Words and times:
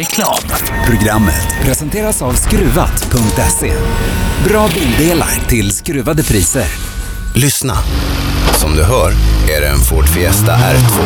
Reklam. 0.00 0.42
Programmet 0.86 1.48
presenteras 1.62 2.22
av 2.22 2.32
Skruvat.se. 2.32 3.72
Bra 4.44 4.68
bildelar 4.74 5.48
till 5.48 5.72
skruvade 5.72 6.22
priser. 6.22 6.64
Lyssna. 7.34 7.78
Som 8.60 8.76
du 8.76 8.82
hör 8.82 9.12
är 9.56 9.60
det 9.60 9.68
en 9.68 9.78
Ford 9.78 10.08
Fiesta 10.08 10.52
R2. 10.52 11.02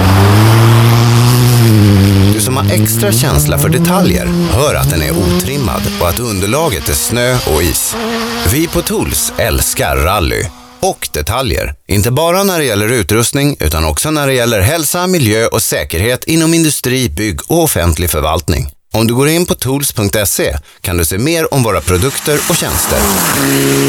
Du 2.35 2.41
som 2.41 2.57
har 2.57 2.73
extra 2.73 3.13
känsla 3.13 3.59
för 3.59 3.69
detaljer 3.69 4.27
hör 4.51 4.75
att 4.75 4.91
den 4.91 5.03
är 5.03 5.11
otrimmad 5.11 5.83
och 6.01 6.09
att 6.09 6.19
underlaget 6.19 6.89
är 6.89 6.95
snö 6.95 7.39
och 7.55 7.63
is. 7.63 7.97
Vi 8.53 8.69
på 8.69 8.83
Tools 8.83 9.33
älskar 9.39 9.97
rally 9.97 10.45
och 10.81 11.09
detaljer. 11.13 11.75
Inte 11.89 12.11
bara 12.11 12.43
när 12.45 12.59
det 12.59 12.65
gäller 12.65 12.93
utrustning 12.93 13.57
utan 13.61 13.85
också 13.85 14.11
när 14.11 14.27
det 14.27 14.35
gäller 14.35 14.61
hälsa, 14.61 15.07
miljö 15.07 15.47
och 15.47 15.63
säkerhet 15.63 16.25
inom 16.25 16.55
industri, 16.55 17.09
bygg 17.09 17.41
och 17.51 17.63
offentlig 17.63 18.11
förvaltning. 18.11 18.74
Om 18.95 19.07
du 19.07 19.15
går 19.15 19.29
in 19.29 19.47
på 19.47 19.55
tools.se 19.55 20.57
kan 20.81 20.97
du 20.97 21.05
se 21.05 21.19
mer 21.19 21.55
om 21.55 21.63
våra 21.63 21.81
produkter 21.81 22.39
och 22.51 22.57
tjänster. 22.57 22.99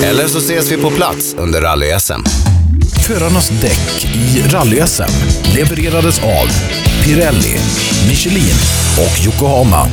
Eller 0.04 0.28
så 0.28 0.38
ses 0.38 0.72
vi 0.72 0.78
på 0.78 0.90
plats 0.90 1.36
under 1.38 1.62
rally-SM. 1.62 2.24
Förarnas 3.08 3.50
däck 3.50 4.06
i 4.16 4.42
rally-SM 4.42 5.12
levererades 5.56 6.20
av 6.20 6.48
Pirelli, 7.04 7.58
Michelin 8.10 8.56
och 8.98 9.26
Yokohama. 9.26 9.88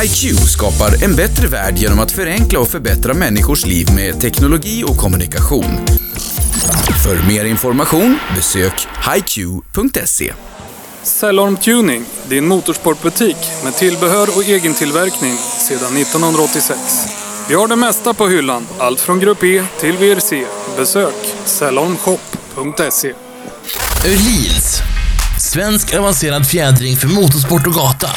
HiQ 0.00 0.38
skapar 0.38 1.04
en 1.04 1.16
bättre 1.16 1.48
värld 1.48 1.78
genom 1.78 1.98
att 1.98 2.12
förenkla 2.12 2.58
och 2.60 2.68
förbättra 2.68 3.14
människors 3.14 3.66
liv 3.66 3.86
med 3.94 4.20
teknologi 4.20 4.84
och 4.86 4.96
kommunikation. 4.96 5.86
För 7.04 7.28
mer 7.28 7.44
information 7.44 8.18
besök 8.36 8.86
hiq.se. 9.14 10.32
Cellorm 11.04 11.56
Tuning, 11.56 12.04
din 12.28 12.46
motorsportbutik 12.46 13.36
med 13.64 13.74
tillbehör 13.74 14.28
och 14.36 14.44
egentillverkning 14.44 15.36
sedan 15.36 15.96
1986. 15.96 16.78
Vi 17.48 17.54
har 17.54 17.68
det 17.68 17.76
mesta 17.76 18.14
på 18.14 18.28
hyllan, 18.28 18.66
allt 18.78 19.00
från 19.00 19.20
Grupp 19.20 19.44
E 19.44 19.64
till 19.80 19.96
VRC. 19.96 20.44
Besök 20.76 21.14
cellormshop.se. 21.44 23.12
Öhlins. 24.06 24.80
Svensk 25.40 25.94
avancerad 25.94 26.46
fjädring 26.46 26.96
för 26.96 27.08
motorsport 27.08 27.66
och 27.66 27.74
gata. 27.74 28.10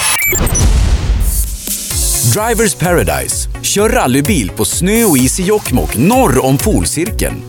Drivers 2.33 2.75
Paradise. 2.75 3.49
Kör 3.61 3.89
rallybil 3.89 4.51
på 4.55 4.65
snö 4.65 5.03
och 5.03 5.17
is 5.17 5.39
i 5.39 5.43
Jokkmokk 5.43 5.97
norr 5.97 6.45
om 6.45 6.57
polcirkeln. 6.57 7.43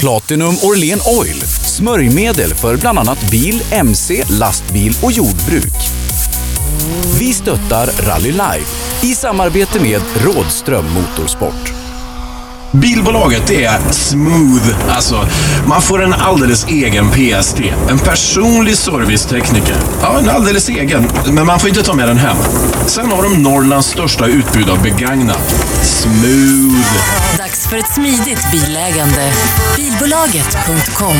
Platinum 0.00 0.54
Orlen 0.62 1.00
Oil. 1.06 1.40
Smörjmedel 1.64 2.54
för 2.54 2.76
bland 2.76 2.98
annat 2.98 3.30
bil, 3.30 3.62
mc, 3.70 4.24
lastbil 4.30 4.96
och 5.02 5.12
jordbruk. 5.12 5.74
Vi 7.18 7.32
stöttar 7.32 7.86
Rally 8.06 8.32
Life 8.32 9.06
i 9.06 9.14
samarbete 9.14 9.80
med 9.80 10.00
Rådström 10.24 10.84
Motorsport. 10.94 11.79
Bilbolaget 12.72 13.50
är 13.50 13.92
smooth. 13.92 14.90
Alltså, 14.90 15.28
man 15.66 15.82
får 15.82 16.02
en 16.02 16.12
alldeles 16.14 16.66
egen 16.68 17.10
PST. 17.10 17.60
En 17.88 17.98
personlig 17.98 18.76
servicetekniker. 18.76 19.76
Ja, 20.02 20.18
en 20.18 20.28
alldeles 20.28 20.68
egen. 20.68 21.10
Men 21.26 21.46
man 21.46 21.60
får 21.60 21.68
inte 21.68 21.82
ta 21.82 21.94
med 21.94 22.08
den 22.08 22.18
hem. 22.18 22.36
Sen 22.86 23.10
har 23.10 23.22
de 23.22 23.42
Norrlands 23.42 23.86
största 23.86 24.26
utbud 24.26 24.70
av 24.70 24.82
begagnat. 24.82 25.54
Smooth. 25.82 26.92
Dags 27.38 27.66
för 27.66 27.76
ett 27.76 27.94
smidigt 27.94 28.50
bilägande. 28.52 29.32
Bilbolaget.com 29.76 31.16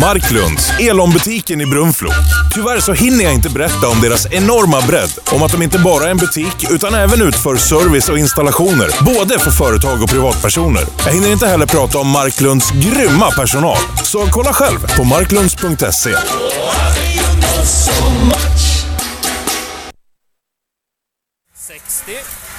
Marklunds, 0.00 0.70
Elon-butiken 0.80 1.60
i 1.60 1.66
Brunflo. 1.66 2.10
Tyvärr 2.54 2.80
så 2.80 2.92
hinner 2.92 3.24
jag 3.24 3.34
inte 3.34 3.50
berätta 3.50 3.88
om 3.88 4.00
deras 4.00 4.26
enorma 4.32 4.80
bredd. 4.80 5.10
Om 5.32 5.42
att 5.42 5.52
de 5.52 5.62
inte 5.62 5.78
bara 5.78 6.04
är 6.04 6.10
en 6.10 6.16
butik, 6.16 6.66
utan 6.70 6.94
även 6.94 7.22
utför 7.22 7.56
service 7.56 8.08
och 8.08 8.18
installationer. 8.18 9.04
Både 9.04 9.38
för 9.38 9.50
företag 9.50 10.02
och 10.04 10.10
privatpersoner. 10.10 10.82
Jag 11.06 11.12
hinner 11.12 11.32
inte 11.32 11.46
heller 11.46 11.66
prata 11.66 11.98
om 11.98 12.08
Marklunds 12.08 12.70
grymma 12.70 13.30
personal. 13.30 13.78
Så 14.02 14.26
kolla 14.30 14.52
själv 14.52 14.96
på 14.96 15.04
marklunds.se. 15.04 16.14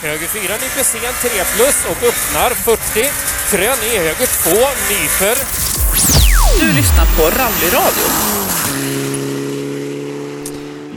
Höger 0.02 0.28
4 0.28 0.42
nyper 0.42 0.84
sen 0.84 1.32
3 1.32 1.44
plus 1.56 1.86
och 1.86 2.04
öppnar 2.04 2.50
40. 2.50 3.10
Krön 3.50 3.78
i 3.94 3.98
höger 3.98 4.28
2 4.44 4.50
nyper. 4.90 5.38
Du 6.60 6.74
lyssnar 6.74 7.06
på 7.18 7.24
Rallyradio. 7.24 9.25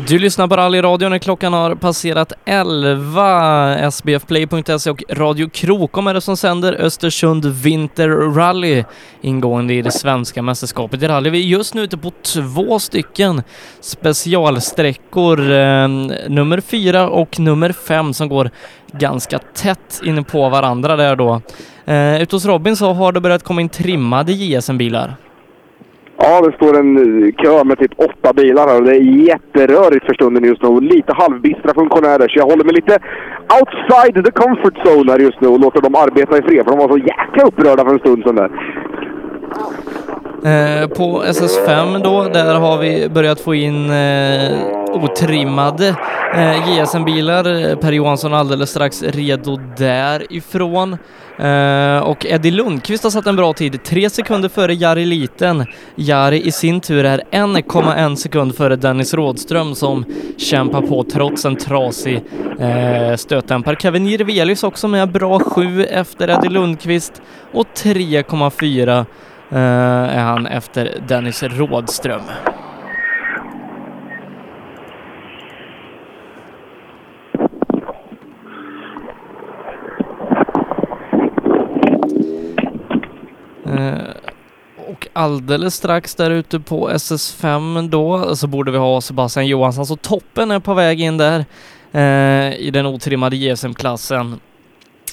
Du 0.08 0.18
lyssnar 0.18 0.48
på 0.48 0.56
rallyradion 0.56 1.10
när 1.10 1.18
klockan 1.18 1.52
har 1.52 1.74
passerat 1.74 2.32
11. 2.44 3.90
SBFplay.se 3.90 4.90
och 4.90 5.02
Radio 5.10 5.48
Krokom 5.48 6.06
är 6.06 6.14
det 6.14 6.20
som 6.20 6.36
sänder 6.36 6.72
Östersund 6.72 7.44
Winter 7.46 8.08
Rally 8.08 8.84
ingående 9.20 9.74
i 9.74 9.82
det 9.82 9.90
svenska 9.90 10.42
mästerskapet 10.42 11.02
i 11.02 11.08
rally. 11.08 11.30
Vi 11.30 11.38
är 11.38 11.42
just 11.42 11.74
nu 11.74 11.82
ute 11.82 11.96
på 11.96 12.12
två 12.34 12.78
stycken 12.78 13.42
specialsträckor, 13.80 15.52
eh, 15.52 15.88
nummer 16.28 16.60
fyra 16.60 17.08
och 17.08 17.40
nummer 17.40 17.72
fem 17.72 18.14
som 18.14 18.28
går 18.28 18.50
ganska 18.92 19.38
tätt 19.38 20.00
inne 20.04 20.22
på 20.22 20.48
varandra 20.48 20.96
där 20.96 21.16
då. 21.16 21.40
Eh, 21.84 22.22
ute 22.22 22.36
hos 22.36 22.44
Robin 22.44 22.76
så 22.76 22.92
har 22.92 23.12
det 23.12 23.20
börjat 23.20 23.44
komma 23.44 23.60
in 23.60 23.68
trimmade 23.68 24.32
JSM-bilar. 24.32 25.16
Ja, 26.20 26.40
det 26.40 26.52
står 26.52 26.78
en 26.78 26.96
eh, 26.96 27.32
kö 27.32 27.64
med 27.64 27.78
typ 27.78 27.92
åtta 27.96 28.32
bilar 28.32 28.68
här 28.68 28.76
och 28.76 28.84
det 28.84 28.96
är 28.96 29.02
jätterörigt 29.30 30.06
för 30.06 30.14
stunden 30.14 30.44
just 30.44 30.62
nu. 30.62 30.80
Lite 30.80 31.12
halvbistra 31.14 31.74
funktionärer, 31.74 32.28
så 32.28 32.38
jag 32.38 32.46
håller 32.46 32.64
mig 32.64 32.74
lite 32.74 32.98
outside 33.58 34.24
the 34.24 34.30
comfort 34.30 34.76
zone 34.84 35.12
här 35.12 35.18
just 35.18 35.40
nu 35.40 35.48
och 35.48 35.60
låter 35.60 35.80
dem 35.80 35.94
arbeta 35.94 36.38
i 36.38 36.42
fred, 36.42 36.64
för 36.64 36.70
de 36.70 36.78
var 36.78 36.88
så 36.88 36.98
jäkla 36.98 37.42
upprörda 37.48 37.84
för 37.84 37.92
en 37.92 37.98
stund 37.98 38.22
sedan 38.22 38.34
där. 38.34 38.50
Eh, 40.44 40.88
på 40.88 41.24
SS5 41.24 42.02
då, 42.02 42.24
där 42.24 42.54
har 42.54 42.78
vi 42.78 43.08
börjat 43.08 43.40
få 43.40 43.54
in 43.54 43.90
eh, 43.90 44.58
otrimmade 44.92 45.96
eh, 46.34 46.78
JSM-bilar. 46.78 47.76
Per 47.76 47.92
Johansson 47.92 48.34
alldeles 48.34 48.70
strax 48.70 49.02
redo 49.02 49.58
därifrån. 49.76 50.96
Eh, 51.38 51.98
och 51.98 52.26
Eddie 52.26 52.50
Lundqvist 52.50 53.04
har 53.04 53.10
satt 53.10 53.26
en 53.26 53.36
bra 53.36 53.52
tid, 53.52 53.84
tre 53.84 54.10
sekunder 54.10 54.48
före 54.48 54.74
Jari 54.74 55.04
Liten. 55.04 55.66
Jari 55.94 56.46
i 56.46 56.52
sin 56.52 56.80
tur 56.80 57.04
är 57.04 57.22
1,1 57.30 58.14
sekund 58.14 58.56
före 58.56 58.76
Dennis 58.76 59.14
Rådström 59.14 59.74
som 59.74 60.04
kämpar 60.36 60.82
på 60.82 61.04
trots 61.04 61.44
en 61.44 61.56
trasig 61.56 62.22
eh, 62.58 63.16
stötdämpare. 63.16 63.76
Kevin 63.76 64.06
Jirvelius 64.06 64.64
också 64.64 64.88
med 64.88 65.12
bra 65.12 65.40
sju 65.40 65.84
efter 65.84 66.28
Eddie 66.28 66.48
Lundqvist 66.48 67.22
och 67.52 67.66
3,4 67.74 69.06
Eh, 69.50 69.58
är 70.18 70.22
han 70.22 70.46
efter 70.46 71.00
Dennis 71.08 71.42
Rådström. 71.42 72.22
Eh, 83.66 83.98
och 84.88 85.08
alldeles 85.12 85.74
strax 85.74 86.14
där 86.14 86.30
ute 86.30 86.60
på 86.60 86.90
SS5 86.90 87.88
då 87.88 88.36
så 88.36 88.46
borde 88.46 88.70
vi 88.70 88.78
ha 88.78 89.00
Sebastian 89.00 89.46
Johansson, 89.46 89.86
så 89.86 89.96
toppen 89.96 90.50
är 90.50 90.60
på 90.60 90.74
väg 90.74 91.00
in 91.00 91.16
där 91.16 91.44
eh, 91.92 92.56
i 92.56 92.70
den 92.72 92.86
otrimmade 92.86 93.36
JSM-klassen. 93.36 94.40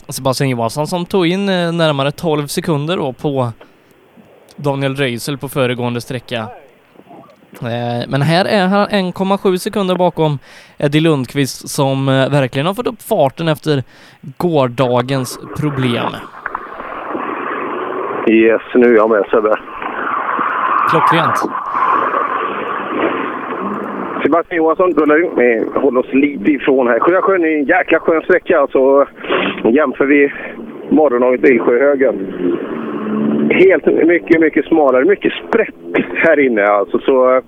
Sebastian 0.09 0.49
Johansson 0.49 0.87
som 0.87 1.05
tog 1.05 1.27
in 1.27 1.49
eh, 1.49 1.71
närmare 1.71 2.11
12 2.11 2.47
sekunder 2.47 2.97
då 2.97 3.13
på 3.13 3.51
Daniel 4.55 4.95
Röisel 4.95 5.37
på 5.37 5.47
föregående 5.49 6.01
sträcka. 6.01 6.39
Eh, 7.61 8.07
Men 8.07 8.21
här 8.21 8.45
är 8.45 8.67
han 8.67 8.87
1,7 8.87 9.57
sekunder 9.57 9.95
bakom 9.95 10.39
Eddie 10.77 10.99
Lundqvist 10.99 11.69
som 11.69 12.09
eh, 12.09 12.29
verkligen 12.31 12.65
har 12.67 12.73
fått 12.73 12.87
upp 12.87 13.01
farten 13.01 13.47
efter 13.47 13.83
gårdagens 14.37 15.39
problem. 15.59 16.11
Yes, 18.29 18.61
nu 18.75 18.85
är 18.91 18.95
jag 18.95 19.09
med 19.09 19.25
Sebbe. 19.31 19.55
Klockrent. 20.89 21.37
Sebastian 24.23 24.57
Johansson 24.57 24.93
rullar. 24.93 25.35
Vi 25.35 25.79
håller 25.79 25.99
oss 25.99 26.13
lite 26.13 26.51
ifrån 26.51 26.87
här. 26.87 26.99
Sjösjön 26.99 27.43
är 27.45 27.57
en 27.59 27.65
jäkla 27.65 27.99
skön 27.99 28.21
sträcka. 28.21 28.59
Alltså, 28.59 29.05
jämför 29.63 30.05
vi 30.05 30.33
morgondagens 30.89 31.43
i 31.49 31.59
Sjöhögen. 31.59 32.15
Helt 33.49 33.85
mycket, 33.85 34.39
mycket 34.41 34.65
smalare. 34.65 35.05
Mycket 35.05 35.33
sprätt 35.33 35.75
här 36.15 36.39
inne. 36.39 36.65
Alltså, 36.65 36.99
så 36.99 37.41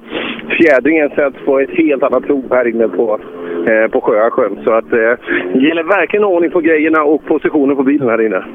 fjädringen 0.50 1.10
sätts 1.10 1.38
på 1.46 1.60
ett 1.60 1.70
helt 1.70 2.04
annat 2.04 2.24
prov 2.24 2.44
här 2.50 2.68
inne 2.68 2.88
på, 2.88 3.20
eh, 3.68 3.92
på 3.92 4.02
Sjösjön. 4.02 4.60
Så 4.66 4.74
att, 4.74 4.94
eh, 4.94 5.14
det 5.54 5.68
gäller 5.68 5.84
verkligen 5.84 6.26
ordning 6.26 6.52
på 6.52 6.60
grejerna 6.60 7.04
och 7.04 7.26
positionen 7.26 7.76
på 7.76 7.84
bilen 7.84 8.10
här 8.10 8.26
inne. 8.26 8.46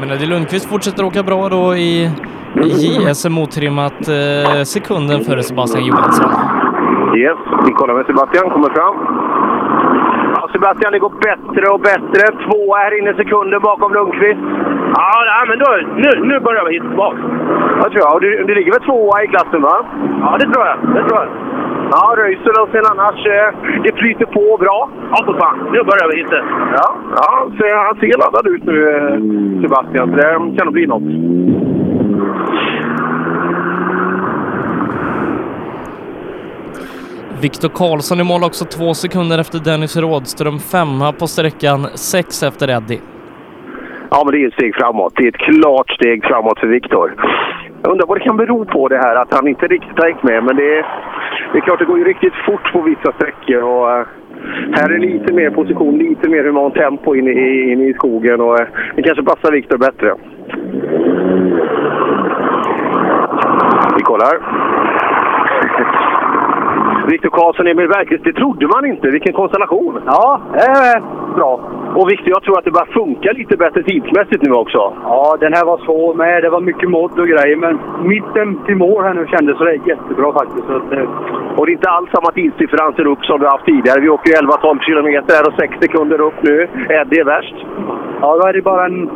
Men 0.00 0.10
Eddie 0.10 0.26
Lundqvist 0.26 0.70
fortsätter 0.70 1.04
åka 1.04 1.22
bra 1.22 1.48
då 1.48 1.76
i 1.76 2.10
i 2.54 2.68
JSM 2.68 3.38
otrimmat 3.38 4.08
eh, 4.08 4.62
sekunden 4.62 5.20
före 5.20 5.42
Sebastian 5.42 5.84
Johansson. 5.84 6.30
Yes, 7.16 7.38
vi 7.66 7.72
kollar 7.72 7.94
med 7.94 8.06
Sebastian. 8.06 8.50
Kommer 8.50 8.70
fram. 8.78 8.96
Ja, 10.34 10.48
Sebastian, 10.52 10.92
det 10.92 10.98
går 10.98 11.14
bättre 11.28 11.64
och 11.74 11.80
bättre. 11.80 12.22
Tvåa 12.70 12.78
här 12.78 12.98
inne 12.98 13.14
sekunden 13.14 13.60
bakom 13.60 13.92
Lundqvist. 13.92 14.40
Ja, 14.94 15.44
men 15.48 15.58
då, 15.58 15.68
nu, 15.96 16.10
nu 16.30 16.40
börjar 16.40 16.64
vi 16.68 16.72
hitta 16.74 16.88
tillbaka. 16.88 17.18
Jag 17.82 17.92
tror 17.92 18.02
jag. 18.06 18.20
Du, 18.20 18.44
du 18.44 18.54
ligger 18.54 18.72
väl 18.72 18.80
tvåa 18.80 19.22
i 19.24 19.26
klassen, 19.26 19.62
va? 19.62 19.76
Ja, 20.20 20.36
det 20.40 20.46
tror 20.52 20.66
jag. 20.66 20.76
Det 20.94 21.08
tror 21.08 21.18
jag. 21.20 21.28
Ja, 21.92 22.14
Röisel 22.16 22.62
och 22.62 22.68
sen 22.72 22.84
annars, 22.92 23.26
eh, 23.26 23.48
det 23.84 23.92
flyter 24.00 24.26
på 24.26 24.56
bra. 24.60 24.88
Ja, 25.10 25.18
för 25.26 25.34
fan. 25.40 25.58
Nu 25.72 25.78
börjar 25.90 26.08
vi 26.10 26.16
hitta. 26.22 26.36
Ja, 26.78 26.88
ja 27.16 27.30
så 27.58 27.64
han 27.86 27.96
ser 28.00 28.18
laddad 28.22 28.46
ut 28.54 28.64
nu, 28.64 28.76
eh, 28.90 29.16
Sebastian. 29.62 30.10
Så 30.10 30.16
det 30.16 30.56
kan 30.56 30.64
nog 30.66 30.72
bli 30.72 30.86
något. 30.86 31.08
Viktor 37.42 37.68
Karlsson 37.68 38.20
i 38.20 38.24
mål 38.24 38.44
också 38.44 38.64
två 38.64 38.94
sekunder 38.94 39.38
efter 39.38 39.58
Dennis 39.58 39.96
Rådström, 39.96 40.58
femma 40.58 41.12
på 41.12 41.26
sträckan, 41.26 41.80
sex 41.94 42.42
efter 42.42 42.70
Eddie. 42.70 43.00
Ja, 44.10 44.22
men 44.24 44.32
det 44.34 44.44
är 44.44 44.48
ett 44.48 44.54
steg 44.54 44.74
framåt. 44.74 45.12
Det 45.16 45.24
är 45.24 45.28
ett 45.28 45.46
klart 45.50 45.90
steg 45.90 46.24
framåt 46.24 46.60
för 46.60 46.66
Viktor. 46.66 47.14
Jag 47.82 47.92
undrar 47.92 48.06
vad 48.06 48.16
det 48.16 48.24
kan 48.24 48.36
bero 48.36 48.64
på 48.64 48.88
det 48.88 48.98
här 48.98 49.16
att 49.16 49.34
han 49.34 49.48
inte 49.48 49.66
riktigt 49.66 49.98
har 49.98 50.06
hängt 50.06 50.22
med. 50.22 50.44
Men 50.44 50.56
det 50.56 50.78
är, 50.78 50.86
det 51.52 51.58
är 51.58 51.62
klart, 51.62 51.78
det 51.78 51.84
går 51.84 51.98
ju 51.98 52.04
riktigt 52.04 52.34
fort 52.46 52.72
på 52.72 52.80
vissa 52.80 53.12
sträckor. 53.12 53.62
Och, 53.62 53.90
eh, 53.90 54.06
här 54.76 54.90
är 54.94 54.98
lite 54.98 55.32
mer 55.32 55.50
position, 55.50 55.98
lite 55.98 56.28
mer 56.28 56.44
humant 56.44 56.74
tempo 56.74 57.14
in 57.14 57.28
i, 57.28 57.72
in 57.72 57.80
i 57.80 57.94
skogen 57.94 58.40
och 58.40 58.60
eh, 58.60 58.66
det 58.96 59.02
kanske 59.02 59.24
passar 59.24 59.52
Viktor 59.52 59.78
bättre. 59.78 60.14
Vi 63.96 64.02
kollar. 64.02 64.34
Viktor 67.08 67.30
Karlsson, 67.30 67.66
Emil 67.66 67.88
Bergqvist, 67.88 68.24
det 68.24 68.32
trodde 68.32 68.66
man 68.66 68.84
inte. 68.86 69.10
Vilken 69.10 69.32
konstellation! 69.32 70.00
Ja, 70.06 70.40
eh, 70.54 71.02
bra. 71.34 71.60
Och 71.94 72.10
Viktor, 72.10 72.28
jag 72.28 72.42
tror 72.42 72.58
att 72.58 72.64
det 72.64 72.70
börjar 72.70 72.86
funka 73.00 73.32
lite 73.32 73.56
bättre 73.56 73.82
tidsmässigt 73.82 74.42
nu 74.42 74.52
också. 74.52 74.92
Ja, 75.02 75.36
den 75.40 75.52
här 75.52 75.64
var 75.64 75.78
svår 75.78 76.14
med. 76.14 76.42
Det 76.42 76.50
var 76.50 76.60
mycket 76.60 76.90
modd 76.90 77.18
och 77.18 77.26
grejer, 77.26 77.56
men 77.56 77.78
mitten 78.02 78.64
till 78.66 78.76
mål 78.76 79.04
här 79.04 79.14
nu 79.14 79.26
kändes 79.26 79.58
det 79.58 79.74
jättebra 79.74 80.32
faktiskt. 80.32 80.66
Så 80.66 80.76
att, 80.76 80.92
eh, 80.92 81.08
Och 81.56 81.66
det 81.66 81.72
är 81.72 81.80
inte 81.80 81.90
alls 81.90 82.10
samma 82.10 82.30
tidsdifferenser 82.32 83.06
upp 83.06 83.24
som 83.24 83.40
vi 83.40 83.46
har 83.46 83.52
haft 83.52 83.66
tidigare. 83.66 84.00
Vi 84.00 84.08
åker 84.08 84.30
ju 84.30 84.36
11-12 84.36 84.78
kilometer 84.80 85.34
här 85.34 85.48
och 85.48 85.54
6 85.60 85.74
sekunder 85.80 86.20
upp 86.20 86.42
nu. 86.42 86.68
Eddie 86.88 87.20
är 87.20 87.24
värst. 87.24 87.56
ja, 88.20 88.36
då 88.40 88.46
är 88.48 88.52
det 88.52 88.62
bara 88.62 88.84
en... 88.86 89.10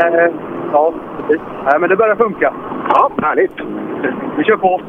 Eh, 0.00 0.28
ja, 0.72 0.92
precis. 1.16 1.42
Nej, 1.64 1.80
men 1.80 1.88
det 1.90 1.96
börjar 1.96 2.16
funka. 2.16 2.52
Ja, 2.88 3.10
härligt. 3.22 3.56
Vi 4.36 4.44
kör 4.44 4.56
på. 4.56 4.80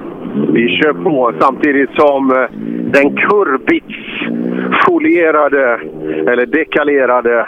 Vi 0.54 0.78
kör 0.78 0.94
på 0.94 1.34
samtidigt 1.40 1.90
som 1.96 2.32
eh, 2.32 2.50
den 2.92 3.16
kurbitsfolierade, 3.16 5.80
eller 6.32 6.46
dekalerade 6.46 7.48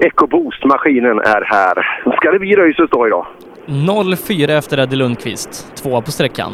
EcoBoost-maskinen 0.00 1.18
är 1.18 1.44
här. 1.44 1.86
Ska 2.16 2.30
det 2.30 2.38
bli 2.38 2.56
Röisels 2.56 2.90
då 2.90 3.06
idag? 3.06 3.26
0-4 3.66 4.58
efter 4.58 4.78
Eddie 4.78 4.96
Lundqvist, 4.96 5.76
tvåa 5.82 6.00
på 6.00 6.10
sträckan. 6.10 6.52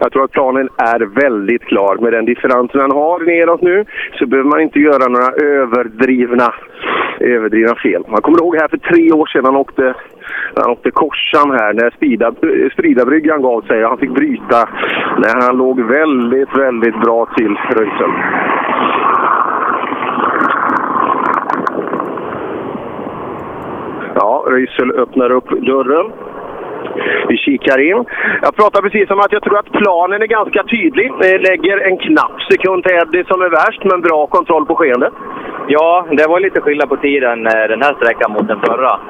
Jag 0.00 0.12
tror 0.12 0.24
att 0.24 0.30
planen 0.30 0.68
är 0.76 1.00
väldigt 1.00 1.62
klar. 1.62 1.96
Med 1.96 2.12
den 2.12 2.24
differensen 2.24 2.80
han 2.80 2.90
har 2.90 3.20
neråt 3.20 3.62
nu 3.62 3.84
så 4.18 4.26
behöver 4.26 4.50
man 4.50 4.60
inte 4.60 4.78
göra 4.78 5.08
några 5.08 5.32
överdrivna, 5.60 6.54
överdrivna 7.20 7.74
fel. 7.74 8.04
Man 8.08 8.22
kommer 8.22 8.38
ihåg 8.42 8.56
här 8.56 8.68
för 8.68 8.78
tre 8.78 9.12
år 9.12 9.26
sedan 9.26 9.44
han 9.44 9.56
åkte, 9.56 9.94
han 10.54 10.70
åkte 10.70 10.90
korsan 10.90 11.50
här 11.50 11.72
när 11.72 11.90
Sprida, 11.90 12.32
Spridabryggan 12.72 13.42
gav 13.42 13.60
sig. 13.62 13.84
och 13.84 13.88
Han 13.88 13.98
fick 13.98 14.10
bryta 14.10 14.68
när 15.18 15.46
han 15.46 15.56
låg 15.56 15.80
väldigt, 15.80 16.56
väldigt 16.56 17.00
bra 17.00 17.26
till 17.36 17.56
Röisel. 17.70 18.10
Ja, 24.14 24.44
Röisel 24.48 24.90
öppnar 24.90 25.30
upp 25.32 25.50
dörren. 25.50 26.12
Vi 27.28 27.36
kikar 27.36 27.78
in. 27.90 28.04
Jag 28.42 28.56
pratar 28.56 28.82
precis 28.82 29.10
om 29.10 29.20
att 29.20 29.32
jag 29.32 29.42
tror 29.42 29.58
att 29.58 29.72
planen 29.72 30.22
är 30.22 30.26
ganska 30.26 30.62
tydlig. 30.62 31.12
Lägger 31.48 31.76
en 31.88 31.98
knapp 31.98 32.36
sekund 32.50 32.84
till 32.84 32.96
Eddie 33.02 33.24
som 33.28 33.42
är 33.42 33.50
värst, 33.50 33.82
men 33.84 34.00
bra 34.00 34.26
kontroll 34.26 34.66
på 34.66 34.74
skeendet. 34.74 35.12
Ja, 35.68 36.06
det 36.10 36.26
var 36.28 36.40
lite 36.40 36.60
skillnad 36.60 36.88
på 36.88 36.96
tiden 36.96 37.46
eh, 37.46 37.64
den 37.72 37.82
här 37.82 37.94
sträckan 37.94 38.32
mot 38.32 38.48
den 38.48 38.60
förra. 38.60 39.00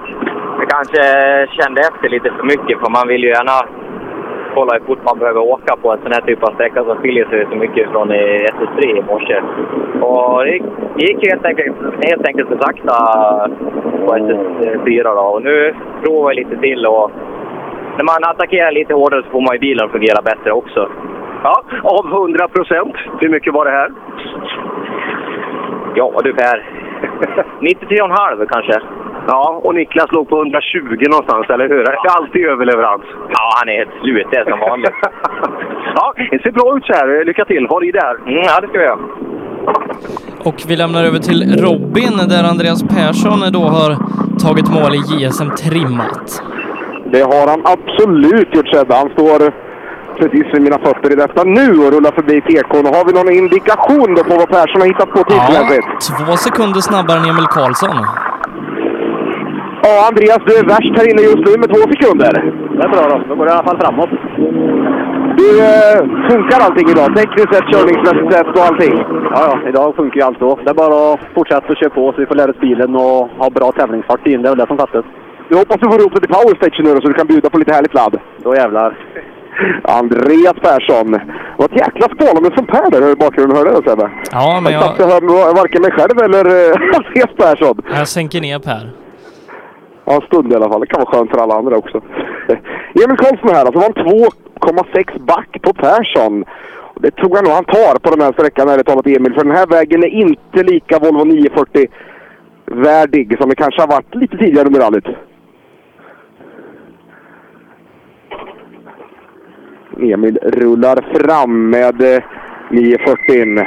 Jag 0.58 0.68
kanske 0.70 1.00
eh, 1.00 1.48
kände 1.58 1.80
efter 1.80 2.08
lite 2.08 2.30
för 2.36 2.44
mycket 2.44 2.78
för 2.80 2.90
man 2.90 3.08
vill 3.08 3.22
ju 3.22 3.28
gärna 3.28 3.56
kolla 4.54 4.72
hur 4.72 4.86
fort 4.86 5.04
man 5.04 5.18
behöver 5.18 5.40
åka 5.40 5.76
på 5.82 5.92
en 5.92 6.02
sån 6.02 6.12
här 6.12 6.20
typ 6.20 6.42
av 6.42 6.52
sträcka 6.54 6.84
som 6.84 6.96
skiljer 6.96 7.26
sig 7.28 7.46
så 7.50 7.56
mycket 7.56 7.90
från 7.90 8.10
eh, 8.10 8.46
SS3 8.54 8.80
i 8.98 9.02
morse. 9.02 9.36
Och 10.00 10.44
det 10.44 11.04
gick, 11.06 11.26
helt, 11.30 11.44
enkelt, 11.44 11.76
helt 12.08 12.26
enkelt 12.28 12.48
för 12.48 12.58
sakta 12.58 12.96
på 14.06 14.14
SS4 14.14 15.02
då. 15.02 15.20
Och 15.20 15.42
nu 15.42 15.74
provar 16.02 16.30
jag 16.30 16.36
lite 16.36 16.56
till 16.56 16.86
och 16.86 17.10
när 17.98 18.04
man 18.12 18.30
attackerar 18.30 18.72
lite 18.72 18.94
hårdare 18.94 19.22
så 19.22 19.30
får 19.30 19.40
man 19.46 19.54
ju 19.54 19.60
bilen 19.66 19.84
att 19.86 19.96
fungera 19.96 20.20
bättre 20.30 20.50
också. 20.52 20.80
Ja, 21.46 21.56
av 21.96 22.04
100 22.06 22.48
procent. 22.48 22.94
Hur 23.20 23.28
mycket 23.28 23.54
var 23.54 23.64
det 23.64 23.70
här? 23.70 23.90
Ja 25.94 26.20
du 26.24 26.32
Per, 26.34 26.58
93,5 27.60 28.46
kanske. 28.54 28.80
Ja, 29.26 29.60
och 29.64 29.74
Niklas 29.74 30.12
låg 30.12 30.28
på 30.28 30.36
120 30.36 31.04
någonstans, 31.10 31.46
eller 31.50 31.68
hur? 31.68 31.84
Det 31.84 31.90
är 31.90 32.16
alltid 32.18 32.46
överleverans. 32.46 33.04
Ja, 33.34 33.52
han 33.58 33.68
är 33.68 33.76
helt 33.78 33.94
slut, 34.02 34.26
det 34.30 34.36
är 34.36 34.44
som 34.50 34.60
vanligt. 34.60 34.98
ja, 35.94 36.14
det 36.30 36.42
ser 36.42 36.50
bra 36.50 36.76
ut 36.76 36.84
så 36.86 36.92
här. 36.92 37.24
Lycka 37.24 37.44
till. 37.44 37.66
Ha 37.66 37.82
i 37.84 37.90
där. 37.92 38.14
Mm, 38.14 38.42
ja, 38.50 38.60
det 38.60 38.68
ska 38.68 38.78
vi 38.78 38.84
göra. 38.84 38.98
Och 40.44 40.54
vi 40.68 40.76
lämnar 40.76 41.04
över 41.04 41.18
till 41.18 41.40
Robin 41.64 42.16
där 42.28 42.44
Andreas 42.50 42.82
Persson 42.82 43.40
då 43.52 43.62
har 43.76 43.90
tagit 44.44 44.68
mål 44.76 44.92
i 44.94 45.02
JSM 45.08 45.50
trimmat. 45.50 46.42
Det 47.12 47.22
har 47.32 47.46
han 47.52 47.62
absolut 47.74 48.54
gjort 48.54 48.68
Sebbe. 48.68 48.94
Han 48.94 49.10
står 49.16 49.38
precis 50.18 50.46
vid 50.52 50.62
mina 50.62 50.78
fötter 50.78 51.12
i 51.12 51.16
detta 51.24 51.44
nu 51.44 51.68
och 51.82 51.92
rullar 51.94 52.12
förbi 52.18 52.36
tekon. 52.40 52.86
Har 52.94 53.04
vi 53.08 53.12
någon 53.18 53.32
indikation 53.42 54.14
då 54.16 54.22
på 54.28 54.34
vad 54.40 54.48
Persson 54.54 54.80
har 54.80 54.88
hittat 54.92 55.10
på 55.16 55.20
tidsmässigt? 55.30 55.88
Två 56.08 56.32
sekunder 56.46 56.80
snabbare 56.80 57.18
än 57.18 57.30
Emil 57.32 57.48
Karlsson. 57.56 57.96
Ja, 59.82 59.92
Andreas, 60.08 60.42
du 60.46 60.52
är 60.60 60.64
värst 60.74 60.94
här 60.98 61.10
inne 61.10 61.22
just 61.30 61.42
nu 61.46 61.52
med 61.62 61.68
två 61.74 61.82
sekunder. 61.92 62.32
Det 62.76 62.82
är 62.84 62.90
bra 62.94 63.02
då. 63.12 63.16
Då 63.28 63.34
går 63.34 63.44
det 63.44 63.50
i 63.52 63.54
alla 63.54 63.68
fall 63.68 63.80
framåt. 63.84 64.10
Du, 65.38 65.48
eh, 65.70 65.98
funkar 66.30 66.58
allting 66.66 66.88
idag? 66.94 67.08
Tekniskt 67.16 67.54
sett, 67.54 67.66
körningsmässigt 67.72 68.32
sett 68.32 68.50
och 68.56 68.64
allting? 68.68 68.94
Ja, 69.34 69.40
ja. 69.48 69.68
Idag 69.68 69.96
funkar 69.96 70.16
ju 70.20 70.26
allt 70.26 70.40
då. 70.40 70.58
Det 70.64 70.70
är 70.70 70.74
bara 70.74 71.12
att 71.12 71.20
fortsätta 71.34 71.74
köra 71.74 71.90
på 71.90 72.12
så 72.12 72.20
vi 72.20 72.26
får 72.26 72.34
lära 72.34 72.50
oss 72.50 72.60
bilen 72.60 72.94
och 72.94 73.20
ha 73.42 73.50
bra 73.50 73.72
tävlingsfart 73.72 74.26
in. 74.26 74.42
Det 74.42 74.48
är 74.48 74.50
väl 74.54 74.58
det 74.58 74.66
som 74.66 74.78
fattas. 74.78 75.04
Du 75.48 75.56
hoppas 75.58 75.76
du 75.80 75.90
får 75.90 76.00
ihop 76.00 76.14
det 76.14 76.20
till 76.20 76.34
power 76.38 76.54
station 76.56 76.84
nu 76.84 76.94
då, 76.94 77.00
så 77.00 77.08
du 77.08 77.14
kan 77.14 77.26
bjuda 77.26 77.50
på 77.50 77.58
lite 77.58 77.74
härligt 77.74 77.94
ladd? 77.94 78.20
Då 78.44 78.54
jävlar. 78.54 78.90
Andreas 79.82 80.54
Persson. 80.62 81.08
Vad 81.58 81.72
ett 81.72 81.78
jäkla 81.78 82.06
spålande 82.14 82.56
som 82.56 82.66
Per 82.66 82.90
där 82.90 83.12
i 83.12 83.14
bakgrunden. 83.14 83.56
Hörde 83.56 83.70
du 83.70 83.80
det 83.80 83.90
Sebbe? 83.90 84.10
Ja, 84.32 84.60
men 84.62 84.72
jag... 84.72 84.82
jag, 84.82 84.98
Jag 84.98 85.10
hör 85.46 85.54
varken 85.54 85.82
mig 85.82 85.90
själv 85.90 86.16
eller 86.26 86.44
eh, 86.46 86.96
Andreas 86.98 87.32
Persson. 87.36 87.76
jag 87.98 88.08
sänker 88.08 88.40
ner 88.40 88.58
Per. 88.58 88.90
Ja, 90.04 90.14
en 90.14 90.20
stund 90.20 90.52
i 90.52 90.56
alla 90.56 90.68
fall. 90.70 90.80
Det 90.80 90.86
kan 90.86 91.00
vara 91.00 91.10
skönt 91.12 91.30
för 91.30 91.38
alla 91.38 91.54
andra 91.54 91.76
också. 91.76 91.96
Eh, 92.48 92.58
Emil 93.04 93.16
Karlsson 93.16 93.50
här 93.56 93.64
alltså. 93.64 93.78
var 93.80 93.86
en 93.86 93.94
2,6 93.94 95.24
back 95.24 95.50
på 95.62 95.72
Persson. 95.72 96.44
Det 97.00 97.10
tror 97.10 97.32
jag 97.36 97.44
nog 97.44 97.52
han 97.52 97.64
tar 97.64 97.98
på 97.98 98.10
den 98.10 98.20
här 98.24 98.32
sträckan, 98.32 98.68
ärligt 98.68 98.86
talat 98.86 99.06
Emil. 99.06 99.34
För 99.34 99.44
den 99.44 99.56
här 99.56 99.66
vägen 99.66 100.04
är 100.04 100.08
inte 100.08 100.62
lika 100.72 100.98
Volvo 100.98 101.24
940 101.24 101.86
värdig 102.66 103.36
som 103.40 103.48
det 103.48 103.54
kanske 103.56 103.80
har 103.82 103.88
varit 103.88 104.14
lite 104.14 104.36
tidigare 104.36 104.66
under 104.66 104.80
rallyt. 104.80 105.06
Emil 109.98 110.38
rullar 110.42 110.98
fram 111.14 111.70
med 111.70 112.02
eh, 112.02 112.22
940. 112.70 113.66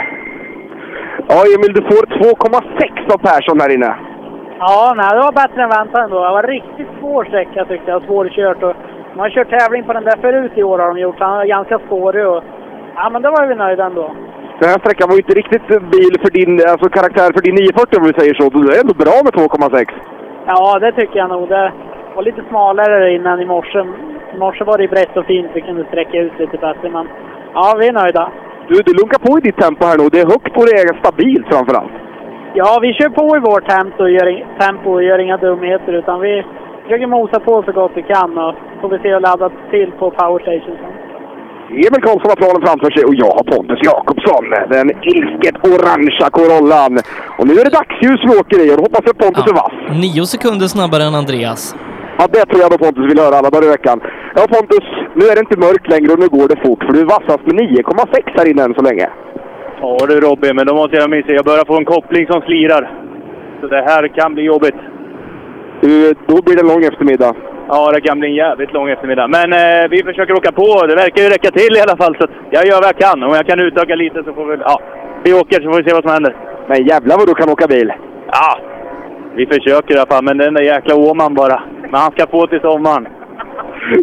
Ja, 1.29 1.37
Emil, 1.55 1.73
du 1.73 1.81
får 1.91 2.03
2,6 2.05 3.13
av 3.13 3.17
Persson 3.17 3.59
här 3.61 3.75
inne. 3.75 3.95
Ja, 4.59 4.93
nej, 4.97 5.09
det 5.15 5.21
var 5.27 5.39
bättre 5.43 5.63
än 5.63 5.69
väntat 5.69 6.03
ändå. 6.03 6.19
Det 6.23 6.37
var 6.39 6.43
riktigt 6.43 6.91
svår 6.99 7.25
sträcka 7.25 7.65
tyckte 7.65 7.91
jag. 7.91 8.03
Svårkört. 8.03 8.63
Och 8.63 8.75
man 9.15 9.23
har 9.25 9.29
kört 9.29 9.49
tävling 9.59 9.83
på 9.83 9.93
den 9.93 10.03
där 10.03 10.17
förut 10.21 10.51
i 10.55 10.63
år 10.63 10.79
har 10.79 10.87
de 10.87 10.97
gjort. 10.99 11.19
Han 11.19 11.41
är 11.41 11.45
ganska 11.45 11.79
spårig 11.79 12.27
och... 12.27 12.43
Ja, 12.95 13.09
men 13.09 13.21
då 13.21 13.29
var 13.31 13.47
vi 13.47 13.55
nöjda 13.55 13.85
ändå. 13.85 14.15
Den 14.59 14.69
här 14.69 14.79
sträckan 14.79 15.07
var 15.09 15.15
ju 15.15 15.23
inte 15.25 15.39
riktigt 15.41 15.67
bil 15.67 16.13
för 16.23 16.31
din, 16.37 16.53
alltså 16.71 16.89
karaktär 16.89 17.29
för 17.35 17.41
din 17.41 17.55
940 17.55 17.99
om 17.99 18.07
vi 18.09 18.19
säger 18.19 18.33
så. 18.33 18.45
Du 18.49 18.61
är 18.71 18.81
ändå 18.81 18.93
bra 19.03 19.17
med 19.25 19.33
2,6. 19.33 19.85
Ja, 20.45 20.79
det 20.79 20.91
tycker 20.91 21.17
jag 21.19 21.29
nog. 21.29 21.49
Det 21.49 21.71
var 22.15 22.23
lite 22.23 22.43
smalare 22.49 23.13
innan 23.15 23.41
i 23.41 23.45
morse. 23.45 23.79
I 24.33 24.37
morse 24.37 24.63
var 24.63 24.77
det 24.77 24.87
brett 24.87 25.17
och 25.17 25.25
fint. 25.25 25.51
Vi 25.53 25.61
kunde 25.61 25.83
sträcka 25.85 26.17
ut 26.25 26.33
lite 26.39 26.57
bättre, 26.57 26.89
men... 26.89 27.07
Ja, 27.53 27.75
vi 27.79 27.87
är 27.87 27.93
nöjda. 27.93 28.31
Du, 28.67 28.75
du 28.85 28.93
lunkar 28.99 29.19
på 29.27 29.37
i 29.37 29.41
ditt 29.41 29.57
tempo 29.57 29.85
här 29.85 29.97
nu. 29.97 30.09
Det 30.11 30.19
är 30.19 30.25
högt 30.33 30.57
och 30.57 30.65
det 30.69 30.75
är 30.81 30.99
stabilt 30.99 31.47
framförallt. 31.53 31.91
Ja, 32.53 32.79
vi 32.81 32.93
kör 32.93 33.09
på 33.09 33.37
i 33.37 33.39
vårt 33.39 33.69
tempo 33.69 34.03
och 34.03 34.11
gör, 34.11 34.27
tempo 34.59 34.89
och 34.93 35.03
gör 35.03 35.19
inga 35.19 35.37
dumheter 35.37 35.93
utan 35.93 36.19
vi 36.19 36.43
försöker 36.83 37.07
mosa 37.07 37.39
på 37.39 37.63
så 37.65 37.71
gott 37.71 37.91
vi 37.95 38.03
kan 38.03 38.37
och 38.37 38.55
får 38.81 38.89
vi 38.89 38.99
se 39.03 39.15
och 39.15 39.21
ladda 39.21 39.49
till 39.71 39.91
på 39.99 40.11
powerstation 40.11 40.77
sen. 40.81 40.93
Emil 41.85 42.01
Karlsson 42.05 42.29
har 42.33 42.35
planen 42.43 42.61
framför 42.67 42.91
sig 42.91 43.03
och 43.09 43.15
jag 43.15 43.31
har 43.37 43.43
Pontus 43.53 43.79
Jakobsson. 43.89 44.45
Den 44.75 44.87
ilsket 45.13 45.55
orangea 45.71 46.29
Corollan. 46.37 46.93
Och 47.37 47.47
nu 47.47 47.53
är 47.53 47.63
det 47.67 47.73
dagsljus 47.79 48.21
vi 48.27 48.39
åker 48.41 48.57
i 48.65 48.71
och 48.71 48.77
då 48.77 48.83
hoppas 48.83 49.03
jag 49.05 49.11
att 49.15 49.23
Pontus 49.25 49.47
är 49.51 49.55
vass. 49.63 49.75
Nio 50.03 50.25
sekunder 50.25 50.67
snabbare 50.67 51.03
än 51.03 51.15
Andreas. 51.15 51.75
Ja, 52.17 52.23
det 52.35 52.45
tror 52.45 52.61
jag 52.61 52.71
då 52.71 52.77
Pontus 52.77 53.11
vill 53.11 53.19
höra 53.25 53.35
alla 53.35 53.49
dagar 53.49 53.67
i 53.67 53.75
veckan. 53.77 54.01
Ja 54.35 54.41
Pontus, 54.55 54.85
nu 55.17 55.23
är 55.25 55.35
det 55.35 55.45
inte 55.45 55.63
mörkt 55.65 55.87
längre 55.93 56.11
och 56.13 56.19
nu 56.19 56.27
går 56.37 56.47
det 56.47 56.59
fort 56.65 56.83
för 56.83 56.93
du 56.93 56.99
är 57.01 57.13
vassast 57.15 57.43
med 57.47 57.55
9,6 57.55 58.37
här 58.37 58.49
inne 58.51 58.63
än 58.63 58.73
så 58.73 58.83
länge. 58.89 59.07
Ja 59.81 59.97
du 60.09 60.19
Robin, 60.19 60.55
men 60.55 60.65
då 60.67 60.73
måste 60.75 60.95
jag 60.97 61.09
missa. 61.09 61.31
Jag 61.31 61.45
börjar 61.45 61.65
få 61.65 61.77
en 61.77 61.85
koppling 61.85 62.27
som 62.27 62.41
slirar. 62.41 62.83
Så 63.61 63.67
det 63.67 63.81
här 63.89 64.07
kan 64.07 64.33
bli 64.33 64.43
jobbigt. 64.43 64.79
Du, 65.81 66.13
då 66.27 66.41
blir 66.41 66.55
det 66.55 66.61
en 66.61 66.73
lång 66.73 66.83
eftermiddag. 66.83 67.35
Ja, 67.67 67.91
det 67.91 68.01
kan 68.01 68.19
bli 68.19 68.27
en 68.29 68.35
jävligt 68.35 68.73
lång 68.73 68.89
eftermiddag. 68.89 69.27
Men 69.27 69.53
eh, 69.53 69.89
vi 69.89 70.03
försöker 70.03 70.33
åka 70.33 70.51
på. 70.51 70.85
Det 70.87 70.95
verkar 70.95 71.23
ju 71.23 71.29
räcka 71.29 71.51
till 71.51 71.77
i 71.77 71.81
alla 71.81 71.97
fall. 71.97 72.15
Så 72.19 72.25
jag 72.51 72.65
gör 72.67 72.81
vad 72.81 72.89
jag 72.91 72.97
kan. 73.05 73.23
Om 73.23 73.33
jag 73.39 73.47
kan 73.47 73.59
utöka 73.59 73.95
lite 73.95 74.23
så 74.23 74.33
får 74.33 74.45
vi... 74.45 74.55
Ja, 74.69 74.81
vi 75.23 75.33
åker 75.33 75.61
så 75.61 75.71
får 75.71 75.77
vi 75.81 75.89
se 75.89 75.95
vad 75.95 76.03
som 76.03 76.11
händer. 76.11 76.35
Men 76.67 76.87
jävlar 76.87 77.17
vad 77.17 77.27
du 77.27 77.33
kan 77.33 77.49
åka 77.49 77.67
bil! 77.67 77.93
Ja, 78.31 78.59
vi 79.35 79.45
försöker 79.45 79.95
i 79.95 79.97
alla 79.97 80.11
fall. 80.11 80.23
Men 80.23 80.37
den 80.37 80.53
där 80.53 80.63
jäkla 80.63 80.95
Åman 80.95 81.33
bara. 81.33 81.63
Men 81.91 81.99
han 82.01 82.11
ska 82.11 82.27
få 82.27 82.47
till 82.47 82.61
sommaren. 82.61 83.07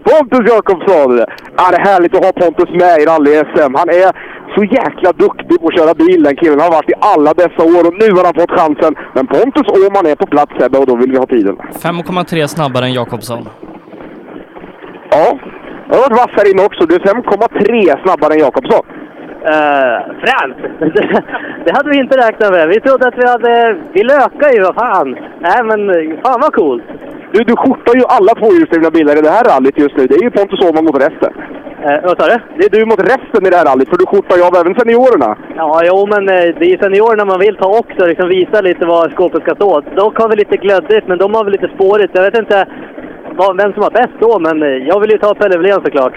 Pontus 0.09 0.45
Jakobsson! 0.53 1.11
Ja, 1.59 1.65
det 1.71 1.77
är 1.77 1.87
härligt 1.93 2.15
att 2.17 2.25
ha 2.25 2.33
Pontus 2.33 2.71
med 2.83 2.95
i 3.01 3.05
rally-SM. 3.11 3.73
Han 3.81 3.89
är 3.89 4.11
så 4.57 4.65
jäkla 4.65 5.13
duktig 5.25 5.61
på 5.61 5.67
att 5.69 5.79
köra 5.79 5.95
bil 5.95 6.23
den 6.23 6.37
killen. 6.37 6.61
Han 6.61 6.69
har 6.73 6.79
varit 6.79 6.91
i 6.91 6.99
alla 7.13 7.31
dessa 7.43 7.63
år 7.77 7.83
och 7.89 7.95
nu 8.03 8.09
har 8.17 8.25
han 8.29 8.35
fått 8.41 8.59
chansen. 8.61 8.93
Men 9.15 9.27
Pontus 9.27 9.69
Åhman 9.77 10.07
är 10.07 10.17
på 10.23 10.27
plats 10.27 10.53
Sebbe 10.59 10.79
och 10.79 10.87
då 10.87 10.97
vill 10.97 11.11
vi 11.11 11.19
ha 11.19 11.27
tiden. 11.27 11.57
5,3 11.57 12.47
snabbare 12.47 12.85
än 12.85 12.93
Jakobsson. 12.93 13.49
Ja, 15.11 15.39
jag 15.89 15.95
har 15.97 16.03
varit 16.07 16.19
vass 16.23 16.33
här 16.39 16.51
inne 16.53 16.63
också. 16.69 16.87
Du 16.87 16.95
är 16.95 16.99
5,3 16.99 18.03
snabbare 18.05 18.33
än 18.35 18.41
Jakobsson. 18.41 18.85
Uh, 19.43 19.99
fränt! 20.23 20.59
Det, 21.65 21.77
hade 21.77 21.91
vi 21.91 21.99
inte 21.99 22.19
räknat 22.27 22.53
med. 22.53 22.69
Vi 22.69 22.81
trodde 22.81 23.09
att 23.09 23.19
vi 23.19 23.27
hade... 23.27 23.77
Vi 23.93 24.03
lökar 24.03 24.53
ju, 24.55 24.61
vad 24.63 24.75
fan! 24.75 25.19
Nej 25.41 25.61
men, 25.65 25.81
fan 26.25 26.41
vad 26.41 26.53
coolt! 26.55 26.85
Du, 27.33 27.45
du 27.45 27.57
skjortar 27.57 27.95
ju 27.95 28.05
alla 28.09 28.35
tvåhjulsdrivna 28.35 28.91
bilar 28.91 29.19
i 29.19 29.21
det 29.21 29.31
här 29.31 29.45
rallyt 29.45 29.79
just 29.79 29.97
nu. 29.97 30.07
Det 30.07 30.15
är 30.15 30.23
ju 30.23 30.31
Pontus 30.31 30.61
Åhman 30.61 30.85
mot 30.85 31.03
resten. 31.07 31.33
Uh, 31.87 31.99
vad 32.07 32.15
sa 32.21 32.25
du? 32.33 32.39
Det 32.57 32.65
är 32.65 32.71
du 32.79 32.87
mot 32.87 33.03
resten 33.15 33.47
i 33.47 33.51
det 33.51 33.57
här 33.57 33.69
rallyt, 33.71 33.89
för 33.89 33.99
du 33.99 34.07
skjortar 34.07 34.37
ju 34.37 34.43
av 34.49 34.55
även 34.61 34.75
seniorerna. 34.81 35.31
Ja, 35.57 35.81
jo 35.89 36.07
men 36.13 36.23
eh, 36.35 36.49
det 36.59 36.65
är 36.69 36.73
ju 36.75 36.79
seniorerna 36.79 37.25
man 37.25 37.41
vill 37.47 37.57
ta 37.57 37.69
också, 37.83 38.07
liksom 38.07 38.29
visa 38.29 38.61
lite 38.61 38.87
var 38.87 39.11
skåpet 39.11 39.43
ska 39.43 39.55
stå. 39.55 39.81
Dock 39.81 40.19
har 40.21 40.29
vi 40.29 40.37
lite 40.37 40.57
glöddigt, 40.57 41.09
men 41.09 41.19
de 41.19 41.35
har 41.35 41.45
väl 41.45 41.53
lite 41.53 41.71
spårigt. 41.75 42.15
Jag 42.15 42.23
vet 42.23 42.39
inte 42.39 42.67
vad, 43.41 43.57
vem 43.57 43.73
som 43.73 43.83
har 43.83 43.91
bäst 43.91 44.17
då, 44.21 44.39
men 44.39 44.63
eh, 44.63 44.69
jag 44.91 45.01
vill 45.01 45.11
ju 45.11 45.19
ta 45.19 45.35
Pelle 45.35 45.59
Wilén 45.59 45.85
såklart. 45.85 46.17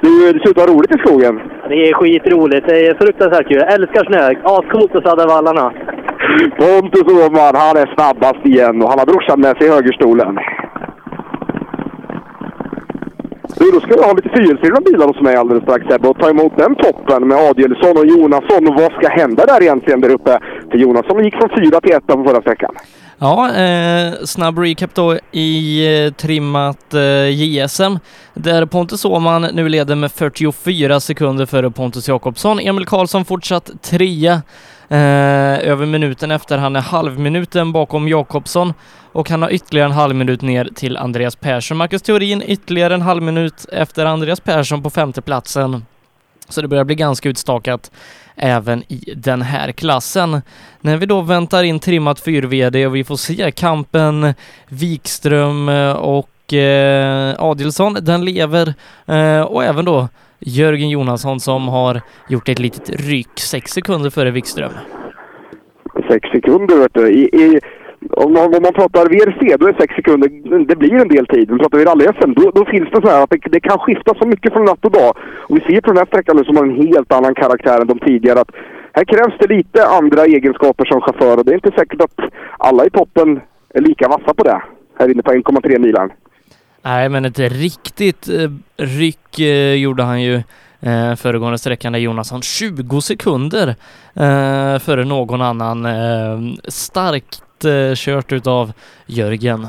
Du, 0.00 0.32
det 0.32 0.38
ser 0.40 0.50
ut 0.50 0.58
att 0.58 0.68
ha 0.68 0.74
roligt 0.74 0.96
i 0.96 0.98
skogen. 0.98 1.40
Det 1.68 1.88
är 1.88 1.94
skitroligt. 1.94 2.68
Det 2.68 2.86
är 2.86 2.94
fruktansvärt 2.94 3.48
kul. 3.48 3.56
Jag 3.56 3.72
älskar 3.72 4.04
snö. 4.04 4.24
Ascoolt 4.42 4.94
att 4.94 5.04
sadda 5.04 5.26
vallarna. 5.26 5.72
Pontus 6.58 7.02
Åhman, 7.02 7.54
han 7.54 7.76
är 7.76 7.94
snabbast 7.94 8.46
igen 8.46 8.82
och 8.82 8.88
han 8.88 8.98
har 8.98 9.06
brorsan 9.06 9.40
med 9.40 9.56
sig 9.56 9.66
i 9.66 9.70
högerstolen. 9.70 10.38
Du, 13.58 13.70
då 13.70 13.80
ska 13.80 13.96
vi 13.96 14.02
ha 14.02 14.12
lite 14.12 14.28
fyrhjulsdrivna 14.28 14.80
bilar 14.80 15.06
hos 15.06 15.20
mig 15.20 15.36
alldeles 15.36 15.62
strax 15.62 15.86
Sebbe 15.86 16.08
och 16.08 16.18
ta 16.18 16.30
emot 16.30 16.52
den 16.56 16.74
toppen 16.74 17.28
med 17.28 17.38
Adielsson 17.38 17.96
och 17.96 18.06
Jonasson. 18.06 18.68
Och 18.68 18.74
vad 18.80 18.92
ska 18.92 19.08
hända 19.08 19.44
där 19.46 19.62
egentligen 19.62 20.00
där 20.00 20.14
uppe? 20.14 20.38
För 20.70 20.78
Jonasson 20.78 21.24
gick 21.24 21.36
från 21.36 21.50
fyra 21.58 21.80
till 21.80 21.92
etta 21.92 22.16
på 22.16 22.24
förra 22.24 22.40
sträckan. 22.40 22.74
Ja, 23.18 23.54
eh, 23.54 24.14
snabb 24.24 24.58
recap 24.58 24.94
då 24.94 25.18
i 25.32 25.86
eh, 26.04 26.12
trimmat 26.12 26.94
eh, 26.94 27.28
JSM 27.28 27.98
där 28.34 28.66
Pontus 28.66 29.04
Åhman 29.04 29.42
nu 29.42 29.68
leder 29.68 29.94
med 29.94 30.12
44 30.12 31.00
sekunder 31.00 31.46
före 31.46 31.70
Pontus 31.70 32.08
Jakobsson. 32.08 32.60
Emil 32.60 32.86
Karlsson 32.86 33.24
fortsatt 33.24 33.70
trea 33.82 34.42
eh, 34.88 35.68
över 35.68 35.86
minuten 35.86 36.30
efter. 36.30 36.58
Han 36.58 36.76
är 36.76 36.80
halvminuten 36.80 37.72
bakom 37.72 38.08
Jakobsson 38.08 38.74
och 39.12 39.30
han 39.30 39.42
har 39.42 39.50
ytterligare 39.50 39.86
en 39.88 39.96
halv 39.96 40.14
minut 40.14 40.42
ner 40.42 40.68
till 40.74 40.96
Andreas 40.96 41.36
Persson. 41.36 41.76
Marcus 41.76 42.02
Theorin 42.02 42.42
ytterligare 42.46 42.94
en 42.94 43.02
halv 43.02 43.22
minut 43.22 43.66
efter 43.72 44.06
Andreas 44.06 44.40
Persson 44.40 44.82
på 44.82 44.90
femteplatsen. 44.90 45.84
Så 46.48 46.62
det 46.62 46.68
börjar 46.68 46.84
bli 46.84 46.94
ganska 46.94 47.28
utstakat 47.28 47.90
även 48.36 48.82
i 48.92 49.14
den 49.16 49.42
här 49.42 49.72
klassen. 49.72 50.42
När 50.80 50.96
vi 50.96 51.06
då 51.06 51.20
väntar 51.20 51.62
in 51.62 51.78
trimmat 51.80 52.26
4VD 52.26 52.86
och 52.86 52.96
vi 52.96 53.04
får 53.04 53.16
se 53.16 53.50
kampen 53.50 54.34
Wikström 54.68 55.68
eh, 55.68 55.92
och 55.92 56.54
eh, 56.54 57.34
Adilsson, 57.38 57.96
den 58.00 58.24
lever 58.24 58.74
eh, 59.06 59.40
och 59.40 59.64
även 59.64 59.84
då 59.84 60.08
Jörgen 60.38 60.90
Jonasson 60.90 61.40
som 61.40 61.68
har 61.68 62.00
gjort 62.28 62.48
ett 62.48 62.58
litet 62.58 62.90
ryck, 62.90 63.40
sex 63.40 63.72
sekunder 63.72 64.10
före 64.10 64.30
Wikström. 64.30 64.72
Sex 66.08 66.28
sekunder 66.28 66.76
vet 66.76 66.94
du. 66.94 67.10
I, 67.10 67.22
i, 67.22 67.60
om, 68.10 68.32
man, 68.32 68.54
om 68.54 68.62
man 68.62 68.72
pratar 68.72 69.06
VRC 69.06 69.56
då 69.56 69.66
är 69.68 69.80
sex 69.80 69.94
sekunder, 69.94 70.28
det 70.66 70.76
blir 70.76 70.94
en 70.94 71.08
del 71.08 71.26
tid. 71.26 71.50
Men 71.50 71.58
pratar 71.58 71.78
vi 71.78 71.84
rally-SM 71.84 72.34
då, 72.34 72.50
då 72.50 72.64
finns 72.64 72.90
det 72.90 73.00
så 73.02 73.08
här 73.08 73.22
att 73.22 73.30
det, 73.30 73.40
det 73.50 73.60
kan 73.60 73.78
skifta 73.78 74.14
så 74.14 74.28
mycket 74.28 74.52
från 74.52 74.64
natt 74.64 74.84
och 74.84 74.90
dag. 74.90 75.16
Och 75.48 75.56
vi 75.56 75.60
ser 75.60 75.80
på 75.80 75.90
den 75.90 75.96
här 75.96 76.06
sträckan 76.06 76.36
nu 76.36 76.44
som 76.44 76.56
har 76.56 76.64
en 76.64 76.82
helt 76.86 77.12
annan 77.12 77.34
karaktär 77.34 77.80
än 77.80 77.86
de 77.86 77.98
tidigare. 77.98 78.40
Att 78.40 78.50
här 78.92 79.04
krävs 79.04 79.34
det 79.40 79.54
lite 79.56 79.86
andra 79.86 80.24
egenskaper 80.24 80.84
som 80.84 81.00
chaufför 81.00 81.36
och 81.38 81.44
det 81.44 81.52
är 81.52 81.54
inte 81.54 81.78
säkert 81.78 82.00
att 82.00 82.20
alla 82.58 82.86
i 82.86 82.90
toppen 82.90 83.40
är 83.74 83.80
lika 83.80 84.08
vassa 84.08 84.34
på 84.34 84.44
det. 84.44 84.62
Här 84.98 85.10
inne 85.10 85.22
på 85.22 85.32
1,3 85.32 85.78
milen. 85.78 86.10
Nej, 86.82 87.08
men 87.08 87.24
ett 87.24 87.38
riktigt 87.38 88.28
eh, 88.28 88.50
ryck 88.76 89.38
eh, 89.38 89.74
gjorde 89.74 90.02
han 90.02 90.22
ju 90.22 90.34
eh, 90.80 91.14
föregående 91.16 91.58
sträckan 91.58 91.92
där 91.92 92.00
Jonasson 92.00 92.42
20 92.42 93.00
sekunder 93.00 93.68
eh, 94.14 94.78
före 94.78 95.04
någon 95.04 95.42
annan. 95.42 95.86
Eh, 95.86 96.40
starkt 97.56 97.64
eh, 97.64 97.94
kört 97.94 98.32
utav 98.32 98.72
Jörgen. 99.06 99.66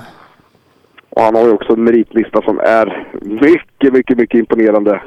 Och 1.10 1.22
han 1.22 1.36
har 1.36 1.46
ju 1.46 1.52
också 1.52 1.74
en 1.74 1.84
meritlista 1.84 2.42
som 2.42 2.60
är 2.60 3.08
mycket, 3.22 3.94
mycket, 3.94 4.18
mycket 4.18 4.40
imponerande. 4.40 5.02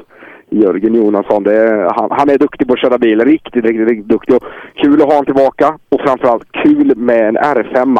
Jörgen 0.53 0.95
Jonasson. 0.95 1.43
Det 1.43 1.57
är, 1.57 1.93
han, 1.95 2.11
han 2.11 2.29
är 2.29 2.37
duktig 2.37 2.67
på 2.67 2.73
att 2.73 2.79
köra 2.79 2.97
bil. 2.97 3.25
Riktigt, 3.25 3.65
riktigt, 3.65 3.87
riktigt 3.87 4.07
duktig. 4.07 4.35
Och 4.35 4.43
kul 4.75 5.01
att 5.01 5.07
ha 5.07 5.13
honom 5.13 5.25
tillbaka. 5.25 5.77
Och 5.89 6.01
framförallt 6.01 6.51
kul 6.51 6.95
med 6.97 7.27
en 7.27 7.37
R5. 7.37 7.99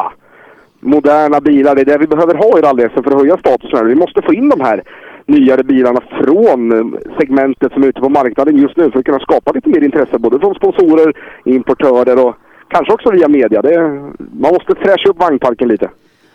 Moderna 0.80 1.40
bilar, 1.40 1.74
det 1.74 1.80
är 1.80 1.84
det 1.84 1.98
vi 1.98 2.06
behöver 2.06 2.34
ha 2.34 2.58
i 2.58 2.62
rally 2.62 2.88
för 2.88 3.00
att 3.00 3.20
höja 3.20 3.36
statusen. 3.38 3.78
här. 3.78 3.84
Vi 3.84 3.94
måste 3.94 4.22
få 4.22 4.34
in 4.34 4.48
de 4.48 4.60
här 4.60 4.82
nyare 5.26 5.64
bilarna 5.64 6.00
från 6.20 6.72
eh, 6.72 7.00
segmentet 7.18 7.72
som 7.72 7.82
är 7.82 7.88
ute 7.88 8.00
på 8.00 8.08
marknaden 8.08 8.56
just 8.56 8.76
nu 8.76 8.90
för 8.90 8.98
att 8.98 9.04
kunna 9.04 9.20
skapa 9.20 9.52
lite 9.52 9.68
mer 9.68 9.84
intresse 9.84 10.18
både 10.18 10.38
från 10.40 10.54
sponsorer, 10.54 11.12
importörer 11.44 12.26
och 12.26 12.34
kanske 12.72 12.92
också 12.92 13.10
via 13.10 13.28
media. 13.28 13.62
Det, 13.62 13.78
man 14.18 14.52
måste 14.52 14.74
fräscha 14.74 15.08
upp 15.08 15.20
vagnparken 15.20 15.68
lite. 15.68 15.90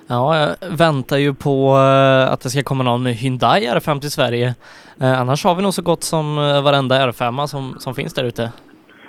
Ja, 0.08 0.39
jag 0.39 0.77
väntar 0.77 1.17
ju 1.17 1.34
på 1.34 1.75
eh, 1.75 2.34
att 2.34 2.41
det 2.41 2.50
ska 2.50 2.63
komma 2.63 2.84
någon 2.84 3.06
Hyundai 3.06 3.67
R5 3.67 4.00
till 4.00 4.12
Sverige. 4.12 4.56
Eh, 5.01 5.22
annars 5.22 5.44
har 5.44 5.56
vi 5.56 5.62
nog 5.62 5.74
så 5.74 5.82
gott 5.82 6.03
som 6.03 6.38
eh, 6.38 6.63
varenda 6.63 7.08
R5 7.08 7.46
som, 7.46 7.75
som 7.79 7.96
finns 7.96 8.13
där 8.13 8.24
ute. 8.24 8.51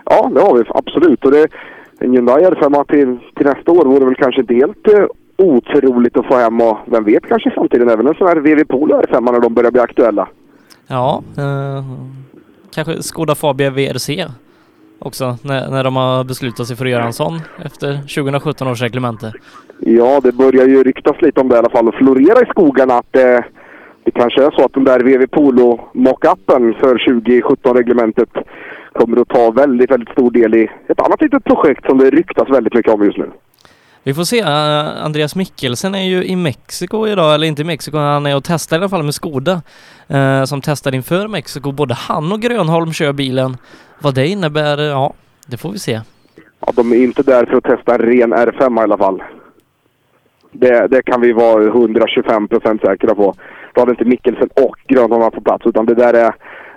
Ja, 0.05 0.31
det 0.35 0.41
har 0.41 0.55
vi 0.55 0.65
absolut. 0.69 1.25
Och 1.25 1.31
det, 1.31 1.49
en 2.01 2.13
Hyundai 2.13 2.45
R5 2.45 2.85
till, 2.85 3.19
till 3.37 3.47
nästa 3.47 3.73
år 3.73 3.85
vore 3.85 4.05
väl 4.05 4.15
kanske 4.15 4.41
inte 4.41 4.55
helt 4.55 4.89
eh, 4.89 5.05
otroligt 5.37 6.17
att 6.17 6.27
få 6.27 6.37
hem 6.37 6.61
och 6.61 6.79
vem 6.87 7.05
vet 7.05 7.29
kanske 7.29 7.49
i 7.49 7.53
framtiden 7.53 7.89
även 7.89 8.07
en 8.07 8.15
sån 8.15 8.29
här 8.29 8.37
VW 8.37 8.65
Polo 8.65 9.01
R5 9.01 9.33
när 9.33 9.41
de 9.41 9.55
börjar 9.55 9.71
bli 9.71 9.81
aktuella. 9.81 10.29
Ja, 10.87 11.23
eh, 11.37 11.85
kanske 12.75 13.03
Skoda 13.03 13.35
Fabia 13.35 13.71
VRC 13.71 14.27
också 14.99 15.37
när, 15.43 15.71
när 15.71 15.85
de 15.85 15.97
har 15.97 16.25
beslutat 16.25 16.67
sig 16.67 16.77
för 16.77 16.85
att 16.85 16.91
göra 16.91 17.05
en 17.05 17.13
sån 17.13 17.41
efter 17.65 17.93
2017 17.95 18.69
års 18.69 18.83
reglemente. 18.83 19.33
Ja, 19.79 20.21
det 20.21 20.33
börjar 20.33 20.67
ju 20.67 20.85
ryktas 20.85 21.23
lite 21.23 21.41
om 21.41 21.49
det 21.49 21.55
i 21.55 21.59
alla 21.59 21.71
fall 21.71 21.89
och 21.89 21.95
florera 21.95 22.43
i 22.43 22.47
skogarna 22.47 22.95
att 22.95 23.17
eh, 23.17 23.41
det 24.05 24.11
kanske 24.11 24.45
är 24.45 24.51
så 24.51 24.65
att 24.65 24.75
den 24.75 24.85
där 24.85 25.01
VW 25.01 25.27
Polo 25.27 25.81
mockupen 25.95 26.75
för 26.75 26.95
2017-reglementet 26.99 28.29
kommer 28.93 29.21
att 29.21 29.29
ta 29.29 29.51
väldigt, 29.51 29.91
väldigt 29.91 30.09
stor 30.09 30.31
del 30.31 30.55
i 30.55 30.71
ett 30.89 31.01
annat 31.01 31.23
litet 31.23 31.45
projekt 31.45 31.87
som 31.87 31.99
det 31.99 32.11
ryktas 32.11 32.51
väldigt 32.51 32.75
mycket 32.75 32.93
om 32.93 33.05
just 33.05 33.19
nu. 33.19 33.31
Vi 34.03 34.15
får 34.15 34.25
se. 34.25 34.43
Uh, 34.43 35.05
Andreas 35.05 35.37
Mikkelsen 35.37 35.95
är 35.95 36.03
ju 36.03 36.25
i 36.25 36.37
Mexiko 36.37 37.07
idag, 37.09 37.35
eller 37.35 37.47
inte 37.47 37.63
i 37.63 37.65
Mexiko, 37.65 37.97
han 37.99 38.27
är 38.27 38.37
och 38.37 38.45
testar 38.45 38.77
i 38.77 38.81
alla 38.81 38.89
fall 38.89 39.03
med 39.03 39.15
Skoda. 39.15 39.63
Uh, 40.15 40.45
som 40.45 40.61
testar 40.61 40.95
inför 40.95 41.29
Mexiko. 41.29 41.73
Både 41.73 41.95
han 41.95 42.33
och 42.33 42.41
Grönholm 42.41 42.93
kör 42.93 43.13
bilen. 43.13 43.57
Vad 44.03 44.15
det 44.15 44.27
innebär, 44.27 44.83
ja, 44.83 45.13
det 45.47 45.57
får 45.57 45.73
vi 45.73 45.79
se. 45.79 46.01
Ja, 46.61 46.73
de 46.77 46.93
är 46.93 46.97
inte 46.97 47.23
där 47.23 47.47
för 47.47 47.57
att 47.57 47.65
testa 47.65 47.95
en 47.95 48.01
ren 48.01 48.35
R5 48.35 48.81
i 48.81 48.83
alla 48.83 48.99
fall. 48.99 49.23
Det, 50.53 50.87
det 50.87 51.03
kan 51.03 51.21
vi 51.21 51.33
vara 51.33 51.65
125 51.65 52.49
procent 52.49 52.81
säkra 52.81 53.15
på. 53.15 53.35
Då 53.75 53.81
hade 53.81 53.91
inte 53.91 54.05
Mikkelsen 54.05 54.49
och 54.67 54.77
Grönholm 54.89 55.23
varit 55.23 55.35
på 55.35 55.41
plats, 55.41 55.67
utan 55.67 55.87
det 55.87 55.95
där 55.95 56.15
är 56.15 56.35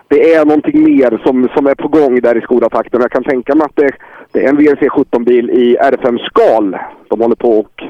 det 0.08 0.34
är 0.34 0.46
någonting 0.46 0.84
mer 0.84 1.22
som, 1.26 1.50
som 1.56 1.68
är 1.68 1.76
på 1.76 1.88
gång 1.88 2.22
där 2.22 2.38
i 2.38 2.42
Skodatakten. 2.42 3.02
Jag 3.02 3.12
kan 3.12 3.24
tänka 3.24 3.56
mig 3.56 3.66
att 3.66 3.76
det 3.76 3.92
Det 4.32 4.46
är 4.46 4.50
en 4.50 4.58
VRC 4.58 4.90
17-bil 4.90 5.50
i 5.50 5.78
R5 5.78 6.18
Skal. 6.26 6.78
De 7.08 7.22
håller 7.22 7.36
på 7.36 7.60
och 7.60 7.84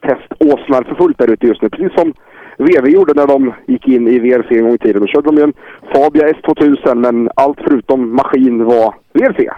teståsnar 0.00 0.82
för 0.82 0.94
fullt 0.94 1.18
där 1.18 1.30
ute 1.30 1.46
just 1.46 1.62
nu. 1.62 1.70
Precis 1.70 1.94
som 1.94 2.12
VW 2.58 2.90
gjorde 2.90 3.14
när 3.14 3.26
de 3.26 3.54
gick 3.66 3.88
in 3.88 4.08
i 4.08 4.18
VRC 4.18 4.58
en 4.58 4.64
gång 4.64 4.74
i 4.74 4.78
tiden. 4.78 5.00
Då 5.00 5.06
körde 5.06 5.28
de 5.28 5.36
ju 5.36 5.42
en 5.42 5.52
Fabia 5.94 6.28
S2000 6.32 6.94
men 6.94 7.30
allt 7.36 7.58
förutom 7.64 8.16
maskin 8.16 8.64
var 8.64 8.94
VRC. 9.12 9.50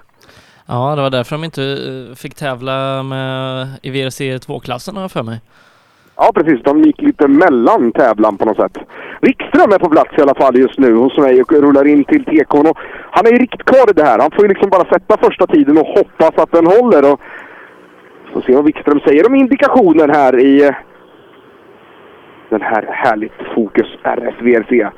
Ja, 0.67 0.95
det 0.97 1.03
var 1.03 1.11
därför 1.11 1.37
de 1.37 1.45
inte 1.45 1.63
eh, 1.63 2.15
fick 2.17 2.35
tävla 2.35 3.03
med 3.03 3.69
i 3.83 3.91
VRC 3.91 4.21
2-klassen 4.21 4.95
har 4.95 5.03
jag 5.03 5.11
för 5.11 5.23
mig. 5.23 5.41
Ja, 6.17 6.31
precis. 6.35 6.63
De 6.63 6.83
gick 6.83 7.03
lite 7.03 7.29
mellan 7.29 7.93
tävlan 7.93 8.37
på 8.37 8.45
något 8.45 8.57
sätt. 8.57 8.79
Wikström 9.21 9.73
är 9.73 9.79
på 9.79 9.91
plats 9.91 10.11
i 10.19 10.23
alla 10.23 10.35
fall 10.35 10.59
just 10.59 10.79
nu 10.79 10.95
hos 10.95 11.19
mig 11.19 11.43
och 11.43 11.53
rullar 11.53 11.87
in 11.87 12.05
till. 12.05 12.45
Och 12.49 12.79
han 13.11 13.27
är 13.27 13.31
ju 13.31 13.39
riktigt 13.39 13.65
kvar 13.65 13.91
i 13.91 13.93
det 13.93 14.05
här. 14.05 14.19
Han 14.19 14.31
får 14.31 14.43
ju 14.43 14.49
liksom 14.49 14.71
bara 14.71 14.89
sätta 14.89 15.17
första 15.17 15.47
tiden 15.47 15.79
och 15.79 15.87
hoppas 15.87 16.33
att 16.37 16.53
den 16.53 16.67
håller. 16.67 17.13
Och 17.13 17.21
så 18.33 18.41
se 18.41 18.55
vad 18.55 18.65
Wikström 18.65 19.01
säger 19.01 19.27
om 19.27 19.35
indikationen 19.35 20.11
här 20.11 20.41
i 20.41 20.63
eh, 20.63 20.75
den 22.59 22.63
här 22.63 22.85
härligt 22.91 23.39
Fokus 23.55 23.87
RS 24.03 24.37
VRC. 24.41 24.91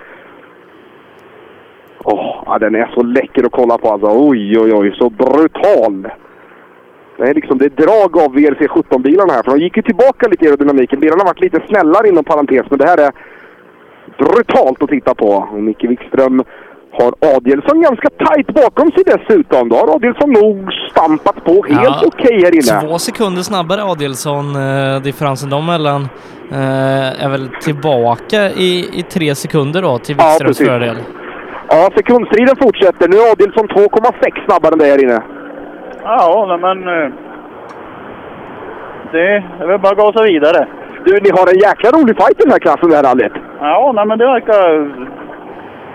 Åh, 2.04 2.42
ja, 2.46 2.58
den 2.58 2.74
är 2.74 2.90
så 2.94 3.02
läcker 3.02 3.46
att 3.46 3.52
kolla 3.52 3.78
på 3.78 3.88
alltså. 3.88 4.08
Oj, 4.28 4.58
oj, 4.58 4.72
oj, 4.74 4.94
så 4.98 5.10
brutal! 5.10 6.08
Det 7.18 7.28
är 7.30 7.34
liksom 7.34 7.58
det 7.58 7.64
är 7.64 7.84
drag 7.84 8.18
av 8.24 8.32
VRC 8.32 8.66
17-bilarna 8.66 9.32
här, 9.32 9.42
för 9.42 9.50
de 9.50 9.58
gick 9.64 9.76
ju 9.76 9.82
tillbaka 9.82 10.28
lite 10.28 10.44
i 10.44 10.48
aerodynamiken. 10.48 11.00
Bilarna 11.00 11.22
har 11.22 11.26
varit 11.26 11.40
lite 11.40 11.60
snällare 11.68 12.08
inom 12.08 12.24
parentes, 12.24 12.66
men 12.70 12.78
det 12.78 12.86
här 12.86 12.98
är 12.98 13.12
brutalt 14.18 14.82
att 14.82 14.88
titta 14.88 15.14
på. 15.14 15.28
Och 15.52 15.62
Micke 15.62 15.84
Wikström 15.84 16.44
har 16.92 17.36
Adielsson 17.36 17.80
ganska 17.80 18.08
tajt 18.10 18.46
bakom 18.46 18.90
sig 18.90 19.04
dessutom. 19.06 19.68
Då 19.68 19.76
har 19.76 19.94
Adielsson 19.96 20.32
nog 20.32 20.72
stampat 20.90 21.44
på 21.44 21.52
helt 21.68 22.02
Ja, 22.02 22.02
okej 22.06 22.42
här 22.42 22.54
inne. 22.54 22.88
Två 22.88 22.98
sekunder 22.98 23.42
snabbare 23.42 23.82
Adielsson, 23.82 24.56
eh, 24.56 25.02
differensen 25.02 25.50
dem 25.50 25.62
emellan 25.62 26.08
eh, 26.52 27.24
är 27.24 27.28
väl 27.30 27.48
tillbaka 27.60 28.36
i, 28.50 28.88
i 29.00 29.02
tre 29.02 29.34
sekunder 29.34 29.82
då 29.82 29.98
till 29.98 30.16
Ja, 30.18 30.24
Wikströms 30.24 30.58
precis. 30.58 30.68
fördel. 30.68 30.96
Ja, 31.68 31.88
sekundstriden 31.96 32.56
fortsätter. 32.62 33.08
Nu 33.08 33.16
är 33.16 33.32
Adielsson 33.32 33.68
2,6 33.68 34.44
snabbare 34.46 34.72
än 34.72 34.78
det 34.78 34.84
här 34.84 35.04
inne. 35.04 35.22
Ja, 36.02 36.58
men... 36.60 36.78
eh, 36.88 37.10
Det 39.12 39.28
är 39.60 39.66
väl 39.66 39.78
bara 39.80 39.92
att 39.92 39.98
gasa 39.98 40.22
vidare. 40.22 40.66
Du, 41.04 41.12
ni 41.22 41.30
har 41.30 41.46
en 41.52 41.58
jäkla 41.68 41.90
rolig 41.90 42.16
fight 42.16 42.38
i 42.40 42.42
den 42.42 42.50
här 42.52 42.58
klassen, 42.58 42.88
det 42.90 42.96
här 42.96 43.02
rallyt. 43.02 43.32
Ja, 43.60 43.92
nej, 43.94 44.06
men 44.06 44.18
det 44.18 44.26
verkar... 44.26 44.62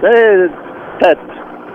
Det 0.02 0.08
är 0.08 0.52
tätt. 1.02 1.26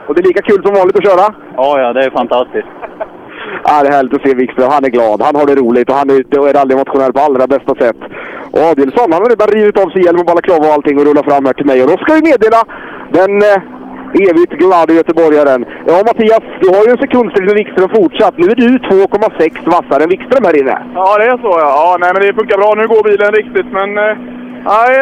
Och 0.07 0.15
det 0.15 0.21
är 0.21 0.27
lika 0.27 0.43
kul 0.43 0.63
som 0.65 0.75
vanligt 0.75 0.97
att 0.99 1.05
köra? 1.11 1.35
Ja, 1.57 1.81
ja, 1.81 1.93
det 1.93 2.05
är 2.05 2.11
fantastiskt. 2.11 2.69
Ja, 3.65 3.83
det 3.83 3.89
är 3.89 3.93
härligt 3.93 4.15
att 4.15 4.27
se 4.27 4.35
Wikström. 4.35 4.71
Han 4.77 4.85
är 4.85 4.89
glad. 4.97 5.23
Han 5.23 5.37
har 5.37 5.47
det 5.47 5.55
roligt 5.55 5.91
och 5.91 5.97
han 5.97 6.11
är 6.11 6.49
är 6.49 6.53
rallymotionär 6.59 7.13
på 7.13 7.21
allra 7.21 7.47
bästa 7.47 7.75
sätt. 7.83 8.01
Och 8.55 8.63
Adielsson, 8.71 9.13
han 9.13 9.23
har 9.23 9.31
redan 9.35 9.49
rivit 9.57 9.79
av 9.83 9.89
sig 9.91 10.05
hjälm 10.05 10.21
och 10.21 10.31
balaklava 10.31 10.67
och 10.69 10.75
allting 10.77 10.99
och 10.99 11.07
rullar 11.09 11.23
fram 11.31 11.45
här 11.47 11.53
till 11.53 11.67
mig. 11.71 11.79
Och 11.83 11.91
då 11.93 11.97
ska 11.97 12.11
vi 12.19 12.23
meddela 12.31 12.61
den 13.19 13.33
eh, 13.51 14.29
evigt 14.29 14.55
glada 14.63 14.93
göteborgaren. 15.01 15.61
Ja, 15.91 15.97
Mattias, 16.09 16.45
du 16.63 16.67
har 16.75 16.83
ju 16.87 16.91
en 16.95 17.03
sekundstrid 17.05 17.47
med 17.49 17.57
Wikström 17.61 17.91
fortsatt. 17.99 18.35
Nu 18.39 18.47
är 18.53 18.59
du 18.65 18.69
2,6 18.79 19.71
vassare 19.77 20.03
än 20.05 20.13
Wikström 20.15 20.45
här 20.49 20.57
inne. 20.61 20.77
Ja, 20.95 21.19
det 21.19 21.27
är 21.33 21.39
så 21.45 21.53
ja. 21.65 21.71
ja 21.81 21.97
nej, 22.03 22.11
men 22.15 22.23
det 22.23 22.39
funkar 22.41 22.59
bra. 22.63 22.71
Nu 22.77 22.85
går 22.93 23.03
bilen 23.11 23.31
riktigt, 23.41 23.69
men... 23.79 23.89
eh, 24.07 24.17
Nej, 24.75 24.95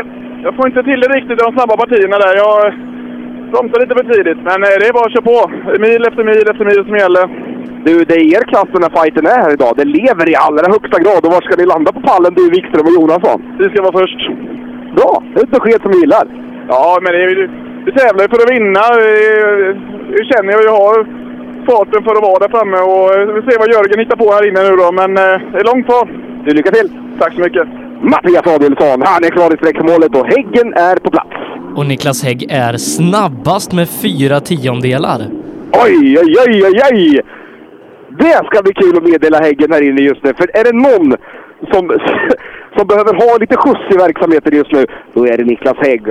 jag 0.45 0.57
får 0.57 0.67
inte 0.69 0.83
till 0.83 1.01
det 1.01 1.09
riktigt 1.09 1.41
i 1.41 1.45
de 1.45 1.53
snabba 1.57 1.77
partierna 1.77 2.17
där. 2.25 2.35
Jag 2.45 2.57
eh, 2.67 2.75
bromsar 3.53 3.81
lite 3.81 3.95
för 3.99 4.07
tidigt, 4.13 4.41
men 4.49 4.59
eh, 4.67 4.77
det 4.81 4.87
är 4.89 4.93
bara 4.99 5.07
att 5.09 5.15
köra 5.15 5.31
på. 5.33 5.39
Mil 5.87 6.03
efter 6.09 6.25
mil 6.31 6.47
efter 6.53 6.65
mil 6.71 6.83
som 6.89 6.97
gäller. 7.05 7.25
Du, 7.87 8.05
det 8.09 8.15
är 8.15 8.25
er 8.37 8.45
klass 8.51 8.69
den 8.73 8.83
här 8.87 8.95
fighten 8.99 9.27
är 9.27 9.39
här 9.45 9.53
idag. 9.53 9.73
Det 9.77 9.85
lever 9.85 10.27
i 10.33 10.35
allra 10.47 10.67
högsta 10.75 10.99
grad. 11.05 11.21
Och 11.27 11.33
var 11.37 11.43
ska 11.43 11.55
ni 11.57 11.67
landa 11.67 11.91
på 11.93 12.01
pallen, 12.11 12.35
du, 12.39 12.45
Wikström 12.51 12.87
och 12.89 12.97
Jonasson? 12.99 13.39
Vi 13.59 13.65
ska 13.71 13.83
vara 13.83 13.99
först. 14.01 14.21
Bra! 14.99 15.13
Det 15.33 15.41
är 15.41 15.45
ett 15.45 15.57
besked 15.59 15.81
som 15.83 15.91
vi 15.95 15.99
gillar. 16.05 16.25
Ja, 16.69 16.99
men 17.03 17.13
det 17.13 17.21
är, 17.25 17.51
vi 17.87 17.93
tävlar 17.93 18.23
ju 18.25 18.29
för 18.35 18.41
att 18.45 18.55
vinna. 18.57 18.83
Vi, 19.05 19.13
vi 20.17 20.23
känner 20.31 20.53
att 20.55 20.65
vi 20.65 20.73
har 20.83 20.97
farten 21.71 22.01
för 22.07 22.15
att 22.17 22.27
vara 22.29 22.39
där 22.43 22.53
framme. 22.57 22.79
Och 22.93 23.07
eh, 23.15 23.27
vi 23.37 23.41
ser 23.47 23.59
vad 23.63 23.73
Jörgen 23.75 23.99
hittar 24.03 24.17
på 24.23 24.27
här 24.35 24.49
inne 24.49 24.61
nu 24.69 24.77
då, 24.83 24.89
men 25.01 25.11
eh, 25.25 25.37
det 25.53 25.59
är 25.63 25.69
långt 25.71 25.87
kvar. 25.87 26.05
Du, 26.45 26.55
lycka 26.55 26.71
till! 26.71 26.89
Tack 27.21 27.33
så 27.35 27.41
mycket! 27.41 27.67
Mattias 28.13 28.47
Adielsson, 28.47 29.03
han 29.05 29.25
är 29.25 29.31
klar 29.31 29.55
i 29.55 29.57
sträckmålet 29.57 30.17
och 30.17 30.27
Häggen 30.27 30.75
är 30.75 30.97
på 30.97 31.11
plats. 31.11 31.37
Och 31.77 31.87
Niklas 31.87 32.25
Hägg 32.25 32.47
är 32.51 32.77
snabbast 32.77 33.73
med 33.73 33.89
fyra 33.89 34.41
tiondelar. 34.41 35.21
Oj, 35.85 36.19
oj, 36.23 36.37
oj, 36.47 36.65
oj, 36.67 36.81
oj! 36.93 37.21
Det 38.19 38.39
ska 38.47 38.63
bli 38.63 38.75
kul 38.75 38.97
att 38.97 39.09
meddela 39.11 39.39
Häggen 39.39 39.73
här 39.73 39.83
inne 39.89 40.01
just 40.01 40.25
nu. 40.25 40.31
För 40.39 40.47
är 40.59 40.65
det 40.69 40.77
någon 40.89 41.09
som, 41.73 41.83
som 42.77 42.87
behöver 42.93 43.15
ha 43.23 43.31
lite 43.41 43.57
skjuts 43.57 43.95
i 43.95 43.97
verksamheten 44.07 44.57
just 44.57 44.73
nu, 44.73 44.83
då 45.15 45.27
är 45.27 45.37
det 45.37 45.45
Niklas 45.45 45.79
Hägg. 45.87 46.05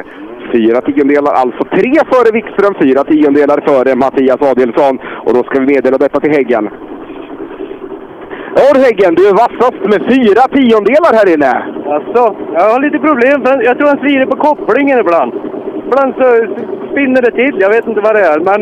Fyra 0.54 0.82
tiondelar, 0.82 1.34
alltså 1.34 1.64
tre 1.78 1.94
före 2.12 2.30
Wikström, 2.38 2.76
fyra 2.84 3.04
tiondelar 3.04 3.60
före 3.68 3.96
Mattias 3.96 4.42
Adielsson. 4.42 5.00
Och 5.26 5.34
då 5.34 5.44
ska 5.44 5.60
vi 5.60 5.66
meddela 5.74 5.98
detta 5.98 6.20
till 6.20 6.32
Häggen. 6.32 6.70
Ja 8.56 8.66
du 8.74 8.80
Häggen, 8.88 9.16
du 9.16 9.24
är 9.30 9.42
vassast 9.46 9.82
med 9.92 10.02
fyra 10.14 10.44
tiondelar 10.58 11.12
här 11.20 11.34
inne. 11.34 11.52
Alltså, 11.96 12.22
jag 12.54 12.66
har 12.72 12.80
lite 12.86 13.00
problem. 13.08 13.40
Jag 13.68 13.78
tror 13.78 13.88
han 13.88 14.04
svider 14.04 14.26
på 14.26 14.38
kopplingen 14.48 15.00
ibland. 15.00 15.34
Ibland 15.86 16.14
så 16.20 16.28
spinner 16.92 17.22
det 17.22 17.32
till. 17.32 17.56
Jag 17.64 17.70
vet 17.70 17.88
inte 17.88 18.02
vad 18.02 18.16
det 18.16 18.26
är, 18.34 18.40
men... 18.40 18.62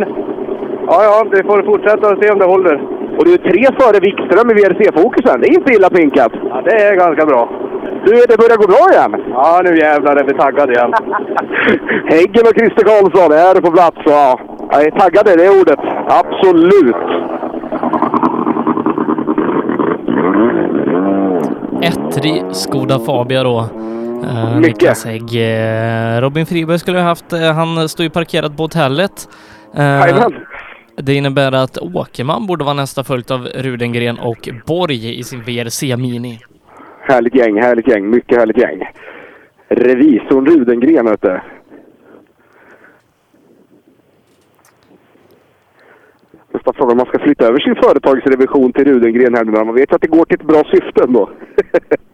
Ja, 0.88 0.98
ja, 1.04 1.26
vi 1.32 1.44
får 1.44 1.64
fortsätta 1.64 2.10
och 2.10 2.24
se 2.24 2.32
om 2.32 2.40
det 2.40 2.46
håller. 2.46 3.01
Och 3.22 3.28
du 3.28 3.34
är 3.34 3.38
tre 3.38 3.64
före 3.80 4.00
Wikström 4.00 4.50
i 4.52 4.54
VRC-fokusen. 4.54 5.42
Det 5.42 5.48
är 5.48 5.54
inte 5.60 5.74
illa 5.74 5.90
pinkat. 5.90 6.32
Ja, 6.50 6.62
det 6.66 6.72
är 6.72 6.96
ganska 6.96 7.26
bra. 7.26 7.50
Du, 8.06 8.12
det 8.12 8.38
börjar 8.38 8.58
gå 8.58 8.68
bra 8.68 8.86
igen. 8.94 9.32
Ja, 9.34 9.62
nu 9.64 9.78
jävlar 9.78 10.16
är 10.16 10.24
vi 10.24 10.34
taggade 10.34 10.74
igen. 10.74 10.94
Häggen 12.14 12.48
och 12.48 12.56
Christer 12.58 12.84
Karlsson 12.84 13.32
är 13.32 13.62
på 13.62 13.72
plats. 13.72 13.98
Ja, 14.06 14.40
jag 14.72 14.84
är 14.84 14.92
taggade, 14.92 15.36
det 15.36 15.46
är 15.46 15.62
ordet. 15.62 15.80
Absolut. 16.08 16.96
Ettrig 21.82 22.44
Skoda 22.52 23.00
Fabia 23.00 23.44
då. 23.44 23.60
Eh, 23.60 24.56
Mycket. 24.56 24.68
Niklas 24.68 25.06
Hägg. 25.06 25.36
Eh, 25.36 26.22
Robin 26.22 26.46
Friberg 26.46 26.80
skulle 26.80 26.98
ha 27.00 27.06
haft, 27.06 27.34
eh, 27.34 27.54
han 27.54 27.90
står 27.90 28.04
ju 28.04 28.10
parkerad 28.10 28.58
på 28.58 28.64
hotellet. 28.64 29.30
Jajamän 29.76 30.34
det 31.02 31.14
innebär 31.14 31.52
att 31.52 31.78
Åkerman 31.78 32.48
borde 32.48 32.64
vara 32.64 32.74
nästa 32.74 33.04
följt 33.04 33.32
av 33.32 33.46
Rudengren 33.46 34.20
och 34.20 34.50
Borg 34.68 35.20
i 35.20 35.24
sin 35.24 35.42
VRC 35.42 35.98
Mini. 35.98 36.40
Härligt 37.02 37.36
gäng, 37.36 37.62
härligt 37.62 37.88
gäng. 37.88 38.10
Mycket 38.10 38.38
härligt 38.38 38.58
gäng. 38.58 38.84
Revisorn 39.70 40.46
Rudengren, 40.46 41.06
vet 41.06 41.22
du. 41.22 41.40
Nästa 46.54 46.74
fråga 46.74 46.92
om 46.92 46.98
man 46.98 47.06
ska 47.06 47.20
flytta 47.20 47.46
över 47.46 47.60
sin 47.60 47.76
företagsrevision 47.76 48.74
till 48.74 48.86
Rudengren 48.86 49.36
här 49.36 49.44
nu 49.44 49.52
man 49.52 49.76
vet 49.76 49.94
att 49.94 50.02
det 50.02 50.08
går 50.08 50.26
till 50.26 50.40
ett 50.40 50.48
bra 50.48 50.64
syfte 50.64 51.04
ändå. 51.04 51.30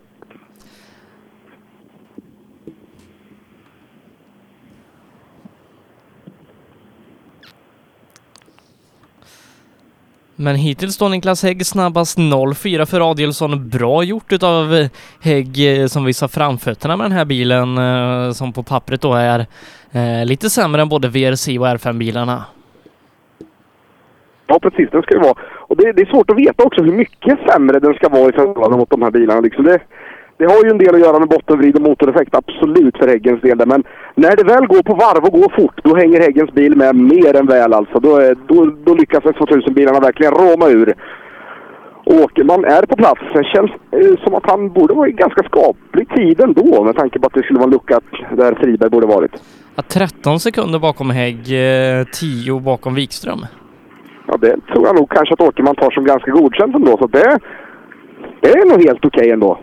Men 10.40 10.56
hittills 10.56 10.94
står 10.96 11.10
Niklas 11.10 11.44
Hägg 11.44 11.66
snabbast 11.66 12.18
0,4 12.18 12.86
för 12.86 13.12
Adielsson. 13.12 13.70
Bra 13.70 14.04
gjort 14.04 14.32
utav 14.32 14.88
Hägg 15.22 15.82
eh, 15.82 15.88
som 15.88 16.06
visar 16.06 16.28
framfötterna 16.28 16.98
med 16.98 17.06
den 17.06 17.12
här 17.12 17.26
bilen 17.26 17.78
eh, 17.78 18.32
som 18.32 18.54
på 18.54 18.64
pappret 18.64 19.02
då 19.02 19.14
är 19.14 19.40
eh, 19.92 20.26
lite 20.26 20.50
sämre 20.50 20.82
än 20.82 20.90
både 20.90 21.08
VRC 21.08 21.60
och 21.60 21.68
R5-bilarna. 21.68 22.44
Ja, 24.48 24.60
precis. 24.60 24.90
Den 24.92 25.02
ska 25.02 25.14
ju 25.14 25.20
vara. 25.20 25.34
Och 25.58 25.78
det, 25.78 25.92
det 25.92 26.02
är 26.02 26.06
svårt 26.06 26.30
att 26.30 26.38
veta 26.38 26.64
också 26.64 26.84
hur 26.84 26.94
mycket 26.94 27.40
sämre 27.50 27.80
den 27.80 27.94
ska 27.94 28.10
vara 28.10 28.30
i 28.30 28.34
förhållande 28.34 28.78
mot 28.78 28.90
de 28.90 29.02
här 29.02 29.12
bilarna. 29.12 29.42
Liksom 29.42 29.64
det, 29.64 29.80
det 30.38 30.46
har 30.46 30.64
ju 30.64 30.70
en 30.72 30.78
del 30.78 30.96
att 30.96 31.02
göra 31.02 31.20
med 31.20 31.28
bottenvrid 31.30 31.76
och 31.76 31.82
motoreffekt, 31.82 32.36
absolut, 32.36 32.98
för 32.98 33.08
Häggens 33.08 33.42
del. 33.42 33.58
där. 33.58 33.66
Men 33.66 33.84
när 34.16 34.36
det 34.36 34.44
väl 34.44 34.68
går 34.68 34.84
på 34.84 34.94
varv 34.94 35.24
och 35.26 35.32
går 35.42 35.54
fort, 35.62 35.80
då 35.84 35.96
hänger 35.96 36.20
Häggens 36.22 36.52
bil 36.52 36.76
med 36.78 36.96
mer 36.96 37.36
än 37.36 37.46
väl 37.46 37.74
alltså. 37.74 38.00
Då, 38.00 38.16
är- 38.18 38.36
då, 38.48 38.66
då 38.86 38.94
lyckas 38.94 39.24
S2000-bilarna 39.24 40.00
verkligen 40.00 40.34
råma 40.34 40.68
ur. 40.70 40.94
Åkerman 42.06 42.66
är 42.66 42.86
på 42.86 42.96
plats. 42.96 43.22
Det 43.34 43.44
känns 43.44 43.72
eh, 43.92 44.24
som 44.24 44.36
att 44.36 44.50
han 44.50 44.70
borde 44.70 44.94
vara 44.94 45.08
i 45.10 45.12
ganska 45.12 45.44
skaplig 45.44 46.10
tid 46.10 46.40
ändå, 46.42 46.84
med 46.84 46.96
tanke 46.96 47.20
på 47.20 47.28
att 47.28 47.34
det 47.34 47.44
skulle 47.44 47.60
vara 47.60 47.68
en 47.68 47.72
lucka 47.74 48.00
där 48.38 48.56
Friberg 48.56 48.90
borde 48.90 49.08
varit. 49.08 49.32
Ja, 49.76 49.84
13 49.88 50.40
sekunder 50.40 50.80
bakom 50.80 51.10
Hägg, 51.10 51.38
eh, 52.00 52.06
10 52.14 52.60
bakom 52.60 52.96
Wikström. 52.96 53.40
Ja, 54.28 54.38
det 54.38 54.56
tror 54.74 54.86
jag 54.88 54.96
nog 54.96 55.10
kanske 55.10 55.34
att 55.34 55.42
Åkerman 55.42 55.76
tar 55.76 55.92
som 55.92 56.04
ganska 56.06 56.32
godkänt 56.32 56.76
ändå. 56.76 56.98
Så 56.98 57.08
det, 57.08 57.40
det 58.42 58.50
är 58.50 58.70
nog 58.70 58.84
helt 58.84 59.06
okej 59.06 59.32
ändå. 59.32 59.60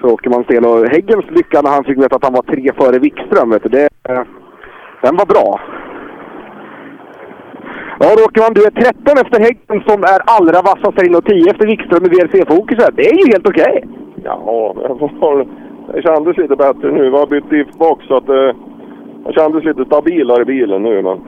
För 0.00 0.12
Åkermans 0.12 0.46
del. 0.46 0.64
Och 0.64 0.86
Häggens 0.88 1.30
lycka 1.30 1.60
när 1.62 1.70
han 1.70 1.84
fick 1.84 1.98
veta 1.98 2.16
att 2.16 2.24
han 2.24 2.32
var 2.32 2.42
tre 2.42 2.70
före 2.78 2.98
Wikström, 2.98 3.50
vet 3.50 3.62
du, 3.62 3.68
det, 3.68 3.88
den 5.02 5.16
var 5.16 5.26
bra. 5.26 5.60
Ja, 8.02 8.06
Åkerman, 8.24 8.54
du 8.54 8.62
är 8.64 8.70
13 8.70 9.18
efter 9.24 9.40
Häggen 9.40 9.78
som 9.88 9.98
är 10.14 10.20
allra 10.36 10.58
vassast 10.68 10.96
här 10.96 11.06
inne 11.06 11.18
och 11.18 11.24
10 11.24 11.50
efter 11.50 11.66
Wikström 11.66 12.04
i 12.04 12.08
VRC-fokuset. 12.08 12.96
Det 12.96 13.06
är 13.10 13.16
ju 13.20 13.32
helt 13.32 13.48
okej. 13.48 13.84
Ja, 14.24 14.36
var, 15.20 15.46
det 15.92 16.02
kändes 16.02 16.36
lite 16.36 16.56
bättre 16.56 16.92
nu. 16.92 17.10
Vi 17.10 17.16
har 17.16 17.26
bytt 17.26 17.50
diffbox 17.50 18.06
så 18.06 18.16
att 18.16 18.26
det, 18.26 18.54
det 19.24 19.32
kändes 19.32 19.64
lite 19.64 19.84
stabilare 19.84 20.42
i 20.42 20.44
bilen 20.44 20.82
nu. 20.82 21.02
Men 21.02 21.20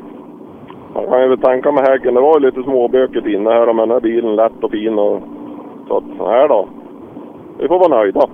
man 0.94 1.06
kan 1.06 1.22
ju 1.22 1.28
väl 1.28 1.38
tänka 1.38 1.72
med 1.72 1.88
Häggen. 1.88 2.14
Det 2.14 2.20
var 2.20 2.40
ju 2.40 2.46
lite 2.46 2.62
småbökigt 2.62 3.26
inne 3.26 3.50
här 3.50 3.66
men 3.66 3.76
den 3.76 3.90
här 3.90 4.00
bilen 4.00 4.36
lätt 4.36 4.64
och 4.64 4.70
fin. 4.70 4.98
Och, 4.98 5.22
så 5.88 5.96
att, 5.96 6.04
nej 6.18 6.48
då. 6.48 6.68
Vi 7.58 7.68
får 7.68 7.78
vara 7.78 7.98
nöjda. 7.98 8.28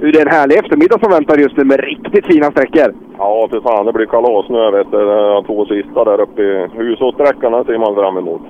Det 0.00 0.06
är 0.06 0.26
en 0.26 0.32
härlig 0.32 0.58
eftermiddag 0.58 0.98
som 1.00 1.10
väntar 1.10 1.38
just 1.38 1.56
nu 1.56 1.64
med 1.64 1.80
riktigt 1.80 2.26
fina 2.26 2.50
sträckor. 2.50 2.94
Ja, 3.18 3.48
för 3.50 3.60
fan 3.60 3.86
det 3.86 3.92
blir 3.92 4.06
kalas 4.06 4.46
nu 4.48 4.70
vet 4.70 4.90
du. 4.90 4.98
De 5.04 5.44
två 5.44 5.66
sista 5.66 6.04
där 6.04 6.20
uppe 6.20 6.42
i 6.42 6.66
Husåsträckan, 6.76 7.52
den 7.52 7.64
ser 7.64 7.78
man 7.78 7.94
fram 7.94 8.16
emot. 8.18 8.42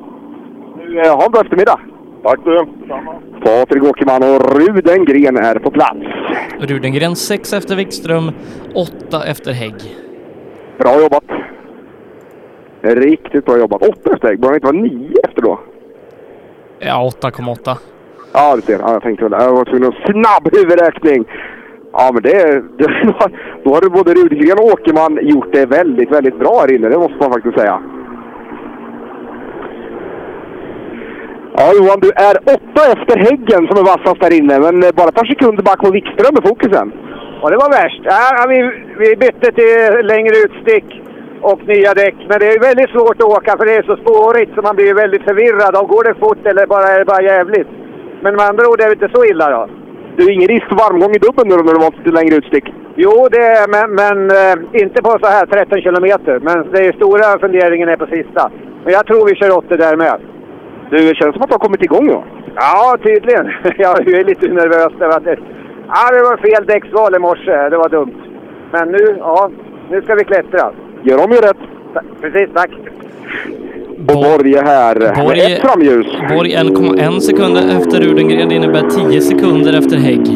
Du, 0.78 1.00
eh, 1.00 1.16
ha 1.16 1.24
en 1.26 1.32
bra 1.32 1.40
eftermiddag! 1.40 1.80
Tack 2.22 2.38
du! 2.44 2.66
Patrik 3.44 3.82
Åkerman 3.82 4.22
och 4.22 4.56
Rudengren 4.56 5.36
är 5.36 5.58
på 5.58 5.70
plats. 5.70 6.00
Rudengren 6.60 7.16
6 7.16 7.52
efter 7.52 7.76
Wikström, 7.76 8.30
8 8.74 9.22
efter 9.26 9.52
Hägg. 9.52 9.74
Bra 10.78 11.00
jobbat! 11.02 11.24
Riktigt 12.82 13.44
bra 13.44 13.58
jobbat. 13.58 13.82
8 13.82 14.12
efter 14.14 14.28
Hägg. 14.28 14.40
Borde 14.40 14.48
han 14.48 14.54
inte 14.54 14.66
vara 14.66 15.00
9 15.00 15.16
efter 15.28 15.42
då? 15.42 15.60
Ja, 16.78 17.10
8,8. 17.22 17.76
Ja, 18.32 18.56
du 18.56 18.62
ser. 18.62 18.78
Ja, 18.78 18.92
jag 18.92 19.02
tänkte 19.02 19.24
väl 19.24 19.32
det. 19.32 19.44
Jag 19.44 19.52
var 19.52 19.64
tvungen 19.64 19.88
att 19.88 20.10
snabb 20.10 20.44
huvudräkning. 20.56 21.24
Ja, 21.92 22.10
men 22.12 22.22
det, 22.22 22.62
det, 22.78 22.86
då 23.64 23.70
har 23.74 23.90
både 23.90 24.14
Rudgren 24.14 24.58
och 24.58 24.72
Åkerman 24.72 25.18
gjort 25.22 25.52
det 25.52 25.66
väldigt, 25.66 26.10
väldigt 26.12 26.38
bra 26.38 26.60
här 26.60 26.74
inne. 26.74 26.88
Det 26.88 26.98
måste 26.98 27.16
man 27.20 27.32
faktiskt 27.32 27.58
säga. 27.58 27.82
Ja, 31.56 31.72
Johan, 31.76 32.00
du 32.00 32.10
är 32.28 32.36
åtta 32.56 32.82
efter 32.94 33.16
Häggen 33.26 33.62
som 33.68 33.76
är 33.78 33.90
vassast 33.92 34.20
där 34.20 34.38
inne, 34.38 34.54
men 34.64 34.74
bara 34.80 35.08
ett 35.08 35.20
par 35.20 35.32
sekunder 35.32 35.62
back 35.62 35.80
på 35.84 35.90
Wikström 35.90 36.34
med 36.34 36.48
fokusen. 36.48 36.92
Ja, 37.40 37.50
det 37.50 37.56
var 37.56 37.70
värst. 37.80 38.02
Ja, 38.04 38.46
vi, 38.48 38.58
vi 39.02 39.16
bytte 39.16 39.48
till 39.52 40.06
längre 40.12 40.34
utstick 40.44 41.02
och 41.40 41.60
nya 41.66 41.94
däck. 41.94 42.18
Men 42.28 42.38
det 42.40 42.46
är 42.52 42.68
väldigt 42.68 42.90
svårt 42.90 43.22
att 43.22 43.32
åka 43.36 43.56
för 43.58 43.66
det 43.66 43.76
är 43.76 43.82
så 43.82 43.96
spårigt 43.96 44.54
så 44.54 44.62
man 44.62 44.76
blir 44.76 44.94
väldigt 44.94 45.24
förvirrad. 45.28 45.88
Går 45.88 46.04
det 46.04 46.14
fort 46.24 46.46
eller 46.46 46.66
bara, 46.66 46.88
är 46.88 46.98
det 46.98 47.04
bara 47.04 47.22
jävligt? 47.22 47.79
Men 48.22 48.36
med 48.36 48.46
andra 48.46 48.68
ord 48.68 48.80
är 48.80 48.86
det 48.86 48.92
inte 48.92 49.14
så 49.14 49.24
illa 49.24 49.50
då. 49.50 49.62
Du 50.16 50.24
är 50.24 50.30
ingen 50.30 50.48
risk 50.48 50.66
för 50.68 50.76
varmgång 50.76 51.12
i 51.14 51.24
dubben 51.26 51.48
nu 51.48 51.56
när 51.56 51.74
du 51.74 51.80
valt 51.80 52.04
till 52.04 52.14
längre 52.14 52.34
utstick? 52.36 52.66
Jo, 53.04 53.28
det 53.34 53.44
är, 53.60 53.66
men, 53.74 53.86
men 54.00 54.18
eh, 54.40 54.82
inte 54.82 55.02
på 55.02 55.10
så 55.22 55.26
här 55.26 55.46
13 55.46 55.80
kilometer. 55.80 56.40
Men 56.48 56.70
det 56.72 56.80
är 56.86 56.92
stora 56.92 57.38
funderingen 57.38 57.88
är 57.88 57.96
på 57.96 58.06
sista. 58.06 58.50
Men 58.84 58.92
jag 58.92 59.06
tror 59.06 59.26
vi 59.26 59.34
kör 59.34 59.58
80 59.58 59.76
där 59.76 59.96
med. 59.96 60.20
Du, 60.90 60.96
det 60.96 61.14
känns 61.14 61.34
som 61.34 61.42
att 61.42 61.48
du 61.48 61.54
har 61.54 61.66
kommit 61.66 61.82
igång 61.82 62.06
då. 62.06 62.24
Ja, 62.54 62.98
tydligen. 63.02 63.46
jag 63.76 64.08
är 64.08 64.24
lite 64.24 64.48
nervös 64.48 64.92
över 65.00 65.16
att 65.16 65.24
det... 65.24 65.38
Ja, 65.88 66.10
det 66.14 66.22
var 66.22 66.36
fel 66.36 66.66
däcksval 66.66 67.14
i 67.14 67.18
morse. 67.18 67.68
Det 67.68 67.76
var 67.76 67.88
dumt. 67.88 68.20
Men 68.72 68.88
nu, 68.88 69.16
ja, 69.18 69.50
nu 69.90 70.02
ska 70.02 70.14
vi 70.14 70.24
klättra. 70.24 70.72
Gör 71.02 71.24
om 71.24 71.32
ju 71.32 71.36
rätt. 71.36 71.62
Precis, 72.20 72.48
tack. 72.54 72.70
Och 74.10 74.22
Borg 74.24 74.54
är 74.54 74.64
här 74.64 74.94
Borg- 75.24 75.40
ett 75.40 75.60
framljus. 75.60 76.06
Borg 76.36 76.50
1,1 76.56 77.20
sekunder 77.20 77.62
efter 77.78 78.00
Rudengren. 78.00 78.48
Det 78.48 78.54
innebär 78.54 78.82
10 79.10 79.20
sekunder 79.20 79.72
efter 79.78 79.96
Hägg. 79.96 80.26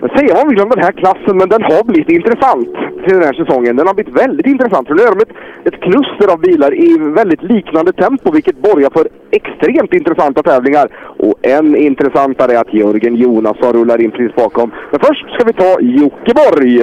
Men 0.00 0.10
säger 0.16 0.34
man 0.34 0.48
vill 0.48 0.60
om 0.60 0.70
den 0.70 0.84
här 0.84 0.92
klassen, 0.92 1.36
men 1.38 1.48
den 1.48 1.62
har 1.62 1.84
blivit 1.84 2.10
intressant 2.10 2.68
till 3.04 3.14
den 3.18 3.22
här 3.22 3.32
säsongen. 3.32 3.76
Den 3.76 3.86
har 3.86 3.94
blivit 3.94 4.14
väldigt 4.22 4.46
intressant. 4.46 4.88
För 4.88 4.94
nu 4.94 5.02
är 5.02 5.14
de 5.14 5.20
ett, 5.26 5.34
ett 5.64 5.80
kluster 5.82 6.32
av 6.32 6.40
bilar 6.40 6.74
i 6.74 6.98
väldigt 7.20 7.42
liknande 7.42 7.92
tempo, 7.92 8.30
vilket 8.32 8.62
borgar 8.62 8.90
för 8.96 9.08
extremt 9.30 9.94
intressanta 9.94 10.42
tävlingar. 10.42 10.86
Och 11.18 11.46
än 11.46 11.76
intressantare 11.76 12.52
är 12.52 12.60
att 12.60 12.74
Jörgen 12.74 13.16
Jonasson 13.16 13.72
rullar 13.72 14.00
in 14.04 14.10
precis 14.10 14.34
bakom. 14.36 14.72
Men 14.90 15.00
först 15.00 15.24
ska 15.34 15.44
vi 15.46 15.52
ta 15.52 15.80
Jocke 15.80 16.32
Borg. 16.42 16.78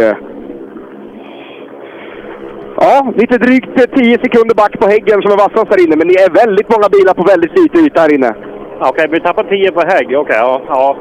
Ja, 2.82 3.14
lite 3.16 3.38
drygt 3.38 3.96
10 3.96 4.18
sekunder 4.24 4.56
back 4.56 4.80
på 4.80 4.88
Häggen 4.88 5.22
som 5.22 5.32
är 5.32 5.44
vassast 5.46 5.72
där 5.72 5.84
inne, 5.86 5.96
men 5.96 6.08
det 6.08 6.18
är 6.26 6.30
väldigt 6.44 6.70
många 6.74 6.88
bilar 6.96 7.14
på 7.14 7.24
väldigt 7.34 7.60
lite 7.60 7.78
yta 7.84 8.02
här 8.02 8.14
inne. 8.14 8.32
Okej, 8.80 9.08
vi 9.12 9.20
tappar 9.20 9.44
10 9.44 9.72
på 9.72 9.82
Hägg. 9.92 10.08
Okej, 10.20 10.36
ja, 10.40 10.62
ja. 10.68 10.98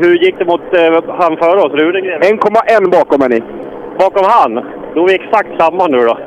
Hur 0.00 0.14
gick 0.24 0.38
det 0.38 0.44
mot 0.44 0.66
eh, 0.80 1.14
han 1.20 1.36
före 1.36 1.60
oss, 1.64 1.72
Rudengren? 1.72 2.22
1,1 2.22 2.90
bakom 2.90 3.22
är 3.22 3.28
ni. 3.28 3.40
Bakom 3.98 4.24
han? 4.36 4.54
Då 4.94 5.02
är 5.02 5.08
vi 5.08 5.14
exakt 5.14 5.50
samma 5.60 5.86
nu 5.86 5.98
då. 5.98 6.18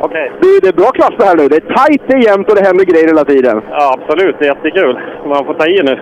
Okej. 0.00 0.32
Du, 0.42 0.50
det 0.62 0.68
är 0.68 0.78
bra 0.82 0.90
klass 0.98 1.14
det 1.18 1.24
här 1.24 1.36
nu. 1.36 1.48
Det 1.48 1.56
är 1.56 1.74
tajt, 1.78 2.02
det 2.06 2.14
är 2.14 2.28
jämnt 2.28 2.50
och 2.50 2.56
det 2.56 2.64
händer 2.68 2.84
grejer 2.84 3.06
hela 3.06 3.24
tiden. 3.24 3.62
Ja, 3.70 3.96
absolut. 3.96 4.36
Det 4.38 4.44
är 4.44 4.54
jättekul. 4.54 5.00
Man 5.26 5.44
får 5.46 5.54
ta 5.54 5.66
i 5.66 5.82
nu. 5.82 5.96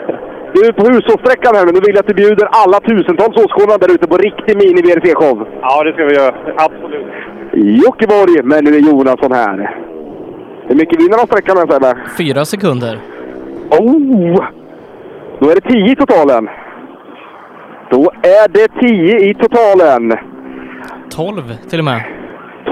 Du, 0.54 0.72
på 0.72 0.84
Husåssträckan 0.90 1.54
här 1.56 1.64
nu, 1.66 1.72
nu 1.72 1.80
vill 1.86 1.94
jag 1.96 2.02
att 2.04 2.12
du 2.12 2.14
bjuder 2.14 2.46
alla 2.62 2.78
tusentals 2.80 3.36
åskådare 3.44 3.78
där 3.82 3.94
ute 3.94 4.06
på 4.12 4.16
riktig 4.16 4.54
mini-VRC-show. 4.62 5.36
Ja, 5.62 5.84
det 5.84 5.92
ska 5.92 6.04
vi 6.04 6.14
göra. 6.14 6.34
Absolut. 6.66 7.06
Jockeborg, 7.54 8.42
men 8.42 8.64
nu 8.64 8.74
är 8.76 8.80
Jonasson 8.80 9.32
här. 9.32 9.76
Hur 10.68 10.74
mycket 10.74 11.00
vinner 11.00 11.18
han 11.18 11.26
sträckan 11.26 11.56
med 11.56 11.72
Sebbe? 11.72 11.94
4 12.18 12.44
sekunder. 12.44 12.98
Oh! 13.70 14.44
Då 15.40 15.50
är 15.50 15.54
det 15.54 15.60
10 15.60 15.92
i 15.92 15.96
totalen. 15.96 16.48
Då 17.90 18.10
är 18.22 18.48
det 18.48 18.68
10 18.88 19.30
i 19.30 19.34
totalen. 19.34 20.12
12 21.16 21.42
till 21.70 21.78
och 21.78 21.84
med. 21.84 22.02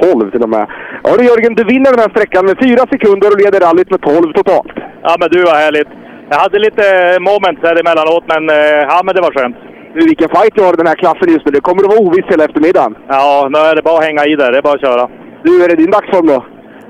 12 0.03 0.31
till 0.31 0.43
och 0.43 0.49
med. 0.49 0.66
Ja 1.05 1.16
du 1.19 1.25
Jörgen, 1.25 1.55
du 1.55 1.64
vinner 1.64 1.90
den 1.90 2.01
här 2.01 2.09
sträckan 2.09 2.47
med 2.47 2.57
4 2.62 2.79
sekunder 2.93 3.29
och 3.33 3.40
leder 3.45 3.61
rallyt 3.61 3.90
med 3.90 4.01
12 4.01 4.33
totalt. 4.33 4.73
Ja, 5.03 5.16
men 5.21 5.29
du 5.31 5.43
var 5.43 5.55
härligt. 5.55 5.88
Jag 6.31 6.38
hade 6.38 6.59
lite 6.59 6.85
moments 7.21 7.62
här 7.62 7.81
emellanåt, 7.81 8.25
men, 8.33 8.43
eh, 8.51 8.81
ja, 8.93 9.01
men 9.05 9.14
det 9.14 9.21
var 9.21 9.33
skönt. 9.33 9.57
Du, 9.94 10.00
vilken 10.07 10.29
fight 10.29 10.55
du 10.55 10.62
har 10.62 10.72
i 10.72 10.76
den 10.76 10.87
här 10.87 10.94
klassen 10.94 11.33
just 11.33 11.46
nu. 11.46 11.53
Det 11.53 11.61
kommer 11.61 11.83
att 11.83 11.88
vara 11.88 12.00
ovisst 12.00 12.31
hela 12.33 12.44
eftermiddagen. 12.44 12.96
Ja, 13.09 13.48
nu 13.53 13.59
är 13.59 13.76
det 13.76 13.83
bara 13.83 13.98
att 13.98 14.05
hänga 14.05 14.24
i 14.26 14.37
där. 14.37 14.53
Det 14.53 14.59
är 14.59 14.62
bara 14.62 14.74
att 14.74 14.81
köra. 14.81 15.09
Du, 15.42 15.64
är 15.64 15.68
det 15.68 15.76
din 15.76 15.90
dagsform 15.90 16.26
då? 16.26 16.44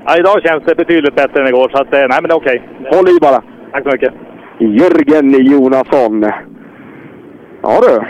Ja, 0.05 0.17
idag 0.17 0.41
känns 0.43 0.63
det 0.63 0.75
betydligt 0.75 1.15
bättre 1.15 1.41
än 1.41 1.47
igår, 1.47 1.69
så 1.69 1.81
att, 1.81 1.93
eh, 1.93 1.99
nej 1.99 2.19
men 2.21 2.23
det 2.23 2.33
är 2.33 2.37
okej. 2.43 2.63
Håll 2.91 3.09
i 3.09 3.17
bara. 3.21 3.41
Tack 3.71 3.83
så 3.83 3.89
mycket. 3.89 4.13
Jörgen 4.59 5.45
Jonasson. 5.45 6.31
Ja 7.63 7.79
du. 7.81 8.01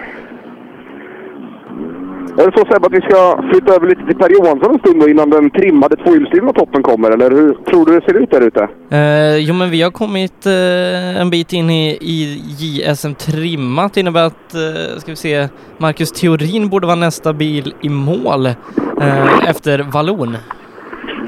Är 2.38 2.46
det 2.46 2.58
så 2.60 2.66
Sebbe 2.66 2.88
att 2.88 2.94
vi 2.94 3.02
ska 3.02 3.44
flytta 3.52 3.76
över 3.76 3.88
lite 3.88 4.06
till 4.06 4.16
Per 4.16 4.30
Johansson 4.30 4.74
en 4.74 4.80
stund 4.80 5.02
då 5.02 5.10
innan 5.10 5.30
den 5.30 5.50
trimmade 5.50 5.96
tvåhjulsdrivna 5.96 6.54
toppen 6.54 6.84
kommer? 6.84 7.12
Eller 7.12 7.32
hur 7.32 7.54
tror 7.54 7.86
du 7.86 8.00
det 8.00 8.06
ser 8.06 8.22
ut 8.22 8.32
där 8.32 8.42
ute? 8.48 8.68
Eh, 8.90 9.38
jo, 9.38 9.54
men 9.54 9.70
vi 9.70 9.82
har 9.82 9.92
kommit 9.92 10.46
eh, 10.46 11.22
en 11.22 11.30
bit 11.30 11.54
in 11.54 11.70
i, 11.70 11.98
i 12.02 12.18
JSM 12.60 13.14
trimmat. 13.14 13.98
innebär 13.98 14.26
att, 14.26 14.54
eh, 14.54 14.98
ska 14.98 15.12
vi 15.12 15.16
se, 15.16 15.48
Marcus 15.78 16.12
Theorin 16.12 16.70
borde 16.70 16.88
vara 16.88 16.96
nästa 16.96 17.34
bil 17.34 17.74
i 17.82 17.90
mål 17.90 18.46
eh, 18.46 19.50
efter 19.50 19.92
Vallon. 19.94 20.38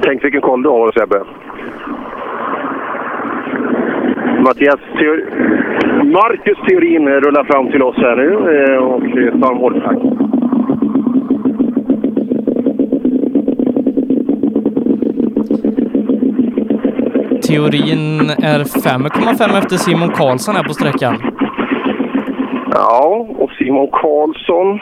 Tänk 0.03 0.23
vilken 0.23 0.41
koll 0.41 0.63
du 0.63 0.69
har 0.69 0.91
Sebbe. 0.91 1.23
Mattias 4.43 4.79
Theor... 4.97 5.17
Marcus 6.03 6.57
Theorin 6.67 7.09
rullar 7.09 7.43
fram 7.43 7.71
till 7.71 7.81
oss 7.81 7.95
här 7.97 8.15
nu 8.15 8.29
eh, 8.29 8.77
och 8.77 9.01
tar 9.41 9.53
målplats. 9.55 10.32
Teorin 17.53 18.29
är 18.29 18.59
5,5 18.59 19.57
efter 19.57 19.75
Simon 19.77 20.09
Karlsson 20.09 20.55
här 20.55 20.63
på 20.63 20.73
sträckan. 20.73 21.15
Ja, 22.71 23.27
och 23.37 23.51
Simon 23.51 23.87
Karlsson 23.91 24.79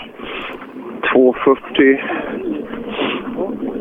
2.40. 1.14 2.00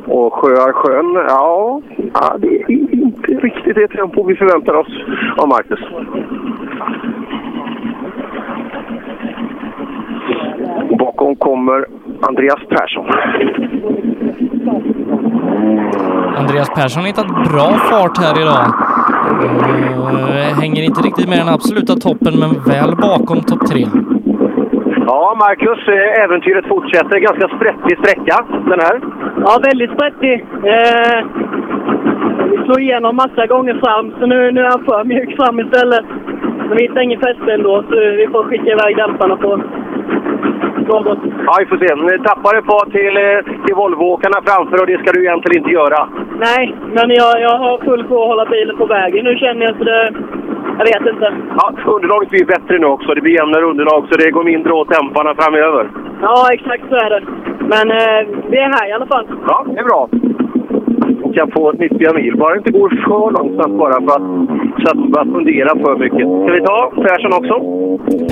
Och 0.07 0.35
Sjöar 0.35 0.72
sjön, 0.72 1.14
ja, 1.29 1.83
ja, 2.14 2.37
det 2.38 2.62
är 2.62 2.70
inte 2.94 3.33
riktigt 3.33 3.74
det 3.74 3.88
tempo 3.88 4.26
vi 4.26 4.35
förväntar 4.35 4.74
oss 4.74 4.88
av 5.37 5.48
Marcus. 5.48 5.81
Bakom 10.98 11.37
kommer 11.37 11.87
Andreas 12.20 12.61
Persson. 12.68 13.07
Andreas 16.40 16.68
Persson 16.74 17.00
har 17.02 17.06
hittat 17.06 17.30
bra 17.52 17.68
fart 17.90 18.18
här 18.24 18.40
idag. 18.42 18.66
Eh, 20.30 20.60
hänger 20.62 20.82
inte 20.82 21.00
riktigt 21.00 21.28
med 21.28 21.38
den 21.38 21.48
absoluta 21.48 21.94
toppen, 21.94 22.34
men 22.42 22.50
väl 22.72 22.96
bakom 22.96 23.38
topp 23.40 23.66
tre. 23.70 23.84
Ja, 25.06 25.22
Marcus, 25.44 25.82
eh, 25.88 26.24
äventyret 26.24 26.66
fortsätter. 26.68 27.18
Ganska 27.18 27.46
sprättig 27.56 27.98
sträcka, 27.98 28.36
den 28.70 28.80
här. 28.86 28.96
Ja, 29.44 29.52
väldigt 29.68 29.92
sprättig. 29.96 30.34
Eh, 30.72 31.18
vi 32.50 32.56
slår 32.64 32.80
igenom 32.80 33.16
massa 33.16 33.46
gånger 33.46 33.74
fram, 33.84 34.14
så 34.18 34.26
nu, 34.26 34.52
nu 34.52 34.60
är 34.60 34.70
han 34.70 34.84
för 34.84 35.04
mjuk 35.04 35.36
fram 35.36 35.60
istället. 35.60 36.06
Men 36.66 36.76
vi 36.76 36.82
hittar 36.82 37.00
ingen 37.00 37.20
fäste 37.20 37.52
ändå, 37.52 37.84
så 37.88 37.94
vi 38.20 38.28
får 38.32 38.44
skicka 38.44 38.70
iväg 38.72 38.96
dämparna 38.96 39.36
på 39.36 39.60
något. 40.90 41.18
Ja, 41.46 41.53
vi 41.61 41.66
får 41.70 41.79
se. 41.83 41.94
Nu 41.94 42.18
tappar 42.18 42.59
ett 42.59 42.70
par 42.72 42.85
till, 42.96 43.14
eh, 43.26 43.64
till 43.64 43.74
Volvoåkarna 43.81 44.38
framför 44.48 44.76
och 44.81 44.87
det 44.90 44.98
ska 45.00 45.12
du 45.12 45.20
egentligen 45.24 45.59
inte 45.62 45.72
göra. 45.81 45.98
Nej, 46.46 46.74
men 46.96 47.11
jag, 47.20 47.33
jag 47.46 47.57
har 47.64 47.74
full 47.88 48.05
på 48.05 48.16
att 48.22 48.29
hålla 48.31 48.44
bilen 48.55 48.76
på 48.76 48.87
vägen. 48.87 49.24
Nu 49.24 49.35
känner 49.42 49.62
jag 49.66 49.76
så 49.79 49.85
det... 49.85 50.12
Jag 50.79 50.87
vet 50.87 51.14
inte. 51.14 51.33
Ja, 51.59 51.72
underlaget 51.96 52.31
blir 52.31 52.44
bättre 52.44 52.79
nu 52.79 52.87
också. 52.87 53.14
Det 53.14 53.20
blir 53.20 53.38
jämnare 53.40 53.64
underlag 53.64 54.07
så 54.11 54.14
det 54.16 54.31
går 54.31 54.44
mindre 54.44 54.72
åt 54.72 54.90
dämparna 54.90 55.35
framöver. 55.35 55.90
Ja, 56.22 56.48
exakt 56.53 56.85
så 56.88 56.94
är 56.94 57.11
det. 57.11 57.22
Men 57.72 57.90
eh, 57.90 58.20
vi 58.50 58.57
är 58.59 58.70
här 58.76 58.88
i 58.88 58.92
alla 58.92 59.07
fall. 59.07 59.26
Ja, 59.46 59.64
det 59.66 59.81
är 59.81 59.85
bra. 59.85 60.09
Kan 61.40 61.50
få 61.50 61.72
nyttiga 61.72 62.12
mil. 62.12 62.37
Bara 62.37 62.53
det 62.55 62.59
inte 62.59 62.79
går 62.79 62.88
för 62.88 63.31
långsamt 63.38 63.79
bara 63.79 63.96
för 64.07 64.14
att, 64.18 64.29
så 64.81 64.87
att 64.90 64.98
man 64.98 65.11
börjar 65.12 65.31
fundera 65.37 65.70
för 65.85 65.96
mycket. 66.05 66.26
Ska 66.42 66.50
vi 66.59 66.62
ta 66.70 66.79
Persson 67.05 67.33
också? 67.40 67.55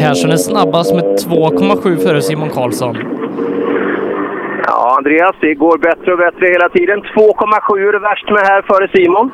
Persson 0.01 0.31
är 0.37 0.41
snabbast 0.51 0.91
med 0.97 1.05
2,7 1.05 1.97
före 2.05 2.21
Simon 2.29 2.51
Karlsson. 2.57 2.95
Ja, 4.69 4.97
Andreas, 4.99 5.37
det 5.41 5.55
går 5.55 5.79
bättre 5.89 6.13
och 6.13 6.19
bättre 6.19 6.47
hela 6.55 6.69
tiden. 6.69 6.99
2,7 7.03 7.89
är 7.89 7.93
det 7.93 7.99
värst 8.11 8.29
med 8.31 8.43
här 8.51 8.61
före 8.71 8.87
Simon. 8.97 9.31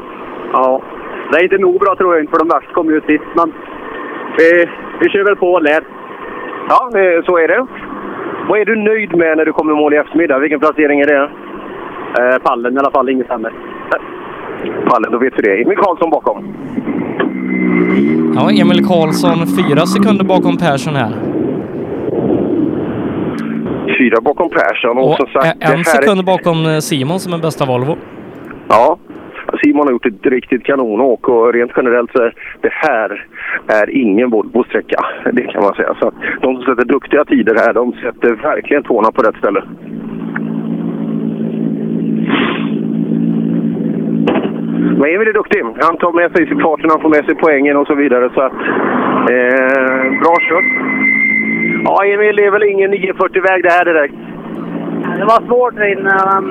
Ja, 0.53 0.83
det 1.31 1.37
är 1.39 1.45
inte 1.45 1.59
nog 1.67 1.77
bra 1.81 1.95
tror 1.97 2.15
jag 2.15 2.23
inte, 2.23 2.33
för 2.33 2.39
de 2.45 2.49
värsta 2.49 2.73
kommer 2.77 2.93
ju 2.93 3.01
sist. 3.01 3.31
Men 3.39 3.49
vi, 4.39 4.49
vi 5.01 5.07
kör 5.11 5.25
väl 5.25 5.37
på 5.37 5.59
lär. 5.59 5.83
Ja, 6.69 6.81
eh, 7.01 7.25
så 7.27 7.33
är 7.39 7.49
det. 7.49 7.67
Vad 8.49 8.61
är 8.61 8.65
du 8.65 8.77
nöjd 8.77 9.17
med 9.17 9.37
när 9.37 9.45
du 9.45 9.53
kommer 9.53 9.73
i 9.73 9.77
mål 9.77 9.95
i 9.95 9.97
eftermiddag? 9.97 10.39
Vilken 10.39 10.61
placering 10.61 11.01
är 11.01 11.07
det? 11.07 11.31
Eh, 12.19 12.39
pallen 12.43 12.77
i 12.77 12.79
alla 12.79 12.91
fall, 12.91 13.09
inget 13.09 13.27
sämre. 13.27 13.53
Pallen, 14.89 15.13
då 15.13 15.19
vet 15.19 15.33
vi 15.37 15.43
det. 15.43 15.63
Emil 15.63 15.77
Karlsson 15.77 16.11
bakom. 16.11 16.55
Ja, 18.35 18.51
Emil 18.51 18.85
Karlsson 18.87 19.39
fyra 19.47 19.87
sekunder 19.87 20.25
bakom 20.25 20.57
Persson 20.57 20.95
här. 20.95 21.13
Fyra 23.99 24.21
bakom 24.21 24.51
Persson. 24.51 24.99
Och, 24.99 25.11
Och 25.11 25.17
som 25.17 25.27
sagt, 25.27 25.57
en 25.61 25.85
sekund 25.85 26.25
bakom 26.25 26.67
eh, 26.67 26.79
Simon 26.79 27.21
som 27.21 27.33
är 27.33 27.39
bästa 27.39 27.67
Volvo. 27.67 27.97
Ja, 28.69 28.99
Simon 29.63 29.87
har 29.87 29.93
gjort 29.93 30.07
ett 30.07 30.27
riktigt 30.27 30.65
kanonåk 30.65 31.29
och 31.29 31.53
rent 31.53 31.73
generellt 31.77 32.11
så 32.13 32.23
är 32.23 32.35
det 32.61 32.73
här 32.73 33.27
är 33.67 33.91
ingen 33.91 34.31
Volvo-sträcka. 34.31 35.01
Det 35.33 35.43
kan 35.43 35.63
man 35.63 35.75
säga. 35.75 35.95
Så 36.01 36.09
att 36.09 36.15
de 36.43 36.57
som 36.57 36.65
sätter 36.65 36.85
duktiga 36.85 37.25
tider 37.25 37.55
här, 37.55 37.73
de 37.73 37.93
sätter 37.93 38.35
verkligen 38.35 38.83
tårna 38.83 39.13
på 39.13 39.23
rätt 39.23 39.37
ställe. 39.37 39.63
Men 44.85 45.15
Emil 45.15 45.29
är 45.29 45.33
duktig. 45.33 45.63
Han 45.89 45.97
tar 45.97 46.13
med 46.13 46.31
sig 46.33 46.47
farten, 46.47 46.91
han 46.91 47.01
får 47.01 47.09
med 47.17 47.25
sig 47.25 47.35
poängen 47.35 47.77
och 47.77 47.87
så 47.87 47.95
vidare. 47.95 48.31
Så 48.35 48.41
att, 48.41 48.61
eh, 49.35 50.03
bra 50.21 50.35
kört. 50.49 50.69
Ja, 51.85 52.05
Emil, 52.05 52.37
det 52.37 52.45
är 52.45 52.51
väl 52.51 52.63
ingen 52.63 52.95
940-väg 52.95 53.63
det 53.63 53.73
här 53.77 53.85
direkt. 53.85 54.15
Det 55.19 55.25
var 55.25 55.47
svårt 55.47 55.77
där 55.77 55.93
inne, 55.93 56.15
men 56.33 56.45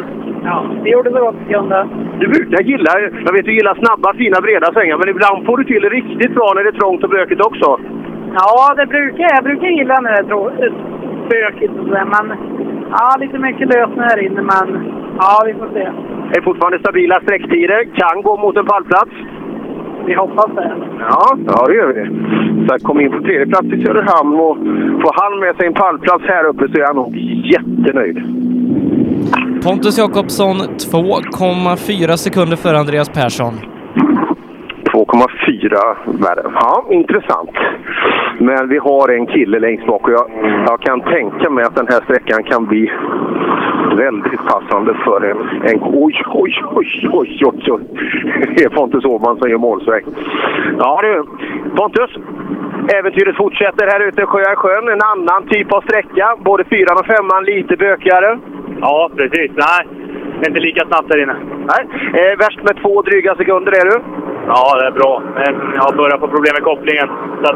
ja, 0.44 0.58
vi 0.84 0.90
gjorde 0.92 1.12
så 1.12 1.20
gott 1.20 1.36
vi 1.48 1.54
kunde. 1.54 1.88
Du 2.20 2.28
brukar 2.28 2.64
gilla, 2.64 2.92
jag 3.26 3.34
vet 3.34 3.46
du 3.46 3.54
gillar 3.54 3.76
snabba, 3.76 4.14
fina, 4.14 4.42
breda 4.42 4.74
svängar, 4.74 4.98
men 4.98 5.10
ibland 5.10 5.46
får 5.46 5.58
du 5.58 5.64
till 5.64 5.82
det 5.82 5.90
riktigt 5.90 6.36
bra 6.36 6.54
när 6.56 6.64
det 6.64 6.70
är 6.70 6.80
trångt 6.82 7.04
och 7.04 7.10
bökigt 7.10 7.46
också. 7.46 7.80
Ja, 8.34 8.74
det 8.78 8.86
brukar 8.86 9.28
jag. 9.34 9.44
brukar 9.44 9.68
gilla 9.68 10.00
när 10.00 10.12
det 10.12 10.20
är 10.20 10.74
bökigt 11.30 11.74
och 11.80 11.86
sådär, 11.88 12.06
men 12.16 12.38
ja, 12.92 13.16
lite 13.20 13.38
mycket 13.40 13.68
löst 13.68 13.98
här 13.98 14.20
inne, 14.26 14.42
men 14.42 14.68
ja, 15.18 15.44
vi 15.46 15.54
får 15.54 15.68
se. 15.74 15.86
Det 16.30 16.38
är 16.40 16.42
fortfarande 16.42 16.80
stabila 16.80 17.22
sträcktider, 17.22 17.80
kan 18.02 18.22
gå 18.22 18.38
mot 18.38 18.58
en 18.58 18.66
pallplats. 18.66 19.12
Vi 20.06 20.14
hoppas 20.14 20.50
det. 20.56 20.76
Ja, 21.00 21.38
ja 21.48 21.66
det 21.68 21.76
gör 21.76 21.94
vi. 21.94 22.04
Så 22.68 22.76
att 22.76 22.84
komma 22.84 23.02
in 23.02 23.12
på 23.12 23.20
tredje 23.20 23.46
plats 23.46 23.68
i 23.68 23.86
Söderhamn 23.86 24.34
och 24.36 24.58
får 25.02 25.14
han 25.22 25.40
med 25.40 25.56
sig 25.56 25.68
en 25.68 25.74
pallplats 25.74 26.24
här 26.28 26.46
uppe 26.46 26.68
så 26.68 26.82
är 26.82 26.86
han 26.86 26.96
nog 26.96 27.18
jättenöjd. 27.54 28.18
Pontus 29.64 29.98
Jakobsson 29.98 30.56
2,4 30.56 32.16
sekunder 32.16 32.58
före 32.58 32.80
Andreas 32.80 33.10
Persson. 33.10 33.54
2,4 34.94 35.96
värre. 36.24 36.52
Ja, 36.56 36.86
intressant. 36.90 37.52
Men 38.38 38.70
vi 38.70 38.78
har 38.78 39.10
en 39.10 39.26
kille 39.26 39.60
längst 39.60 39.88
bak 39.88 40.08
och 40.08 40.14
jag, 40.14 40.32
jag 40.68 40.82
kan 40.82 41.02
tänka 41.02 41.50
mig 41.50 41.64
att 41.64 41.76
den 41.76 41.88
här 41.88 42.02
sträckan 42.04 42.44
kan 42.44 42.66
bli 42.66 42.92
väldigt 43.98 44.46
passande 44.46 44.94
för 44.94 45.22
en... 45.22 45.38
en 45.70 45.80
oj, 45.82 46.24
oj, 46.28 46.54
oj, 46.76 47.10
oj, 47.12 47.40
oj, 47.44 47.72
oj. 47.72 47.82
Det 48.56 48.64
är 48.64 48.70
Pontus 48.70 49.06
Åhman 49.06 49.38
som 49.38 49.50
gör 49.50 49.58
målsväng. 49.58 50.04
Ja 50.78 51.00
du, 51.04 51.24
Pontus. 51.76 52.12
Äventyret 52.94 53.36
fortsätter 53.36 53.88
här 53.88 54.08
ute 54.08 54.22
i 54.22 54.26
Sjöasjön. 54.26 54.88
En 54.88 55.02
annan 55.02 55.48
typ 55.48 55.74
av 55.74 55.82
sträcka. 55.82 56.36
Både 56.40 56.64
fyran 56.64 56.98
och 57.00 57.06
femman 57.06 57.44
lite 57.44 57.76
bökigare. 57.76 58.40
Ja, 58.82 59.10
precis. 59.16 59.52
Nej, 59.56 59.88
inte 60.48 60.60
lika 60.60 60.86
snabbt 60.86 61.10
där 61.10 61.24
inne. 61.24 61.36
Nej. 61.72 61.84
Eh, 62.20 62.38
värst 62.38 62.64
med 62.64 62.76
två 62.82 63.02
dryga 63.02 63.36
sekunder 63.36 63.72
är 63.72 63.86
du. 63.92 64.23
Ja, 64.48 64.78
det 64.80 64.88
är 64.88 64.92
bra. 64.92 65.22
Men 65.36 65.54
jag 65.76 65.96
börjar 65.98 66.18
få 66.18 66.28
problem 66.28 66.54
med 66.58 66.64
kopplingen. 66.64 67.08
Så 67.44 67.50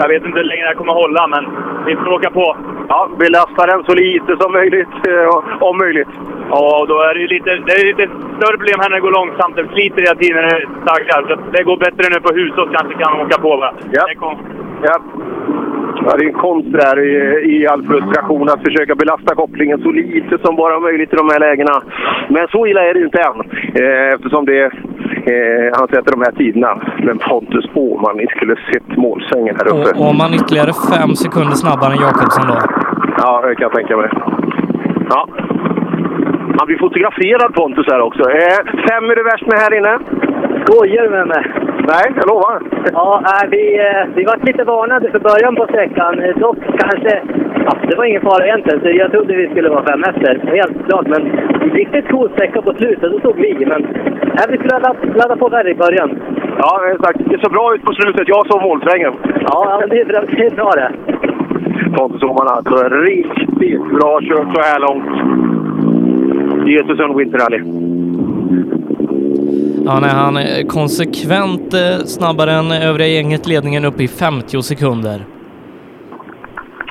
jag 0.00 0.08
vet 0.08 0.24
inte 0.24 0.38
hur 0.38 0.50
länge 0.50 0.62
det 0.62 0.68
här 0.68 0.74
kommer 0.74 0.92
hålla, 0.92 1.26
men 1.26 1.44
vi 1.86 1.96
får 1.96 2.12
åka 2.12 2.30
på. 2.30 2.56
Ja, 2.88 3.08
belasta 3.18 3.66
den 3.66 3.84
så 3.84 3.94
lite 3.94 4.36
som 4.40 4.52
möjligt, 4.52 4.96
eh, 5.08 5.68
om 5.68 5.78
möjligt. 5.78 6.12
Ja, 6.50 6.84
då 6.88 6.96
är 7.08 7.14
det 7.14 7.20
ju 7.20 7.26
lite, 7.26 7.50
det 7.66 7.72
är 7.72 7.86
lite 7.86 8.06
större 8.36 8.56
problem 8.60 8.78
här 8.80 8.88
när 8.88 8.96
det 8.96 9.06
går 9.06 9.18
långsamt. 9.20 9.56
Det 9.56 9.68
sliter 9.74 10.02
hela 10.02 10.18
tiden 10.22 10.36
när 10.42 10.60
det 10.60 10.68
staggar. 10.84 11.20
Det 11.52 11.62
går 11.62 11.76
bättre 11.76 12.04
nu 12.14 12.20
på 12.20 12.32
Husås 12.34 12.68
kanske 12.76 12.94
kan 13.02 13.20
åka 13.20 13.40
på. 13.40 13.56
Va? 13.56 13.70
Ja. 13.92 14.04
Det 14.08 14.14
kom. 14.14 14.36
Ja. 14.82 14.96
Ja, 16.04 16.16
det 16.16 16.24
är 16.24 16.28
en 16.28 16.42
konst 16.46 16.72
där 16.72 16.96
i, 16.98 17.12
i 17.56 17.66
all 17.66 17.82
frustration 17.86 18.48
att 18.48 18.64
försöka 18.64 18.94
belasta 18.94 19.34
kopplingen 19.34 19.82
så 19.82 19.90
lite 19.90 20.38
som 20.44 20.56
bara 20.56 20.80
möjligt 20.80 21.12
i 21.12 21.16
de 21.16 21.28
här 21.32 21.40
lägena. 21.40 21.82
Men 22.28 22.48
så 22.48 22.66
illa 22.66 22.82
är 22.84 22.94
det 22.94 23.00
inte 23.00 23.20
än 23.20 23.40
eh, 23.80 24.14
eftersom 24.14 24.44
det, 24.44 24.62
eh, 25.32 25.66
han 25.78 25.88
sätter 25.88 26.10
de 26.12 26.20
här 26.22 26.32
tiderna. 26.32 26.80
Men 27.06 27.18
Pontus 27.18 27.66
Åhman, 27.74 28.16
ni 28.16 28.26
skulle 28.26 28.56
sett 28.72 28.96
målsvängen 28.96 29.56
här 29.58 29.68
uppe. 29.68 29.98
Och 29.98 30.08
om 30.10 30.16
man 30.16 30.34
ytterligare 30.34 30.72
fem 30.92 31.14
sekunder 31.14 31.56
snabbare 31.64 31.92
än 31.92 32.00
Jakobsson 32.00 32.46
då. 32.48 32.58
Ja, 33.18 33.40
det 33.46 33.54
kan 33.54 33.62
jag 33.62 33.72
tänka 33.72 33.96
mig. 33.96 34.10
Ja. 35.10 35.28
Han 36.58 36.66
blir 36.66 36.78
fotograferad 36.78 37.54
Pontus 37.54 37.86
här 37.90 38.00
också. 38.00 38.22
Eh, 38.30 38.58
fem 38.88 39.04
är 39.10 39.16
det 39.16 39.22
värst 39.22 39.46
med 39.46 39.58
här 39.58 39.78
inne. 39.78 39.98
Skojar 40.62 41.02
du 41.02 41.10
med 41.10 41.26
mig? 41.26 41.44
Nej, 41.92 42.06
jag 42.16 42.26
lovar. 42.28 42.62
Ja, 42.92 43.22
vi, 43.50 43.78
eh, 43.78 44.04
vi 44.14 44.24
var 44.24 44.36
lite 44.46 44.64
varnade 44.64 45.10
för 45.10 45.18
början 45.18 45.56
på 45.56 45.64
sträckan. 45.66 46.20
Eh, 46.20 46.38
Dock 46.38 46.58
kanske... 46.78 47.22
Ja, 47.66 47.72
det 47.88 47.96
var 47.96 48.04
ingen 48.04 48.22
fara 48.22 48.46
egentligen, 48.46 48.80
så 48.80 48.88
jag 48.88 49.10
trodde 49.10 49.36
vi 49.36 49.48
skulle 49.48 49.68
vara 49.68 49.84
fem 49.84 50.04
efter. 50.04 50.32
Helt 50.56 50.86
klart, 50.88 51.06
men 51.06 51.22
riktigt 51.72 52.08
cool 52.08 52.30
sträcka 52.30 52.62
på 52.62 52.74
slutet, 52.74 53.12
då 53.12 53.18
tog 53.18 53.36
vi. 53.36 53.66
Men 53.66 53.82
nej, 54.36 54.46
vi 54.48 54.56
skulle 54.58 54.72
ladda, 54.72 54.94
ladda 55.14 55.36
på 55.36 55.48
värre 55.48 55.70
i 55.70 55.74
början. 55.74 56.10
Ja, 56.58 56.80
exakt. 56.94 57.18
Det 57.30 57.40
såg 57.42 57.52
bra 57.52 57.74
ut 57.74 57.82
på 57.82 57.92
slutet. 57.92 58.28
Jag 58.28 58.46
såg 58.46 58.62
målsvängen. 58.62 59.12
Ja, 59.46 59.82
det 59.90 60.00
är 60.00 60.04
bra 60.04 60.20
det. 60.20 60.44
Är 60.44 60.50
bra 60.50 60.70
det. 60.70 60.90
Alltså 62.50 62.76
riktigt 62.88 63.80
bra 63.98 64.20
kört 64.20 64.54
så 64.54 64.60
här 64.60 64.80
långt. 64.80 65.10
I 66.68 66.80
Östersund 66.80 67.16
Winter 67.16 67.38
Rally. 67.38 67.60
Ja, 69.84 70.00
nej, 70.00 70.10
han 70.10 70.36
är 70.36 70.68
konsekvent 70.68 71.74
eh, 71.74 71.98
snabbare 72.04 72.52
än 72.52 72.72
övriga 72.72 73.08
gänget, 73.08 73.46
ledningen 73.46 73.84
upp 73.84 74.00
i 74.00 74.08
50 74.08 74.62
sekunder. 74.62 75.24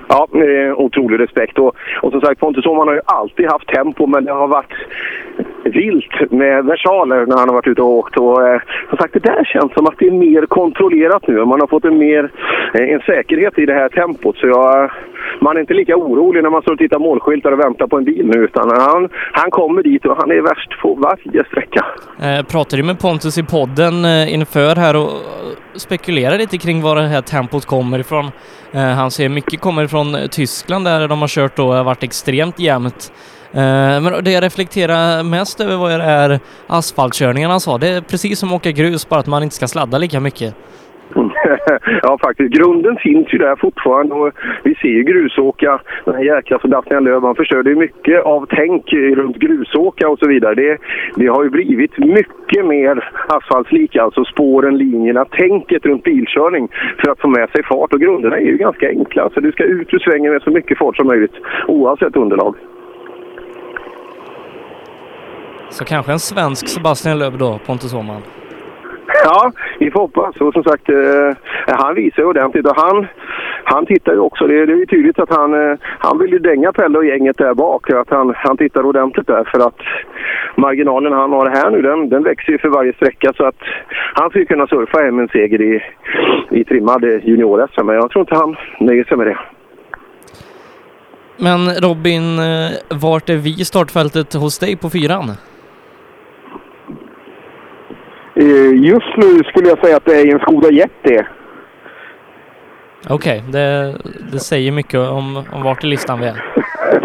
Ja, 0.08 0.28
otrolig 0.76 1.20
respekt. 1.20 1.58
Och, 1.60 1.76
och 2.02 2.12
som 2.12 2.22
sagt, 2.22 2.40
Pontus 2.40 2.66
Åhman 2.66 2.88
har 2.88 2.96
ju 2.96 3.02
alltid 3.06 3.46
haft 3.46 3.68
tempo, 3.68 4.08
men 4.08 4.26
det 4.26 4.32
har 4.32 4.48
varit 4.48 4.74
vilt 5.64 6.32
med 6.32 6.66
versaler 6.66 7.26
när 7.26 7.38
han 7.38 7.50
har 7.50 7.56
varit 7.56 7.68
ute 7.68 7.82
och 7.82 7.90
åkt. 7.90 8.18
Och, 8.18 8.48
eh, 8.48 8.62
som 8.90 8.98
sagt, 8.98 9.14
det 9.14 9.20
där 9.20 9.44
känns 9.44 9.74
som 9.74 9.88
att 9.88 9.96
det 10.00 10.08
är 10.08 10.12
mer 10.12 10.46
kontrollerat 10.46 11.28
nu. 11.28 11.46
Man 11.46 11.60
har 11.60 11.68
fått 11.68 11.86
en, 11.86 11.98
mer, 11.98 12.32
eh, 12.74 12.94
en 12.94 13.00
säkerhet 13.00 13.60
i 13.60 13.66
det 13.66 13.74
här 13.74 13.90
tempot. 13.90 14.38
Så 14.38 14.48
jag, 14.48 14.92
man 15.42 15.56
är 15.58 15.62
inte 15.62 15.74
lika 15.74 15.96
orolig 15.96 16.44
när 16.44 16.50
man 16.50 16.62
står 16.62 16.74
och 16.74 16.80
tittar 16.80 17.00
målskyltar 17.00 17.52
och 17.52 17.60
väntar 17.60 17.88
på 17.88 17.98
en 17.98 18.04
bil 18.04 18.26
nu. 18.26 18.40
Utan 18.44 18.70
han, 18.70 19.10
han 19.32 19.52
kommer 19.52 19.84
dit 19.84 20.06
och 20.06 20.18
han 20.18 20.32
är 20.32 20.42
värst 20.42 20.82
på 20.82 20.94
varje 20.94 21.44
sträcka. 21.44 21.86
Eh, 22.22 22.46
pratade 22.46 22.78
ju 22.78 22.84
med 22.84 23.00
Pontus 23.00 23.38
i 23.38 23.44
podden 23.44 24.06
eh, 24.06 24.34
inför 24.34 24.76
här 24.76 24.96
och 24.96 25.02
eh, 25.02 25.10
spekulerar 25.76 26.38
lite 26.38 26.58
kring 26.58 26.82
var 26.82 26.96
det 26.96 27.02
här 27.02 27.22
tempot 27.22 27.66
kommer 27.66 28.00
ifrån. 28.00 28.26
Eh, 28.72 28.82
han 28.82 29.12
säger 29.12 29.30
mycket 29.30 29.62
kommer 29.62 29.84
ifrån 29.84 30.18
Tyskland 30.32 30.86
där 30.86 31.08
de 31.08 31.22
har 31.22 31.28
kört 31.28 31.56
då 31.56 31.72
har 31.74 31.84
varit 31.84 32.04
extremt 32.04 32.60
jämnt. 32.60 33.12
Eh, 33.54 34.02
men 34.02 34.24
det 34.24 34.32
jag 34.32 34.44
reflekterar 34.44 35.24
mest 35.24 35.62
över 35.62 35.78
vad 35.78 35.92
det 35.92 36.04
är 36.04 36.40
asfaltkörningarna 36.68 37.60
sa. 37.60 37.78
Det 37.78 37.88
är 37.88 38.02
precis 38.02 38.40
som 38.40 38.50
att 38.50 38.56
åka 38.56 38.72
grus, 38.72 39.10
bara 39.10 39.20
att 39.20 39.28
man 39.28 39.44
inte 39.44 39.56
ska 39.56 39.68
sladda 39.68 39.98
lika 39.98 40.20
mycket. 40.20 40.56
ja, 42.02 42.18
faktiskt. 42.22 42.54
Grunden 42.54 42.98
finns 42.98 43.34
ju 43.34 43.38
där 43.38 43.56
fortfarande 43.56 44.16
och 44.16 44.32
vi 44.64 44.76
ser 44.76 44.88
ju 44.88 45.04
grusåka. 45.04 45.82
Den 46.06 46.16
här 46.16 46.24
jäkla 46.24 46.60
Sebastian 46.60 47.04
Löf, 47.04 47.24
han 47.24 47.36
förstörde 47.36 47.70
ju 47.70 47.76
mycket 47.76 48.24
av 48.24 48.48
tänk 48.50 48.94
runt 48.94 49.38
grusåka 49.38 50.10
och 50.10 50.20
så 50.20 50.28
vidare. 50.28 50.56
Det, 50.56 50.78
det 51.16 51.28
har 51.28 51.44
ju 51.44 51.50
blivit 51.50 51.98
mycket 51.98 52.66
mer 52.66 53.12
asfaltslik, 53.28 53.96
alltså 53.96 54.26
spåren, 54.26 54.78
linjerna, 54.78 55.26
tänket 55.26 55.86
runt 55.86 56.04
bilkörning 56.04 56.68
för 57.00 57.12
att 57.12 57.20
få 57.20 57.28
med 57.28 57.50
sig 57.50 57.64
fart. 57.64 57.94
Och 57.94 58.02
grunderna 58.02 58.38
är 58.38 58.46
ju 58.46 58.58
ganska 58.58 58.90
enkla, 58.90 59.30
så 59.34 59.40
du 59.40 59.52
ska 59.52 59.64
ut 59.64 59.94
ur 59.94 60.00
svängen 60.00 60.34
med 60.34 60.42
så 60.42 60.52
mycket 60.52 60.78
fart 60.78 60.98
som 60.98 61.08
möjligt 61.08 61.34
oavsett 61.68 62.16
underlag. 62.16 62.56
Så 65.70 65.86
kanske 65.86 66.12
en 66.12 66.20
svensk 66.20 66.68
Sebastian 66.68 67.20
Loeb 67.20 67.38
då, 67.38 67.60
Pontus 67.66 67.94
Åhman? 67.94 68.22
Ja, 69.24 69.52
vi 69.80 69.92
får 69.92 70.00
hoppas. 70.00 70.36
Och 70.36 70.54
som 70.54 70.64
sagt, 70.64 70.90
eh, 70.90 71.32
han 71.68 71.96
visar 71.96 72.22
ju 72.22 72.28
ordentligt 72.28 72.66
och 72.66 72.76
han, 72.76 73.08
han 73.64 73.86
tittar 73.86 74.14
ju 74.14 74.20
också. 74.20 74.48
Det, 74.48 74.66
det 74.66 74.74
är 74.74 74.78
ju 74.78 74.86
tydligt 74.86 75.20
att 75.20 75.30
han, 75.30 75.54
eh, 75.54 75.78
han 76.00 76.20
vill 76.20 76.32
ju 76.32 76.40
dänga 76.40 76.74
Pelle 76.74 76.98
och 76.98 77.06
gänget 77.06 77.38
där 77.38 77.54
bak. 77.54 77.90
Att 77.90 78.10
han, 78.10 78.34
han 78.36 78.58
tittar 78.58 78.86
ordentligt 78.86 79.28
där 79.28 79.44
för 79.44 79.60
att 79.68 79.80
marginalen 80.56 81.14
han 81.14 81.32
har 81.32 81.50
här 81.50 81.70
nu 81.70 81.82
den, 81.82 82.10
den 82.10 82.24
växer 82.24 82.52
ju 82.52 82.58
för 82.58 82.70
varje 82.70 82.94
sträcka 82.94 83.34
så 83.34 83.46
att 83.46 83.62
han 84.14 84.32
ju 84.34 84.46
kunna 84.46 84.68
surfa 84.68 85.00
hem 85.00 85.20
en 85.20 85.28
seger 85.28 85.62
i, 85.62 85.84
i 86.50 86.64
trimmad 86.64 87.04
junior 87.04 87.84
Men 87.84 87.96
jag 87.96 88.12
tror 88.12 88.22
inte 88.22 88.36
han 88.36 88.56
nöjer 88.80 89.04
sig 89.04 89.18
med 89.18 89.28
det. 89.28 89.38
Men 91.38 91.60
Robin, 91.82 92.40
eh, 92.40 93.00
vart 93.02 93.30
är 93.30 93.36
vi 93.36 93.50
i 93.50 93.66
startfältet 93.66 94.34
hos 94.34 94.60
dig 94.60 94.78
på 94.78 94.90
fyran? 94.90 95.32
Eh, 98.40 98.84
Just 98.92 99.18
nu 99.18 99.44
skulle 99.44 99.70
jag 99.70 99.80
säga 99.80 99.98
att 99.98 100.06
det 100.06 100.22
är 100.22 100.34
en 100.34 100.40
Skoda 100.40 100.70
Yeti. 100.72 101.24
Okej, 103.10 103.44
det, 103.52 103.96
det 104.32 104.40
säger 104.40 104.72
mycket 104.72 105.00
om, 105.00 105.44
om 105.54 105.64
vart 105.64 105.84
i 105.84 105.88
listan 105.88 106.20
vi 106.20 106.26
är. 106.26 106.44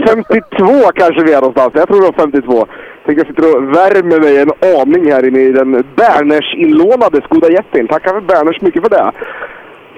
52 0.09 0.91
kanske 0.95 1.25
vi 1.25 1.33
är 1.33 1.41
någonstans. 1.41 1.73
Jag 1.75 1.89
tror 1.89 2.01
det 2.01 2.07
var 2.07 2.13
52. 2.13 2.67
Tänker 3.07 3.21
jag 3.25 3.27
sitter 3.27 3.57
och 3.57 3.63
värmer 3.77 4.21
mig 4.21 4.39
en 4.39 4.81
aning 4.81 5.13
här 5.13 5.27
inne 5.29 5.41
i 5.41 5.53
den 5.53 5.85
Berners-inlånade 5.97 7.21
Skoda 7.25 7.49
Yetin. 7.51 7.89
Tackar 7.89 8.11
för 8.11 8.21
Berners 8.21 8.61
mycket 8.61 8.83
för 8.83 8.91
det. 8.91 9.13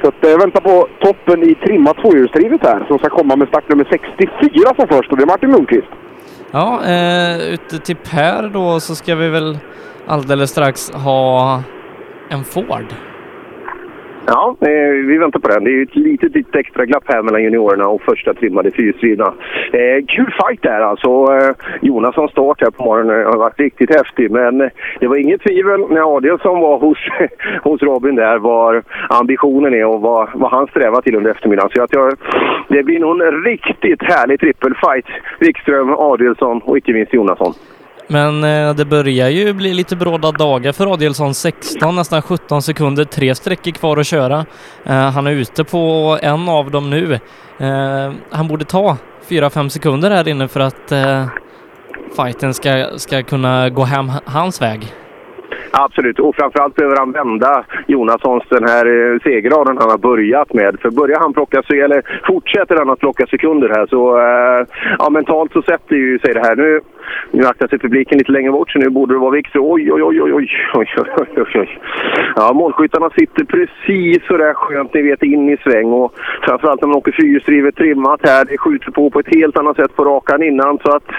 Så 0.03 0.09
att 0.09 0.15
jag 0.21 0.39
väntar 0.39 0.61
på 0.61 0.89
toppen 1.01 1.43
i 1.43 1.55
trimmat 1.55 1.97
tvåhjulsdrivet 1.97 2.61
här 2.63 2.85
som 2.89 2.99
ska 2.99 3.09
komma 3.09 3.37
med 3.37 3.49
startnummer 3.49 3.87
64 3.91 4.75
som 4.77 4.89
först 4.89 5.11
och 5.11 5.17
det 5.17 5.23
är 5.23 5.27
Martin 5.27 5.51
Lundqvist. 5.51 5.89
Ja, 6.51 6.81
eh, 6.87 7.53
ute 7.55 7.79
till 7.79 7.97
Per 7.97 8.49
då 8.53 8.81
så 8.81 8.95
ska 8.95 9.15
vi 9.15 9.29
väl 9.29 9.59
alldeles 10.07 10.51
strax 10.51 10.91
ha 10.91 11.63
en 12.31 12.45
Ford. 12.45 12.95
Ja, 14.29 14.57
vi 15.09 15.19
väntar 15.19 15.41
på 15.41 15.49
den. 15.49 15.65
Det 15.65 15.71
är 15.71 15.73
ju 15.73 15.83
ett 15.83 15.97
litet, 15.97 16.35
litet 16.35 16.55
extra 16.55 16.87
glapp 16.87 17.05
här 17.07 17.23
mellan 17.23 17.43
juniorerna 17.43 17.89
och 17.89 18.03
första 18.03 18.35
trimmade 18.35 18.71
fyrhjulsdrivna. 18.71 19.35
Eh, 19.73 20.05
kul 20.09 20.35
fight 20.41 20.63
där 20.63 20.81
alltså. 20.81 21.09
Eh, 21.09 21.55
Jonasson 21.83 22.29
start 22.29 22.61
här 22.61 22.71
på 22.71 22.85
morgonen 22.85 23.27
har 23.27 23.39
varit 23.39 23.61
riktigt 23.61 23.95
häftig. 23.97 24.31
Men 24.31 24.59
det 25.01 25.07
var 25.07 25.17
inget 25.17 25.41
tvivel 25.41 25.81
när 25.91 26.17
Adielsson 26.17 26.61
var 26.61 26.79
hos, 26.79 26.99
hos 27.63 27.83
Robin 27.83 28.15
där 28.15 28.39
var 28.39 28.83
ambitionen 29.09 29.75
är 29.75 29.87
och 29.87 30.01
vad, 30.01 30.29
vad 30.35 30.51
han 30.51 30.67
strävar 30.67 31.01
till 31.01 31.17
under 31.17 31.31
eftermiddagen. 31.31 31.71
Så 31.75 31.81
jag 31.81 31.91
tror 31.91 32.17
det 32.69 32.83
blir 32.83 33.01
nog 33.01 33.23
en 33.23 33.45
riktigt 33.45 34.03
härlig 34.03 34.41
trippelfight. 34.41 35.07
Wikström, 35.41 35.95
Adielsson 35.99 36.61
och 36.65 36.79
icke 36.79 36.93
minst 36.93 37.13
Jonasson. 37.13 37.53
Men 38.09 38.45
eh, 38.45 38.75
det 38.75 38.85
börjar 38.85 39.29
ju 39.29 39.53
bli 39.53 39.75
lite 39.75 39.97
bråda 39.97 40.33
dagar 40.33 40.73
för 40.73 40.93
Adielsson. 40.93 41.35
16, 41.35 41.97
nästan 41.97 42.23
17 42.23 42.63
sekunder, 42.63 43.05
tre 43.05 43.35
sträckor 43.35 43.71
kvar 43.71 43.97
att 43.97 44.07
köra. 44.07 44.47
Eh, 44.85 45.11
han 45.11 45.27
är 45.27 45.31
ute 45.31 45.65
på 45.65 46.19
en 46.23 46.49
av 46.49 46.71
dem 46.71 46.91
nu. 46.91 47.15
Eh, 47.59 48.13
han 48.31 48.49
borde 48.49 48.65
ta 48.65 48.97
4-5 49.29 49.69
sekunder 49.69 50.11
här 50.11 50.29
inne 50.29 50.49
för 50.49 50.61
att 50.61 50.93
eh, 50.93 51.27
fighten 52.17 52.55
ska, 52.55 52.87
ska 52.97 53.23
kunna 53.23 53.71
gå 53.71 53.83
hem 53.83 54.13
hans 54.25 54.63
väg. 54.63 54.93
Absolut, 55.71 56.19
och 56.19 56.37
framförallt 56.37 56.75
behöver 56.75 56.97
han 56.97 57.13
vända 57.13 57.65
Jonassons 57.87 58.45
den 58.49 58.69
här 58.69 58.87
eh, 58.87 59.19
segerraden 59.23 59.79
han 59.79 59.91
har 59.91 59.99
börjat 59.99 60.55
med. 60.55 60.77
För 60.83 60.91
börjar 60.91 61.21
han 61.21 61.33
plocka 61.33 61.63
sig, 61.63 61.81
eller 61.81 62.03
fortsätter 62.27 62.77
han 62.77 62.91
att 62.91 62.99
plocka 62.99 63.27
sekunder 63.27 63.69
här 63.69 63.87
så, 63.87 64.19
eh, 64.19 64.67
ja 64.99 65.11
mentalt 65.11 65.53
så 65.53 65.63
sätter 65.63 65.97
ju 65.97 66.19
sig 66.19 66.35
det 66.35 66.41
här. 66.41 66.57
Nu, 66.57 66.81
nu 67.31 67.47
aktar 67.47 67.69
sig 67.69 67.79
publiken 67.79 68.19
lite 68.19 68.33
längre 68.33 68.53
bort, 68.53 68.71
så 68.71 68.79
nu 68.79 68.89
borde 68.89 69.15
det 69.15 69.19
vara 69.19 69.31
Wikström. 69.31 69.65
Oj, 69.65 69.93
oj, 69.93 70.03
oj, 70.03 70.23
oj, 70.23 70.33
oj, 70.33 70.49
oj, 70.75 70.89
oj, 71.37 71.53
oj. 71.55 71.81
Ja, 72.37 72.53
målskyttarna 72.53 73.11
sitter 73.11 73.45
precis 73.45 74.27
så 74.27 74.37
där 74.37 74.55
skönt, 74.55 74.95
ni 74.95 75.03
vet, 75.03 75.23
in 75.23 75.51
i 75.51 75.57
sväng. 75.57 75.93
Och 75.93 76.13
framförallt 76.43 76.81
när 76.81 76.89
man 76.89 76.97
åker 76.97 77.13
fyrhjulsdrivet 77.13 77.77
trimmat 77.77 78.21
här, 78.23 78.45
det 78.45 78.59
skjuter 78.59 78.91
på 78.91 79.11
på 79.11 79.21
ett 79.21 79.35
helt 79.35 79.59
annat 79.59 79.77
sätt 79.77 79.97
på 79.97 80.05
rakan 80.05 80.43
innan. 80.43 80.79
Så 80.79 80.97
att 80.97 81.11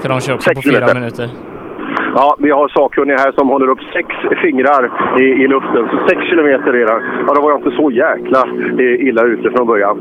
För 0.00 0.08
de 0.08 0.20
kör 0.20 0.34
också 0.34 0.48
Sex 0.48 0.56
på 0.56 0.70
fyra 0.70 0.86
minuter. 0.86 1.00
minuter. 1.00 1.28
Ja, 2.14 2.36
vi 2.38 2.50
har 2.50 2.68
sakkunniga 2.68 3.18
här 3.18 3.32
som 3.32 3.48
håller 3.48 3.68
upp 3.68 3.82
sex 3.92 4.08
fingrar 4.42 4.82
i, 5.20 5.24
i 5.42 5.48
luften. 5.48 5.88
Så 5.90 6.08
sex 6.08 6.18
kilometer 6.30 6.72
är 6.80 6.86
det. 6.86 7.02
Ja, 7.26 7.34
då 7.34 7.40
var 7.42 7.50
jag 7.50 7.60
inte 7.60 7.76
så 7.80 7.90
jäkla 7.90 8.40
eh, 8.84 9.06
illa 9.08 9.22
ute 9.22 9.50
från 9.50 9.66
början. 9.66 9.96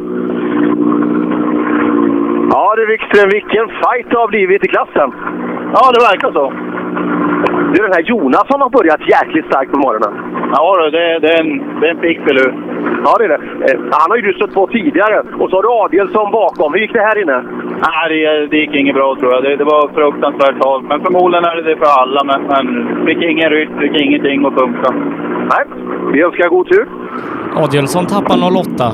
Ja 2.51 2.75
du 2.77 2.85
Wikström, 2.85 3.29
vilken 3.29 3.67
fight 3.67 4.09
det 4.09 4.17
har 4.17 4.27
blivit 4.27 4.65
i 4.65 4.67
klassen. 4.67 5.09
Ja, 5.73 5.91
det 5.93 6.01
verkar 6.09 6.31
så. 6.31 6.53
Du, 7.73 7.77
den 7.87 7.93
här 7.93 8.01
Jonasson 8.01 8.61
har 8.61 8.69
börjat 8.69 9.01
jäkligt 9.15 9.45
starkt 9.45 9.71
på 9.71 9.77
morgonen. 9.77 10.13
Ja, 10.53 10.89
det, 10.95 11.19
det 11.19 11.29
är 11.33 11.39
en, 11.43 11.79
det 11.79 11.87
är 11.87 11.91
en 11.91 12.01
pigg 12.05 12.19
filur. 12.27 12.51
Ja, 13.05 13.15
det 13.19 13.23
är 13.25 13.29
det. 13.29 13.41
Eh, 13.67 13.79
Han 13.91 14.07
har 14.09 14.17
ju 14.17 14.21
du 14.21 14.33
stött 14.33 14.53
på 14.53 14.67
tidigare. 14.67 15.17
Och 15.39 15.49
så 15.49 15.55
har 15.55 15.63
du 15.63 15.69
Adielsson 15.83 16.31
bakom. 16.31 16.73
Hur 16.73 16.79
gick 16.79 16.93
det 16.93 17.07
här 17.09 17.21
inne? 17.21 17.37
Nej, 17.87 18.03
det, 18.09 18.47
det 18.51 18.57
gick 18.57 18.75
inget 18.75 18.95
bra 18.95 19.15
tror 19.19 19.33
jag. 19.33 19.43
Det, 19.43 19.55
det 19.55 19.63
var 19.63 19.81
fruktansvärt 19.97 20.57
halt. 20.65 20.83
Men 20.91 20.99
förmodligen 21.01 21.45
är 21.45 21.55
det 21.55 21.61
det 21.69 21.77
för 21.77 21.91
alla. 22.01 22.21
Men, 22.23 22.39
men 22.51 22.65
fick 23.05 23.21
ingen 23.31 23.49
rytm, 23.49 23.79
fick 23.79 23.95
ingenting 24.01 24.45
att 24.45 24.53
funka. 24.53 24.89
Nej, 25.51 25.63
vi 26.13 26.21
önskar 26.21 26.49
god 26.49 26.67
tur. 26.67 26.85
Adielsson 27.55 28.05
tappar 28.05 28.37
08. 28.59 28.91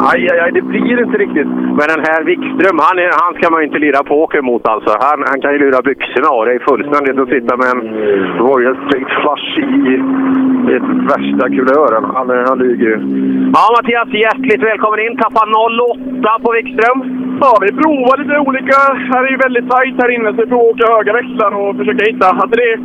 Aj, 0.00 0.28
aj, 0.32 0.38
aj, 0.44 0.52
det 0.52 0.62
blir 0.62 0.96
inte 1.04 1.18
riktigt. 1.18 1.50
Men 1.78 1.86
den 1.94 2.02
här 2.08 2.20
Wikström, 2.24 2.78
han, 2.88 2.98
är, 3.04 3.10
han 3.24 3.34
ska 3.34 3.50
man 3.50 3.60
ju 3.60 3.66
inte 3.66 3.78
lira 3.78 4.02
poker 4.02 4.42
mot 4.42 4.68
alltså. 4.68 4.90
Han, 5.06 5.18
han 5.30 5.40
kan 5.42 5.52
ju 5.52 5.58
lura 5.58 5.82
byxorna 5.88 6.28
av 6.28 6.44
dig 6.46 6.58
fullständigt 6.68 7.18
och 7.22 7.28
sitta 7.34 7.52
med 7.60 7.68
en 7.74 7.82
Royal 8.46 8.76
Straight 8.82 9.10
Flush 9.20 9.50
i, 9.58 9.94
i 10.72 10.76
värsta 11.12 11.44
kulören. 11.56 12.04
Han, 12.16 12.26
han 12.50 12.58
lyger 12.64 12.86
ju. 12.92 12.96
Ja, 13.56 13.64
Mattias, 13.74 14.10
hjärtligt 14.24 14.62
välkommen 14.70 15.00
in. 15.06 15.16
Tappa 15.16 15.42
08 15.46 16.42
på 16.44 16.48
Wikström. 16.56 16.98
Ja, 17.42 17.52
vi 17.64 17.70
provar 17.82 18.14
lite 18.18 18.36
olika. 18.48 18.78
Här 19.10 19.22
är 19.26 19.30
ju 19.34 19.38
väldigt 19.46 19.70
tajt 19.70 19.96
här 20.02 20.10
inne 20.16 20.28
så 20.30 20.38
vi 20.42 20.46
provar 20.52 20.70
att 20.70 20.74
åka 20.74 20.92
höga 20.96 21.12
växlar 21.20 21.50
och 21.60 21.76
försöka 21.80 22.02
hitta. 22.10 22.26
Alltså 22.40 22.56
det, 22.60 22.66
är, 22.72 22.76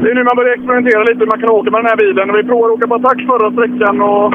det 0.00 0.10
är 0.10 0.14
nu 0.14 0.22
man 0.24 0.36
börjar 0.40 0.54
experimentera 0.54 1.02
lite 1.02 1.20
hur 1.22 1.32
man 1.34 1.40
kan 1.42 1.56
åka 1.58 1.70
med 1.70 1.80
den 1.82 1.90
här 1.92 2.00
bilen. 2.04 2.36
Vi 2.40 2.44
provar 2.50 2.68
att 2.68 2.76
åka 2.76 2.86
på 2.88 2.94
attack 2.94 3.18
förra 3.32 3.48
sträckan 3.54 3.96
och... 4.12 4.28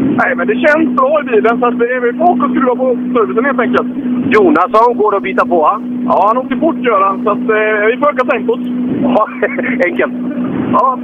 Nej, 0.00 0.36
men 0.36 0.46
det 0.46 0.54
känns 0.54 0.96
bra 0.96 1.20
i 1.20 1.24
bilen 1.24 1.60
så 1.60 1.66
att 1.66 1.74
vi 1.74 2.18
får 2.18 2.30
åka 2.30 2.44
och 2.44 2.50
skruva 2.50 2.74
på 2.76 2.96
servicen 3.14 3.44
helt 3.44 3.60
enkelt. 3.60 3.88
Jonasson, 4.34 4.96
går 4.96 5.10
det 5.10 5.16
att 5.16 5.22
byta 5.22 5.46
på 5.46 5.66
han? 5.66 6.04
Ja, 6.06 6.24
han 6.28 6.38
åkte 6.38 6.56
fort 6.56 6.76
gör 6.76 7.00
han. 7.00 7.24
Så 7.24 7.30
att, 7.30 7.38
eh, 7.38 7.86
vi 7.86 7.96
får 7.96 8.08
öka 8.08 8.24
tempot. 8.24 8.60
Ja, 9.02 9.28
enkelt. 9.86 10.12
Ja. 10.72 10.98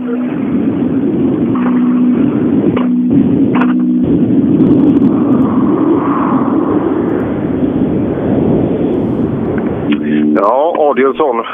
Ja, 10.39 10.75
Adielsson. 10.79 11.45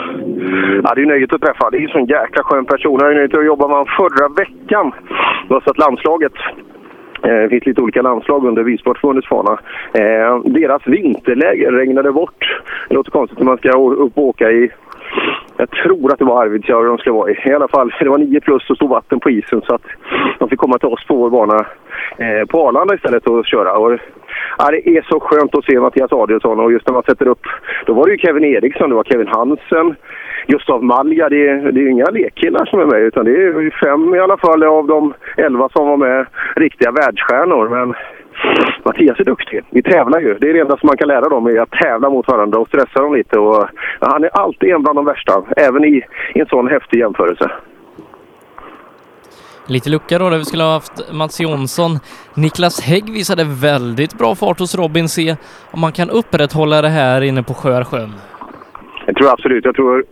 Ja, 0.85 0.95
det 0.95 1.03
är 1.03 1.07
nöjet 1.07 1.35
att 1.35 1.41
träffa. 1.41 1.71
Det 1.71 1.77
är 1.77 1.83
en 1.83 1.89
sån 1.89 2.07
jäkla 2.07 2.43
skön 2.43 2.65
person. 2.65 2.99
Jag 3.01 3.11
är 3.11 3.15
nöjd 3.15 3.37
att 3.37 3.47
jobba 3.47 3.67
med 3.67 3.77
honom 3.77 3.95
förra 3.97 4.29
veckan. 4.29 4.93
Det 5.49 5.55
var 5.55 5.61
så 5.61 5.71
att 5.71 5.79
landslaget 5.79 6.33
det 7.23 7.49
finns 7.49 7.67
lite 7.67 7.81
olika 7.81 8.03
landslag 8.03 8.47
under 8.47 8.65
Bilsportförbundets 8.65 9.29
fana. 9.29 9.59
Eh, 9.95 10.39
deras 10.45 10.87
vinterläger 10.87 11.73
regnade 11.73 12.13
bort. 12.13 12.61
Det 12.89 12.95
låter 12.95 13.11
konstigt 13.11 13.39
när 13.39 13.47
man 13.47 13.59
ska 13.59 13.79
upp 13.79 14.19
och 14.19 14.25
åka 14.25 14.51
i 14.51 14.71
jag 15.57 15.71
tror 15.71 16.13
att 16.13 16.19
det 16.19 16.25
var 16.25 16.43
Arvidsjaur 16.43 16.87
de 16.87 16.99
skulle 16.99 17.13
vara 17.13 17.31
i. 17.31 17.39
I 17.45 17.53
alla 17.53 17.69
fall, 17.69 17.95
det 18.01 18.09
var 18.09 18.19
9 18.19 18.41
plus 18.41 18.71
och 18.71 18.77
stod 18.77 18.91
vatten 18.91 19.21
på 19.21 19.31
isen 19.31 19.63
så 19.67 19.75
att 19.75 19.87
de 20.39 20.49
fick 20.49 20.59
komma 20.59 20.79
till 20.79 20.89
oss 20.89 21.07
på 21.07 21.17
vår 21.17 21.31
bana 21.31 21.67
eh, 22.19 22.47
på 22.47 22.69
Arlanda 22.69 22.95
istället 22.95 23.27
och 23.27 23.47
köra. 23.47 23.73
Och, 23.73 23.99
ja, 24.59 24.71
det 24.71 24.89
är 24.89 25.03
så 25.03 25.21
skönt 25.21 25.55
att 25.55 25.65
se 25.65 25.81
Mattias 25.81 26.13
Adielsson 26.13 26.61
och 26.61 26.73
just 26.73 26.87
när 26.87 26.95
man 26.95 27.03
sätter 27.03 27.29
upp, 27.29 27.47
då 27.87 27.93
var 27.93 28.07
det 28.07 28.13
ju 28.13 28.19
Kevin 28.19 28.45
Eriksson, 28.45 28.89
det 28.89 28.97
var 28.97 29.05
Kevin 29.05 29.29
Hansen, 29.29 29.95
Gustav 30.47 30.85
Malja. 30.85 31.29
Det 31.29 31.49
är, 31.49 31.73
det 31.73 31.81
är 31.81 31.89
inga 31.89 32.05
lekkillar 32.05 32.65
som 32.65 32.81
är 32.81 32.87
med 32.87 33.01
utan 33.01 33.25
det 33.25 33.31
är 33.31 33.85
fem 33.85 34.15
i 34.15 34.19
alla 34.19 34.37
fall 34.37 34.63
av 34.63 34.87
de 34.87 35.15
elva 35.37 35.69
som 35.69 35.89
var 35.89 35.97
med 35.97 36.27
riktiga 36.57 36.91
världsstjärnor. 36.91 37.69
Men 37.69 37.95
Mattias 38.85 39.21
är 39.21 39.25
duktig. 39.25 39.63
Vi 39.71 39.83
tävlar 39.83 40.21
ju. 40.21 40.39
Det 40.39 40.51
är 40.51 40.55
det 40.55 40.61
enda 40.61 40.77
som 40.77 40.87
man 40.87 40.97
kan 40.97 41.09
lära 41.09 41.29
dem 41.29 41.47
är 41.47 41.61
att 41.61 41.71
tävla 41.71 42.11
mot 42.11 42.29
varandra 42.29 42.59
och 42.59 42.69
stressa 42.69 43.03
dem 43.03 43.15
lite. 43.15 43.39
Och, 43.39 43.69
han 44.01 44.25
är 44.25 44.29
alltid 44.29 44.71
en 44.71 44.83
bland 44.83 44.99
de 44.99 45.05
värsta, 45.05 45.43
även 45.57 45.85
i, 45.85 46.03
i 46.35 46.41
en 46.41 46.47
sån 46.47 46.69
häftig 46.69 46.99
jämförelse. 46.99 47.51
Lite 49.67 49.91
lucka 49.91 50.19
då 50.19 50.31
där 50.31 50.39
vi 50.39 50.45
skulle 50.45 50.63
ha 50.63 50.73
haft 50.73 51.13
Mats 51.13 51.41
Jonsson. 51.41 51.91
Niklas 52.37 52.81
Hägg 52.81 53.13
visade 53.13 53.45
väldigt 53.45 54.19
bra 54.19 54.35
fart 54.35 54.59
hos 54.59 54.75
Robin 54.75 55.09
C. 55.09 55.37
Om 55.71 55.81
man 55.81 55.93
kan 55.93 56.11
upprätthålla 56.11 56.83
det 56.83 56.89
här 56.89 57.21
inne 57.21 57.43
på 57.43 57.55
Sjörsjön. 57.55 58.11
Jag 59.07 59.17
tror 59.17 59.31
absolut. 59.33 59.65
Jag 59.65 59.75
tror 59.75 60.05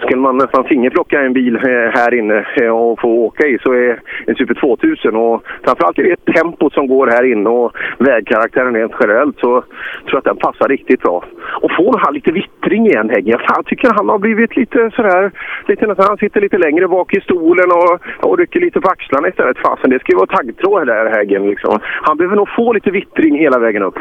skulle 0.00 0.20
man 0.20 0.36
nästan 0.36 0.64
fingerplocka 0.64 1.20
en 1.20 1.32
bil 1.32 1.56
eh, 1.56 1.60
här 1.98 2.14
inne 2.14 2.46
eh, 2.60 2.68
och 2.68 3.00
få 3.00 3.08
åka 3.08 3.46
i 3.46 3.58
så 3.62 3.72
är 3.72 4.00
en 4.26 4.34
Super 4.34 4.54
2000 4.54 5.16
och 5.16 5.42
framförallt 5.64 5.98
är 5.98 6.02
det 6.02 6.32
tempot 6.32 6.72
som 6.72 6.86
går 6.86 7.06
här 7.06 7.32
inne 7.32 7.50
och 7.50 7.72
vägkaraktären 7.98 8.74
rent 8.74 8.92
generellt 9.00 9.38
så 9.38 9.50
tror 9.50 9.64
jag 10.06 10.18
att 10.18 10.24
den 10.24 10.36
passar 10.36 10.68
riktigt 10.68 11.00
bra. 11.00 11.24
Och 11.62 11.70
får 11.76 12.00
han 12.04 12.14
lite 12.14 12.32
vittring 12.32 12.86
igen 12.86 13.10
Häggen. 13.10 13.36
Jag 13.38 13.40
fan, 13.40 13.64
tycker 13.64 13.92
han 13.92 14.08
har 14.08 14.18
blivit 14.18 14.56
lite 14.56 14.90
sådär, 14.96 15.30
lite 15.68 15.86
nästan, 15.86 16.06
han 16.08 16.18
sitter 16.18 16.40
lite 16.40 16.58
längre 16.58 16.88
bak 16.88 17.14
i 17.14 17.20
stolen 17.20 17.70
och, 17.70 17.98
och 18.28 18.38
rycker 18.38 18.60
lite 18.60 18.80
på 18.80 18.88
axlarna 18.88 19.28
istället. 19.28 19.58
Fasen, 19.58 19.90
det 19.90 19.98
ska 19.98 20.12
ju 20.12 20.16
vara 20.16 20.36
taggtråd 20.36 20.86
där 20.86 21.10
Häggen 21.16 21.50
liksom. 21.50 21.78
Han 21.82 22.16
behöver 22.16 22.36
nog 22.36 22.48
få 22.56 22.72
lite 22.72 22.90
vittring 22.90 23.38
hela 23.38 23.58
vägen 23.58 23.82
upp. 23.82 23.98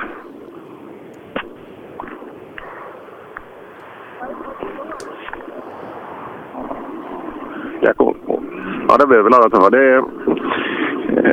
Jag 7.81 7.97
kom. 7.97 8.15
Ja, 8.89 8.97
det 8.97 9.07
behöver 9.07 9.29
alla 9.35 9.49
ta. 9.49 9.69
Det, 9.69 10.03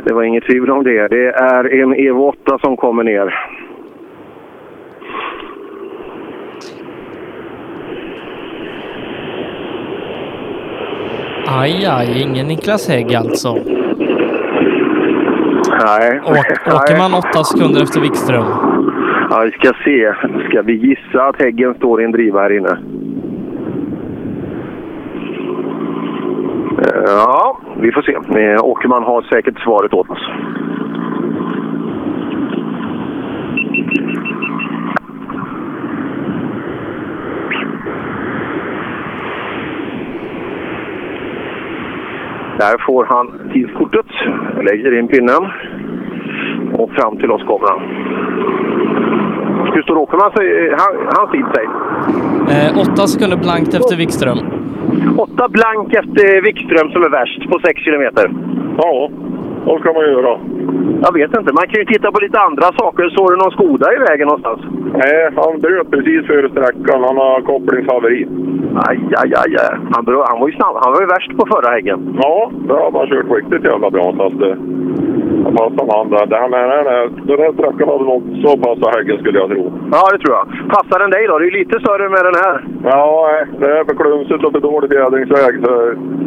det 0.05 0.13
var 0.13 0.23
inget 0.23 0.43
tvivel 0.43 0.71
om 0.71 0.83
det. 0.83 1.07
Det 1.07 1.27
är 1.27 1.81
en 1.81 1.93
Evo 1.93 2.27
8 2.27 2.59
som 2.59 2.77
kommer 2.77 3.03
ner. 3.03 3.33
Aj, 11.47 11.85
aj, 11.85 12.21
ingen 12.21 12.47
Niklas 12.47 12.89
Hägg 12.89 13.15
alltså. 13.15 13.53
Nej. 15.85 16.21
Åk, 16.25 16.51
åker 16.75 16.97
man 16.97 17.13
åtta 17.13 17.43
sekunder 17.43 17.83
efter 17.83 18.01
Wikström? 18.01 18.45
Ja, 19.29 19.41
vi 19.45 19.51
ska 19.51 19.73
se. 19.83 20.13
Ska 20.49 20.61
vi 20.61 20.73
gissa 20.73 21.23
att 21.23 21.41
Häggen 21.41 21.73
står 21.73 22.01
i 22.01 22.05
en 22.05 22.11
driva 22.11 22.41
här 22.41 22.57
inne? 22.57 22.77
Eh, 26.85 27.03
ja, 27.05 27.57
vi 27.77 27.91
får 27.91 28.01
se. 28.01 28.13
Eh, 28.13 28.63
Åkerman 28.63 29.03
har 29.03 29.21
säkert 29.21 29.59
svaret 29.59 29.93
åt 29.93 30.09
oss. 30.09 30.29
Där 42.59 42.85
får 42.85 43.05
han 43.05 43.49
tidskortet, 43.53 44.05
lägger 44.61 44.99
in 44.99 45.07
pinnen 45.07 45.51
och 46.73 46.91
fram 46.91 47.17
till 47.17 47.31
oss 47.31 47.43
kommer 47.43 47.67
han. 47.69 49.24
Hur 49.75 49.97
Åkerman 49.97 50.31
sig? 50.31 50.45
Han, 50.81 50.91
han 51.17 51.31
tid 51.31 51.45
sig? 51.55 51.65
Eh, 52.53 52.77
åtta 52.77 53.07
sekunder 53.07 53.37
blankt 53.37 53.73
efter 53.73 53.95
Wikström. 53.95 54.39
Åtta 55.17 55.49
blank 55.49 55.93
efter 55.93 56.41
Wikström 56.41 56.91
som 56.91 57.03
är 57.03 57.09
värst 57.09 57.49
på 57.51 57.59
6 57.59 57.81
kilometer. 57.81 58.31
Ja, 58.77 59.09
vad 59.65 59.79
ska 59.79 59.93
man 59.93 60.03
göra? 60.15 60.39
Jag 61.05 61.13
vet 61.13 61.37
inte. 61.37 61.53
Man 61.59 61.67
kan 61.69 61.79
ju 61.81 61.85
titta 61.85 62.11
på 62.11 62.19
lite 62.19 62.39
andra 62.39 62.67
saker. 62.81 63.09
Såg 63.09 63.27
du 63.31 63.35
någon 63.37 63.51
Skoda 63.51 63.87
i 63.95 63.99
vägen 64.09 64.27
någonstans? 64.27 64.61
Nej, 65.01 65.29
han 65.35 65.59
bröt 65.59 65.91
precis 65.91 66.27
före 66.27 66.49
sträckan. 66.49 67.03
Han 67.03 67.17
har 67.17 67.41
kopplingshaveri. 67.41 68.27
Aj, 68.87 68.99
aj, 69.21 69.31
aj. 69.43 69.55
aj. 69.63 69.77
Han, 69.93 70.05
bro- 70.05 70.25
han 70.29 70.39
var 70.39 70.47
ju 70.47 70.55
snabb. 70.55 70.75
Han 70.83 70.93
var 70.93 71.01
ju 71.01 71.07
värst 71.07 71.37
på 71.37 71.45
förra 71.53 71.69
häggen. 71.75 72.19
Ja, 72.21 72.51
det 72.67 72.73
har 72.73 72.91
man 72.91 73.07
kört 73.07 73.31
riktigt 73.37 73.63
jävla 73.63 73.89
bra. 73.89 74.13
Så 74.17 74.23
att 74.23 74.39
passar 75.57 75.85
med 75.87 75.95
han 75.99 76.09
där. 76.09 76.25
Det 76.31 76.37
här 76.41 76.49
med 76.49 76.59
den 76.63 76.85
här, 76.93 77.05
den 77.29 77.39
här 77.43 77.51
sträckan 77.57 77.87
hade 77.91 78.05
nog 78.13 78.21
så 78.43 78.51
passat 78.65 78.95
häggen 78.95 79.17
skulle 79.19 79.39
jag 79.39 79.49
tro. 79.49 79.63
Ja, 79.95 80.01
det 80.11 80.19
tror 80.23 80.33
jag. 80.39 80.45
Passar 80.75 80.97
den 80.99 81.11
dig 81.15 81.23
då? 81.27 81.33
Det 81.37 81.45
är 81.45 81.51
ju 81.51 81.57
lite 81.59 81.79
större 81.83 82.05
med 82.15 82.23
den 82.29 82.37
här. 82.43 82.55
Ja, 82.91 83.07
det 83.59 83.69
är 83.77 83.83
för 83.87 83.95
klumsigt 84.01 84.45
och 84.45 84.53
för 84.55 84.61
dålig 84.69 84.87
fjädringsväg. 84.91 85.53
Så 85.65 85.71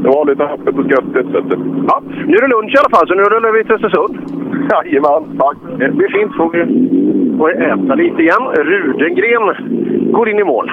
det 0.02 0.08
var 0.14 0.24
lite 0.30 0.44
öppet 0.54 0.74
och 0.80 0.88
göttigt. 0.94 1.28
Ja, 1.90 1.96
nu 2.28 2.34
är 2.38 2.42
det 2.44 2.54
lunch 2.54 2.72
i 2.74 2.78
alla 2.80 2.92
fall, 2.94 3.06
så 3.08 3.14
nu 3.14 3.24
rullar 3.30 3.52
vi 3.52 3.64
till 3.64 3.74
Östersund. 3.74 4.14
Jajamän, 4.70 5.38
tack. 5.38 5.56
Det 5.78 5.90
blir 5.90 6.08
fint. 6.08 6.32
Får 6.36 6.50
vi 6.52 6.62
får 7.38 7.46
vi 7.48 7.64
äta 7.64 7.94
lite 7.94 8.22
igen. 8.22 8.44
Rudengren 8.54 9.46
går 10.12 10.28
in 10.28 10.38
i 10.38 10.44
mål. 10.44 10.70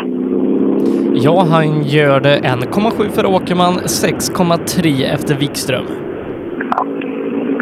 Ja, 1.13 1.45
han 1.51 1.83
gör 1.83 2.19
det 2.19 2.39
1,7 2.43 3.09
för 3.09 3.25
Åkerman, 3.35 3.73
6,3 3.73 5.13
efter 5.13 5.35
Wikström. 5.35 5.85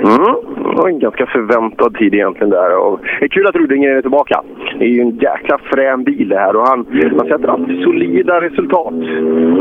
Mm. 0.03 0.35
Det 0.73 0.81
var 0.81 0.89
en 0.89 0.99
ganska 0.99 1.25
förväntad 1.25 1.95
tid 1.95 2.13
egentligen 2.13 2.49
där. 2.49 2.77
Och 2.77 2.99
det 3.19 3.25
är 3.25 3.29
kul 3.29 3.47
att 3.47 3.55
Rudengren 3.55 3.97
är 3.97 4.01
tillbaka. 4.01 4.41
Det 4.79 4.85
är 4.85 4.89
ju 4.89 5.01
en 5.01 5.17
jäkla 5.17 5.57
frän 5.73 6.03
bil 6.03 6.29
det 6.29 6.39
här 6.39 6.55
och 6.55 6.67
han, 6.67 6.85
han 7.17 7.27
sätter 7.27 7.47
alltid 7.47 7.83
solida 7.83 8.41
resultat. 8.41 8.93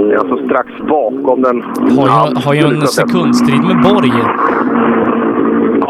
Det 0.09 0.15
är 0.15 0.19
alltså 0.19 0.47
strax 0.47 0.69
bakom 0.89 1.43
den. 1.43 1.63
Har 1.63 2.29
ju, 2.29 2.35
har 2.45 2.55
ju 2.55 2.61
en 2.61 2.81
sekundstrid 2.81 3.65
med 3.65 3.83
Borg. 3.83 4.13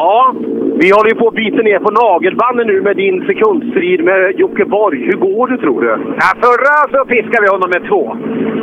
Ja, 0.02 0.34
vi 0.82 0.88
håller 0.94 1.10
ju 1.10 1.16
på 1.20 1.28
att 1.28 1.34
bita 1.34 1.62
ner 1.62 1.78
på 1.78 1.90
nagelbanden 1.90 2.66
nu 2.66 2.76
med 2.80 2.96
din 2.96 3.26
sekundstrid 3.26 4.04
med 4.04 4.38
Jocke 4.42 4.64
Borg. 4.64 4.98
Hur 5.08 5.18
går 5.26 5.48
det 5.48 5.58
tror 5.58 5.80
du? 5.82 5.88
Ja, 6.22 6.28
förra 6.46 6.76
så 6.92 7.04
piskade 7.04 7.42
vi 7.44 7.48
honom 7.54 7.70
med 7.74 7.82
två. 7.90 8.02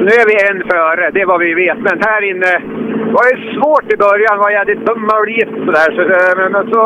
Nu 0.07 0.11
är 0.21 0.25
vi 0.31 0.35
en 0.49 0.59
före, 0.71 1.11
det 1.13 1.21
är 1.21 1.25
vad 1.33 1.39
vi 1.39 1.53
vet. 1.53 1.77
Men 1.87 1.95
här 2.07 2.21
inne 2.31 2.51
var 3.15 3.23
det 3.29 3.37
svårt 3.55 3.93
i 3.93 3.97
början. 4.05 4.37
var 4.43 4.51
jävligt 4.51 4.85
bummarligt 4.89 5.51
sådär. 5.65 5.89
Så, 5.95 6.01
eh, 6.01 6.49
men, 6.51 6.71
så, 6.73 6.81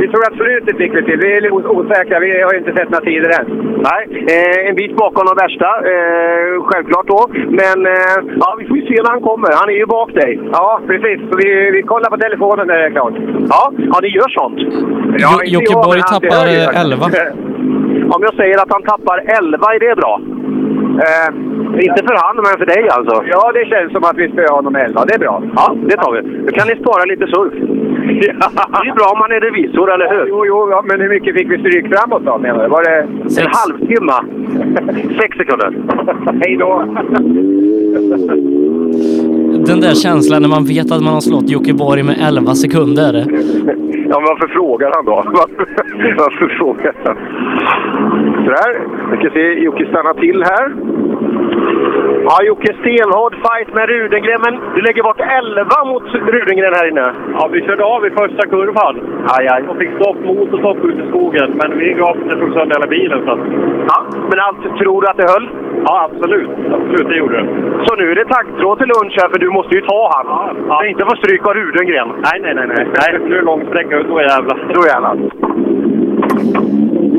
vi 0.00 0.08
tror 0.08 0.24
att 0.28 0.36
slutet 0.42 0.76
fick 0.76 0.92
vi 0.96 1.02
till. 1.04 1.18
Vi 1.24 1.32
är 1.36 1.40
lite 1.40 1.54
os- 1.54 1.72
osäkra. 1.76 2.18
Vi 2.20 2.42
har 2.42 2.54
inte 2.58 2.72
sett 2.76 2.90
några 2.90 3.04
tider 3.10 3.30
än. 3.40 3.46
Nej, 3.88 4.02
eh, 4.34 4.68
en 4.68 4.74
bit 4.80 4.96
bakom 4.96 5.24
de 5.30 5.34
värsta. 5.44 5.68
Eh, 5.92 6.52
självklart 6.68 7.06
då. 7.14 7.20
Men 7.60 7.78
eh, 7.94 8.16
ja, 8.42 8.48
vi 8.58 8.64
får 8.68 8.76
ju 8.78 8.86
se 8.86 9.02
när 9.02 9.10
han 9.10 9.22
kommer. 9.30 9.48
Han 9.60 9.68
är 9.68 9.78
ju 9.82 9.86
bak 9.86 10.10
dig. 10.14 10.40
Ja, 10.52 10.80
precis. 10.86 11.18
Så 11.30 11.34
vi, 11.42 11.70
vi 11.76 11.82
kollar 11.82 12.10
på 12.10 12.16
telefonen 12.16 12.66
när 12.66 12.78
det 12.78 12.86
är 12.86 12.90
klart. 12.90 13.14
Ja, 13.52 13.62
ja 13.92 13.96
ni 14.02 14.08
gör 14.08 14.28
Jo- 14.56 15.44
Jocke 15.54 15.74
Borg 15.84 16.00
tappar 16.12 16.46
eh, 16.46 16.80
11. 16.82 17.06
Om 18.14 18.22
jag 18.22 18.34
säger 18.34 18.56
att 18.62 18.72
han 18.72 18.82
tappar 18.82 19.18
11, 19.40 19.58
är 19.74 19.80
det 19.88 19.96
bra? 19.96 20.20
Eh, 21.06 21.28
Inte 21.86 22.02
för 22.08 22.16
han, 22.24 22.36
men 22.36 22.58
för 22.58 22.66
dig 22.66 22.88
alltså? 22.88 23.24
Ja, 23.30 23.52
det 23.54 23.64
känns 23.72 23.92
som 23.92 24.04
att 24.04 24.16
vi 24.16 24.28
spöar 24.28 24.48
honom 24.58 24.76
11. 24.76 25.04
Det 25.08 25.14
är 25.14 25.18
bra. 25.18 25.42
Ja, 25.56 25.74
det 25.88 25.96
tar 25.96 26.12
vi. 26.12 26.20
Då 26.46 26.52
kan 26.52 26.68
ni 26.68 26.76
spara 26.76 27.04
lite 27.04 27.26
surf. 27.26 27.52
Det 28.84 28.88
är 28.90 28.94
bra 28.94 29.06
om 29.12 29.18
man 29.18 29.32
är 29.32 29.40
revisor, 29.40 29.92
eller 29.94 30.08
hur? 30.10 30.26
Jo, 30.28 30.46
jo, 30.46 30.68
ja, 30.70 30.82
men 30.88 31.00
hur 31.00 31.08
mycket 31.08 31.34
fick 31.36 31.50
vi 31.52 31.58
stryk 31.58 31.86
framåt 31.94 32.22
då 32.24 32.38
menar 32.38 32.62
du? 32.62 32.68
Var 32.68 32.82
det... 32.84 32.98
En 33.42 33.50
halvtimme. 33.60 34.16
Sex 35.20 35.36
sekunder. 35.36 35.70
Hej 36.42 36.56
då! 36.56 36.70
Den 39.66 39.80
där 39.80 39.94
känslan 39.94 40.42
när 40.42 40.48
man 40.48 40.64
vet 40.64 40.90
att 40.92 41.02
man 41.02 41.14
har 41.14 41.20
slått 41.20 41.50
Jocke 41.50 41.74
Borg 41.74 42.02
med 42.02 42.16
11 42.28 42.54
sekunder. 42.54 43.12
Ja, 44.10 44.20
men 44.20 44.28
varför 44.32 44.48
frågar 44.48 44.90
han 44.94 45.04
då? 45.04 45.12
Varför, 45.26 46.14
varför 46.18 46.48
frågar 46.58 46.94
han? 47.04 47.16
Sådär. 48.44 48.72
Vi 49.10 49.16
ska 49.16 49.30
se 49.30 49.64
Jocke 49.64 49.86
stanna 49.86 50.14
till 50.14 50.42
här. 50.42 50.74
Ja, 52.28 52.36
Jocke, 52.42 52.70
stenhård 52.80 53.34
fight 53.44 53.74
med 53.74 53.88
Rudengren, 53.88 54.40
men 54.46 54.54
du 54.74 54.80
lägger 54.80 55.02
bort 55.02 55.20
11 55.20 55.84
mot 55.84 56.06
Rudengren 56.34 56.74
här 56.74 56.88
inne. 56.90 57.06
Ja, 57.34 57.48
vi 57.52 57.60
körde 57.66 57.84
av 57.84 58.06
i 58.06 58.10
första 58.10 58.42
kurvan. 58.48 58.94
Aj, 59.36 59.48
aj. 59.54 59.62
Och 59.68 59.76
fick 59.76 59.90
stopp, 60.00 60.16
motorstopp 60.24 60.84
ute 60.84 61.02
i 61.04 61.08
skogen. 61.08 61.48
Men 61.60 61.78
vi 61.78 61.92
gav 61.92 62.14
det 62.28 62.36
slog 62.36 62.52
sönder 62.52 62.76
hela 62.76 62.86
bilen. 62.86 63.20
Så. 63.26 63.38
Ja, 63.90 63.98
men 64.30 64.38
allt 64.46 64.78
tror 64.78 65.02
du 65.02 65.08
att 65.08 65.16
det 65.16 65.32
höll? 65.32 65.48
Ja, 65.86 65.94
absolut. 66.08 66.50
Absolut, 66.76 67.08
det 67.08 67.16
gjorde 67.16 67.36
det. 67.40 67.46
Så 67.86 67.94
nu 67.96 68.10
är 68.10 68.14
det 68.14 68.24
taggtråd 68.24 68.78
till 68.78 68.90
lunch 68.94 69.14
här, 69.20 69.28
för 69.28 69.38
du 69.38 69.50
måste 69.50 69.74
ju 69.74 69.80
ta 69.80 70.00
han. 70.14 70.56
Ja, 70.68 70.86
Inte 70.86 71.04
få 71.04 71.16
stryk 71.16 71.46
av 71.46 71.54
Rudengren. 71.54 72.08
Nej, 72.08 72.40
nej, 72.42 72.54
nej. 72.54 72.66
nej. 72.68 72.86
nej 73.00 73.20
nu 73.28 73.34
är 73.34 73.38
det 73.38 73.46
lång 73.52 73.66
sträcka 73.68 73.98
och 73.98 74.04
då 74.04 74.20
jävlar. 74.20 74.56
Då 74.74 74.82
jävlar. 74.92 75.16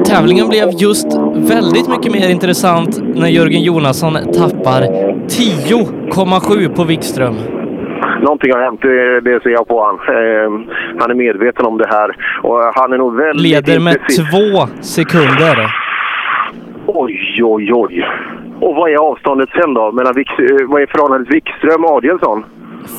Tävlingen 0.04 0.48
blev 0.50 0.70
just 0.78 1.08
väldigt 1.36 1.90
mycket 1.90 2.12
mer 2.12 2.30
intressant 2.30 3.02
när 3.16 3.28
Jörgen 3.28 3.62
Jonasson 3.62 4.14
tappar 4.14 4.82
10,7 4.82 6.76
på 6.76 6.84
Wikström. 6.84 7.36
Någonting 8.22 8.52
har 8.54 8.62
hänt, 8.62 8.82
det, 9.24 9.40
ser 9.44 9.50
jag 9.50 9.68
på 9.68 9.84
han. 9.86 9.96
Eh, 9.96 10.52
han 11.00 11.12
är 11.12 11.16
medveten 11.16 11.66
om 11.66 11.78
det 11.78 11.88
här 11.88 12.16
och 12.44 12.60
han 12.76 12.94
är 12.94 12.98
nog 12.98 13.16
väldigt 13.16 13.42
Leder 13.42 13.80
med 13.80 13.94
intresserad. 13.94 14.28
två 14.32 14.68
sekunder. 14.82 15.72
Oj, 16.86 17.40
oj, 17.44 17.74
oj. 17.74 18.06
Och 18.62 18.76
vad 18.76 18.92
är 18.92 18.96
avståndet 18.98 19.50
sen 19.50 19.74
då? 19.74 19.92
Mellan 19.92 20.14
Wix, 20.16 20.32
eh, 20.32 20.68
vad 20.68 20.82
är 20.82 20.86
förhållandet 20.86 21.34
Wikström 21.34 21.86
och 21.86 21.92
Adielsson? 21.92 22.44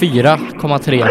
4,3. 0.00 1.04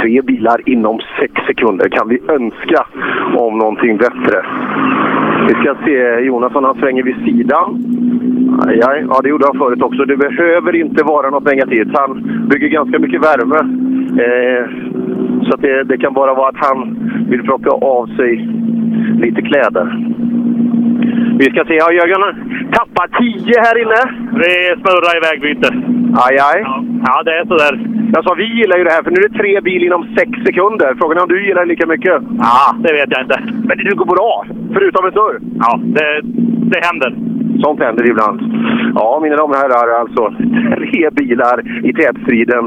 Tre 0.00 0.22
bilar 0.22 0.68
inom 0.68 1.00
sex 1.20 1.32
sekunder. 1.46 1.88
Kan 1.88 2.08
vi 2.08 2.18
önska 2.28 2.86
om 3.36 3.58
någonting 3.58 3.96
bättre? 3.96 4.44
Vi 5.48 5.54
ska 5.54 5.74
se. 5.84 6.24
Jonasson 6.26 6.64
han 6.64 6.74
svänger 6.74 7.02
vid 7.02 7.16
sidan. 7.24 7.82
Aj, 8.66 8.80
aj. 8.82 9.04
Ja, 9.08 9.20
det 9.22 9.28
gjorde 9.28 9.46
han 9.46 9.58
förut 9.58 9.82
också. 9.82 10.04
Det 10.04 10.16
behöver 10.16 10.76
inte 10.76 11.04
vara 11.04 11.30
något 11.30 11.44
negativt. 11.44 11.88
Han 11.94 12.22
bygger 12.50 12.68
ganska 12.68 12.98
mycket 12.98 13.22
värme. 13.22 13.91
Eh, 14.24 14.64
så 15.46 15.56
det, 15.56 15.84
det 15.84 15.98
kan 15.98 16.14
bara 16.14 16.34
vara 16.34 16.48
att 16.48 16.66
han 16.68 16.78
vill 17.30 17.42
plocka 17.42 17.70
av 17.70 18.06
sig 18.06 18.48
lite 19.24 19.42
kläder. 19.42 19.86
Vi 21.38 21.44
ska 21.44 21.64
se. 21.64 21.74
Ja, 21.74 21.92
Jörgen 21.92 22.22
tappar 22.72 23.06
10 23.18 23.60
här 23.66 23.76
inne. 23.82 24.00
Det 24.42 24.80
snurrar 24.80 25.16
iväg 25.20 25.40
byte. 25.40 25.68
Aj, 26.26 26.36
aj. 26.52 26.64
Ja, 27.06 27.22
det 27.22 27.38
är 27.38 27.44
sådär. 27.46 27.74
Jag 28.14 28.24
sa 28.24 28.34
vi 28.34 28.44
gillar 28.44 28.78
ju 28.78 28.84
det 28.84 28.90
här, 28.90 29.02
för 29.02 29.10
nu 29.10 29.16
är 29.16 29.28
det 29.28 29.38
tre 29.38 29.60
bil 29.60 29.82
inom 29.84 30.02
sex 30.16 30.30
sekunder. 30.46 30.94
Frågan 30.98 31.18
är 31.18 31.22
om 31.22 31.28
du 31.28 31.46
gillar 31.46 31.62
det 31.62 31.68
lika 31.68 31.86
mycket? 31.86 32.16
Ja, 32.38 32.74
det 32.84 32.92
vet 32.92 33.10
jag 33.10 33.22
inte. 33.22 33.38
Men 33.66 33.78
det 33.78 33.94
går 33.94 34.06
bra, 34.16 34.44
förutom 34.74 35.06
en 35.06 35.12
snurr. 35.12 35.38
Ja, 35.58 35.80
det, 35.96 36.20
det 36.72 36.80
händer. 36.86 37.10
Sånt 37.62 37.80
händer 37.80 38.10
ibland. 38.10 38.40
Ja, 38.94 39.20
mina 39.22 39.36
damer 39.36 39.54
och 39.54 39.60
herrar, 39.60 40.00
alltså 40.00 40.22
tre 40.76 41.10
bilar 41.10 41.86
i 41.88 41.92
tätstriden 41.92 42.64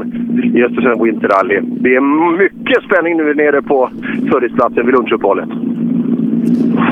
i 0.56 0.62
Östersund 0.62 1.02
Winter 1.02 1.28
Rally. 1.28 1.60
Det 1.62 1.94
är 1.94 2.00
mycket 2.38 2.82
spänning 2.82 3.16
nu 3.16 3.34
nere 3.34 3.62
på 3.62 3.90
serviceplatsen 4.30 4.86
vid 4.86 4.94
lunchuppehållet. 4.94 5.48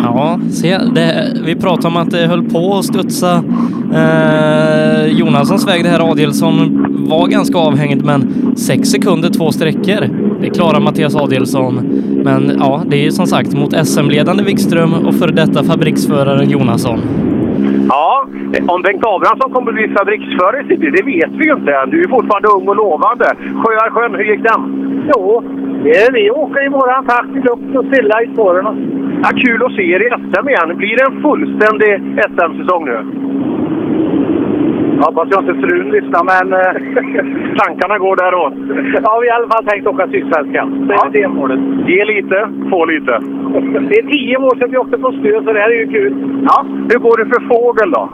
Ja, 0.02 0.38
se, 0.50 0.78
det, 0.78 1.32
vi 1.46 1.56
pratade 1.56 1.88
om 1.88 1.96
att 1.96 2.10
det 2.10 2.26
höll 2.26 2.44
på 2.44 2.74
att 2.78 2.84
studsa 2.84 3.44
eh, 3.94 5.06
Jonassons 5.06 5.68
väg 5.68 5.84
det 5.84 5.90
här. 5.90 6.10
Adielsson 6.10 6.86
var 7.08 7.26
ganska 7.26 7.58
avhängigt, 7.58 8.04
men 8.04 8.34
sex 8.56 8.88
sekunder, 8.88 9.30
två 9.30 9.52
sträckor. 9.52 10.08
Det 10.40 10.50
klarar 10.50 10.80
Mattias 10.80 11.16
Adielsson. 11.16 11.74
Men 12.24 12.52
ja, 12.58 12.82
det 12.86 12.96
är 12.96 13.02
ju 13.02 13.10
som 13.10 13.26
sagt 13.26 13.54
mot 13.54 13.86
SM-ledande 13.86 14.42
Wikström 14.42 14.94
och 14.94 15.14
för 15.14 15.28
detta 15.28 15.64
fabriksföraren 15.64 16.50
Jonasson. 16.50 17.00
Ja, 17.88 18.26
om 18.68 18.82
Bengt 18.82 19.06
Abrahamsson 19.06 19.52
kommer 19.52 19.70
att 19.70 19.74
bli 19.74 19.88
fabriksförare 19.98 20.74
i 20.74 20.76
det 20.76 21.04
vet 21.14 21.32
vi 21.38 21.44
ju 21.44 21.52
inte 21.52 21.74
än. 21.74 21.90
Du 21.90 22.00
är 22.04 22.08
fortfarande 22.08 22.48
ung 22.48 22.68
och 22.68 22.76
lovande. 22.76 23.28
Sjöarsjön, 23.60 24.14
hur 24.14 24.24
gick 24.24 24.42
den? 24.42 24.60
Jo, 25.14 25.42
vi 26.12 26.30
åker 26.30 26.66
i 26.66 26.68
våran 26.68 27.06
takt 27.06 27.34
luft 27.34 27.76
och 27.78 27.86
stilla 27.86 28.22
i 28.22 28.26
spåren. 28.32 28.66
Ja, 29.22 29.30
kul 29.44 29.62
att 29.64 29.72
se 29.72 29.82
er 29.82 30.00
i 30.06 30.10
SM 30.10 30.48
igen. 30.48 30.76
Blir 30.76 30.96
det 30.96 31.04
en 31.10 31.22
fullständig 31.22 31.92
SM-säsong 32.30 32.84
nu? 32.84 32.98
Jag 34.98 35.04
hoppas 35.06 35.28
jag 35.30 35.40
inte 35.42 35.66
frun 35.66 35.90
lyssnar, 35.90 36.22
men... 36.32 36.46
eh, 36.52 36.74
Tankarna 37.60 37.98
går 37.98 38.16
däråt. 38.16 38.54
Ja, 39.04 39.18
vi 39.22 39.28
har 39.28 39.36
i 39.36 39.36
alla 39.36 39.48
fall 39.52 39.64
tänkt 39.64 39.86
åka 39.86 40.08
Sydsvenskan. 40.08 40.88
Det 40.88 40.94
är 40.94 41.10
det 41.12 41.28
målet. 41.28 41.60
Ge 41.88 42.04
lite, 42.04 42.48
få 42.70 42.84
lite. 42.84 43.12
Det 43.90 43.98
är 44.00 44.06
tio 44.10 44.36
år 44.36 44.58
sedan 44.58 44.70
vi 44.70 44.78
åkte 44.78 44.98
på 44.98 45.12
snö, 45.12 45.32
så 45.44 45.52
det 45.52 45.60
här 45.60 45.70
är 45.70 45.80
ju 45.84 45.88
kul. 45.88 46.12
Ja, 46.48 46.66
hur 46.90 46.98
går 46.98 47.16
det 47.16 47.26
för 47.34 47.42
fågel 47.54 47.90
då? 47.90 48.08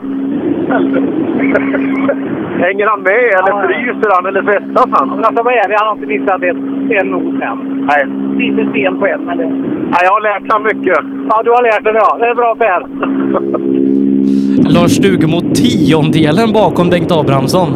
Hänger 2.65 2.87
han 2.87 3.01
med 3.01 3.23
eller 3.37 3.67
fryser 3.67 4.09
han 4.15 4.25
eller 4.25 4.43
svettas 4.43 4.89
han? 4.91 5.09
Men 5.09 5.25
alltså, 5.25 5.43
vad 5.43 5.53
är 5.53 5.67
det? 5.69 5.75
Han 5.79 5.87
har 5.87 5.95
inte 5.95 6.07
missat 6.07 6.43
ett, 6.43 6.57
en 6.99 7.07
nos 7.07 7.41
än. 7.41 7.87
Nej. 7.89 8.05
Lite 8.37 8.69
sten 8.69 8.99
på 8.99 9.07
en, 9.07 9.21
men 9.21 9.37
det... 9.37 9.43
Ja, 9.91 9.97
jag 10.03 10.11
har 10.11 10.21
lärt 10.21 10.63
mig 10.63 10.73
mycket. 10.73 10.97
Ja, 11.29 11.41
du 11.43 11.49
har 11.51 11.63
lärt 11.63 11.83
dig 11.83 11.93
det, 11.93 11.99
ja. 11.99 12.17
Det 12.19 12.25
är 12.25 12.35
bra 12.35 12.55
Per. 12.55 12.81
Lars 14.75 14.91
Stugemo 14.91 15.39
tiondelen 15.55 16.53
bakom 16.53 16.89
Bengt 16.89 17.11
Abrahamsson. 17.11 17.69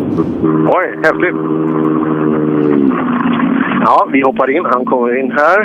Oj, 0.78 0.88
häftigt. 1.04 1.36
Ja, 3.86 4.08
vi 4.12 4.22
hoppar 4.22 4.50
in. 4.58 4.66
Han 4.74 4.86
kommer 4.86 5.20
in 5.20 5.32
här. 5.32 5.60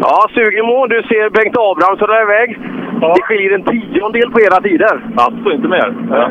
Ja, 0.00 0.26
Sugemo, 0.34 0.86
du 0.86 1.02
ser 1.02 1.30
Bengt 1.30 1.56
Abrahamsson 1.58 2.08
där 2.08 2.22
iväg. 2.22 2.58
Det 3.00 3.22
skiljer 3.22 3.54
en 3.54 3.62
tiondel 3.62 4.30
på 4.30 4.40
era 4.40 4.60
tider. 4.60 5.00
Alltså, 5.16 5.52
inte 5.52 5.68
mer. 5.68 5.94
Ja. 6.10 6.30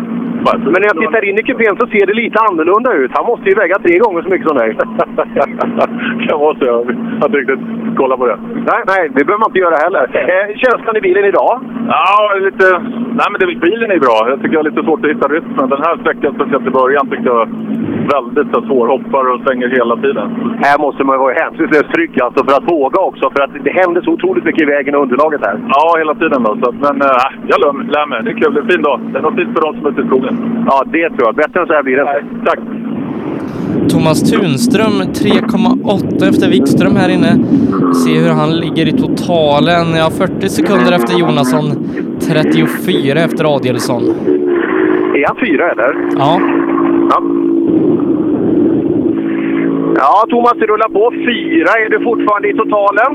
Men 0.51 0.79
när 0.81 0.89
jag 0.91 0.99
tittar 1.03 1.25
in 1.29 1.39
i 1.39 1.43
kupén 1.43 1.75
så 1.79 1.85
ser 1.87 2.05
det 2.05 2.13
lite 2.13 2.37
annorlunda 2.47 2.93
ut. 2.93 3.11
Han 3.17 3.25
måste 3.25 3.49
ju 3.49 3.55
väga 3.55 3.75
tre 3.85 3.97
gånger 4.03 4.21
så 4.21 4.29
mycket 4.29 4.47
som 4.47 4.57
dig. 4.57 4.69
kan 6.27 6.39
vara 6.39 6.55
så. 6.59 6.65
Jag 6.65 6.73
har 7.19 7.25
inte 7.29 7.37
riktigt 7.37 7.63
kollat 7.97 8.19
på 8.19 8.25
det. 8.27 8.37
Nej, 8.71 8.81
nej, 8.91 9.01
det 9.15 9.23
behöver 9.25 9.43
man 9.43 9.49
inte 9.49 9.59
göra 9.65 9.75
heller. 9.85 10.03
Eh, 10.31 10.47
känslan 10.63 10.97
i 10.97 11.01
bilen 11.01 11.25
idag? 11.25 11.53
Ja, 11.87 12.33
lite... 12.47 12.65
Nej, 13.19 13.27
men 13.31 13.37
det, 13.39 13.47
bilen 13.69 13.91
är 13.91 13.99
bra. 14.07 14.17
Jag 14.29 14.37
tycker 14.41 14.53
jag 14.55 14.63
har 14.63 14.69
lite 14.71 14.83
svårt 14.87 15.05
att 15.05 15.11
hitta 15.13 15.27
rytmen. 15.27 15.69
Den 15.69 15.81
här 15.87 15.95
sträckan, 16.01 16.33
speciellt 16.37 16.67
i 16.67 16.69
början, 16.81 17.09
tyckte 17.09 17.29
jag 17.35 17.45
väldigt 18.15 18.49
så, 18.53 18.59
svår. 18.67 18.85
Hoppar 18.87 19.23
och 19.31 19.39
svänger 19.45 19.67
hela 19.79 19.95
tiden. 20.05 20.27
Här 20.65 20.77
måste 20.85 21.03
man 21.03 21.19
vara 21.19 21.33
hänsynslöst 21.43 21.89
trygg 21.93 22.21
alltså 22.21 22.45
för 22.45 22.53
att 22.57 22.71
våga 22.71 22.99
också. 23.09 23.25
För 23.35 23.41
att 23.43 23.53
det 23.67 23.73
händer 23.81 24.01
så 24.01 24.11
otroligt 24.11 24.43
mycket 24.45 24.61
i 24.61 24.65
vägen 24.75 24.95
och 24.95 25.01
underlaget 25.01 25.41
här. 25.45 25.55
Ja, 25.75 25.83
hela 25.97 26.15
tiden. 26.15 26.43
Då. 26.43 26.51
Så, 26.61 26.69
att- 26.69 26.75
men 26.87 26.97
äh, 27.01 27.27
jag 27.51 27.57
lär, 27.61 28.05
mig. 28.07 28.19
Det 28.23 28.29
är 28.31 28.37
kul. 28.41 28.53
Det 28.53 28.59
är 28.59 28.63
en 28.63 28.69
fin 28.69 28.81
dag. 28.81 28.99
Det 29.11 29.17
är 29.19 29.21
något 29.21 29.35
fint 29.35 29.53
för 29.55 29.61
de 29.65 29.69
som 29.77 29.85
är 29.85 29.89
ute 29.91 30.01
i 30.01 30.07
skogen. 30.07 30.32
Ja, 30.65 30.83
det 30.91 31.09
tror 31.09 31.21
jag. 31.21 31.35
Bättre 31.35 31.59
än 31.61 31.67
så 31.67 31.73
här 31.73 31.83
blir 31.83 31.95
det 31.95 32.01
inte. 32.01 32.45
Tack! 32.45 32.59
Thomas 33.89 34.31
Tunström 34.31 35.01
3,8 35.01 36.29
efter 36.29 36.49
Wikström 36.49 36.95
här 36.95 37.09
inne. 37.09 37.31
Se 37.93 38.19
hur 38.19 38.29
han 38.29 38.55
ligger 38.57 38.87
i 38.87 38.91
totalen. 38.91 39.85
Ja, 39.97 40.09
40 40.17 40.49
sekunder 40.49 40.91
efter 40.91 41.19
Jonasson. 41.19 41.65
34 42.27 43.19
efter 43.19 43.55
Adielsson. 43.55 44.03
Är 45.15 45.27
han 45.27 45.37
fyra 45.45 45.71
eller? 45.71 45.95
Ja. 46.17 46.39
Ja. 47.09 47.21
Ja, 49.95 50.25
Thomas, 50.29 50.53
det 50.59 50.65
rullar 50.65 50.89
på. 50.89 51.11
Fyra 51.11 51.71
är 51.85 51.89
du 51.89 52.03
fortfarande 52.03 52.49
i 52.49 52.53
totalen. 52.53 53.11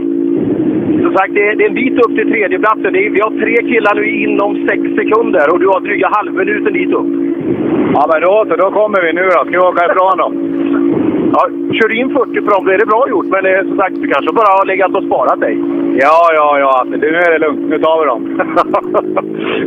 Som 1.02 1.12
sagt, 1.18 1.34
det 1.34 1.48
är, 1.48 1.54
det 1.56 1.64
är 1.64 1.68
en 1.68 1.74
bit 1.74 1.98
upp 2.04 2.14
till 2.16 2.30
tredjeplatsen. 2.32 2.96
Är- 2.96 3.10
Vi 3.16 3.20
har 3.20 3.30
tre 3.30 3.56
killar 3.70 3.94
nu 3.94 4.04
inom 4.24 4.50
sex 4.68 4.80
sekunder 5.00 5.52
och 5.52 5.60
du 5.60 5.66
har 5.68 5.80
dryga 5.80 6.08
halvminuten 6.16 6.72
dit 6.72 6.92
upp. 7.00 7.10
Ja, 7.94 8.02
men 8.12 8.20
då 8.22 8.44
så. 8.48 8.56
Då 8.56 8.70
kommer 8.70 9.00
vi 9.06 9.12
nu 9.12 9.22
då. 9.22 9.40
Ska 9.44 9.50
vi 9.50 9.58
åka 9.58 9.84
ifrån 9.90 10.16
då? 10.22 10.28
Ja, 11.34 11.42
kör 11.78 11.92
in 12.00 12.10
40 12.10 12.40
på 12.40 12.50
dem, 12.50 12.64
det 12.66 12.74
är 12.74 12.78
det 12.78 12.86
bra 12.86 13.06
gjort. 13.08 13.26
Men 13.26 13.46
eh, 13.46 13.60
som 13.68 13.76
sagt, 13.76 13.94
du 14.02 14.08
kanske 14.08 14.32
bara 14.34 14.52
har 14.58 14.66
legat 14.66 14.96
och 14.96 15.04
sparat 15.04 15.40
dig. 15.40 15.54
Ja, 16.04 16.20
ja, 16.34 16.58
ja. 16.58 16.84
Nu 16.90 17.08
är 17.24 17.30
det 17.32 17.38
lugnt. 17.46 17.68
Nu 17.70 17.78
tar 17.78 18.00
vi 18.00 18.06
dem. 18.06 18.22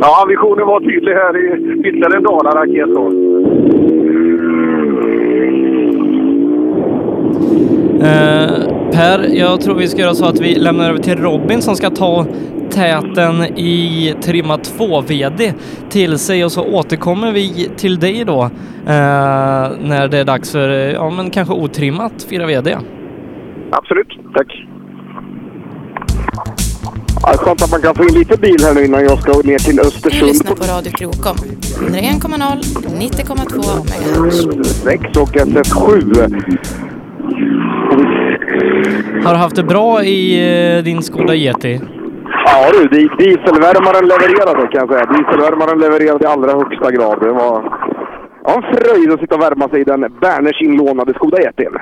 ja, 0.00 0.24
visionen 0.28 0.66
var 0.66 0.80
tydlig 0.80 1.12
här 1.14 1.36
i 1.36 1.46
ytterligare 1.88 2.16
en 2.16 2.22
Dala-raket 2.22 2.88
då. 2.96 3.04
Eh, 8.02 8.90
per, 8.92 9.28
jag 9.34 9.60
tror 9.60 9.74
vi 9.74 9.88
ska 9.88 10.00
göra 10.00 10.14
så 10.14 10.24
att 10.24 10.40
vi 10.40 10.54
lämnar 10.54 10.88
över 10.88 10.98
till 10.98 11.18
Robin 11.18 11.62
som 11.62 11.76
ska 11.76 11.90
ta 11.90 12.26
täten 12.70 13.42
i 13.58 14.14
trimma 14.22 14.56
2-VD 14.56 15.54
till 15.90 16.18
sig 16.18 16.44
och 16.44 16.52
så 16.52 16.62
återkommer 16.64 17.32
vi 17.32 17.70
till 17.76 17.98
dig 18.00 18.24
då 18.24 18.42
eh, 18.42 18.50
när 19.80 20.08
det 20.08 20.18
är 20.18 20.24
dags 20.24 20.52
för, 20.52 20.68
eh, 20.68 20.76
ja 20.92 21.10
men 21.10 21.30
kanske 21.30 21.54
otrimmat 21.54 22.26
4-VD. 22.30 22.76
Absolut, 23.70 24.08
tack. 24.34 24.52
Ja, 27.22 27.28
skönt 27.36 27.62
att 27.62 27.70
man 27.70 27.82
kan 27.82 27.94
få 27.94 28.02
in 28.04 28.14
lite 28.14 28.36
bil 28.36 28.56
här 28.64 28.74
nu 28.74 28.84
innan 28.84 29.04
jag 29.04 29.18
ska 29.22 29.32
ner 29.32 29.58
till 29.58 29.76
Du 29.76 29.82
Östersund. 29.82 30.26
lyssnar 30.26 30.54
på 30.54 30.64
Radio 30.64 30.92
Krokom. 30.92 31.36
101,0, 31.36 32.62
90,2 32.98 34.24
MHz. 34.26 34.74
6 34.82 35.04
och 35.16 35.28
SF7. 35.28 36.91
Har 39.24 39.32
du 39.32 39.38
haft 39.38 39.56
det 39.56 39.62
bra 39.64 40.02
i 40.04 40.76
eh, 40.76 40.84
din 40.84 41.02
Skoda 41.02 41.34
Yeti? 41.34 41.80
Ja 42.46 42.70
du, 42.72 42.88
di- 42.88 43.10
dieselvärmaren 43.18 44.08
levererade 44.08 44.68
kan 44.68 44.80
jag 44.80 44.88
säga. 44.88 45.04
Dieselvärmaren 45.12 45.78
levererade 45.78 46.24
i 46.24 46.26
allra 46.28 46.52
högsta 46.52 46.90
grad. 46.90 47.20
Det 47.20 47.32
var 47.32 47.78
ja, 48.44 48.54
en 48.56 48.62
fröjd 48.62 49.12
att 49.12 49.20
sitta 49.20 49.34
och 49.34 49.40
värma 49.42 49.68
sig 49.68 49.80
i 49.80 49.84
den 49.84 50.00
Berners 50.20 50.62
inlånade 50.62 51.14
Skoda 51.14 51.36
ET'n. 51.36 51.76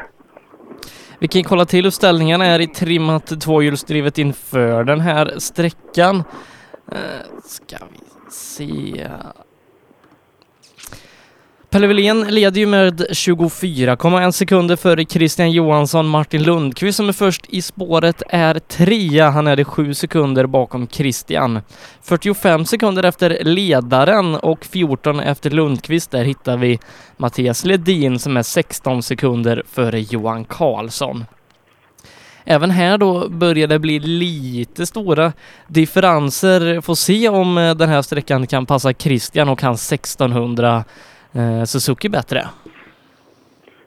Vi 1.19 1.29
kan 1.29 1.43
kolla 1.45 1.65
till 1.65 1.85
hur 1.85 1.91
ställningarna 1.91 2.45
är 2.47 2.61
i 2.61 2.67
trimmat 2.67 3.41
tvåhjulsdrivet 3.41 4.19
inför 4.19 4.85
den 4.85 5.01
här 5.01 5.33
sträckan. 5.39 6.17
Eh, 6.93 6.97
ska 7.45 7.77
vi 7.93 8.31
se. 8.31 9.07
Pelle 11.71 11.87
Wilén 11.87 12.21
leder 12.21 12.61
ju 12.61 12.67
med 12.67 13.01
24,1 13.01 14.31
sekunder 14.31 14.77
före 14.77 15.05
Christian 15.05 15.51
Johansson. 15.51 16.09
Martin 16.09 16.43
Lundqvist 16.43 16.97
som 16.97 17.09
är 17.09 17.13
först 17.13 17.47
i 17.49 17.63
spåret 17.63 18.23
är 18.29 18.59
trea. 18.59 19.31
Han 19.31 19.47
är 19.47 19.57
det 19.57 19.65
sju 19.65 19.95
sekunder 19.95 20.47
bakom 20.47 20.89
Christian. 20.89 21.61
45 22.03 22.65
sekunder 22.65 23.05
efter 23.05 23.39
ledaren 23.45 24.35
och 24.35 24.65
14 24.65 25.21
efter 25.21 25.51
Lundqvist. 25.51 26.11
Där 26.11 26.25
hittar 26.25 26.57
vi 26.57 26.79
Mattias 27.17 27.65
Ledin 27.65 28.19
som 28.19 28.37
är 28.37 28.43
16 28.43 29.03
sekunder 29.03 29.63
före 29.67 30.01
Johan 30.01 30.45
Karlsson. 30.45 31.25
Även 32.45 32.71
här 32.71 32.99
då 32.99 33.29
börjar 33.29 33.69
det 33.69 33.79
bli 33.79 33.99
lite 33.99 34.87
stora 34.87 35.33
differenser. 35.69 36.81
Får 36.81 36.95
se 36.95 37.29
om 37.29 37.59
eh, 37.59 37.75
den 37.75 37.89
här 37.89 38.03
sträckan 38.03 38.47
kan 38.47 38.67
passa 38.67 38.93
Christian 38.93 39.49
och 39.49 39.63
hans 39.63 39.93
1600 39.93 40.85
eh, 41.33 41.65
Suzuki 41.65 42.09
bättre. 42.09 42.41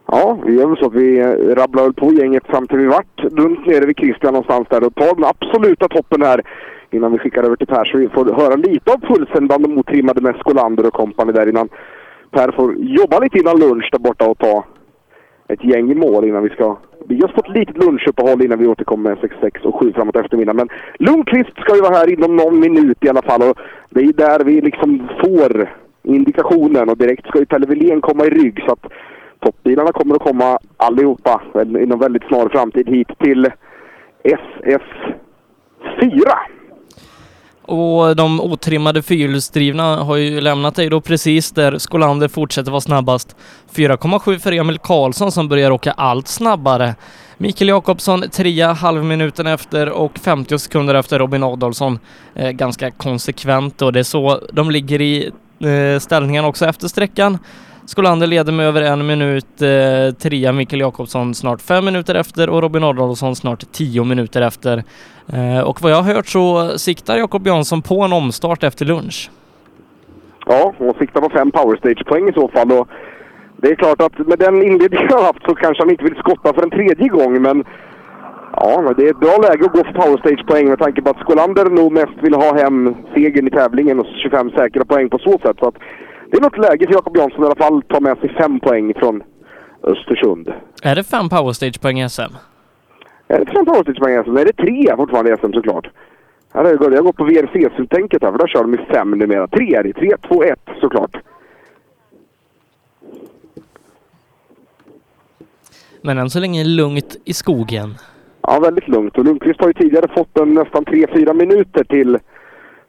Ja, 0.05 0.39
vi 0.45 0.53
gör 0.53 0.67
väl 0.67 0.77
så 0.77 0.85
att 0.85 0.93
vi 0.93 1.19
eh, 1.19 1.55
rabblar 1.55 1.83
väl 1.83 1.93
på 1.93 2.13
gänget 2.13 2.47
fram 2.47 2.67
till 2.67 2.77
vi 2.77 2.85
vart 2.85 3.19
runt 3.21 3.65
nere 3.65 3.85
vid 3.85 3.97
Christian 3.97 4.33
någonstans 4.33 4.67
där 4.69 4.83
och 4.83 4.95
tar 4.95 5.15
den 5.15 5.25
absoluta 5.25 5.87
toppen 5.87 6.21
här 6.21 6.41
innan 6.91 7.11
vi 7.11 7.19
skickar 7.19 7.43
över 7.43 7.55
till 7.55 7.67
Per 7.67 7.85
så 7.85 7.97
vi 7.97 8.09
får 8.09 8.25
höra 8.25 8.55
lite 8.55 8.91
av 8.91 8.97
pulsen 8.97 9.47
bland 9.47 9.63
de 9.63 9.77
otrimmade 9.77 10.21
med 10.21 10.35
Skolander 10.35 10.87
och 10.87 10.93
kompani 10.93 11.31
där 11.31 11.49
innan 11.49 11.69
Per 12.31 12.51
får 12.51 12.75
jobba 12.75 13.19
lite 13.19 13.37
innan 13.37 13.59
lunch 13.59 13.89
där 13.91 13.99
borta 13.99 14.29
och 14.29 14.37
ta 14.37 14.65
ett 15.47 15.63
gäng 15.63 15.91
i 15.91 15.95
mål 15.95 16.25
innan 16.25 16.43
vi 16.43 16.49
ska 16.49 16.77
vi 17.07 17.21
har 17.21 17.27
fått 17.27 17.47
ett 17.47 17.55
litet 17.55 17.83
lunchuppehåll 17.83 18.45
innan 18.45 18.59
vi 18.59 18.67
återkommer 18.67 19.09
med 19.09 19.19
66 19.21 19.65
och 19.65 19.79
7 19.79 19.93
framåt 19.93 20.15
eftermiddagen. 20.15 20.55
Men 20.55 20.69
Lundqvist 20.99 21.59
ska 21.59 21.75
ju 21.75 21.81
vara 21.81 21.95
här 21.95 22.13
inom 22.13 22.35
någon 22.35 22.59
minut 22.59 22.97
i 23.01 23.09
alla 23.09 23.21
fall 23.21 23.41
och 23.41 23.57
det 23.89 23.99
är 23.99 24.13
där 24.13 24.43
vi 24.43 24.61
liksom 24.61 25.09
får 25.23 25.69
indikationen 26.03 26.89
och 26.89 26.97
direkt 26.97 27.27
ska 27.27 27.39
ju 27.39 27.45
Pelle 27.45 27.65
Wilén 27.65 28.01
komma 28.01 28.25
i 28.25 28.29
rygg 28.29 28.63
så 28.65 28.71
att 28.71 28.91
toppbilarna 29.39 29.91
kommer 29.91 30.15
att 30.15 30.21
komma 30.21 30.59
allihopa 30.77 31.41
inom 31.79 31.99
väldigt 31.99 32.23
snar 32.23 32.49
framtid 32.49 32.89
hit 32.89 33.07
till 33.19 33.51
SS4. 34.23 36.31
Och 37.65 38.15
de 38.15 38.41
otrimmade 38.41 39.01
fyrhjulsdrivna 39.01 39.95
har 39.95 40.17
ju 40.17 40.41
lämnat 40.41 40.75
dig 40.75 40.89
då 40.89 41.01
precis 41.01 41.51
där 41.51 41.77
Skolander 41.77 42.27
fortsätter 42.27 42.71
vara 42.71 42.81
snabbast. 42.81 43.35
4,7 43.75 44.39
för 44.39 44.51
Emil 44.51 44.77
Karlsson 44.77 45.31
som 45.31 45.49
börjar 45.49 45.71
åka 45.71 45.91
allt 45.91 46.27
snabbare. 46.27 46.95
Mikael 47.37 47.69
Jakobsson 47.69 48.21
trea 48.21 48.73
halvminuten 48.73 49.47
efter 49.47 49.89
och 49.89 50.19
50 50.19 50.59
sekunder 50.59 50.95
efter 50.95 51.19
Robin 51.19 51.43
Adolfsson. 51.43 51.99
Eh, 52.35 52.51
ganska 52.51 52.91
konsekvent 52.91 53.81
och 53.81 53.93
det 53.93 53.99
är 53.99 54.03
så 54.03 54.39
de 54.53 54.71
ligger 54.71 55.01
i 55.01 55.31
Eh, 55.63 55.99
ställningen 55.99 56.45
också 56.45 56.65
efter 56.65 56.87
sträckan. 56.87 57.37
Skolander 57.85 58.27
leder 58.27 58.51
med 58.53 58.65
över 58.65 58.81
en 58.81 59.07
minut, 59.07 59.61
eh, 59.61 60.15
trea 60.15 60.51
Mikael 60.51 60.79
Jakobsson 60.79 61.33
snart 61.33 61.61
fem 61.61 61.85
minuter 61.85 62.15
efter 62.15 62.49
och 62.49 62.61
Robin 62.61 62.83
Adolfsson 62.83 63.35
snart 63.35 63.71
tio 63.71 64.03
minuter 64.03 64.41
efter. 64.41 64.83
Eh, 65.33 65.59
och 65.59 65.81
vad 65.81 65.91
jag 65.91 66.01
har 66.01 66.13
hört 66.13 66.27
så 66.27 66.77
siktar 66.77 67.17
Jakob 67.17 67.47
Jansson 67.47 67.81
på 67.81 68.01
en 68.01 68.13
omstart 68.13 68.63
efter 68.63 68.85
lunch. 68.85 69.31
Ja, 70.45 70.73
och 70.77 70.95
siktar 70.99 71.21
på 71.21 71.29
fem 71.29 71.51
powerstage-poäng 71.51 72.29
i 72.29 72.33
så 72.33 72.47
fall. 72.47 72.71
Och 72.71 72.87
det 73.57 73.67
är 73.67 73.75
klart 73.75 74.01
att 74.01 74.27
med 74.27 74.39
den 74.39 74.63
inledning 74.63 74.99
jag 75.09 75.17
har 75.17 75.25
haft 75.25 75.43
så 75.45 75.55
kanske 75.55 75.83
han 75.83 75.89
inte 75.89 76.03
vill 76.03 76.15
skotta 76.15 76.53
för 76.53 76.63
en 76.63 76.69
tredje 76.69 77.07
gång, 77.07 77.41
men 77.41 77.63
ja, 78.55 78.81
men 78.81 78.93
det 78.93 79.05
är 79.05 79.11
ett 79.11 79.19
bra 79.19 79.37
läge 79.37 79.65
att 79.65 79.71
gå 79.71 79.83
för 79.83 79.93
power 79.93 80.17
stage-poäng 80.17 80.69
med 80.69 80.79
tanke 80.79 81.01
på 81.01 81.09
att 81.09 81.19
Skolander 81.19 81.65
nog 81.65 81.91
mest 81.91 82.17
vill 82.21 82.33
ha 82.33 82.55
hem 82.55 82.95
segern 83.13 83.47
i 83.47 83.51
tävlingen 83.51 83.99
och 83.99 84.05
25 84.23 84.49
säkra 84.49 84.85
poäng 84.85 85.09
på 85.09 85.19
så 85.19 85.31
sätt. 85.31 85.57
Så 85.59 85.67
att 85.67 85.75
det 86.31 86.37
är 86.37 86.41
något 86.41 86.57
läge 86.57 86.87
för 86.87 86.93
Jakob 86.93 87.17
Jansson 87.17 87.43
i 87.43 87.45
alla 87.45 87.55
fall 87.55 87.81
ta 87.81 87.99
med 87.99 88.17
sig 88.17 88.29
fem 88.29 88.59
poäng 88.59 88.93
från 88.93 89.23
Östersund. 89.83 90.53
Är 90.83 90.95
det 90.95 91.03
fem 91.03 91.29
power 91.29 91.53
stage-poäng 91.53 91.99
i 92.01 92.09
SM? 92.09 92.21
Är 93.27 93.39
det 93.39 93.45
fem 93.45 93.65
power 93.65 93.83
stage-poäng 93.83 94.19
i 94.19 94.23
SM? 94.23 94.33
Nej, 94.33 94.45
det 94.45 94.49
är 94.49 94.65
tre 94.65 94.95
fortfarande 94.95 95.33
i 95.33 95.37
SM 95.37 95.53
såklart. 95.53 95.87
Här 96.53 96.63
är 96.63 96.89
det, 96.89 96.95
jag 96.95 97.05
går 97.05 97.13
på 97.13 97.23
VRC-tänket 97.23 98.23
här, 98.23 98.31
för 98.31 98.37
där 98.37 98.47
kör 98.47 98.61
de 98.61 98.73
i 98.73 98.77
fem 98.77 99.11
numera. 99.11 99.47
Tre 99.47 99.75
är 99.75 99.83
det. 99.83 99.93
Tre, 99.93 100.11
två, 100.27 100.43
ett 100.43 100.69
såklart. 100.81 101.17
Men 106.01 106.17
än 106.17 106.29
så 106.29 106.39
länge 106.39 106.63
lugnt 106.63 107.15
i 107.25 107.33
skogen. 107.33 107.95
Ja, 108.47 108.59
väldigt 108.59 108.87
lugnt. 108.87 109.17
Och 109.17 109.25
Lundqvist 109.25 109.59
har 109.59 109.67
ju 109.67 109.73
tidigare 109.73 110.07
fått 110.15 110.39
en 110.39 110.53
nästan 110.53 110.85
3-4 110.85 111.33
minuter 111.33 111.83
till, 111.83 112.19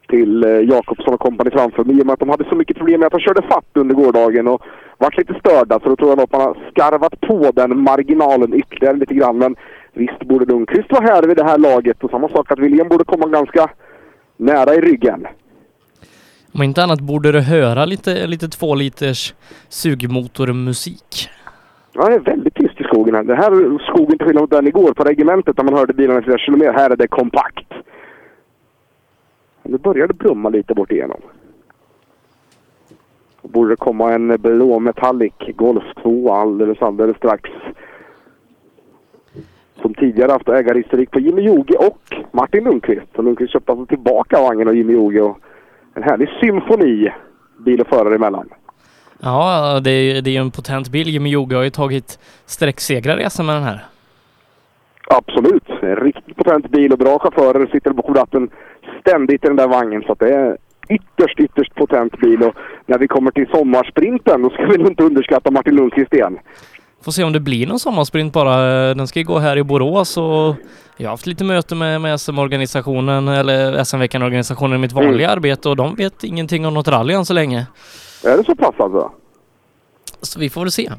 till 0.09 0.43
eh, 0.43 0.49
Jakobsson 0.49 1.13
och 1.13 1.19
kompani 1.19 1.51
framför. 1.51 1.83
Men 1.83 1.99
i 1.99 2.01
och 2.01 2.05
med 2.05 2.13
att 2.13 2.19
de 2.19 2.29
hade 2.29 2.49
så 2.49 2.55
mycket 2.55 2.77
problem 2.77 2.99
med 2.99 3.07
att 3.07 3.13
de 3.13 3.19
körde 3.19 3.41
fatt 3.41 3.69
under 3.73 3.95
gårdagen 3.95 4.47
och 4.47 4.61
vart 4.97 5.17
lite 5.17 5.33
störda 5.39 5.79
så 5.79 5.89
då 5.89 5.95
tror 5.95 6.09
jag 6.09 6.19
att 6.19 6.31
man 6.31 6.41
har 6.41 6.57
skarvat 6.71 7.21
på 7.21 7.51
den 7.55 7.83
marginalen 7.83 8.53
ytterligare 8.53 8.97
lite 8.97 9.13
grann. 9.13 9.37
Men 9.37 9.55
visst 9.93 10.19
borde 10.19 10.45
Lundqvist 10.45 10.91
vara 10.91 11.03
här 11.03 11.23
vid 11.23 11.37
det 11.37 11.43
här 11.43 11.57
laget 11.57 12.03
och 12.03 12.11
samma 12.11 12.29
sak 12.29 12.51
att 12.51 12.59
William 12.59 12.87
borde 12.87 13.03
komma 13.03 13.27
ganska 13.27 13.69
nära 14.37 14.73
i 14.73 14.81
ryggen. 14.81 15.27
Om 16.53 16.63
inte 16.63 16.83
annat 16.83 16.99
borde 16.99 17.31
du 17.31 17.39
höra 17.39 17.85
lite, 17.85 18.27
lite 18.27 18.47
två 18.47 18.75
liters 18.75 19.33
sugmotormusik. 19.69 21.29
Ja, 21.93 22.09
det 22.09 22.15
är 22.15 22.19
väldigt 22.19 22.55
tyst 22.55 22.74
skogen 22.95 23.15
här. 23.15 23.23
Det 23.23 23.35
här 23.35 23.79
skogen 23.91 24.17
till 24.17 24.27
skillnad 24.27 24.41
mot 24.41 24.51
den 24.51 24.67
igår 24.67 24.93
på 24.93 25.03
regementet 25.03 25.57
där 25.57 25.63
man 25.63 25.73
hörde 25.73 25.93
bilarna 25.93 26.19
i 26.19 26.23
flera 26.23 26.37
kilometer. 26.37 26.73
Här 26.73 26.89
är 26.89 26.95
det 26.95 27.07
kompakt. 27.07 27.73
Nu 29.63 29.77
börjar 29.77 30.07
det 30.07 30.13
brumma 30.13 30.49
lite 30.49 30.73
bort 30.73 30.91
igenom. 30.91 31.21
Då 33.41 33.47
borde 33.47 33.69
det 33.69 33.75
komma 33.75 34.13
en 34.13 34.27
blå 34.41 34.79
Metallic 34.79 35.33
Golf 35.55 35.83
2 36.03 36.33
alldeles, 36.33 36.81
alldeles 36.81 37.17
strax. 37.17 37.49
Som 39.81 39.93
tidigare 39.93 40.31
haft 40.31 40.49
ägarhistorik 40.49 41.11
på 41.11 41.19
Jimmy 41.19 41.41
Joge 41.41 41.75
och 41.77 42.15
Martin 42.31 42.63
Lundqvist. 42.63 43.07
Så 43.15 43.21
Lundqvist 43.21 43.53
köpte 43.53 43.71
alltså 43.71 43.85
tillbaka 43.85 44.41
vagnen 44.41 44.67
av 44.67 44.75
Jimmy 44.75 44.93
Joge 44.93 45.21
och 45.21 45.39
en 45.93 46.03
härlig 46.03 46.29
symfoni 46.29 47.13
bil 47.57 47.81
och 47.81 47.87
förare 47.87 48.15
emellan. 48.15 48.49
Ja, 49.19 49.79
det 49.83 49.91
är, 49.91 50.21
det 50.21 50.37
är 50.37 50.41
en 50.41 50.51
potent 50.51 50.89
bil. 50.89 51.09
Jimmy 51.09 51.29
Joge 51.29 51.55
har 51.55 51.63
ju 51.63 51.69
tagit 51.69 52.19
sträcksegrar 52.45 53.19
i 53.19 53.43
med 53.43 53.55
den 53.55 53.63
här. 53.63 53.85
Absolut. 55.07 55.63
En 55.81 55.95
riktigt 55.95 56.35
potent 56.35 56.69
bil 56.71 56.91
och 56.91 56.97
bra 56.97 57.19
chaufförer 57.19 57.67
sitter 57.71 57.91
bakom 57.91 58.15
ratten 58.15 58.49
ständigt 59.01 59.43
i 59.43 59.47
den 59.47 59.55
där 59.55 59.67
vagnen. 59.67 60.03
Så 60.07 60.13
det 60.13 60.29
är 60.29 60.57
ytterst, 60.89 61.39
ytterst 61.39 61.75
potent 61.75 62.19
bil. 62.19 62.43
Och 62.43 62.53
när 62.85 62.97
vi 62.97 63.07
kommer 63.07 63.31
till 63.31 63.47
sommarsprinten 63.53 64.41
då 64.41 64.49
ska 64.49 64.65
vi 64.65 64.77
nog 64.77 64.87
inte 64.87 65.03
underskatta 65.03 65.51
Martin 65.51 65.75
Lundqvist 65.75 66.13
igen. 66.13 66.37
Får 67.03 67.11
se 67.11 67.23
om 67.23 67.33
det 67.33 67.39
blir 67.39 67.67
någon 67.67 67.79
sommarsprint 67.79 68.33
bara. 68.33 68.57
Den 68.93 69.07
ska 69.07 69.19
ju 69.19 69.25
gå 69.25 69.39
här 69.39 69.57
i 69.57 69.63
Borås 69.63 70.17
och 70.17 70.55
jag 70.97 71.07
har 71.07 71.11
haft 71.11 71.27
lite 71.27 71.43
möte 71.43 71.75
med, 71.75 72.01
med 72.01 72.19
SM-organisationen 72.19 73.27
eller 73.27 73.83
SM-veckan-organisationen 73.83 74.75
i 74.75 74.81
mitt 74.81 74.91
vanliga 74.93 75.29
arbete 75.29 75.69
och 75.69 75.75
de 75.75 75.95
vet 75.95 76.23
ingenting 76.23 76.65
om 76.65 76.73
något 76.73 76.87
rally 76.87 77.13
än 77.13 77.25
så 77.25 77.33
länge. 77.33 77.65
Är 78.25 78.37
det 78.37 78.43
så 78.43 78.55
pass 78.55 78.75
alltså? 78.77 79.11
Så 80.21 80.39
vi 80.39 80.49
får 80.49 80.61
väl 80.61 80.71
se. 80.71 80.91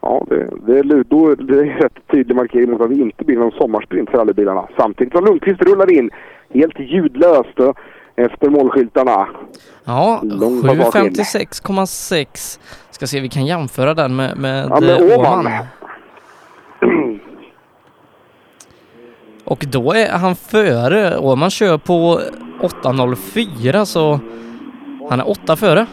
Ja, 0.00 0.26
det, 0.28 0.50
det, 0.66 0.78
är, 0.78 1.04
då, 1.04 1.34
det 1.34 1.58
är 1.58 1.64
rätt 1.64 1.92
tydlig 2.10 2.36
markering 2.36 2.70
mot 2.70 2.80
att 2.80 2.88
det 2.88 2.94
inte 2.94 3.24
blir 3.24 3.36
någon 3.36 3.52
sommarsprint 3.52 4.10
för 4.10 4.18
rallybilarna. 4.18 4.68
Samtidigt 4.76 5.12
som 5.12 5.24
Lundqvist 5.24 5.62
rullar 5.62 5.90
in 5.90 6.10
helt 6.50 6.78
ljudlöst 6.80 7.60
och 7.60 7.78
efter 8.16 8.50
målskyltarna. 8.50 9.28
Ja, 9.84 10.20
Långt 10.22 10.62
bak 10.62 10.74
in. 10.74 10.82
756,6. 10.82 12.60
Ska 12.90 13.06
se, 13.06 13.20
vi 13.20 13.28
kan 13.28 13.46
jämföra 13.46 13.94
den 13.94 14.16
med, 14.16 14.36
med, 14.38 14.66
Ja, 14.70 14.80
med 14.80 15.10
eh, 15.10 15.18
Åman. 15.18 15.48
Och 19.44 19.64
då 19.68 19.92
är 19.92 20.10
han 20.10 20.36
före. 20.36 21.18
Åman 21.18 21.50
kör 21.50 21.78
på 21.78 22.20
8.04 22.60 23.84
så 23.84 24.20
han 25.10 25.20
är 25.20 25.30
åtta 25.30 25.56
före. 25.56 25.86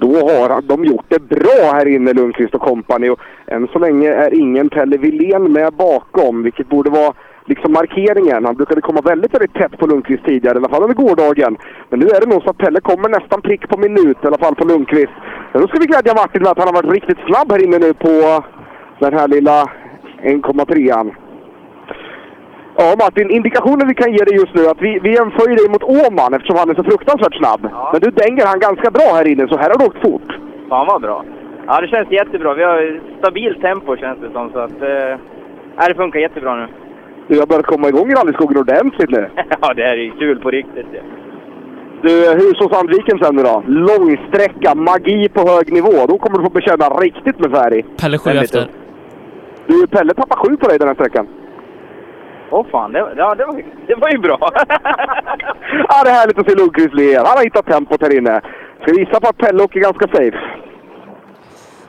Då 0.00 0.14
har 0.14 0.62
de 0.62 0.84
gjort 0.84 1.04
det 1.08 1.22
bra 1.28 1.72
här 1.72 1.88
inne, 1.88 2.12
Lundqvist 2.12 2.54
och 2.54 2.60
kompani. 2.60 3.10
Och 3.10 3.20
än 3.46 3.68
så 3.72 3.78
länge 3.78 4.08
är 4.08 4.34
ingen 4.34 4.68
Pelle 4.68 4.96
Wilén 4.96 5.52
med 5.52 5.72
bakom, 5.72 6.42
vilket 6.42 6.68
borde 6.68 6.90
vara 6.90 7.12
liksom 7.46 7.72
markeringen. 7.72 8.44
Han 8.44 8.56
brukade 8.56 8.80
komma 8.80 9.00
väldigt, 9.00 9.34
väldigt 9.34 9.54
tätt 9.54 9.78
på 9.78 9.86
Lundqvist 9.86 10.24
tidigare, 10.24 10.54
i 10.54 10.58
alla 10.58 10.68
fall 10.68 10.82
under 10.82 10.94
gårdagen. 10.94 11.56
Men 11.88 12.00
nu 12.00 12.06
är 12.06 12.20
det 12.20 12.26
nog 12.26 12.42
så 12.42 12.50
att 12.50 12.58
Pelle 12.58 12.80
kommer 12.80 13.08
nästan 13.08 13.42
prick 13.42 13.68
på 13.68 13.78
minut, 13.78 14.18
i 14.22 14.26
alla 14.26 14.38
fall 14.38 14.54
på 14.54 14.64
Lundqvist. 14.64 15.12
Men 15.52 15.62
då 15.62 15.68
ska 15.68 15.78
vi 15.80 15.86
glädja 15.86 16.14
Martin 16.14 16.42
med 16.42 16.50
att 16.50 16.58
han 16.58 16.68
har 16.68 16.82
varit 16.82 16.92
riktigt 16.92 17.26
snabb 17.26 17.52
här 17.52 17.64
inne 17.64 17.78
nu 17.78 17.94
på 17.94 18.44
den 18.98 19.14
här 19.18 19.28
lilla 19.28 19.64
1,3an. 20.22 21.10
Ja, 22.80 22.96
Martin, 23.04 23.30
indikationen 23.30 23.88
vi 23.88 23.94
kan 23.94 24.12
ge 24.12 24.22
dig 24.28 24.34
just 24.34 24.54
nu 24.54 24.62
är 24.62 24.70
att 24.70 24.82
vi, 24.86 24.98
vi 25.02 25.10
jämför 25.14 25.48
ju 25.50 25.54
dig 25.60 25.68
mot 25.74 25.82
Åman 25.82 26.34
eftersom 26.34 26.56
han 26.56 26.70
är 26.70 26.74
så 26.74 26.84
fruktansvärt 26.84 27.36
snabb. 27.40 27.62
Men 27.92 28.00
du 28.00 28.10
dänger 28.10 28.46
han 28.46 28.58
ganska 28.68 28.90
bra 28.90 29.08
här 29.18 29.26
inne, 29.32 29.48
så 29.48 29.56
här 29.58 29.70
har 29.70 29.78
du 29.78 29.84
åkt 29.86 30.02
fort. 30.06 30.28
Fan 30.68 30.86
vad 30.86 31.02
bra. 31.02 31.24
Ja, 31.66 31.80
det 31.80 31.88
känns 31.88 32.10
jättebra. 32.10 32.54
Vi 32.54 32.64
har 32.64 33.00
stabilt 33.18 33.60
tempo 33.60 33.96
känns 33.96 34.18
det 34.20 34.30
som. 34.32 34.50
Så 34.52 34.58
att, 34.58 34.82
eh, 34.82 35.12
ja, 35.76 35.82
det 35.88 35.94
funkar 35.94 36.20
jättebra 36.20 36.56
nu. 36.56 36.66
Du 37.28 37.38
har 37.38 37.46
börjat 37.46 37.66
komma 37.66 37.88
igång 37.88 38.10
i 38.10 38.14
rallyskogen 38.14 38.58
ordentligt 38.58 39.10
nu. 39.10 39.30
ja, 39.60 39.74
det 39.74 39.82
här 39.82 39.96
är 40.02 40.04
ju 40.08 40.10
kul 40.10 40.38
på 40.38 40.50
riktigt. 40.50 40.86
Ja. 40.92 41.00
Du, 42.02 42.10
Husås-Sandviken 42.40 43.18
sen 43.22 43.36
nu 43.36 43.42
då? 43.42 43.62
Långsträcka, 43.66 44.74
magi 44.74 45.28
på 45.28 45.40
hög 45.40 45.72
nivå. 45.72 46.06
Då 46.08 46.18
kommer 46.18 46.38
du 46.38 46.44
få 46.44 46.50
bekänna 46.50 46.88
riktigt 46.88 47.38
med 47.38 47.50
färg. 47.50 47.82
Pelle 48.00 48.18
sju 48.18 48.30
efter. 48.30 48.66
Du, 49.66 49.86
Pelle 49.86 50.14
tappar 50.14 50.36
sju 50.36 50.56
på 50.56 50.68
dig 50.68 50.78
den 50.78 50.88
här 50.88 50.94
sträckan. 50.94 51.26
Åh 52.50 52.66
fan, 52.70 52.92
det, 52.92 52.98
ja, 53.16 53.34
det, 53.34 53.44
var, 53.46 53.62
det 53.86 53.94
var 53.94 54.10
ju 54.10 54.18
bra. 54.18 54.38
Ja, 55.88 56.04
det 56.04 56.10
är 56.10 56.14
härligt 56.14 56.38
att 56.38 56.50
se 56.50 56.54
Lundqvist 56.54 56.94
le. 56.94 57.16
Han 57.16 57.26
har 57.26 57.44
hittat 57.44 57.66
tempot 57.66 58.02
här 58.02 58.16
inne. 58.18 58.40
Ska 58.82 58.92
vi 58.92 58.98
gissa 59.00 59.20
på 59.20 59.28
att 59.28 59.36
Pelle 59.36 59.62
åker 59.62 59.80
ganska 59.80 60.06
safe? 60.06 60.38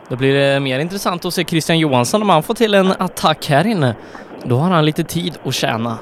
Då 0.08 0.16
blir 0.16 0.34
det 0.34 0.60
mer 0.60 0.80
intressant 0.80 1.26
att 1.26 1.34
se 1.34 1.44
Christian 1.44 1.80
Johansson 1.80 2.22
om 2.22 2.30
han 2.30 2.44
får 2.44 2.54
till 2.54 2.74
en 2.74 2.92
attack 3.00 3.50
här 3.50 3.68
inne. 3.68 3.96
Då 4.44 4.56
har 4.56 4.70
han 4.70 4.86
lite 4.86 5.04
tid 5.04 5.38
att 5.44 5.54
tjäna. 5.54 5.98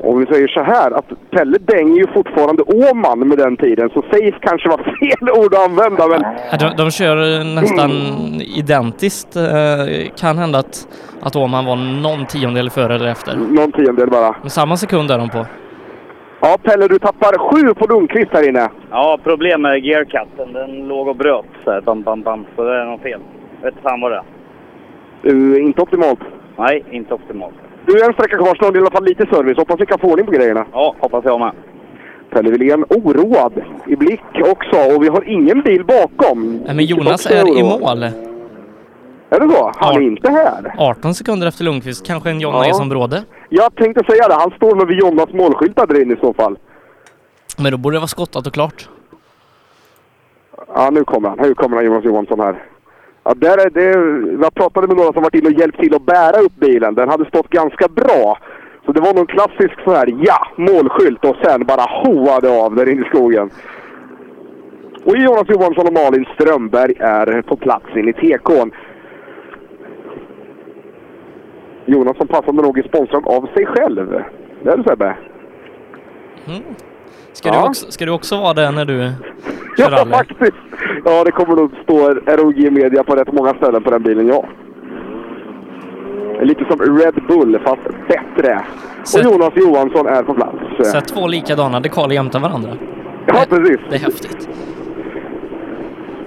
Om 0.00 0.18
vi 0.18 0.26
säger 0.26 0.48
så 0.48 0.62
här 0.62 0.90
att 0.90 1.30
Pelle 1.30 1.58
dänger 1.58 1.96
ju 1.96 2.06
fortfarande 2.14 2.62
Åman 2.62 3.28
med 3.28 3.38
den 3.38 3.56
tiden, 3.56 3.90
så 3.94 4.02
safe 4.02 4.38
kanske 4.40 4.68
var 4.68 4.78
fel 5.00 5.30
ord 5.44 5.54
att 5.54 5.68
använda. 5.68 6.06
Men 6.08 6.22
De, 6.60 6.76
de 6.84 6.90
kör 6.90 7.44
nästan 7.54 7.90
identiskt. 8.40 9.36
Eh, 9.36 9.42
Kan 10.20 10.38
hända 10.38 10.58
att, 10.58 10.88
att 11.22 11.36
Åman 11.36 11.64
var 11.64 11.76
någon 11.76 12.26
tiondel 12.26 12.70
före 12.70 12.94
eller 12.94 13.08
efter. 13.08 13.36
någon 13.36 13.72
tiondel 13.72 14.10
bara. 14.10 14.36
Men 14.40 14.50
samma 14.50 14.76
sekund 14.76 15.10
är 15.10 15.18
de 15.18 15.28
på. 15.28 15.46
Ja, 16.40 16.56
Pelle, 16.62 16.88
du 16.88 16.98
tappar 16.98 17.38
sju 17.50 17.74
på 17.74 17.86
Lundqvist 17.86 18.32
här 18.32 18.48
inne. 18.48 18.68
Ja, 18.90 19.18
problem 19.24 19.62
med 19.62 19.78
gearcutten. 19.84 20.52
Den 20.52 20.88
låg 20.88 21.08
och 21.08 21.16
bröt 21.16 21.44
så 21.64 21.70
här, 21.70 21.80
bam, 21.80 22.02
bam, 22.02 22.22
bam. 22.22 22.46
Så 22.56 22.62
det 22.64 22.80
är 22.80 22.84
något 22.84 23.02
fel. 23.02 23.20
Jag 23.62 23.70
vet 23.70 23.82
fan 23.82 24.00
vad 24.00 24.12
det 24.12 24.16
är. 24.16 25.32
Uh, 25.34 25.64
inte 25.66 25.82
optimalt. 25.82 26.18
Nej, 26.58 26.84
inte 26.90 27.14
optimalt. 27.14 27.54
Du, 27.88 28.04
en 28.04 28.12
sträcka 28.12 28.36
kvar, 28.36 28.54
snart 28.58 28.74
i 28.74 28.78
alla 28.78 28.90
fall 28.90 29.04
lite 29.04 29.26
service. 29.26 29.56
Hoppas 29.58 29.80
vi 29.80 29.86
kan 29.86 29.98
få 29.98 30.06
ordning 30.10 30.26
på 30.26 30.32
grejerna. 30.32 30.66
Ja, 30.72 30.94
hoppas 31.00 31.24
jag 31.24 31.40
med. 31.40 31.52
Pelle 32.30 32.50
Wilén 32.50 32.84
oroad 32.90 33.52
i 33.86 33.96
blick 33.96 34.20
också 34.40 34.76
och 34.94 35.02
vi 35.02 35.08
har 35.08 35.28
ingen 35.28 35.62
bil 35.62 35.84
bakom. 35.84 36.56
Nej, 36.66 36.74
Men 36.74 36.84
Jonas 36.84 37.12
också 37.26 37.28
är 37.34 37.58
i 37.58 37.62
mål. 37.62 38.02
Är 39.30 39.40
det 39.40 39.50
så? 39.50 39.72
Han 39.76 39.96
är 39.96 40.00
inte 40.00 40.30
här. 40.30 40.74
18 40.78 41.14
sekunder 41.14 41.46
efter 41.46 41.64
Lundqvist. 41.64 42.06
Kanske 42.06 42.30
en 42.30 42.40
John 42.40 42.54
Ja. 42.54 42.62
Nilsson 42.62 42.88
Bråde. 42.88 43.24
Jag 43.48 43.74
tänkte 43.74 44.04
säga 44.10 44.28
det, 44.28 44.34
han 44.34 44.50
står 44.50 44.74
med 44.76 44.86
vid 44.86 44.98
Jonas 44.98 45.32
målskyltar 45.32 45.86
där 45.86 46.02
inne 46.02 46.14
i 46.14 46.16
så 46.20 46.34
fall. 46.34 46.58
Men 47.58 47.72
då 47.72 47.78
borde 47.78 47.96
det 47.96 48.00
vara 48.00 48.06
skottat 48.08 48.46
och 48.46 48.52
klart. 48.54 48.88
Ja, 50.74 50.90
nu 50.90 51.04
kommer 51.04 51.28
han. 51.28 51.38
Nu 51.42 51.54
kommer 51.54 51.76
han, 51.76 51.84
Jonas 51.86 52.04
Johansson 52.04 52.40
här. 52.40 52.62
Ja, 53.24 53.34
där 53.36 53.66
är 53.66 53.70
det, 53.70 53.88
jag 54.42 54.54
pratade 54.54 54.86
med 54.86 54.96
några 54.96 55.12
som 55.12 55.22
varit 55.22 55.34
inne 55.34 55.48
och 55.48 55.60
hjälpt 55.60 55.80
till 55.80 55.94
att 55.94 56.06
bära 56.06 56.40
upp 56.40 56.54
bilen. 56.54 56.94
Den 56.94 57.08
hade 57.08 57.24
stått 57.24 57.48
ganska 57.48 57.88
bra. 57.88 58.38
Så 58.84 58.92
det 58.92 59.00
var 59.00 59.14
någon 59.14 59.26
klassisk 59.26 59.74
sån 59.84 59.96
här, 59.96 60.14
ja, 60.20 60.46
målskylt 60.56 61.24
och 61.24 61.36
sen 61.42 61.66
bara 61.66 61.82
hoade 61.82 62.62
av 62.62 62.74
där 62.74 62.88
inne 62.88 63.06
i 63.06 63.08
skogen. 63.08 63.50
Och 65.04 65.16
Jonas 65.16 65.48
Johansson 65.48 65.86
och 65.86 65.92
Malin 65.92 66.26
Strömberg 66.34 66.94
är 67.00 67.42
på 67.42 67.56
plats 67.56 67.96
in 67.96 68.08
i 68.08 68.12
TK'n. 68.12 68.70
Jonas 71.86 72.16
som 72.16 72.28
passande 72.28 72.62
nog 72.62 72.78
är 72.78 72.82
sponsrad 72.82 73.26
av 73.26 73.48
sig 73.54 73.66
själv. 73.66 74.22
Det 74.62 74.70
är 74.70 74.76
du 74.76 74.82
Sebbe? 74.82 75.16
Mm. 76.46 76.62
Ska, 77.32 77.48
Ja. 77.48 77.54
du 77.62 77.68
också, 77.68 77.90
ska 77.90 78.04
du 78.04 78.10
också 78.12 78.36
vara 78.36 78.54
det 78.54 78.70
när 78.70 78.84
du 78.84 78.94
Ja, 79.02 79.10
kör 79.84 79.90
rally? 79.90 80.10
faktiskt. 80.10 80.56
Ja, 81.04 81.24
det 81.24 81.30
kommer 81.32 81.56
nog 81.56 81.70
stå 81.82 82.08
ROG 82.36 82.72
Media 82.72 83.04
på 83.04 83.14
rätt 83.16 83.32
många 83.32 83.54
ställen 83.54 83.82
på 83.82 83.90
den 83.90 84.02
bilen, 84.02 84.26
ja. 84.28 84.44
Lite 86.42 86.64
som 86.70 86.78
Red 86.98 87.14
Bull, 87.28 87.60
fast 87.64 87.82
bättre. 88.08 88.60
Sätt- 89.04 89.26
Och 89.26 89.32
Jonas 89.32 89.52
Johansson 89.56 90.06
är 90.06 90.22
på 90.22 90.34
plats. 90.34 90.90
Sätt 90.92 91.08
två 91.08 91.26
likadana 91.26 91.80
dekaler 91.80 92.14
jämte 92.14 92.38
varandra. 92.38 92.70
Ja, 93.26 93.34
precis. 93.48 93.76
Det 93.90 93.96
är 93.96 94.00
häftigt. 94.00 94.48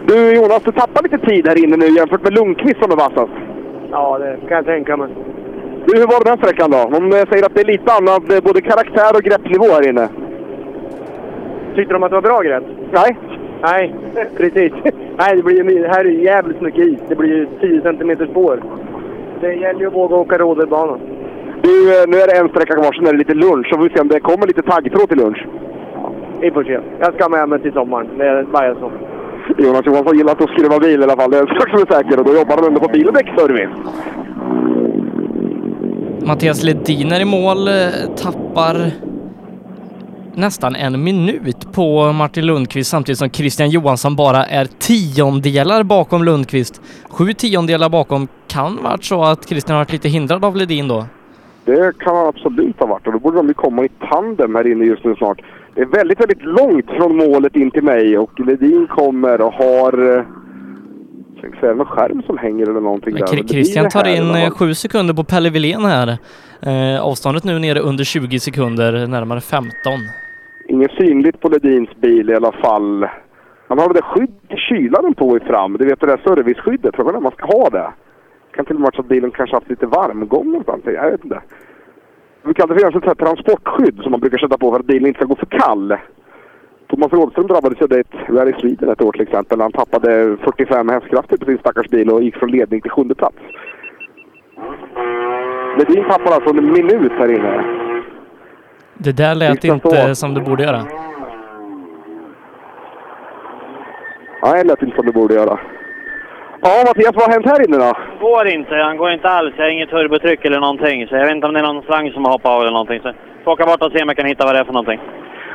Du 0.07 0.33
Jonas, 0.35 0.61
du 0.65 0.71
tappar 0.71 1.03
lite 1.03 1.17
tid 1.17 1.47
här 1.47 1.63
inne 1.63 1.77
nu 1.77 1.85
jämfört 1.89 2.23
med 2.23 2.33
Lundqvist 2.33 2.81
som 2.83 2.91
är 2.91 2.95
vassast. 2.95 3.31
Ja, 3.91 4.17
det 4.19 4.37
kan 4.47 4.57
jag 4.57 4.65
tänka 4.65 4.97
mig. 4.97 5.09
Du, 5.85 5.99
hur 5.99 6.07
var 6.07 6.23
den 6.23 6.27
här 6.27 6.37
sträckan 6.45 6.71
då? 6.71 6.77
Om 6.97 7.09
jag 7.11 7.27
säger 7.29 7.45
att 7.45 7.55
det 7.55 7.61
är 7.61 7.65
lite 7.65 7.93
annat, 7.93 8.43
både 8.43 8.61
karaktär 8.61 9.15
och 9.15 9.21
greppnivå 9.23 9.65
här 9.65 9.89
inne. 9.89 10.09
Tyckte 11.75 11.93
de 11.93 12.03
att 12.03 12.11
det 12.11 12.15
var 12.15 12.21
bra 12.21 12.41
grepp? 12.41 12.63
Nej. 12.91 13.17
Nej, 13.61 13.95
precis. 14.37 14.73
Nej, 15.17 15.35
det, 15.35 15.43
blir 15.43 15.71
ju, 15.71 15.87
här 15.87 16.05
är 16.05 16.09
ju 16.09 16.23
jävligt 16.23 16.61
mycket 16.61 16.87
is. 16.87 16.99
Det 17.09 17.15
blir 17.15 17.29
ju 17.29 17.47
10 17.59 17.81
cm 17.81 18.27
spår. 18.31 18.63
Det 19.41 19.53
gäller 19.53 19.79
ju 19.79 19.87
att 19.87 19.93
våga 19.93 20.15
åka 20.15 20.37
rodelbana. 20.37 20.97
Du, 21.61 22.01
eh, 22.01 22.07
nu 22.07 22.17
är 22.17 22.27
det 22.27 22.37
en 22.37 22.49
sträcka 22.49 22.73
kvar, 22.73 22.93
sen 22.93 23.07
är 23.07 23.11
det 23.11 23.17
lite 23.17 23.33
lunch. 23.33 23.67
Så 23.69 23.77
får 23.77 23.83
vi 23.83 23.89
se 23.89 24.01
om 24.01 24.07
det 24.07 24.19
kommer 24.19 24.47
lite 24.47 24.61
taggtråd 24.61 25.09
till 25.09 25.17
lunch. 25.17 25.45
Vi 26.41 26.51
får 26.51 26.63
se. 26.63 26.79
Jag 26.99 27.13
ska 27.13 27.29
med 27.29 27.49
mig 27.49 27.59
till 27.61 27.73
sommaren. 27.73 28.07
Det 28.17 28.27
är 28.27 28.43
bara 28.43 28.75
så. 28.75 28.91
Jonas 29.57 29.85
Johansson 29.85 30.17
gillar 30.17 30.31
att 30.31 30.49
skruva 30.49 30.79
bil 30.79 30.99
i 30.99 31.03
alla 31.03 31.15
fall. 31.15 31.31
Det 31.31 31.37
är 31.37 31.41
en 31.41 31.47
sak 31.47 31.69
som 31.69 31.81
är 31.81 31.93
säker. 31.93 32.19
Och 32.19 32.25
då 32.25 32.33
jobbar 32.33 32.55
han 32.55 32.65
ändå 32.65 32.79
på 32.79 32.87
bil 32.87 33.07
och 33.07 33.13
däckservice. 33.13 33.69
Mattias 36.27 36.63
Ledin 36.63 37.11
är 37.11 37.21
i 37.21 37.25
mål, 37.25 37.67
eh, 37.67 38.15
tappar 38.23 38.75
nästan 40.37 40.75
en 40.75 41.03
minut 41.03 41.71
på 41.73 42.11
Martin 42.11 42.45
Lundqvist 42.45 42.89
samtidigt 42.89 43.19
som 43.19 43.29
Christian 43.29 43.69
Johansson 43.69 44.15
bara 44.15 44.45
är 44.45 44.65
tiondelar 44.65 45.83
bakom 45.83 46.23
Lundqvist. 46.23 46.81
Sju 47.09 47.33
tiondelar 47.33 47.89
bakom 47.89 48.27
kan 48.47 48.79
varit 48.83 49.03
så 49.03 49.23
att 49.23 49.49
Christian 49.49 49.75
har 49.75 49.81
varit 49.81 49.91
lite 49.91 50.09
hindrad 50.09 50.45
av 50.45 50.55
Ledin 50.55 50.87
då. 50.87 51.05
Det 51.65 51.97
kan 51.99 52.15
han 52.15 52.27
absolut 52.27 52.79
ha 52.79 52.85
varit 52.87 53.07
och 53.07 53.13
då 53.13 53.19
borde 53.19 53.37
de 53.37 53.47
ju 53.47 53.53
komma 53.53 53.85
i 53.85 53.89
tandem 54.11 54.55
här 54.55 54.71
inne 54.71 54.85
just 54.85 55.03
nu 55.03 55.15
snart. 55.15 55.41
Det 55.75 55.81
är 55.81 55.85
väldigt, 55.85 56.19
väldigt 56.19 56.43
långt 56.43 56.85
från 56.85 57.17
målet 57.17 57.55
in 57.55 57.71
till 57.71 57.83
mig 57.83 58.17
och 58.17 58.39
Ledin 58.39 58.87
kommer 58.89 59.41
och 59.41 59.53
har... 59.53 60.17
eh, 60.17 60.23
Ska 61.37 61.49
vi 61.49 61.57
säga 61.59 61.73
någon 61.73 61.85
skärm 61.85 62.21
som 62.25 62.37
hänger 62.37 62.63
eller 62.69 62.81
någonting 62.81 63.13
där. 63.15 63.27
Men 63.35 63.45
det 63.45 63.53
Christian 63.53 63.89
tar 63.89 64.07
in 64.07 64.35
eh, 64.35 64.49
sju 64.51 64.73
sekunder 64.73 65.13
på 65.13 65.23
Pelle 65.23 65.49
Wilén 65.49 65.85
här. 65.85 66.17
Eh, 66.65 67.05
avståndet 67.05 67.43
nu 67.43 67.59
nere 67.59 67.79
under 67.79 68.03
20 68.03 68.39
sekunder, 68.39 69.07
närmare 69.07 69.41
15. 69.41 69.71
Inget 70.67 70.91
synligt 70.91 71.39
på 71.39 71.49
Ledins 71.49 71.89
bil 71.95 72.29
i 72.29 72.35
alla 72.35 72.51
fall. 72.51 73.07
Han 73.67 73.79
har 73.79 73.87
det 73.87 73.93
där 73.93 74.01
skyddet 74.01 74.51
i 74.51 74.55
kylan 74.55 75.13
på 75.13 75.37
i 75.37 75.39
fram. 75.39 75.77
Du 75.77 75.85
vet 75.85 75.99
det 75.99 76.07
där 76.07 76.21
serviceskyddet. 76.23 76.95
Frågan 76.95 77.13
är 77.13 77.17
om 77.17 77.23
man 77.23 77.31
ska 77.31 77.45
ha 77.45 77.69
det. 77.69 77.91
Kan 78.55 78.65
till 78.65 78.75
och 78.75 78.81
med 78.81 78.85
vara 78.85 78.95
så 78.95 79.01
att 79.01 79.07
bilen 79.07 79.31
kanske 79.31 79.55
haft 79.55 79.69
lite 79.69 79.85
varmgång 79.85 80.45
någonstans. 80.45 80.81
Jag 80.85 81.11
vet 81.11 81.23
inte. 81.23 81.41
Vi 82.43 82.53
kan 82.53 82.69
det 82.69 82.75
finnas 82.79 82.95
ett 82.95 83.17
transportskydd 83.17 83.99
som 84.01 84.11
man 84.11 84.19
brukar 84.19 84.37
sätta 84.37 84.57
på 84.57 84.71
för 84.71 84.79
att 84.79 84.85
bilen 84.85 85.07
inte 85.07 85.17
ska 85.17 85.25
gå 85.25 85.35
för 85.35 85.45
kall. 85.45 85.97
Thomas 86.89 87.13
Rådström 87.13 87.47
drabbades 87.47 87.81
av 87.81 87.89
det 87.89 87.97
i 87.97 87.99
ett 87.99 88.29
Rally 88.29 88.53
Sweden 88.59 88.89
ett 88.89 89.01
år 89.01 89.11
till 89.11 89.21
exempel. 89.21 89.61
Han 89.61 89.71
tappade 89.71 90.37
45 90.43 90.89
hästkrafter 90.89 91.37
på 91.37 91.45
sin 91.45 91.57
stackars 91.57 91.87
bil 91.87 92.09
och 92.09 92.23
gick 92.23 92.35
från 92.35 92.51
ledning 92.51 92.81
till 92.81 92.91
sjunde 92.91 93.15
plats. 93.15 93.37
Ledin 95.81 96.03
tappar 96.09 96.31
alltså 96.31 96.49
en 96.49 96.71
minut 96.73 97.11
här 97.11 97.31
inne. 97.31 97.63
Det 98.93 99.11
där 99.11 99.35
lät 99.35 99.51
Vi 99.51 99.57
ska 99.67 99.73
inte 99.73 99.89
stå. 99.89 100.15
som 100.15 100.33
det 100.33 100.41
borde 100.41 100.63
göra. 100.63 100.81
Nej, 104.43 104.63
det 104.63 104.67
lät 104.69 104.81
inte 104.81 104.95
som 104.95 105.05
det 105.05 105.11
borde 105.13 105.33
göra. 105.33 105.59
Ja, 106.61 106.83
Mattias, 106.87 107.15
vad 107.15 107.23
har 107.25 107.31
hänt 107.33 107.45
här 107.45 107.67
inne 107.67 107.77
då? 107.77 107.91
Går 108.27 108.47
inte. 108.47 108.75
Han 108.75 108.97
går 108.97 109.11
inte 109.11 109.29
alls. 109.29 109.53
Jag 109.57 109.63
har 109.65 109.69
inget 109.71 109.89
turbotryck 109.89 110.45
eller 110.45 110.59
någonting. 110.59 111.07
Så 111.07 111.15
jag 111.15 111.25
vet 111.25 111.35
inte 111.35 111.47
om 111.47 111.53
det 111.53 111.59
är 111.59 111.63
någon 111.73 111.83
slang 111.83 112.11
som 112.11 112.25
har 112.25 112.31
hoppat 112.31 112.51
av 112.51 112.61
eller 112.61 112.71
någonting. 112.71 112.99
Så 113.03 113.13
får 113.43 113.51
åka 113.51 113.65
bort 113.65 113.83
och 113.83 113.91
se 113.91 114.01
om 114.03 114.07
jag 114.07 114.17
kan 114.17 114.25
hitta 114.25 114.45
vad 114.45 114.55
det 114.55 114.59
är 114.59 114.63
för 114.63 114.73
någonting. 114.73 114.99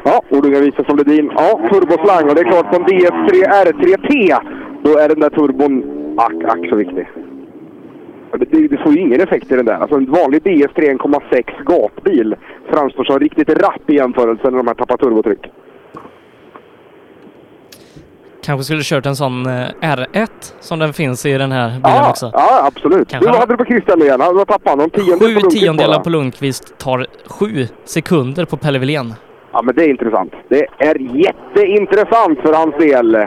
Ja, 0.04 0.22
Ordunga 0.30 0.60
visar 0.60 0.84
från 0.84 0.96
Ledin. 0.96 1.32
Ja, 1.36 1.48
turboslang 1.70 2.24
och 2.28 2.34
det 2.34 2.40
är 2.40 2.50
klart 2.52 2.70
på 2.70 2.76
en 2.76 2.84
DS3 2.86 3.30
R3T 3.66 4.36
då 4.84 4.90
är 4.98 5.08
den 5.08 5.20
där 5.20 5.30
turbon 5.30 5.74
ack, 6.18 6.44
ack 6.52 6.68
så 6.70 6.76
viktig. 6.76 7.06
Ja, 8.40 8.46
Det, 8.70 8.78
får 8.82 8.92
ju 8.92 9.00
ingen 9.00 9.20
effekt 9.20 9.52
i 9.52 9.56
den 9.56 9.64
där. 9.66 9.74
Alltså 9.74 9.96
en 9.96 10.10
vanlig 10.12 10.42
DS3 10.42 10.98
1,6 10.98 11.44
gatbil 11.64 12.34
framstår 12.70 13.04
som 13.04 13.18
riktigt 13.18 13.48
rapp 13.48 13.90
i 13.90 13.94
jämförelse 13.94 14.50
när 14.50 14.56
de 14.58 14.66
här 14.66 14.74
tappar 14.74 14.96
turbotryck. 14.96 15.40
Kanske 18.44 18.64
skulle 18.64 18.80
kört 18.82 19.06
en 19.06 19.16
sån 19.16 19.46
eh, 19.46 19.66
R1 19.80 20.26
som 20.60 20.78
den 20.78 20.92
finns 20.92 21.26
i 21.26 21.32
den 21.38 21.52
här 21.52 21.68
bilen 21.68 21.80
Ja, 21.84 22.10
också. 22.10 22.30
ja, 22.32 22.66
absolut. 22.66 23.08
Kanske 23.08 23.28
Du, 23.28 23.32
vad 23.32 23.40
hade 23.40 23.52
du 23.52 23.56
på 23.56 23.64
Christian 23.64 24.02
igen? 24.02 24.18
Vad 24.20 24.48
tappade 24.48 24.70
han? 24.70 24.78
Någon 24.78 24.90
tiondel 24.90 25.28
Sju 25.28 25.40
på 25.40 25.50
tiondelar 25.50 25.94
bara? 25.94 26.04
på 26.04 26.10
Lundqvist 26.10 26.78
tar 26.78 27.06
sju 27.26 27.66
sekunder 27.84 28.44
på 28.44 28.56
Pelle 28.56 28.78
Wilén. 28.78 29.14
Ja, 29.52 29.62
men 29.62 29.74
det 29.74 29.84
är 29.84 29.88
intressant. 29.90 30.32
Det 30.48 30.66
är 30.78 31.16
jätteintressant 31.16 32.40
för 32.40 32.52
hans 32.52 32.74
del. 32.78 33.26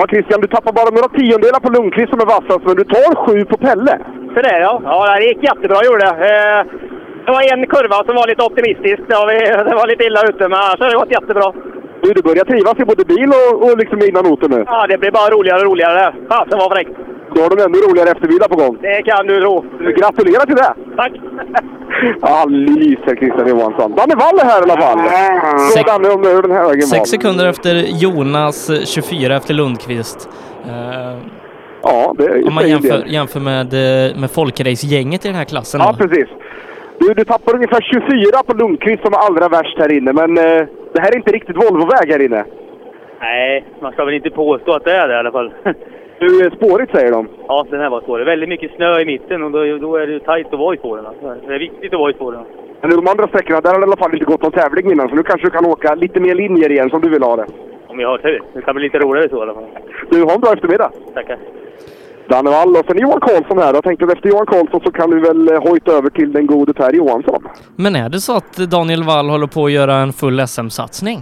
Ja, 0.00 0.06
Christian, 0.12 0.40
du 0.44 0.48
tappar 0.48 0.72
bara 0.78 0.90
några 0.96 1.10
tiondelar 1.18 1.60
på 1.64 1.70
Lundqvist 1.74 2.10
som 2.12 2.20
är 2.24 2.28
vassast, 2.36 2.62
men 2.66 2.76
du 2.80 2.84
tar 2.94 3.10
sju 3.22 3.36
på 3.52 3.56
Pelle. 3.66 3.94
Så 4.34 4.38
det 4.46 4.56
ja. 4.66 4.72
Ja, 4.84 4.96
det 5.20 5.24
gick 5.30 5.42
jättebra 5.50 5.78
gjorde 5.86 6.04
det. 6.06 6.14
Eh, 6.30 6.60
Det 7.24 7.32
var 7.36 7.42
en 7.54 7.62
kurva 7.74 7.98
som 8.06 8.14
var 8.20 8.26
lite 8.30 8.44
optimistisk. 8.50 9.00
Det 9.10 9.16
var, 9.20 9.26
det 9.70 9.74
var 9.80 9.86
lite 9.92 10.04
illa 10.08 10.20
ute, 10.30 10.42
men 10.50 10.58
annars 10.64 10.80
har 10.82 10.88
det 10.90 11.00
gått 11.02 11.16
jättebra. 11.18 11.46
Du, 12.02 12.08
du 12.18 12.22
börjar 12.28 12.44
trivas 12.52 12.76
i 12.82 12.84
både 12.92 13.04
bil 13.12 13.30
och, 13.40 13.50
och 13.64 13.74
liksom 13.82 13.98
innan 14.08 14.24
noten 14.30 14.50
nu. 14.54 14.60
Ja, 14.66 14.86
det 14.90 14.98
blir 15.02 15.10
bara 15.18 15.28
roligare 15.36 15.60
och 15.60 15.68
roligare. 15.70 16.02
Ja, 16.32 16.38
det 16.50 16.56
var 16.62 16.68
fräckt. 16.74 16.94
Då 17.34 17.40
har 17.42 17.50
du 17.50 17.62
en 17.62 17.68
ännu 17.68 17.78
roligare 17.78 18.10
eftermiddag 18.10 18.48
på 18.48 18.56
gång. 18.56 18.76
Det 18.80 19.02
kan 19.02 19.26
du 19.26 19.40
tro. 19.40 19.64
Gratulerar 19.98 20.46
till 20.46 20.56
det! 20.56 20.74
Tack! 20.96 21.12
Ja, 22.20 22.44
lyser 22.48 23.16
Christian 23.16 23.48
Johansson. 23.48 23.94
Danne 23.96 24.14
Wall 24.14 24.38
är 24.38 24.44
här 24.44 24.60
i 24.60 24.70
alla 24.70 24.80
fall. 24.80 24.98
Sex- 25.74 25.86
Danne 25.90 26.08
om 26.08 26.22
hur 26.24 26.42
den 26.42 26.50
här 26.50 26.64
vägen. 26.68 26.82
Sex 26.82 27.10
sekunder 27.10 27.46
efter 27.48 27.74
Jonas, 28.02 28.70
eh, 28.70 28.84
24 28.84 29.36
efter 29.36 29.54
Lundqvist. 29.54 30.28
Eh, 30.68 31.18
Ja, 31.82 32.14
det 32.18 32.42
om 32.48 32.54
man 32.54 32.68
jämför, 32.68 33.04
jämför 33.06 33.40
med, 33.40 33.68
eh, 33.74 34.16
med 34.20 34.30
folkrace-gänget 34.30 35.24
i 35.24 35.28
den 35.28 35.36
här 35.36 35.44
klassen. 35.44 35.80
Ja, 35.80 35.94
då. 35.98 36.06
precis. 36.08 36.28
Du, 36.98 37.14
du 37.14 37.24
tappar 37.24 37.54
ungefär 37.54 37.80
24 37.80 38.42
på 38.46 38.54
Lundqvist 38.56 39.02
som 39.04 39.12
är 39.14 39.18
allra 39.18 39.48
värst 39.48 39.78
här 39.78 39.92
inne, 39.92 40.12
men 40.12 40.38
eh, 40.38 40.66
det 40.94 41.00
här 41.00 41.12
är 41.12 41.16
inte 41.16 41.32
riktigt 41.32 41.56
Volvoväg 41.56 42.10
här 42.12 42.22
inne. 42.24 42.44
Nej, 43.20 43.64
man 43.82 43.92
ska 43.92 44.04
väl 44.04 44.14
inte 44.14 44.30
påstå 44.30 44.72
att 44.72 44.84
det 44.84 44.92
är 44.92 45.08
det 45.08 45.14
i 45.14 45.18
alla 45.18 45.32
fall. 45.32 45.52
Du, 46.20 46.46
är 46.46 46.50
spårigt 46.50 46.92
säger 46.94 47.12
de. 47.12 47.28
Ja, 47.48 47.66
den 47.70 47.80
här 47.80 47.90
var 47.90 48.20
är 48.20 48.24
väldigt 48.24 48.48
mycket 48.48 48.70
snö 48.76 49.00
i 49.00 49.04
mitten 49.04 49.42
och 49.42 49.50
då, 49.50 49.78
då 49.78 49.96
är 49.96 50.06
det 50.06 50.20
tajt 50.20 50.52
att 50.52 50.58
vara 50.58 50.74
i 50.74 50.78
spåren. 50.78 51.06
Alltså. 51.06 51.26
Det 51.46 51.54
är 51.54 51.58
viktigt 51.58 51.92
att 51.94 52.00
vara 52.00 52.10
i 52.10 52.14
spåren. 52.14 52.44
Men 52.80 52.90
de 52.90 53.08
andra 53.08 53.28
sträckorna, 53.28 53.60
där 53.60 53.70
har 53.72 53.78
det 53.80 53.84
i 53.84 53.88
alla 53.90 53.96
fall 53.96 54.14
inte 54.14 54.24
gått 54.24 54.42
någon 54.42 54.52
tävling 54.52 54.92
innan, 54.92 55.08
så 55.08 55.14
nu 55.14 55.22
kanske 55.22 55.46
du 55.46 55.50
kan 55.50 55.66
åka 55.66 55.94
lite 55.94 56.20
mer 56.20 56.34
linjer 56.34 56.70
igen 56.72 56.90
som 56.90 57.00
du 57.00 57.08
vill 57.10 57.22
ha 57.22 57.36
det. 57.36 57.46
Om 57.86 58.00
jag 58.00 58.08
har 58.08 58.18
tur. 58.18 58.42
Det 58.54 58.62
kan 58.62 58.74
bli 58.74 58.84
lite 58.84 58.98
roligare 58.98 59.28
så 59.28 59.38
i 59.38 59.40
alla 59.42 59.54
fall. 59.54 59.64
Du, 60.10 60.22
ha 60.22 60.34
en 60.34 60.40
bra 60.40 60.52
eftermiddag! 60.52 60.90
Tackar. 61.14 61.38
Danne 62.28 62.50
Wall 62.50 62.76
och 62.76 62.84
sen 62.86 62.98
Johan 62.98 63.20
Karlsson 63.20 63.58
här. 63.58 63.74
Jag 63.74 63.84
tänkte 63.84 64.04
att 64.04 64.12
efter 64.12 64.28
Johan 64.28 64.46
Karlsson 64.46 64.80
så 64.84 64.92
kan 64.92 65.10
du 65.10 65.20
väl 65.20 65.48
eh, 65.52 65.62
hojta 65.62 65.92
över 65.92 66.10
till 66.10 66.32
den 66.32 66.46
gode 66.46 66.72
Per 66.74 66.92
Johansson. 66.92 67.42
Men 67.76 67.96
är 67.96 68.08
det 68.08 68.20
så 68.20 68.36
att 68.36 68.56
Daniel 68.56 69.02
Wall 69.02 69.28
håller 69.28 69.46
på 69.46 69.64
att 69.64 69.72
göra 69.72 69.94
en 69.94 70.12
full 70.12 70.46
SM-satsning? 70.46 71.18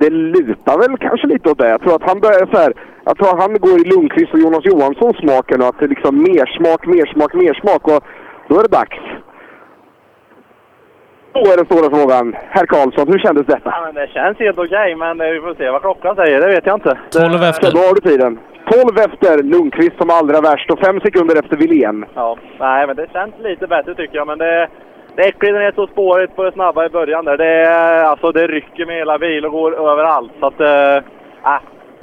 Det 0.00 0.10
lutar 0.10 0.78
väl 0.78 0.98
kanske 0.98 1.26
lite 1.26 1.50
åt 1.50 1.58
det. 1.58 1.68
Jag 1.68 1.80
tror 1.80 1.94
att 1.94 2.08
han 2.10 2.20
börjar 2.20 2.46
så 2.52 2.58
här. 2.58 2.72
Jag 3.04 3.16
tror 3.18 3.28
att 3.28 3.42
han 3.42 3.52
går 3.66 3.76
i 3.80 3.84
Lundqvist 3.90 4.34
och 4.34 4.40
Jonas 4.40 4.64
Johanssons 4.64 5.16
smaken 5.16 5.60
och 5.62 5.68
att 5.68 5.78
det 5.78 5.84
är 5.84 5.94
liksom 5.96 6.18
mer 6.18 6.46
smak, 6.56 6.86
mer 6.86 7.06
smak, 7.14 7.34
mer 7.34 7.54
smak 7.54 7.82
och 7.88 8.00
då 8.48 8.54
är 8.58 8.62
det 8.62 8.76
dags. 8.80 8.98
Då 11.32 11.40
är 11.52 11.56
den 11.56 11.66
stora 11.70 11.88
frågan. 11.96 12.36
Herr 12.54 12.66
Karlsson, 12.66 13.08
hur 13.12 13.18
kändes 13.18 13.46
detta? 13.46 13.70
Ja, 13.76 13.80
men 13.86 13.94
det 13.94 14.06
känns 14.16 14.38
helt 14.38 14.58
okej, 14.58 14.94
men 14.94 15.20
eh, 15.20 15.26
vi 15.34 15.40
får 15.40 15.54
se 15.54 15.70
vad 15.70 15.82
klockan 15.82 16.16
säger. 16.16 16.40
Det 16.40 16.46
vet 16.46 16.66
jag 16.66 16.76
inte. 16.76 16.98
12 17.10 17.38
Så 17.52 17.70
då 17.76 17.80
har 17.86 17.94
du 17.94 18.00
tiden. 18.10 18.38
12 18.70 18.98
efter 19.06 19.42
Lundqvist 19.42 19.96
som 19.98 20.10
allra 20.10 20.40
värst 20.40 20.70
och 20.70 20.78
5 20.78 21.00
sekunder 21.00 21.38
efter 21.42 21.56
Wilén. 21.56 22.04
Ja, 22.14 22.38
nej, 22.58 22.86
men 22.86 22.96
det 22.96 23.12
känns 23.12 23.34
lite 23.38 23.66
bättre 23.66 23.94
tycker 23.94 24.16
jag. 24.16 24.26
Men 24.26 24.38
det, 24.38 24.68
det 25.16 25.22
är 25.22 25.52
det 25.52 25.66
är 25.66 25.72
så 25.72 25.86
spårigt 25.86 26.36
på 26.36 26.42
det 26.42 26.52
snabba 26.52 26.86
i 26.86 26.88
början 26.88 27.24
där. 27.24 27.36
Det, 27.36 27.46
är- 27.66 28.04
alltså, 28.04 28.32
det 28.32 28.46
rycker 28.46 28.86
med 28.86 28.96
hela 28.96 29.18
bil 29.18 29.44
och 29.46 29.52
går 29.52 29.90
överallt. 29.92 30.32
Så 30.40 30.46
att, 30.46 30.60
äh, 30.60 30.96
äh, 31.52 31.60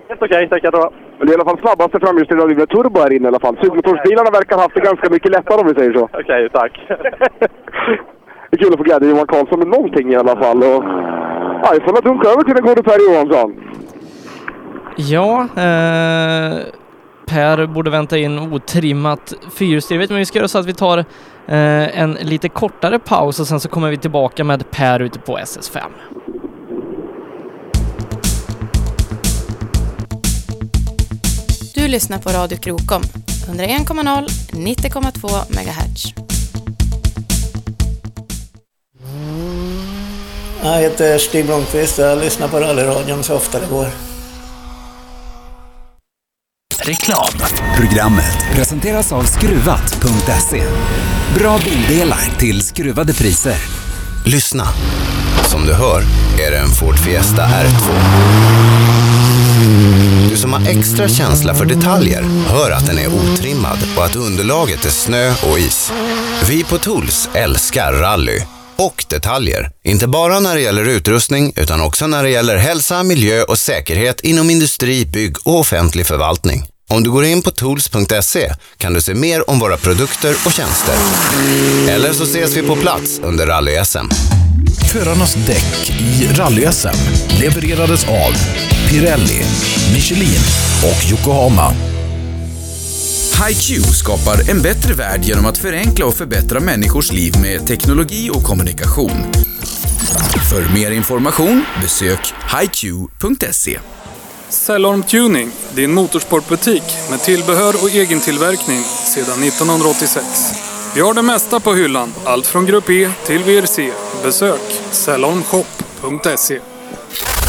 helt 0.09 0.21
okej 0.21 0.47
jag. 0.51 0.73
tror 0.73 0.83
jag. 0.83 0.93
Men 1.17 1.27
det 1.27 1.33
är 1.33 1.37
i 1.37 1.41
alla 1.41 1.49
fall 1.49 1.59
snabbaste 1.59 1.99
framhjulsdrivna 1.99 2.45
med 2.45 2.69
turbo 2.69 2.99
här 2.99 3.13
inne 3.13 3.25
i 3.25 3.27
alla 3.27 3.39
fall. 3.39 3.57
Supermotorsbilarna 3.61 4.29
verkar 4.31 4.55
ha 4.55 4.63
haft 4.63 4.75
det 4.75 4.81
ganska 4.81 5.09
mycket 5.09 5.31
lättare 5.31 5.61
om 5.61 5.67
vi 5.67 5.73
säger 5.73 5.93
så. 5.93 6.09
Okej, 6.13 6.49
tack. 6.53 6.73
Det 8.49 8.57
är 8.57 8.63
kul 8.63 8.73
att 8.73 8.77
få 8.77 8.83
glädja 8.83 9.09
Johan 9.09 9.27
Karlsson 9.27 9.59
med 9.59 9.67
någonting 9.67 10.13
i 10.13 10.15
alla 10.15 10.35
fall. 10.43 10.57
Och, 10.57 10.83
ja, 11.63 11.69
vi 11.73 11.79
får 11.85 11.93
väl 11.93 12.03
dunka 12.03 12.29
över 12.29 12.43
till 12.43 12.55
den 12.55 12.63
gode 12.65 12.83
Per 12.83 12.99
Johansson. 13.09 13.49
Ja, 14.95 15.41
eh, 15.41 16.57
Per 17.29 17.65
borde 17.67 17.89
vänta 17.91 18.17
in 18.17 18.39
otrimmat 18.39 19.33
fyrhjulsdrivet, 19.59 20.09
men 20.09 20.19
vi 20.19 20.25
ska 20.25 20.39
göra 20.39 20.47
så 20.47 20.59
att 20.59 20.65
vi 20.65 20.73
tar 20.73 21.05
eh, 21.51 22.01
en 22.01 22.13
lite 22.13 22.49
kortare 22.49 22.99
paus 22.99 23.39
och 23.39 23.47
sen 23.47 23.59
så 23.59 23.69
kommer 23.69 23.89
vi 23.89 23.97
tillbaka 23.97 24.43
med 24.43 24.71
Per 24.71 24.99
ute 24.99 25.19
på 25.19 25.37
SS5. 25.37 25.79
Du 31.75 31.87
lyssnar 31.87 32.17
på 32.17 32.29
Radio 32.29 32.57
Krokom. 32.57 33.01
101,0, 33.47 34.27
90,2 34.51 35.29
MHz. 35.49 36.13
Jag 40.63 40.77
heter 40.79 41.17
Stig 41.17 41.45
Blomqvist 41.45 41.99
och 41.99 42.05
jag 42.05 42.19
lyssnar 42.19 42.47
på 42.47 42.59
rallyradion 42.59 43.23
så 43.23 43.35
ofta 43.35 43.59
det 43.59 43.65
går. 43.69 43.87
Reklam. 46.79 47.49
Programmet 47.77 48.55
presenteras 48.55 49.11
av 49.11 49.23
Skruvat.se. 49.23 50.63
Bra 51.35 51.59
bildelar 51.65 52.29
till 52.39 52.61
skruvade 52.61 53.13
priser. 53.13 53.55
Lyssna. 54.25 54.67
Som 55.49 55.65
du 55.65 55.73
hör 55.73 56.01
är 56.47 56.51
det 56.51 56.57
en 56.57 56.69
Ford 56.69 56.97
Fiesta 56.99 57.41
R2. 57.41 57.91
Du 60.29 60.37
som 60.37 60.53
har 60.53 60.69
extra 60.69 61.07
känsla 61.07 61.55
för 61.55 61.65
detaljer 61.65 62.23
hör 62.47 62.71
att 62.71 62.87
den 62.87 62.97
är 62.97 63.07
otrimmad 63.07 63.77
och 63.97 64.05
att 64.05 64.15
underlaget 64.15 64.85
är 64.85 64.89
snö 64.89 65.33
och 65.51 65.59
is. 65.59 65.91
Vi 66.49 66.63
på 66.63 66.77
Tools 66.77 67.29
älskar 67.33 67.93
rally 67.93 68.41
och 68.75 69.05
detaljer. 69.09 69.71
Inte 69.83 70.07
bara 70.07 70.39
när 70.39 70.55
det 70.55 70.61
gäller 70.61 70.85
utrustning 70.85 71.53
utan 71.55 71.81
också 71.81 72.07
när 72.07 72.23
det 72.23 72.29
gäller 72.29 72.57
hälsa, 72.57 73.03
miljö 73.03 73.43
och 73.43 73.59
säkerhet 73.59 74.21
inom 74.21 74.49
industri, 74.49 75.05
bygg 75.05 75.35
och 75.47 75.59
offentlig 75.59 76.05
förvaltning. 76.05 76.70
Om 76.91 77.03
du 77.03 77.11
går 77.11 77.25
in 77.25 77.41
på 77.41 77.51
tools.se 77.51 78.53
kan 78.77 78.93
du 78.93 79.01
se 79.01 79.13
mer 79.13 79.49
om 79.49 79.59
våra 79.59 79.77
produkter 79.77 80.35
och 80.45 80.51
tjänster. 80.51 80.95
Eller 81.89 82.13
så 82.13 82.23
ses 82.23 82.57
vi 82.57 82.61
på 82.61 82.75
plats 82.75 83.19
under 83.23 83.47
rally-SM. 83.47 84.09
Förarnas 84.91 85.33
däck 85.33 85.89
i 85.99 86.27
rally-SM 86.33 86.95
levererades 87.39 88.03
av 88.03 88.33
Pirelli, 88.89 89.41
Michelin 89.93 90.41
och 90.83 91.11
Yokohama. 91.11 91.73
HiQ 93.47 93.85
skapar 93.85 94.49
en 94.49 94.61
bättre 94.61 94.93
värld 94.93 95.23
genom 95.23 95.45
att 95.45 95.57
förenkla 95.57 96.05
och 96.05 96.15
förbättra 96.15 96.59
människors 96.59 97.11
liv 97.11 97.33
med 97.41 97.67
teknologi 97.67 98.29
och 98.33 98.43
kommunikation. 98.43 99.31
För 100.49 100.73
mer 100.73 100.91
information 100.91 101.65
besök 101.81 102.33
hiq.se. 102.61 103.79
Cellorm 104.51 105.03
Tuning, 105.03 105.51
din 105.75 105.93
motorsportbutik 105.93 106.83
med 107.09 107.21
tillbehör 107.21 107.83
och 107.83 107.89
egen 107.89 108.19
tillverkning 108.19 108.83
sedan 108.83 109.43
1986. 109.43 110.25
Vi 110.95 111.01
har 111.01 111.13
det 111.13 111.21
mesta 111.21 111.59
på 111.59 111.73
hyllan, 111.73 112.13
allt 112.25 112.47
från 112.47 112.65
Grupp 112.65 112.89
E 112.89 113.11
till 113.25 113.43
VRC. 113.43 113.91
Besök 114.23 114.61
cellormshop.se. 114.91 116.59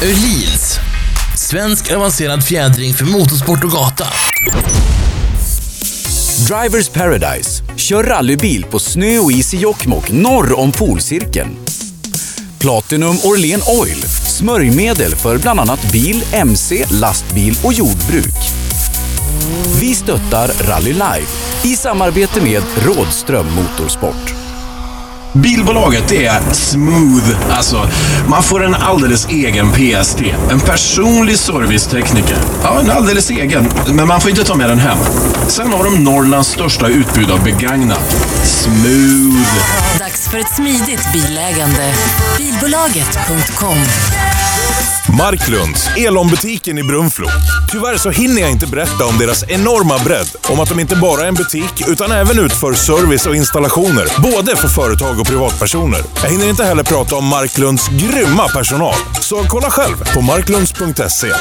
Öhlins. 0.03 0.77
Svensk 1.37 1.93
avancerad 1.93 2.45
fjädring 2.45 2.95
för 2.95 3.05
motorsport 3.05 3.65
och 3.65 3.71
gata. 3.71 4.07
Drivers 6.49 6.89
Paradise. 6.89 7.63
Kör 7.77 8.03
rallybil 8.03 8.65
på 8.65 8.79
snö 8.79 9.19
och 9.19 9.33
is 9.33 9.55
i 9.55 9.57
Jokkmokk 9.57 10.11
norr 10.11 10.59
om 10.59 10.73
polcirkeln. 10.73 11.57
Platinum 12.63 13.17
Orlen 13.25 13.61
Oil. 13.81 14.03
Smörjmedel 14.27 15.17
för 15.17 15.39
bland 15.39 15.61
annat 15.61 15.93
bil, 15.93 16.25
mc, 16.33 16.85
lastbil 16.91 17.59
och 17.65 17.73
jordbruk. 17.73 18.35
Vi 19.81 19.95
stöttar 19.95 20.49
Rally 20.69 20.93
Life 20.93 21.69
i 21.69 21.77
samarbete 21.77 22.41
med 22.41 22.63
Rådström 22.87 23.47
Motorsport. 23.55 24.42
Bilbolaget 25.33 26.09
det 26.09 26.27
är 26.27 26.41
smooth. 26.53 27.37
Alltså, 27.51 27.89
man 28.29 28.43
får 28.43 28.65
en 28.65 28.75
alldeles 28.75 29.29
egen 29.29 29.73
PST. 29.73 30.21
En 30.51 30.61
personlig 30.61 31.39
servicetekniker. 31.39 32.37
Ja, 32.63 32.81
en 32.81 32.91
alldeles 32.91 33.31
egen. 33.31 33.69
Men 33.89 34.09
man 34.09 34.21
får 34.21 34.31
inte 34.31 34.45
ta 34.45 34.55
med 34.57 34.69
den 34.69 34.79
hem. 34.79 34.99
Sen 35.49 35.73
har 35.73 35.85
de 35.85 36.05
Norrlands 36.05 36.49
största 36.49 36.89
utbud 36.89 37.31
av 37.31 37.45
begagnat. 37.45 38.17
Smooth. 38.45 39.53
Dags 39.99 40.29
för 40.29 40.39
ett 40.39 40.57
smidigt 40.57 41.13
bilägande. 41.13 41.95
Bilbolaget.com 42.39 43.77
Marklunds, 45.19 45.89
Elon-butiken 45.97 46.79
i 46.79 46.83
Brunflo. 46.83 47.29
Tyvärr 47.69 47.97
så 47.97 48.11
hinner 48.11 48.41
jag 48.41 48.51
inte 48.51 48.67
berätta 48.67 49.07
om 49.07 49.19
deras 49.19 49.45
enorma 49.49 49.99
bredd. 49.99 50.29
Om 50.49 50.61
att 50.61 50.69
de 50.69 50.81
inte 50.81 50.97
bara 50.97 51.23
är 51.23 51.29
en 51.29 51.35
butik 51.35 51.89
utan 51.89 52.13
även 52.13 52.39
utför 52.39 52.75
service 52.75 53.27
och 53.27 53.37
installationer. 53.37 54.23
Både 54.23 54.57
för 54.57 54.69
företag 54.69 55.21
och 55.21 55.27
privatpersoner. 55.27 56.01
Jag 56.23 56.31
hinner 56.31 56.49
inte 56.49 56.65
heller 56.65 56.83
prata 56.83 57.17
om 57.17 57.27
Marklunds 57.27 57.89
grymma 57.89 58.49
personal. 58.49 58.95
Så 59.21 59.45
kolla 59.49 59.71
själv 59.71 60.15
på 60.15 60.21
marklunds.se. 60.21 61.33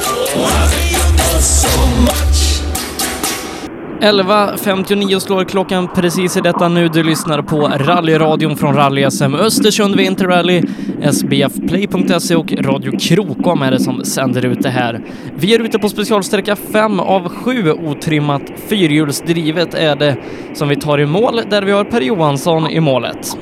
11.59 4.02 5.20
slår 5.20 5.44
klockan 5.44 5.88
precis 5.96 6.38
i 6.38 6.42
detta 6.42 6.68
nu. 6.68 6.88
Du 6.88 7.04
lyssnar 7.04 7.42
på 7.42 7.68
rallyradion 7.68 8.58
från 8.58 8.76
Rally 8.76 9.12
SM 9.12 9.36
Östersund 9.36 9.96
vinterrally, 9.96 10.64
SBFplay.se 11.02 12.36
och 12.36 12.54
Radio 12.54 13.00
Krokom 13.00 13.62
är 13.62 13.72
det 13.72 13.80
som 13.80 14.06
sänder 14.06 14.46
ut 14.46 14.62
det 14.62 14.70
här. 14.70 15.02
Vi 15.36 15.56
är 15.56 15.60
ute 15.60 15.80
på 15.80 15.90
specialsträcka 15.90 16.56
5 16.56 17.00
av 17.00 17.30
7 17.30 17.72
otrimmat 17.72 18.42
fyrhjulsdrivet 18.68 19.74
är 19.74 19.96
det 19.96 20.18
som 20.54 20.70
vi 20.70 20.76
tar 20.76 21.00
i 21.00 21.06
mål 21.06 21.42
där 21.50 21.62
vi 21.62 21.72
har 21.72 21.84
Per 21.84 22.02
Johansson 22.02 22.70
i 22.70 22.80
målet. 22.80 23.38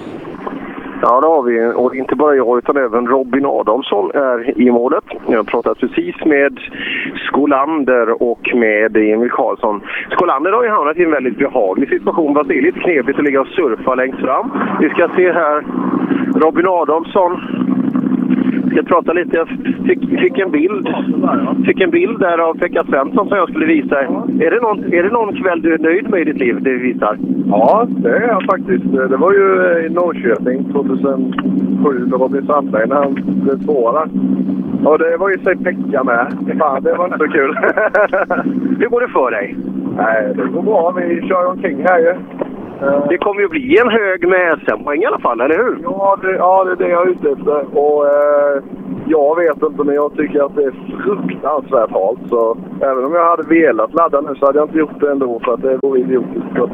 Ja, 1.01 1.21
det 1.21 1.27
har 1.27 1.43
vi. 1.43 1.73
Och 1.75 1.95
inte 1.95 2.15
bara 2.15 2.35
jag 2.35 2.57
utan 2.57 2.77
även 2.77 3.07
Robin 3.07 3.45
Adolfsson 3.45 4.11
är 4.13 4.61
i 4.61 4.71
målet. 4.71 5.03
Jag 5.27 5.37
har 5.37 5.43
pratat 5.43 5.79
precis 5.79 6.15
med 6.25 6.59
Skolander 7.27 8.23
och 8.23 8.51
med 8.55 8.97
Emil 8.97 9.31
Karlsson. 9.31 9.81
Skolander 10.11 10.51
har 10.51 10.63
ju 10.63 10.69
hamnat 10.69 10.97
i 10.97 11.03
en 11.03 11.11
väldigt 11.11 11.37
behaglig 11.37 11.89
situation. 11.89 12.35
Fast 12.35 12.49
det 12.49 12.57
är 12.57 12.61
lite 12.61 12.79
knepigt 12.79 13.19
att 13.19 13.25
ligga 13.25 13.41
och 13.41 13.47
surfa 13.47 13.95
längst 13.95 14.19
fram. 14.19 14.51
Vi 14.79 14.89
ska 14.89 15.09
se 15.15 15.31
här. 15.31 15.63
Robin 16.35 16.67
Adolfsson 16.67 17.31
ska 18.71 18.83
prata 18.83 19.13
lite. 19.13 19.37
Jag 19.37 19.47
fick, 19.87 20.19
fick, 20.19 20.39
en 20.39 20.51
bild, 20.51 20.87
fick 21.65 21.81
en 21.81 21.89
bild 21.89 22.19
där 22.19 22.37
av 22.37 22.53
Pekka 22.53 22.83
Svensson 22.83 23.27
som 23.27 23.37
jag 23.37 23.49
skulle 23.49 23.65
visa. 23.65 23.99
Är 23.99 24.51
det, 24.51 24.61
någon, 24.61 24.93
är 24.93 25.03
det 25.03 25.09
någon 25.09 25.35
kväll 25.35 25.61
du 25.61 25.73
är 25.73 25.79
nöjd 25.79 26.09
med 26.09 26.21
i 26.21 26.23
ditt 26.23 26.39
liv, 26.39 26.57
det 26.61 26.71
vi 26.71 26.93
visar? 26.93 27.17
Ja, 27.49 27.87
det 27.89 28.09
är 28.09 28.27
jag 28.27 28.43
faktiskt. 28.43 28.91
Det 28.91 29.17
var 29.17 29.33
ju 29.33 29.45
i 29.85 29.89
Norrköping 29.89 30.63
2007 30.71 31.99
med 31.99 32.21
Robin 32.21 32.45
Sandberg 32.45 32.87
när 32.87 32.95
han 32.95 33.13
blev 33.13 33.57
tvåa 33.65 34.07
Och 34.85 34.99
det 34.99 35.17
var 35.17 35.29
ju 35.29 35.37
sig 35.37 35.55
Pekka 35.57 36.03
med. 36.03 36.33
Fan, 36.59 36.83
det 36.83 36.93
var 36.93 37.05
inte 37.05 37.17
så 37.17 37.27
kul. 37.27 37.57
Hur 38.79 38.89
går 38.89 39.01
det 39.01 39.07
för 39.07 39.31
dig? 39.31 39.55
Nej, 39.97 40.33
det 40.35 40.43
går 40.53 40.61
bra. 40.61 40.93
Vi 40.97 41.27
kör 41.27 41.51
omkring 41.51 41.85
här 41.85 41.99
ju. 41.99 42.13
Det 43.09 43.17
kommer 43.17 43.41
ju 43.41 43.47
bli 43.47 43.77
en 43.77 43.89
hög 43.89 44.27
med 44.27 44.59
SM-poäng 44.67 45.01
i 45.01 45.05
alla 45.05 45.19
fall, 45.19 45.41
eller 45.41 45.57
hur? 45.57 45.77
Ja, 45.83 46.17
det, 46.21 46.31
ja, 46.31 46.63
det 46.63 46.71
är 46.71 46.75
det 46.75 46.89
jag 46.89 47.07
är 47.07 47.11
ute 47.11 47.29
efter. 47.29 47.77
Och, 47.77 48.07
eh, 48.07 48.63
jag 49.07 49.35
vet 49.35 49.63
inte, 49.63 49.83
men 49.83 49.95
jag 49.95 50.15
tycker 50.15 50.45
att 50.45 50.55
det 50.55 50.63
är 50.63 50.73
fruktansvärt 51.03 51.91
halt. 51.91 52.19
Så 52.29 52.57
även 52.81 53.05
om 53.05 53.13
jag 53.13 53.29
hade 53.29 53.43
velat 53.43 53.93
ladda 53.93 54.21
nu 54.21 54.35
så 54.35 54.45
hade 54.45 54.59
jag 54.59 54.67
inte 54.67 54.77
gjort 54.77 54.99
det 54.99 55.11
ändå 55.11 55.39
för 55.43 55.53
att 55.53 55.61
det 55.61 55.79
vore 55.81 55.99
idiotiskt. 55.99 56.55
Så. 56.55 56.69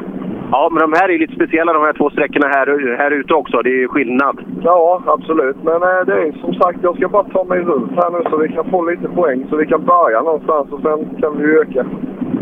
Ja, 0.52 0.70
men 0.72 0.80
de 0.82 0.94
här 0.98 1.10
är 1.10 1.18
lite 1.20 1.36
speciella 1.36 1.74
de 1.74 1.84
här 1.84 1.94
två 1.94 2.10
sträckorna 2.10 2.48
här, 2.48 2.98
här 2.98 3.12
ute 3.12 3.34
också. 3.34 3.62
Det 3.62 3.70
är 3.70 3.82
ju 3.86 3.88
skillnad. 3.88 4.40
Ja, 4.64 5.02
absolut. 5.06 5.58
Men 5.64 5.84
eh, 5.84 6.02
det 6.06 6.14
är 6.14 6.32
som 6.42 6.54
sagt, 6.54 6.80
jag 6.82 6.96
ska 6.96 7.08
bara 7.08 7.24
ta 7.24 7.44
mig 7.44 7.60
runt 7.60 7.92
här 7.92 8.10
nu 8.12 8.30
så 8.30 8.38
vi 8.38 8.50
kan 8.50 8.70
få 8.70 8.90
lite 8.90 9.08
poäng. 9.08 9.46
Så 9.50 9.56
vi 9.56 9.66
kan 9.66 9.86
börja 9.86 10.22
någonstans 10.22 10.72
och 10.72 10.82
sen 10.82 11.22
kan 11.22 11.38
vi 11.38 11.60
öka. 11.60 11.86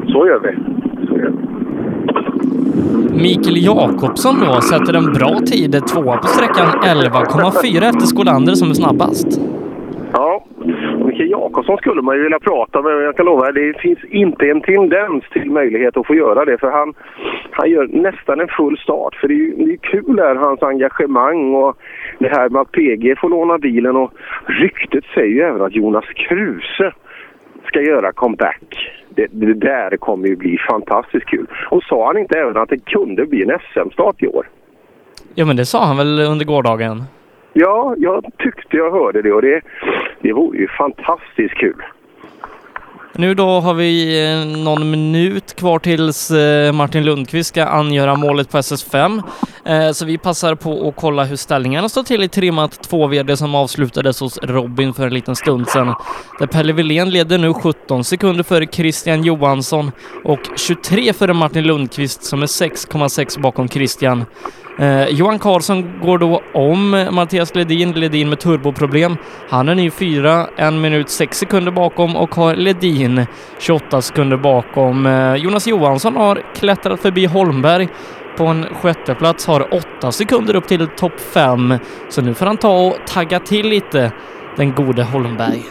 Så 0.08 0.28
gör 0.28 0.40
vi. 0.40 0.52
Så 0.58 0.58
gör 0.58 0.80
vi. 0.80 0.83
Mikael 3.14 3.66
Jakobsson 3.66 4.36
då 4.40 4.62
sätter 4.62 4.94
en 4.94 5.14
bra 5.14 5.40
tid, 5.40 5.88
tvåa 5.88 6.18
på 6.18 6.28
sträckan 6.28 6.68
11,4 6.68 7.90
efter 7.90 8.06
Skolander 8.08 8.54
som 8.54 8.70
är 8.70 8.74
snabbast. 8.74 9.28
Ja, 10.14 10.46
Mikael 11.06 11.30
Jakobsson 11.30 11.78
skulle 11.78 12.02
man 12.02 12.16
ju 12.16 12.24
vilja 12.24 12.40
prata 12.40 12.82
med, 12.82 12.96
men 12.96 13.04
jag 13.04 13.16
kan 13.18 13.26
lova 13.26 13.52
det 13.52 13.80
finns 13.80 14.00
inte 14.04 14.46
en 14.46 14.62
tendens 14.62 15.24
till 15.32 15.52
möjlighet 15.52 15.98
att 15.98 16.08
få 16.08 16.16
göra 16.16 16.46
det. 16.46 16.58
För 16.58 16.72
han, 16.72 16.94
han 17.52 17.70
gör 17.70 17.88
nästan 17.88 18.40
en 18.40 18.48
full 18.48 18.78
start. 18.78 19.16
För 19.16 19.28
det 19.28 19.34
är 19.34 19.38
ju 19.38 19.56
det 19.56 19.74
är 19.74 19.78
kul 19.78 20.16
där, 20.16 20.36
hans 20.36 20.64
engagemang 20.64 21.56
och 21.56 21.78
det 22.20 22.30
här 22.30 22.50
med 22.50 22.62
att 22.62 22.72
PG 22.72 23.20
får 23.20 23.30
låna 23.30 23.58
bilen. 23.58 23.96
Och 23.96 24.12
ryktet 24.46 25.04
säger 25.14 25.36
ju 25.36 25.42
även 25.42 25.62
att 25.62 25.76
Jonas 25.76 26.06
Kruse 26.06 26.94
ska 27.68 27.82
göra 27.82 28.12
comeback. 28.12 29.03
Det, 29.16 29.28
det 29.32 29.54
där 29.54 29.98
kommer 29.98 30.28
ju 30.28 30.36
bli 30.36 30.58
fantastiskt 30.70 31.26
kul. 31.26 31.48
Och 31.70 31.84
sa 31.84 32.08
han 32.08 32.18
inte 32.18 32.40
även 32.40 32.58
att 32.58 32.70
det 32.70 32.86
kunde 32.86 33.26
bli 33.26 33.44
en 33.44 33.60
SM-start 33.60 34.24
i 34.24 34.28
år? 34.28 34.50
Ja, 35.36 35.46
men 35.46 35.56
det 35.56 35.66
sa 35.66 35.86
han 35.86 35.98
väl 35.98 36.20
under 36.20 36.46
gårdagen? 36.46 37.04
Ja, 37.54 37.96
jag 37.98 38.26
tyckte 38.38 38.78
jag 38.78 38.92
hörde 38.92 39.22
det 39.22 39.34
och 39.34 39.42
det, 39.42 39.62
det 40.22 40.34
vore 40.34 40.58
ju 40.58 40.68
fantastiskt 40.68 41.56
kul. 41.56 41.84
Nu 43.16 43.34
då 43.34 43.60
har 43.60 43.74
vi 43.74 44.24
eh, 44.24 44.58
någon 44.64 44.92
minut 44.92 45.56
kvar 45.56 45.80
tills 45.80 46.32
eh, 46.32 46.72
Martin 46.72 47.04
Lundqvist 47.04 47.50
ska 47.50 47.66
angöra 47.66 48.16
målet 48.16 48.50
på 48.50 48.58
SS5. 48.58 49.24
Eh, 49.66 49.92
så 49.92 50.06
vi 50.06 50.18
passar 50.18 50.56
på 50.56 50.88
att 50.88 50.96
kolla 50.96 51.24
hur 51.24 51.36
ställningarna 51.36 51.90
står 51.90 52.04
till 52.04 52.24
i 52.24 52.28
trimmat 52.28 52.90
2-VD 52.90 53.38
som 53.38 53.56
avslutades 53.56 54.20
hos 54.20 54.38
Robin 54.38 54.94
för 54.94 55.08
en 55.08 55.14
liten 55.14 55.36
stund 55.36 55.68
sedan. 55.68 55.96
Där 56.40 56.48
Pelle 56.48 56.74
Wilén 56.74 57.10
leder 57.10 57.38
nu 57.38 57.54
17 57.54 58.04
sekunder 58.04 58.44
före 58.44 58.68
Christian 58.68 59.24
Johansson 59.24 59.92
och 60.24 60.40
23 60.58 61.14
före 61.14 61.34
Martin 61.34 61.64
Lundqvist 61.64 62.24
som 62.24 62.42
är 62.42 62.48
6,6 62.48 63.42
bakom 63.42 63.70
Christian. 63.70 64.26
Eh, 64.80 65.08
Johan 65.10 65.40
Karlsson 65.40 66.00
går 66.02 66.18
då 66.18 66.42
om 66.54 67.08
Mattias 67.12 67.56
Ledin, 67.56 67.92
Ledin 67.92 68.30
med 68.30 68.40
turboproblem. 68.40 69.18
Han 69.50 69.70
är 69.70 69.76
ny 69.76 69.92
fyra, 69.92 70.48
en 70.56 70.82
minut 70.82 71.10
sex 71.10 71.38
sekunder 71.38 71.72
bakom 71.72 72.16
och 72.16 72.36
har 72.36 72.56
Ledin 72.56 73.26
28 73.60 74.02
sekunder 74.02 74.38
bakom. 74.38 75.06
Eh, 75.06 75.36
Jonas 75.36 75.68
Johansson 75.68 76.16
har 76.16 76.42
klättrat 76.56 77.00
förbi 77.00 77.26
Holmberg 77.26 77.88
på 78.38 78.46
en 78.46 78.64
sjätteplats, 78.64 79.48
har 79.48 79.74
åtta 79.74 80.12
sekunder 80.12 80.56
upp 80.56 80.68
till 80.68 80.88
topp 80.88 81.20
fem. 81.20 81.74
Så 82.10 82.22
nu 82.22 82.34
får 82.34 82.46
han 82.46 82.58
ta 82.58 82.88
och 82.88 82.96
tagga 83.08 83.40
till 83.40 83.70
lite, 83.70 84.12
den 84.56 84.72
gode 84.72 85.04
Holmberg. 85.04 85.62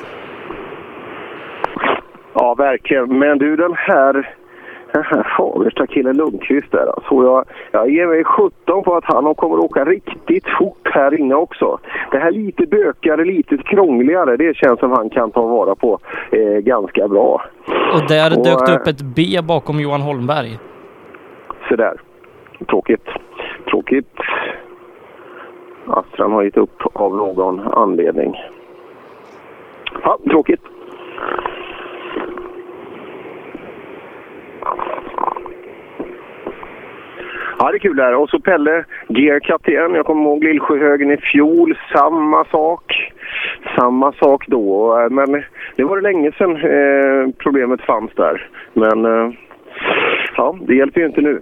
Ja, 2.35 2.55
verkligen. 2.55 3.19
Men 3.19 3.39
du, 3.39 3.57
den 3.57 3.75
här 3.77 4.35
den 5.03 5.05
här 5.05 5.35
Fagersta-killen 5.37 6.17
Lundqvist 6.17 6.73
där 6.73 6.87
alltså. 6.87 7.15
Jag, 7.25 7.45
jag 7.73 7.91
ger 7.91 8.07
mig 8.07 8.25
17 8.25 8.85
på 8.85 8.95
att 8.97 9.05
han 9.05 9.35
kommer 9.35 9.57
att 9.57 9.65
åka 9.65 9.85
riktigt 9.85 10.45
fort 10.59 10.89
här 10.95 11.21
inne 11.21 11.35
också. 11.35 11.79
Det 12.11 12.19
här 12.19 12.31
lite 12.31 12.67
bökigare, 12.67 13.25
lite 13.25 13.57
krångligare, 13.57 14.37
det 14.37 14.57
känns 14.57 14.81
som 14.81 14.91
han 14.91 15.11
kan 15.11 15.31
ta 15.31 15.47
vara 15.47 15.75
på 15.75 15.99
eh, 16.31 16.59
ganska 16.59 17.09
bra. 17.09 17.43
Och 17.95 18.09
där 18.09 18.39
Och, 18.39 18.45
dök 18.45 18.67
det 18.67 18.73
eh, 18.73 18.81
upp 18.81 18.87
ett 18.87 19.03
B 19.03 19.23
bakom 19.43 19.81
Johan 19.81 20.01
Holmberg. 20.01 20.59
Så 21.69 21.77
där. 21.77 22.01
Tråkigt. 22.69 23.09
Tråkigt. 23.71 24.17
Astran 25.87 26.33
har 26.33 26.43
gett 26.43 26.57
upp 26.57 26.83
av 26.93 27.17
någon 27.17 27.61
anledning. 27.61 28.37
Ja, 30.05 30.19
tråkigt. 30.31 30.63
Ja, 37.59 37.71
det 37.71 37.77
är 37.77 37.79
kul 37.79 37.97
där. 37.97 38.15
Och 38.15 38.31
så 38.31 38.41
Pelle, 38.41 38.85
Gearcut 39.09 39.69
igen. 39.69 39.95
Jag 39.95 40.07
kommer 40.07 40.23
ihåg 40.23 40.45
Lillsjöhögen 40.45 41.11
i 41.11 41.17
fjol. 41.17 41.79
Samma 41.93 42.45
sak. 42.45 43.13
Samma 43.77 44.13
sak 44.13 44.45
då. 44.47 45.01
Eh, 45.01 45.11
men 45.11 45.45
det 45.77 45.85
var 45.85 45.97
det 45.97 46.03
länge 46.03 46.33
sedan 46.33 46.57
eh, 46.57 47.35
problemet 47.39 47.81
fanns 47.81 48.11
där. 48.17 48.49
Men 48.73 49.05
eh, 49.05 49.33
ja, 50.37 50.57
det 50.67 50.75
hjälper 50.75 51.01
ju 51.01 51.07
inte 51.07 51.21
nu. 51.21 51.41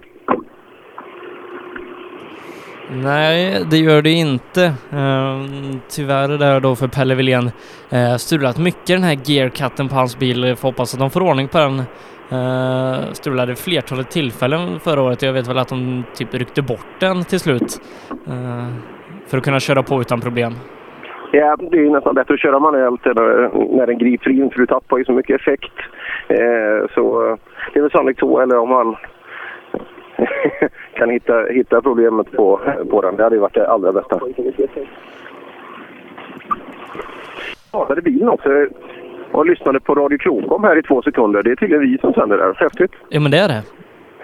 Nej, 2.93 3.65
det 3.71 3.77
gör 3.77 4.01
det 4.01 4.11
inte. 4.11 4.63
Eh, 4.91 5.45
tyvärr 5.89 6.37
där 6.37 6.59
då 6.59 6.75
för 6.75 6.87
Pelle 6.87 7.15
Wilén 7.15 7.51
eh, 7.89 8.15
strulat 8.17 8.57
mycket 8.57 8.87
den 8.87 9.03
här 9.03 9.17
gearcutten 9.23 9.89
på 9.89 9.95
hans 9.95 10.19
bil. 10.19 10.55
Får 10.55 10.67
hoppas 10.67 10.93
att 10.93 10.99
de 10.99 11.09
får 11.09 11.21
ordning 11.21 11.47
på 11.47 11.57
den. 11.57 11.83
Uh, 12.33 13.11
strulade 13.13 13.55
flertalet 13.55 14.09
tillfällen 14.11 14.79
förra 14.79 15.01
året. 15.01 15.21
Jag 15.21 15.33
vet 15.33 15.47
väl 15.47 15.57
att 15.57 15.67
de 15.69 16.03
typ 16.15 16.33
ryckte 16.33 16.61
bort 16.61 16.85
den 16.99 17.23
till 17.23 17.39
slut. 17.39 17.81
Eh, 18.27 18.67
för 19.27 19.37
att 19.37 19.43
kunna 19.43 19.59
köra 19.59 19.83
på 19.83 20.01
utan 20.01 20.21
problem. 20.21 20.53
Ja, 21.31 21.55
det 21.71 21.77
är 21.77 21.89
nästan 21.89 22.15
bättre 22.15 22.33
att 22.33 22.39
köra 22.39 22.59
manuellt 22.59 23.05
än 23.05 23.13
när- 23.15 23.75
när 23.77 23.87
den 23.87 23.97
griper 23.97 24.29
in 24.29 24.49
för 24.51 24.59
du 24.59 24.65
tappar 24.65 24.97
ju 24.97 25.05
så 25.05 25.11
mycket 25.11 25.41
effekt. 25.41 25.73
Eh, 26.27 26.89
så 26.95 27.29
eh, 27.29 27.35
det 27.73 27.79
är 27.79 27.81
väl 27.81 27.91
sannolikt 27.91 28.19
så, 28.19 28.39
eller 28.39 28.57
om 28.57 28.69
man 28.69 28.95
kan 30.97 31.09
hitta, 31.09 31.43
hitta 31.49 31.81
problemet 31.81 32.31
på, 32.31 32.59
på 32.89 33.01
den. 33.01 33.15
Det 33.15 33.23
hade 33.23 33.35
ju 33.35 33.41
varit 33.41 33.53
det 33.53 33.67
allra 33.67 33.91
bästa. 33.91 34.19
Startade 37.67 38.01
bilen 38.01 38.29
också 38.29 38.49
och 39.31 39.45
lyssnade 39.45 39.79
på 39.79 39.95
Radio 39.95 40.17
Krokom 40.17 40.63
här 40.63 40.79
i 40.79 40.83
två 40.83 41.01
sekunder. 41.01 41.43
Det 41.43 41.51
är 41.51 41.55
tydligen 41.55 41.81
vi 41.91 41.97
som 41.97 42.13
sänder 42.13 42.37
där. 42.37 42.53
Häftigt! 42.53 42.91
Ja, 43.09 43.19
men 43.19 43.31
det 43.31 43.37
är 43.37 43.47
det. 43.47 43.63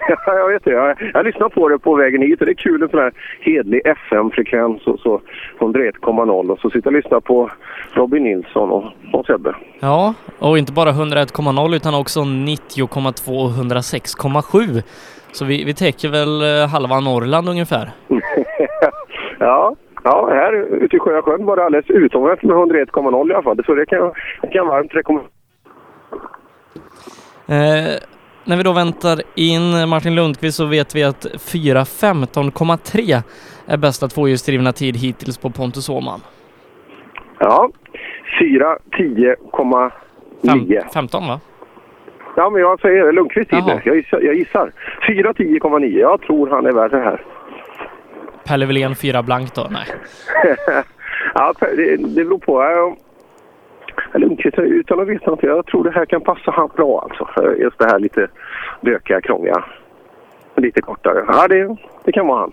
Ja, 0.26 0.34
jag 0.34 0.48
vet 0.48 0.64
det. 0.64 0.70
Jag, 0.70 1.10
jag 1.14 1.24
lyssnar 1.24 1.48
på 1.48 1.68
det 1.68 1.78
på 1.78 1.94
vägen 1.94 2.22
hit 2.22 2.40
och 2.40 2.46
det 2.46 2.52
är 2.52 2.54
kul 2.54 2.82
en 2.82 2.88
sån 2.88 3.00
här 3.00 3.12
hedlig 3.40 3.82
FM-frekvens 3.84 4.86
och 4.86 5.00
så 5.00 5.20
101,0 5.58 6.50
och 6.50 6.58
så 6.58 6.70
sitter 6.70 6.90
jag 6.90 6.96
och 6.96 7.02
lyssnar 7.02 7.20
på 7.20 7.50
Robin 7.92 8.22
Nilsson 8.22 8.70
och, 8.70 8.84
och 9.12 9.26
Sebbe. 9.26 9.54
Ja, 9.80 10.14
och 10.38 10.58
inte 10.58 10.72
bara 10.72 10.90
101,0 10.90 11.76
utan 11.76 11.94
också 11.94 12.20
90,2 12.20 13.44
och 13.44 13.50
106,7. 13.50 14.82
Så 15.32 15.44
vi, 15.44 15.64
vi 15.64 15.74
täcker 15.74 16.08
väl 16.08 16.42
eh, 16.42 16.68
halva 16.68 17.00
Norrland 17.00 17.48
ungefär. 17.48 17.90
ja, 19.38 19.76
ja, 20.04 20.28
här 20.32 20.52
ute 20.84 20.96
i 20.96 20.98
Sjösjön 20.98 21.44
var 21.44 21.56
det 21.56 21.64
alldeles 21.64 21.90
utomordentligt 21.90 22.48
med 22.48 22.56
101,0 22.56 23.30
i 23.30 23.34
alla 23.34 23.42
fall. 23.42 23.64
Så 23.66 23.74
det 23.74 23.86
kan 23.86 23.98
jag, 23.98 24.14
det 24.42 24.46
kan 24.48 24.56
jag 24.56 24.66
varmt 24.66 24.94
rekommendera. 24.94 25.30
Eh, 27.48 27.94
När 28.44 28.56
vi 28.56 28.62
då 28.62 28.72
väntar 28.72 29.18
in 29.34 29.88
Martin 29.88 30.14
Lundqvist 30.14 30.56
så 30.56 30.66
vet 30.66 30.94
vi 30.94 31.04
att 31.04 31.24
4.15,3 31.24 33.22
är 33.66 33.76
bästa 33.76 34.08
tvåhjulsdrivna 34.08 34.72
tid 34.72 34.96
hittills 34.96 35.38
på 35.38 35.50
Pontus 35.50 35.88
Åhman. 35.88 36.20
Ja, 37.38 37.70
4.10,9. 38.40 40.88
15 40.94 41.28
va? 41.28 41.40
Ja, 42.36 42.50
men 42.50 42.60
jag 42.60 42.80
säger 42.80 43.12
Lundqvist 43.12 43.50
tid. 43.50 43.62
Jag 43.84 43.96
gissar. 43.96 44.20
Jag 44.20 44.34
gissar. 44.34 44.72
4.10,9. 45.08 45.98
Jag 45.98 46.20
tror 46.22 46.48
han 46.50 46.66
är 46.66 46.72
värd 46.72 46.90
det 46.90 47.00
här. 47.00 47.22
Pelle 48.48 48.66
Wilén 48.66 48.94
4 48.94 49.22
blankt 49.22 49.54
då? 49.54 49.66
Nej. 49.70 49.86
ja, 51.34 51.54
det, 51.60 51.96
det 51.96 52.24
beror 52.24 52.38
på. 52.38 52.96
Lundqvist, 54.14 54.58
utan 54.58 55.00
att 55.00 55.08
veta 55.08 55.30
något, 55.30 55.42
jag 55.42 55.66
tror 55.66 55.84
det 55.84 55.90
här 55.90 56.06
kan 56.06 56.20
passa 56.20 56.50
han 56.50 56.70
bra 56.76 57.08
alltså. 57.10 57.54
Just 57.56 57.78
det 57.78 57.86
här 57.86 57.98
lite 57.98 58.28
bökiga, 58.80 59.20
krångliga. 59.20 59.64
Lite 60.56 60.80
kortare. 60.80 61.24
Ja, 61.28 61.48
det, 61.48 61.76
det 62.04 62.12
kan 62.12 62.26
vara 62.26 62.40
han. 62.40 62.52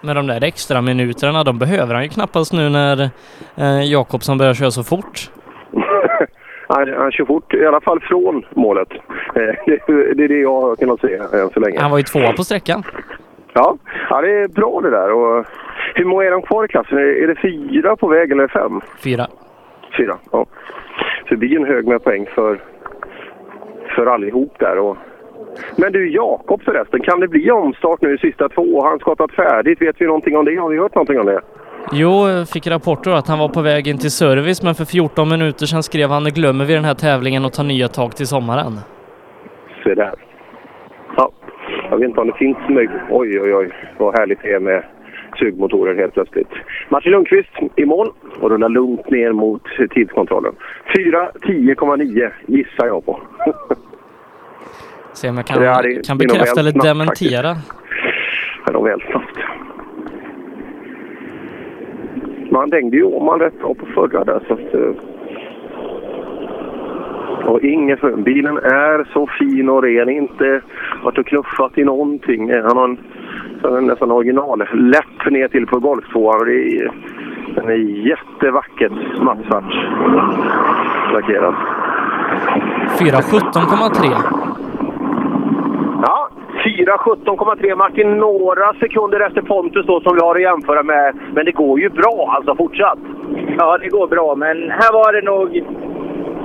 Men 0.00 0.16
de 0.16 0.26
där 0.26 0.44
extra 0.44 0.80
minuterna, 0.80 1.44
de 1.44 1.58
behöver 1.58 1.94
han 1.94 2.02
ju 2.02 2.08
knappast 2.08 2.52
nu 2.52 2.68
när 2.68 3.10
eh, 3.56 3.82
Jakobsson 3.92 4.38
börjar 4.38 4.54
köra 4.54 4.70
så 4.70 4.84
fort. 4.84 5.30
Han, 6.74 6.92
han 6.92 7.12
kör 7.12 7.24
fort, 7.24 7.54
i 7.54 7.66
alla 7.66 7.80
fall 7.80 8.00
från 8.00 8.44
målet. 8.50 8.88
Det, 9.34 10.24
är 10.24 10.28
det 10.28 10.40
jag 10.40 10.60
har 10.60 10.76
kunnat 10.76 11.00
se 11.00 11.14
än 11.14 11.50
så 11.50 11.60
länge. 11.60 11.80
Han 11.80 11.90
var 11.90 11.98
ju 11.98 12.04
tvåa 12.04 12.32
på 12.32 12.44
sträckan. 12.44 12.82
Ja, 13.52 13.76
ja 14.10 14.20
det 14.20 14.30
är 14.30 14.48
bra 14.48 14.80
det 14.80 14.90
där. 14.90 15.12
Och 15.12 15.46
hur 15.94 16.04
många 16.04 16.24
är 16.24 16.30
de 16.30 16.42
kvar 16.42 16.64
i 16.64 16.68
klassen? 16.68 16.98
Är, 16.98 17.22
är 17.22 17.26
det 17.26 17.34
fyra 17.34 17.96
på 17.96 18.08
väg 18.08 18.32
eller 18.32 18.48
fem? 18.48 18.80
Fyra. 19.04 19.26
Fyra, 19.96 20.16
ja. 20.32 20.46
Så 21.22 21.28
det 21.28 21.36
blir 21.36 21.56
en 21.56 21.66
hög 21.66 21.88
med 21.88 22.04
poäng 22.04 22.26
för, 22.34 22.60
för 23.96 24.06
allihop 24.06 24.58
där. 24.58 24.78
Och... 24.78 24.96
Men 25.76 25.92
du, 25.92 26.10
Jakob 26.10 26.62
förresten, 26.62 27.00
kan 27.00 27.20
det 27.20 27.28
bli 27.28 27.50
omstart 27.50 28.02
nu 28.02 28.14
i 28.14 28.18
sista 28.18 28.48
två? 28.48 28.82
Har 28.82 28.88
han 28.88 28.98
skottat 28.98 29.32
färdigt? 29.32 29.82
Vet 29.82 30.00
vi 30.00 30.06
någonting 30.06 30.36
om 30.36 30.44
det? 30.44 30.56
Har 30.56 30.68
vi 30.68 30.78
hört 30.78 30.94
någonting 30.94 31.20
om 31.20 31.26
det? 31.26 31.40
Jo, 31.92 32.28
jag 32.28 32.48
fick 32.48 32.66
rapporter 32.66 33.10
att 33.10 33.28
han 33.28 33.38
var 33.38 33.48
på 33.48 33.62
väg 33.62 33.88
in 33.88 33.98
till 33.98 34.10
service 34.10 34.62
men 34.62 34.74
för 34.74 34.84
14 34.84 35.28
minuter 35.28 35.66
sedan 35.66 35.82
skrev 35.82 36.10
han 36.10 36.24
glömmer 36.24 36.64
vi 36.64 36.74
den 36.74 36.84
här 36.84 36.94
tävlingen 36.94 37.44
och 37.44 37.52
tar 37.52 37.64
nya 37.64 37.88
tag 37.88 38.16
till 38.16 38.26
sommaren. 38.26 38.78
Se 39.84 39.94
där. 39.94 40.14
Ja, 41.16 41.30
jag 41.90 41.98
vet 41.98 42.08
inte 42.08 42.20
om 42.20 42.26
det 42.26 42.36
finns 42.36 42.58
möjlighet. 42.68 43.02
Oj, 43.10 43.40
oj, 43.40 43.54
oj. 43.54 43.70
Vad 43.98 44.18
härligt 44.18 44.42
det 44.42 44.52
är 44.52 44.60
med 44.60 44.84
sugmotorer 45.38 45.94
helt 45.94 46.14
plötsligt. 46.14 46.48
Martin 46.88 47.12
Lundqvist 47.12 47.50
i 47.76 47.84
mål 47.84 48.12
och 48.40 48.50
rullar 48.50 48.68
lugnt 48.68 49.10
ner 49.10 49.32
mot 49.32 49.62
tidskontrollen. 49.94 50.52
4.10,9 50.94 52.30
gissar 52.46 52.86
jag 52.86 53.06
på. 53.06 53.20
Se 55.12 55.28
om 55.28 55.36
jag 55.36 55.46
kan, 55.46 56.02
kan 56.04 56.18
bekräfta 56.18 56.60
eller 56.60 56.72
dementera. 56.72 57.56
Det 58.64 58.70
är 58.70 58.72
nog 58.72 58.84
väl 58.84 59.00
snabbt. 59.10 59.38
Man 62.52 62.70
dängde 62.70 62.96
ju 62.96 63.04
Åman 63.04 63.38
rätt 63.40 63.58
bra 63.60 63.74
på 63.74 63.86
förra 63.86 64.24
där 64.24 64.40
så 64.48 64.52
att... 64.54 64.74
eh, 64.74 64.94
Och 67.46 67.60
inget 67.60 68.00
för 68.00 68.16
Bilen 68.16 68.56
är 68.56 69.12
så 69.12 69.26
fin 69.38 69.68
och 69.68 69.82
ren. 69.82 70.08
Inte 70.08 70.60
varit 71.04 71.18
och 71.18 71.26
knuffat 71.26 71.78
i 71.78 71.84
någonting. 71.84 72.52
Han 72.52 72.76
har 72.76 72.84
en, 72.84 72.98
en 73.76 73.86
nästan 73.86 74.10
original 74.10 74.58
läpp 74.74 75.30
ner 75.30 75.48
till 75.48 75.66
på 75.66 75.78
golftvåan. 75.78 76.38
Den 77.54 77.68
är 77.68 78.06
jättevackert 78.08 78.92
mattsvart 79.22 79.74
lackerad. 81.12 81.54
4.17,3. 82.98 84.14
Ja, 86.02 86.28
4.17,3 86.64 87.76
Martin. 87.76 88.18
Några 88.18 88.74
sekunder 88.74 89.20
efter 89.20 89.42
Pontus 89.42 89.86
då 89.86 90.00
som 90.00 90.14
vi 90.14 90.20
har 90.20 90.34
att 90.34 90.42
jämföra 90.42 90.82
med. 90.82 91.14
Men 91.34 91.44
det 91.44 91.52
går 91.52 91.80
ju 91.80 91.88
bra 91.88 92.32
alltså 92.36 92.54
fortsatt. 92.54 92.98
Ja, 93.58 93.78
det 93.78 93.88
går 93.88 94.06
bra, 94.06 94.34
men 94.34 94.70
här 94.70 94.92
var 94.92 95.12
det 95.12 95.22
nog... 95.22 95.64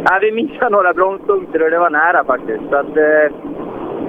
Ja, 0.06 0.20
vi 0.22 0.32
missade 0.32 0.70
några 0.70 0.94
bromspunkter 0.94 1.64
och 1.64 1.72
det 1.72 1.80
var 1.80 1.90
nära 1.90 2.24
faktiskt. 2.24 2.64
Så 2.70 2.76
att, 2.76 2.98
eh, 2.98 3.28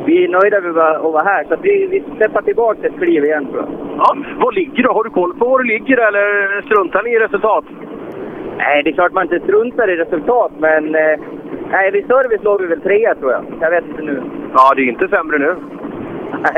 vi 0.07 0.25
är 0.25 0.29
nöjda 0.29 0.61
med 0.61 0.79
att 0.79 1.03
vara 1.03 1.23
här, 1.23 1.45
så 1.49 1.57
vi, 1.63 1.87
vi 1.87 2.05
steppar 2.17 2.43
tillbaka 2.43 2.87
ett 2.87 2.99
kliv 2.99 3.25
igen 3.25 3.47
tror 3.47 3.59
jag. 3.59 3.69
Ja, 3.99 4.17
var 4.41 4.53
ligger 4.53 4.83
du? 4.83 4.89
Har 4.89 5.05
du 5.05 5.11
koll 5.11 5.39
på 5.39 5.49
var 5.49 5.59
du 5.59 5.65
ligger 5.65 5.97
eller 6.09 6.63
struntar 6.63 7.03
ni 7.03 7.11
i 7.11 7.19
resultat? 7.19 7.65
Nej, 8.57 8.83
det 8.83 8.91
är 8.91 8.95
klart 8.95 9.13
man 9.13 9.23
inte 9.23 9.41
struntar 9.41 9.91
i 9.91 9.97
resultat, 9.97 10.53
men... 10.59 10.95
Eh, 10.95 11.19
nej, 11.71 11.91
vid 11.91 12.07
service 12.07 12.45
låg 12.45 12.61
vi 12.61 12.67
väl 12.67 12.81
trea 12.81 13.15
tror 13.15 13.33
jag. 13.33 13.45
Jag 13.61 13.71
vet 13.71 13.85
inte 13.85 14.03
nu. 14.03 14.23
Ja, 14.55 14.75
det 14.77 14.83
är 14.83 14.89
inte 14.89 15.09
sämre 15.09 15.39
nu. 15.39 15.55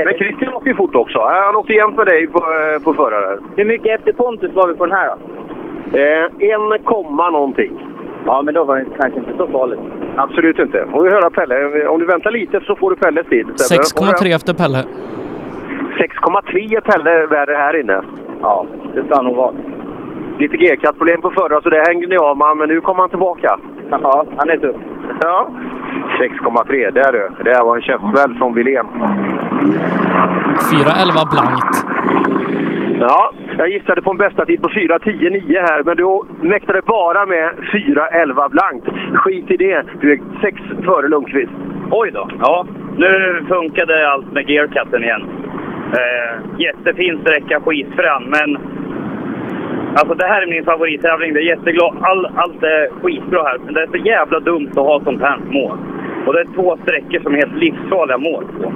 Men 0.05 0.15
Christian 0.19 0.55
åker 0.55 0.69
ju 0.69 0.75
fort 0.75 0.95
också. 0.95 1.19
Han 1.19 1.57
åkte 1.57 1.73
jämt 1.73 1.97
med 1.97 2.07
dig 2.07 2.27
på, 2.27 2.39
eh, 2.39 2.83
på 2.85 2.95
förra 2.95 3.21
där. 3.21 3.39
Hur 3.57 3.65
mycket 3.65 3.99
efter 3.99 4.13
Pontus 4.13 4.55
var 4.55 4.69
vi 4.69 4.75
på 4.75 4.87
den 4.87 4.97
här 4.97 5.09
då? 5.09 5.17
Eh, 5.99 6.53
en 6.53 6.79
komma 6.85 7.31
någonting. 7.31 7.73
Ja, 8.27 8.43
men 8.43 8.55
då 8.55 8.65
var 8.65 8.77
det 8.77 8.85
kanske 8.99 9.19
inte 9.19 9.37
så 9.37 9.47
farligt. 9.47 9.81
Absolut 10.17 10.59
inte. 10.59 10.87
Får 10.93 11.05
vi 11.05 11.11
höra 11.11 11.31
Pelle. 11.31 11.87
Om 11.89 12.01
du 12.01 12.07
väntar 12.07 12.31
lite 12.31 12.61
så 12.61 12.77
får 12.77 12.91
du 12.91 12.97
Pelles 12.97 13.27
tid. 13.27 13.47
6,3 13.47 14.35
efter 14.35 14.55
Pelle. 14.55 14.85
6,3 15.99 16.77
är 16.77 16.81
Pelle 16.81 17.27
värre 17.27 17.55
här 17.55 17.81
inne. 17.81 18.03
Ja, 18.43 18.67
det 18.95 19.05
ska 19.05 19.23
nog 19.23 19.37
vara. 19.37 19.55
Lite 20.39 20.57
G-kattproblem 20.57 21.21
på 21.21 21.31
förra, 21.31 21.61
så 21.63 21.71
det 21.71 21.85
hängde 21.89 22.07
ni 22.07 22.17
av 22.17 22.37
med, 22.37 22.57
men 22.57 22.69
nu 22.69 22.81
kommer 22.81 23.01
han 23.01 23.11
tillbaka. 23.11 23.59
Ja, 23.91 24.25
han 24.37 24.51
är 24.51 24.57
tuff. 24.57 24.77
Ja. 25.21 25.49
6,3, 26.19 26.91
där 26.91 27.13
du. 27.13 27.45
Det 27.45 27.55
här 27.57 27.65
var 27.65 27.77
en 27.77 27.83
käftsmäll 27.83 28.35
från 28.39 28.55
Wilén. 28.55 28.87
4.11 30.73 31.31
blankt. 31.31 31.87
Ja, 33.01 33.33
jag 33.59 33.69
gissade 33.69 34.03
på 34.03 34.11
en 34.11 34.17
bästa 34.17 34.47
tid 34.47 34.63
på 34.63 34.69
4.10,9 34.69 35.61
här, 35.69 35.83
men 35.83 35.97
du 35.97 36.23
mäktade 36.49 36.83
bara 36.87 37.27
med 37.27 37.51
4.11 37.73 38.49
blankt. 38.51 38.89
Skit 39.15 39.51
i 39.51 39.57
det. 39.57 39.85
Du 40.01 40.13
är 40.13 40.21
sex 40.41 40.61
före 40.85 41.09
Lundqvist. 41.09 41.53
Oj 41.91 42.11
då. 42.11 42.29
Ja, 42.39 42.67
nu 42.97 43.45
funkade 43.49 44.11
allt 44.11 44.33
med 44.33 44.51
gearcutten 44.51 45.05
igen. 45.05 45.23
Eh, 45.93 46.61
jättefin 46.61 47.19
sträcka, 47.23 47.61
skitfrän, 47.61 48.23
men 48.25 48.59
alltså 49.95 50.15
det 50.15 50.27
här 50.27 50.43
är 50.43 50.47
min 50.47 50.65
favorittävling. 50.65 51.35
Det 51.35 51.41
är 51.41 51.55
jätteglad. 51.55 51.97
All, 52.01 52.27
allt 52.27 52.63
är 52.63 52.91
skitbra 53.03 53.43
här, 53.43 53.59
men 53.65 53.75
det 53.75 53.83
är 53.83 53.87
så 53.87 53.97
jävla 53.97 54.41
dumt 54.41 54.71
att 54.71 54.89
ha 54.91 55.01
sånt 55.05 55.23
här 55.23 55.39
mål. 55.51 55.79
Och 56.27 56.33
det 56.33 56.41
är 56.41 56.55
två 56.55 56.79
sträckor 56.83 57.21
som 57.21 57.35
är 57.35 57.37
helt 57.37 57.57
livsfarliga 57.57 58.19
mål 58.19 58.45
på. 58.45 58.73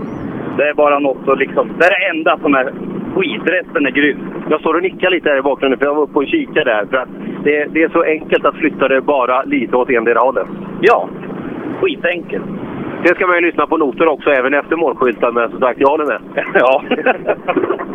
Det 0.56 0.68
är 0.68 0.74
bara 0.74 0.98
något 0.98 1.28
att 1.28 1.38
liksom... 1.38 1.68
Det 1.78 1.84
är 1.86 1.90
det 1.90 2.18
enda 2.18 2.38
som 2.38 2.54
är 2.54 2.72
skit. 3.14 3.42
Resten 3.44 3.86
är 3.86 3.90
grymt. 3.90 4.22
Jag 4.50 4.60
står 4.60 4.74
och 4.74 4.82
nickar 4.82 5.10
lite 5.10 5.28
här 5.28 5.38
i 5.38 5.42
bakgrunden, 5.42 5.78
för 5.78 5.86
jag 5.86 5.94
var 5.94 6.02
uppe 6.02 6.18
och 6.18 6.26
kikade 6.26 6.64
där. 6.64 6.86
För 6.90 6.96
att 6.96 7.08
det, 7.44 7.66
det 7.72 7.82
är 7.82 7.88
så 7.88 8.02
enkelt 8.02 8.44
att 8.44 8.56
flytta 8.56 8.88
det 8.88 9.00
bara 9.00 9.42
lite 9.42 9.76
åt 9.76 9.90
endera 9.90 10.18
hållet. 10.18 10.46
Ja, 10.80 11.08
skitenkelt. 11.80 12.44
Det 13.02 13.14
ska 13.14 13.26
man 13.26 13.36
ju 13.36 13.46
lyssna 13.46 13.66
på 13.66 13.76
noter 13.76 14.08
också, 14.08 14.30
även 14.30 14.54
efter 14.54 14.76
målskylten. 14.76 15.34
Men 15.34 15.50
som 15.50 15.60
sagt, 15.60 15.80
jag 15.80 15.88
håller 15.88 16.06
med. 16.06 16.20
Ja. 16.54 16.82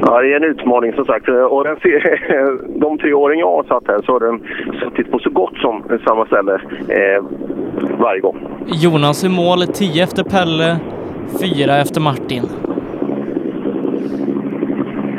Ja, 0.00 0.20
det 0.20 0.32
är 0.32 0.36
en 0.36 0.44
utmaning 0.44 0.92
som 0.92 1.04
sagt. 1.04 1.28
Och 1.28 1.64
den, 1.64 1.76
de 2.80 2.98
tre 2.98 3.12
åren 3.12 3.38
jag 3.38 3.50
har 3.50 3.64
satt 3.64 3.86
här 3.86 4.00
så 4.06 4.12
har 4.12 4.20
den 4.20 4.40
suttit 4.80 5.10
på 5.10 5.18
så 5.18 5.30
gott 5.30 5.56
som 5.56 5.82
samma 6.06 6.26
ställe 6.26 6.54
eh, 6.88 7.24
varje 7.98 8.20
gång. 8.20 8.36
Jonas 8.66 9.24
i 9.24 9.28
mål, 9.28 9.58
10 9.74 10.02
efter 10.02 10.24
Pelle, 10.24 10.76
4 11.56 11.76
efter 11.76 12.00
Martin. 12.00 12.42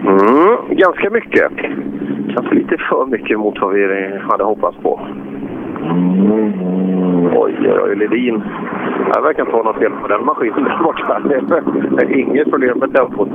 Mm, 0.07 0.77
ganska 0.77 1.09
mycket. 1.09 1.51
Kanske 2.35 2.55
lite 2.55 2.77
för 2.77 3.05
mycket 3.05 3.39
mot 3.39 3.61
vad 3.61 3.73
vi 3.73 4.09
hade 4.21 4.43
hoppats 4.43 4.77
på. 4.77 4.99
Oj, 7.35 7.55
oj, 7.59 7.79
oj, 7.83 7.95
Ledin. 7.95 8.41
Jag 9.13 9.21
verkar 9.21 9.43
inte 9.43 9.55
ha 9.55 9.63
något 9.63 9.77
fel 9.77 9.91
på 10.01 10.07
den 10.07 10.25
maskinen 10.25 10.63
där 10.63 10.83
borta. 10.83 11.21
Det 11.97 12.03
är 12.03 12.17
inget 12.17 12.49
problem 12.49 12.79
med 12.79 12.93
tempot. 12.93 13.29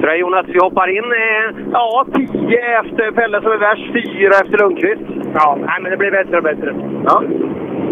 Så 0.00 0.06
där, 0.06 0.14
Jonas, 0.14 0.46
vi 0.48 0.58
hoppar 0.58 0.88
in. 0.88 1.04
Eh, 1.12 1.70
ja, 1.72 2.06
10 2.14 2.78
efter 2.80 3.10
Pelle 3.10 3.40
som 3.42 3.52
är 3.52 3.58
värst, 3.58 3.92
4 3.92 4.30
efter 4.42 4.58
Lundqvist. 4.58 5.02
Ja, 5.34 5.58
nej, 5.66 5.78
men 5.82 5.90
det 5.90 5.96
blir 5.96 6.10
bättre 6.10 6.36
och 6.36 6.42
bättre. 6.42 6.74
Ja. 7.04 7.22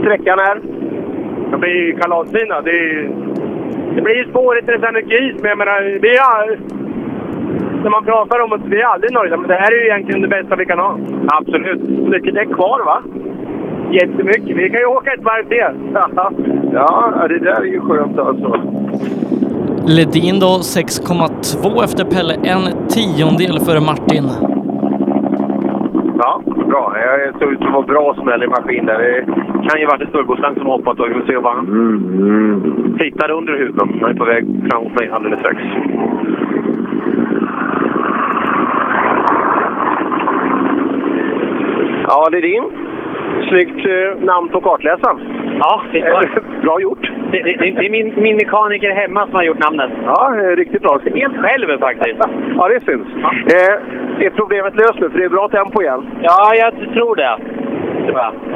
Sträckan 0.01 0.39
är? 0.39 0.61
Det 1.51 1.57
blir 1.59 1.93
kalasfina. 2.01 2.61
Det, 2.61 2.71
är- 2.71 3.09
det 3.95 4.03
blir 4.03 4.15
ju 4.17 4.25
spårigt 4.31 4.67
när 4.67 4.79
det 4.79 4.87
är 4.87 4.87
så 4.87 4.93
mycket 4.95 5.21
is, 5.23 5.43
men 5.43 5.49
jag 5.49 5.59
menar, 5.59 5.81
vi 6.03 6.09
är... 6.17 6.59
När 7.83 7.91
man 7.91 8.05
pratar 8.05 8.41
om 8.41 8.53
att 8.53 8.67
vi 8.67 8.81
är 8.81 8.85
aldrig 8.87 9.13
nöjda, 9.13 9.37
men 9.37 9.49
det 9.49 9.55
här 9.55 9.73
är 9.73 9.77
ju 9.81 9.85
egentligen 9.87 10.23
det 10.23 10.29
bästa 10.29 10.57
vi 10.57 10.67
kan 10.67 10.79
ha. 10.79 10.99
Absolut. 11.29 11.89
Mycket 11.89 12.35
däck 12.35 12.49
kvar, 12.53 12.85
va? 12.85 13.03
Jättemycket. 13.91 14.57
Vi 14.57 14.71
kan 14.71 14.81
ju 14.81 14.87
åka 14.87 15.13
ett 15.13 15.23
varv 15.25 15.45
till. 15.49 15.93
Ja, 16.73 17.27
det 17.29 17.39
där 17.39 17.61
är 17.61 17.65
ju 17.65 17.81
skönt 17.81 18.19
alltså. 18.19 18.61
Ledin 19.97 20.41
då 20.41 20.47
6,2 20.47 21.85
efter 21.85 22.05
Pelle, 22.05 22.35
en 22.53 22.89
tiondel 22.89 23.61
före 23.67 23.81
Martin. 23.81 24.25
Ja, 26.19 26.43
bra. 26.71 26.97
Jag 26.99 27.39
såg 27.41 27.53
ut 27.53 27.59
som 27.59 27.75
en 27.75 27.87
bra 27.87 28.15
smäll 28.15 28.43
i 28.43 28.47
maskin 28.47 28.87
där. 28.87 28.99
Det 28.99 29.25
kan 29.69 29.81
ju 29.81 29.87
varit 29.87 30.01
en 30.01 30.13
turboslang 30.13 30.55
som 30.55 30.67
hoppat 30.67 31.01
och 31.01 31.09
vi 31.11 31.15
får 31.15 31.27
se 31.27 31.37
vad 31.37 31.55
han 31.55 31.67
hittar 33.01 33.31
under 33.31 33.59
huven. 33.59 33.99
Han 34.01 34.11
är 34.11 34.15
på 34.15 34.25
väg 34.25 34.45
fram 34.71 34.83
mot 34.85 34.95
mig 35.01 35.11
alldeles 35.13 35.39
strax. 35.41 35.59
Ja, 42.09 42.29
Ledin. 42.33 42.65
Snyggt 43.49 43.87
eh, 43.87 44.25
namn 44.25 44.49
på 44.49 44.61
kartläsaren. 44.61 45.19
Ja, 45.59 45.83
det 45.93 46.01
är 46.01 46.43
Bra 46.63 46.81
gjort. 46.81 47.11
Det, 47.33 47.43
det, 47.43 47.53
det 47.71 47.87
är 47.87 47.91
min, 47.91 48.15
min 48.23 48.37
mekaniker 48.37 48.91
hemma 48.91 49.27
som 49.27 49.35
har 49.35 49.43
gjort 49.43 49.59
namnet. 49.59 49.91
Ja, 50.05 50.33
riktigt 50.57 50.83
bra. 50.83 51.01
Helt 51.15 51.37
själv 51.37 51.79
faktiskt. 51.81 52.21
Ja, 52.57 52.69
det 52.69 52.81
syns. 52.85 53.09
Eh, 53.57 54.25
är 54.27 54.31
problemet 54.31 54.75
löst 54.77 55.01
nu? 55.01 55.11
För 55.11 55.19
det 55.19 55.25
är 55.25 55.29
bra 55.29 55.49
tempo 55.49 55.83
igen. 55.83 56.07
Ja, 56.23 56.55
jag 56.55 56.73
tror 56.95 57.17
det. 57.17 57.37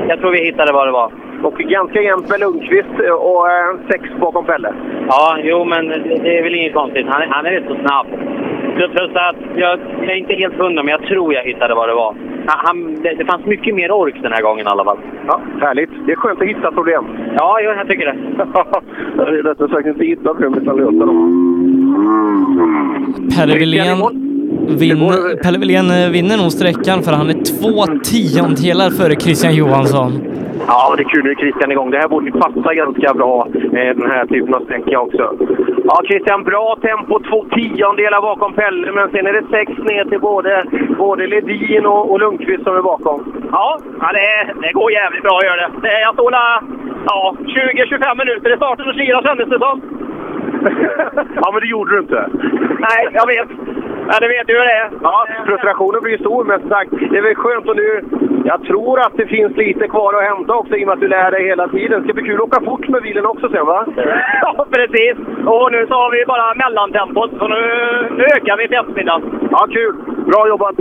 Jag. 0.09 0.20
tror 0.20 0.31
vi 0.31 0.44
hittade 0.44 0.73
vad 0.73 0.89
det 0.89 0.93
var. 0.93 1.11
Och 1.43 1.59
ganska 1.59 2.01
jämnt 2.03 2.28
med 2.31 2.40
Lundqvist 2.40 2.94
eh, 3.07 3.15
och 3.15 3.51
eh, 3.51 3.74
sex 3.90 4.05
bakom 4.20 4.44
Pelle. 4.44 4.73
Ja, 5.09 5.36
jo, 5.43 5.65
men 5.65 5.89
det, 5.89 6.39
är 6.39 6.43
väl 6.43 6.55
inget 6.55 6.74
konstigt. 6.74 7.07
Han, 7.09 7.23
är- 7.23 7.27
han 7.27 7.47
är 7.47 7.51
rätt 7.51 7.65
så 7.69 7.74
snabb. 7.74 8.07
Plus 8.77 9.11
att 9.15 9.36
jag, 9.57 9.78
jag 10.01 10.11
är 10.11 10.16
inte 10.16 10.35
helt 10.35 10.55
hundra, 10.55 10.82
men 10.82 10.93
jag 10.93 11.03
tror 11.03 11.35
jag 11.35 11.44
hittade 11.44 11.74
vad 11.74 11.89
det 11.89 11.94
var. 11.94 12.15
Han, 12.47 12.59
han, 12.66 13.03
det, 13.03 13.15
det 13.15 13.24
fanns 13.24 13.47
mycket 13.47 13.74
mer 13.74 13.90
ork 13.93 14.15
den 14.23 14.32
här 14.32 14.43
gången 14.43 14.66
i 14.66 14.70
alla 14.70 14.85
fall. 14.85 14.99
Ja, 15.27 15.40
härligt. 15.61 15.90
Det 16.07 16.12
är 16.12 16.16
skönt 16.16 16.40
att 16.43 16.49
hitta 16.49 16.73
problem. 16.73 17.05
Ja, 17.39 17.59
jo, 17.62 17.70
jag 17.70 17.89
tycker 17.89 18.07
det. 18.07 18.16
det 19.16 19.39
är 19.39 19.43
rättare 19.43 19.69
sagt 19.69 19.86
inte 19.86 20.05
hitta 20.05 20.35
problem 20.35 20.55
utan 20.55 20.77
lösa 20.77 21.07
dem. 21.07 21.19
Pelle 23.36 23.59
Wilén, 23.59 23.99
vinner, 24.69 25.43
Pelle 25.43 25.59
Wilén 25.59 25.91
eh, 25.91 26.11
vinner 26.11 26.37
nog 26.37 26.53
sträckan 26.53 27.03
för 27.03 27.12
han 27.12 27.31
är 27.31 27.39
två 27.53 27.87
tiondelar 28.11 28.91
före 28.91 29.15
Christian 29.15 29.55
Johansson. 29.55 30.12
Ja, 30.66 30.95
det 30.97 31.03
är 31.03 31.09
kul 31.09 31.24
nu 31.24 31.31
är 31.31 31.35
Christian 31.35 31.73
igång. 31.73 31.91
Det 31.91 31.99
här 31.99 32.09
borde 32.09 32.31
passa 32.31 32.74
ganska 32.74 33.15
bra 33.15 33.47
med 33.70 33.97
den 33.97 34.11
här 34.11 34.27
typen 34.27 34.55
av 34.55 34.61
sträcka 34.65 35.01
också. 35.01 35.24
Ja, 35.85 36.03
Christian, 36.09 36.45
bra 36.45 36.77
tempo. 36.83 37.20
Två 37.29 37.45
tiondelar 37.55 38.20
bakom 38.23 38.53
Pelle, 38.53 38.93
men 38.93 39.11
sen 39.11 39.27
är 39.27 39.33
det 39.33 39.45
sex 39.51 39.69
ner 39.79 40.05
till 40.05 40.20
både, 40.20 40.65
både 40.99 41.27
Ledin 41.27 41.87
och, 41.87 42.11
och 42.11 42.20
Lundqvist 42.20 42.65
som 42.65 42.77
är 42.77 42.83
bakom. 42.83 43.19
Ja, 43.53 43.79
ja 44.01 44.09
det, 44.12 44.53
det 44.62 44.73
går 44.73 44.93
jävligt 44.93 45.23
bra 45.23 45.41
göra 45.45 45.61
det. 45.62 45.70
det 45.83 46.01
jag 46.01 46.16
där, 46.16 46.61
ja, 47.07 47.37
20-25 47.39 48.19
minuter 48.19 48.55
i 48.55 48.57
starten 48.57 48.89
och 48.89 48.95
slirade 48.95 49.27
kändes 49.29 49.49
det 49.49 49.59
som. 49.59 49.83
ja, 51.43 51.51
men 51.53 51.61
det 51.61 51.66
gjorde 51.66 51.95
du 51.95 52.01
inte. 52.01 52.29
Nej, 52.79 53.09
jag 53.12 53.27
vet. 53.27 53.49
Ja, 54.09 54.15
det 54.20 54.29
vet 54.29 54.47
du 54.47 54.53
hur 54.53 54.65
det 54.65 54.79
är. 54.85 54.91
Ja, 55.03 55.27
frustrationen 55.47 56.03
blir 56.03 56.19
stor, 56.19 56.45
men 56.45 56.69
sagt, 56.69 56.91
det 57.11 57.19
är 57.19 57.23
väl 57.23 57.35
skönt 57.35 57.69
och 57.69 57.77
nu... 57.77 58.03
Jag 58.45 58.62
tror 58.65 59.01
att 59.01 59.16
det 59.16 59.27
finns 59.27 59.57
lite 59.57 59.89
kvar 59.89 60.15
att 60.15 60.23
hämta 60.23 60.55
också 60.55 60.77
i 60.77 60.83
och 60.83 60.87
med 60.87 60.95
att 60.95 61.01
du 61.01 61.09
lär 61.09 61.31
dig 61.31 61.45
hela 61.45 61.69
tiden. 61.69 62.01
Det 62.01 62.05
ska 62.05 62.15
bli 62.15 62.23
kul 62.23 62.35
att 62.35 62.49
åka 62.49 62.61
fort 62.61 62.89
med 62.89 63.03
bilen 63.03 63.27
också 63.27 63.49
sen, 63.49 63.66
va? 63.66 63.87
Ja, 64.43 64.66
precis. 64.70 65.16
Och 65.47 65.73
nu 65.73 65.87
så 65.87 65.95
har 65.95 66.11
vi 66.11 66.24
bara 66.27 66.55
mellantempot, 66.55 67.31
så 67.39 67.49
nu, 67.49 67.62
nu 68.19 68.24
ökar 68.24 68.57
vi 68.57 68.69
till 68.69 68.77
eftermiddagen. 68.77 69.49
Ja, 69.51 69.66
kul! 69.70 69.95
Bra 70.27 70.49
jobbat! 70.49 70.74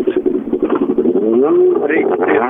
Riktigt. 1.88 2.42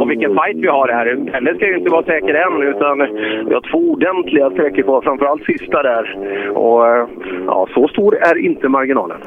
Och 0.00 0.10
vilken 0.10 0.34
fight 0.34 0.56
vi 0.56 0.66
har 0.68 0.88
här. 0.88 1.30
Pelle 1.32 1.54
ska 1.54 1.66
ju 1.66 1.78
inte 1.78 1.90
vara 1.90 2.02
säker 2.02 2.34
än, 2.34 2.62
utan 2.62 2.98
vi 3.46 3.54
har 3.54 3.70
två 3.70 3.78
ordentliga 3.78 4.50
sträckor 4.50 4.82
kvar. 4.82 5.00
Framförallt 5.00 5.44
sista 5.44 5.82
där. 5.82 6.18
Och 6.54 7.08
ja, 7.46 7.66
så 7.74 7.88
stor 7.88 8.16
är 8.16 8.38
inte 8.38 8.68
marginalen. 8.68 9.18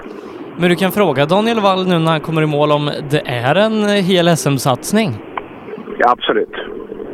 Men 0.60 0.70
du 0.70 0.76
kan 0.76 0.92
fråga 0.92 1.26
Daniel 1.26 1.60
Wall 1.60 1.88
nu 1.88 2.00
när 2.00 2.12
han 2.12 2.22
kommer 2.22 2.42
i 2.42 2.46
mål 2.46 2.72
om 2.72 2.86
det 3.12 3.22
är 3.26 3.56
en 3.56 4.04
hel 4.10 4.38
SM-satsning. 4.38 5.10
Ja, 5.98 6.12
absolut. 6.12 6.56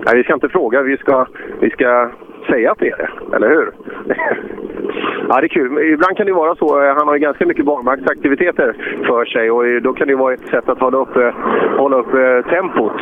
Nej, 0.05 0.17
vi 0.17 0.23
ska 0.23 0.33
inte 0.33 0.49
fråga, 0.49 0.81
vi 0.81 0.97
ska, 0.97 1.27
vi 1.61 1.69
ska 1.69 2.11
säga 2.49 2.71
att 2.71 2.79
det 2.79 2.89
är 2.89 2.97
det. 2.97 3.35
Eller 3.35 3.49
hur? 3.49 3.71
ja, 5.29 5.39
det 5.39 5.45
är 5.45 5.47
kul. 5.47 5.93
Ibland 5.93 6.17
kan 6.17 6.25
det 6.25 6.33
vara 6.33 6.55
så. 6.55 6.83
Eh, 6.83 6.95
han 6.97 7.07
har 7.07 7.15
ju 7.15 7.19
ganska 7.19 7.45
mycket 7.45 7.65
barmarksaktiviteter 7.65 8.75
för 9.07 9.25
sig 9.25 9.51
och 9.51 9.81
då 9.81 9.93
kan 9.93 10.07
det 10.07 10.15
vara 10.15 10.33
ett 10.33 10.47
sätt 10.47 10.69
att 10.69 10.79
hålla 10.79 10.97
upp, 10.97 11.15
eh, 11.15 11.33
hålla 11.77 11.97
upp 11.97 12.13
eh, 12.13 12.51
tempot. 12.51 13.01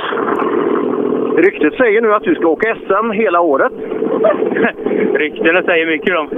Ryktet 1.35 1.73
säger 1.73 2.01
nu 2.01 2.13
att 2.13 2.23
du 2.23 2.35
ska 2.35 2.47
åka 2.47 2.75
SM 2.75 3.11
hela 3.11 3.41
året. 3.41 3.71
Ryktena 5.13 5.63
säger 5.63 5.85
mycket 5.87 6.17
om. 6.17 6.29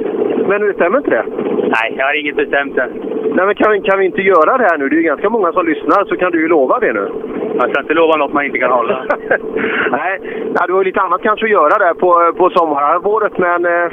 Men 0.48 0.62
det 0.62 0.74
stämmer 0.74 0.98
inte 0.98 1.10
det? 1.10 1.26
Nej, 1.62 1.96
jag 1.98 2.06
har 2.06 2.20
inget 2.20 2.36
bestämt 2.36 2.78
än. 2.78 2.90
Nej, 3.36 3.46
men 3.46 3.56
kan, 3.56 3.72
vi- 3.72 3.82
kan 3.82 4.00
vi 4.00 4.06
inte 4.06 4.22
göra 4.22 4.58
det 4.58 4.64
här 4.64 4.78
nu? 4.78 4.90
Det 4.90 4.96
är 4.96 4.98
ju 4.98 5.04
ganska 5.04 5.30
många 5.30 5.52
som 5.52 5.66
lyssnar, 5.66 6.06
så 6.06 6.18
kan 6.18 6.32
du 6.32 6.42
ju 6.42 6.48
lova 6.48 6.80
det 6.80 6.94
nu. 6.94 7.10
Jag 7.62 7.70
ska 7.72 7.82
inte 7.82 7.94
lova 7.94 8.16
något 8.18 8.34
man 8.34 8.46
inte 8.46 8.60
kan 8.60 8.72
hålla. 8.72 9.06
Nej, 9.92 10.20
du 10.68 10.74
har 10.74 10.80
ju 10.80 10.84
lite 10.84 11.02
annat 11.02 11.22
kanske 11.22 11.46
att 11.46 11.52
göra 11.52 11.78
där 11.86 11.94
på, 11.94 12.34
på 12.38 12.50
sommarhalvåret, 12.50 13.38
men 13.38 13.66
eh, 13.66 13.92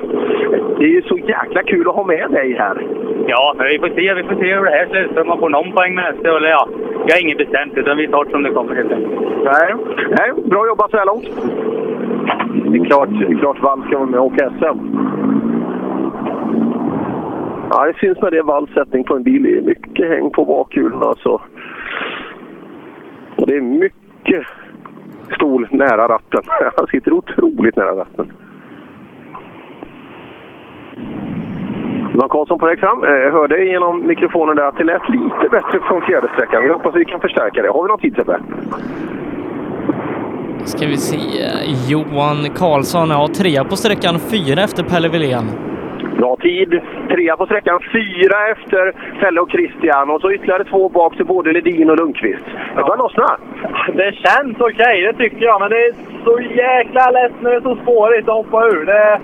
det 0.78 0.85
är 0.85 0.89
ju 0.98 1.02
så 1.02 1.18
jäkla 1.18 1.62
kul 1.62 1.89
att 1.89 1.94
ha 1.94 2.05
med 2.05 2.31
dig 2.31 2.52
här. 2.59 2.86
Ja, 3.27 3.55
men 3.59 3.66
vi 3.66 3.78
får 3.78 3.89
se. 3.89 4.14
Vi 4.14 4.23
får 4.23 4.35
se 4.35 4.55
hur 4.55 4.64
det 4.64 4.70
här 4.70 4.86
slutar. 4.86 5.20
Om 5.20 5.28
man 5.28 5.39
får 5.39 5.48
någon 5.51 5.73
poäng 5.73 5.94
med 5.94 6.05
nästa. 6.05 6.36
Eller 6.36 6.48
ja, 6.48 6.68
jag 7.06 7.14
har 7.14 7.23
inget 7.23 7.39
bestämt 7.39 7.73
utan 7.77 7.97
vi 7.97 8.09
tar 8.09 8.24
det 8.24 8.31
som 8.31 8.43
det 8.43 8.51
kommer 8.51 8.74
helt 8.74 8.93
enkelt. 8.93 9.20
Nej, 9.44 9.74
Nej 10.18 10.32
bra 10.44 10.66
jobbat 10.66 10.85
så 10.90 10.96
här 10.96 11.06
långt. 11.06 11.28
Det 12.72 12.78
är 12.78 12.84
klart, 12.84 13.08
det 13.08 13.24
är 13.34 13.38
klart 13.38 13.62
Wall 13.62 13.82
ska 13.86 13.98
vara 13.98 14.10
med 14.10 14.20
och 14.20 14.26
åka 14.26 14.50
SM. 14.50 14.78
Ja, 17.70 17.84
det 17.86 17.94
syns 18.00 18.18
när 18.22 18.30
det 18.30 18.38
är 18.38 18.42
Walls 18.42 18.70
sättning 18.70 19.04
på 19.04 19.16
en 19.16 19.22
bil. 19.22 19.42
Det 19.42 19.58
är 19.58 19.62
mycket 19.62 20.08
häng 20.08 20.30
på 20.30 20.44
bakhjulen 20.44 21.02
alltså. 21.02 21.40
Och 23.36 23.46
det 23.46 23.56
är 23.56 23.60
mycket 23.60 24.46
stol 25.34 25.66
nära 25.70 26.08
ratten. 26.08 26.42
Han 26.76 26.86
sitter 26.86 27.12
otroligt 27.12 27.76
nära 27.76 27.96
ratten. 27.96 28.32
Johan 32.14 32.28
Karlsson 32.28 32.58
på 32.58 32.66
väg 32.66 32.80
fram. 32.80 33.04
Eh, 33.04 33.10
Jag 33.10 33.32
hörde 33.32 33.64
genom 33.64 34.06
mikrofonen 34.06 34.56
där 34.56 34.64
att 34.64 34.78
det 34.78 34.84
lät 34.84 35.08
lite 35.08 35.48
bättre 35.50 35.80
från 35.80 36.02
fjärde 36.02 36.28
sträckan. 36.34 36.62
Vi 36.62 36.68
hoppas 36.68 36.94
vi 36.94 37.04
kan 37.04 37.20
förstärka 37.20 37.62
det. 37.62 37.68
Har 37.68 37.82
vi 37.82 37.88
någon 37.88 37.98
tid 37.98 38.14
Sebbe? 38.16 38.40
Ska 40.66 40.86
vi 40.86 40.97
se. 40.97 41.18
Johan 41.88 42.51
Karlsson, 42.60 43.09
ja 43.10 43.28
trea 43.40 43.64
på 43.64 43.76
sträckan, 43.76 44.14
fyra 44.32 44.62
efter 44.62 44.82
Pelle 44.82 45.09
Wilén. 45.09 45.47
Bra 46.18 46.36
tid. 46.36 46.70
Trea 47.09 47.36
på 47.36 47.47
sträckan, 47.47 47.78
fyra 47.93 48.38
efter 48.52 48.84
Felle 49.20 49.40
och 49.40 49.51
Christian 49.51 50.10
och 50.10 50.20
så 50.20 50.32
ytterligare 50.32 50.64
två 50.64 50.88
bak 50.88 51.16
till 51.16 51.26
både 51.26 51.52
Ledin 51.52 51.90
och 51.90 51.97
Lundqvist. 51.97 52.44
Det 52.76 52.82
börjar 52.82 52.97
lossna. 52.97 53.28
Det 54.01 54.12
känns 54.24 54.56
okej, 54.60 55.02
det 55.02 55.14
tycker 55.22 55.44
jag. 55.44 55.60
Men 55.60 55.70
det 55.70 55.80
är 55.86 55.93
så 56.24 56.40
jäkla 56.40 57.10
lätt 57.10 57.36
när 57.40 57.51
det 57.51 57.56
är 57.56 57.60
så 57.60 57.76
spårigt 57.82 58.28
att 58.28 58.34
hoppa 58.34 58.66
ur. 58.66 58.84
Det, 58.86 59.20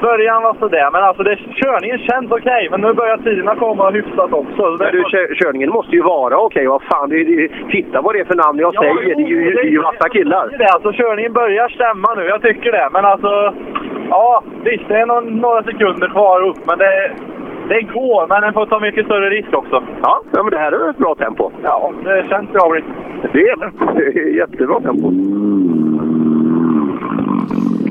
början 0.00 0.42
var 0.42 0.54
sådär, 0.54 0.88
men 0.92 1.02
alltså 1.04 1.22
det, 1.22 1.36
körningen 1.36 1.98
känns 1.98 2.30
okej. 2.30 2.68
Men 2.70 2.80
nu 2.80 2.92
börjar 2.92 3.16
tiderna 3.16 3.54
komma 3.56 3.90
hyfsat 3.90 4.32
också. 4.32 4.62
Men 4.78 4.92
du, 4.92 5.02
kö- 5.02 5.34
körningen 5.34 5.70
måste 5.70 5.96
ju 5.96 6.02
vara 6.02 6.36
okej. 6.38 6.66
Vad 6.66 6.82
fan, 6.82 7.08
det, 7.08 7.24
det, 7.24 7.48
titta 7.70 8.00
vad 8.00 8.14
det 8.14 8.20
är 8.20 8.24
för 8.24 8.34
namn 8.34 8.58
jag 8.58 8.74
säger. 8.74 8.94
Det 8.94 9.22
är 9.22 9.26
ju, 9.28 9.50
det 9.54 9.60
är 9.60 9.64
ju 9.64 9.80
massa 9.82 10.08
killar. 10.08 10.48
Det, 10.58 10.66
alltså, 10.74 10.92
körningen 10.92 11.32
börjar 11.32 11.68
stämma 11.68 12.14
nu, 12.16 12.22
jag 12.24 12.42
tycker 12.42 12.72
det. 12.72 12.88
Men 12.92 13.04
alltså, 13.04 13.54
ja 14.10 14.42
visst 14.64 14.88
det 14.88 14.96
är 15.00 15.06
någon, 15.06 15.24
några 15.40 15.62
sekunder 15.62 16.08
kvar 16.08 16.42
upp. 16.48 16.58
Men 16.66 16.78
det, 16.78 17.10
det 17.68 17.82
går, 17.82 18.26
men 18.28 18.42
den 18.42 18.52
får 18.52 18.66
ta 18.66 18.80
mycket 18.80 19.04
större 19.04 19.30
risk 19.30 19.54
också. 19.54 19.82
Ja, 20.02 20.20
ja 20.32 20.42
men 20.42 20.50
det 20.50 20.58
här 20.58 20.72
är 20.72 20.90
ett 20.90 20.96
bra 20.98 21.14
tempo. 21.14 21.50
Ja, 21.62 21.92
det 22.04 22.28
känns 22.28 22.50
bra. 22.52 22.74
Det 23.32 23.40
är 23.40 23.56
det. 23.56 23.70
Det 23.96 24.20
är 24.20 24.36
jättebra 24.36 24.80
tempo. 24.80 25.10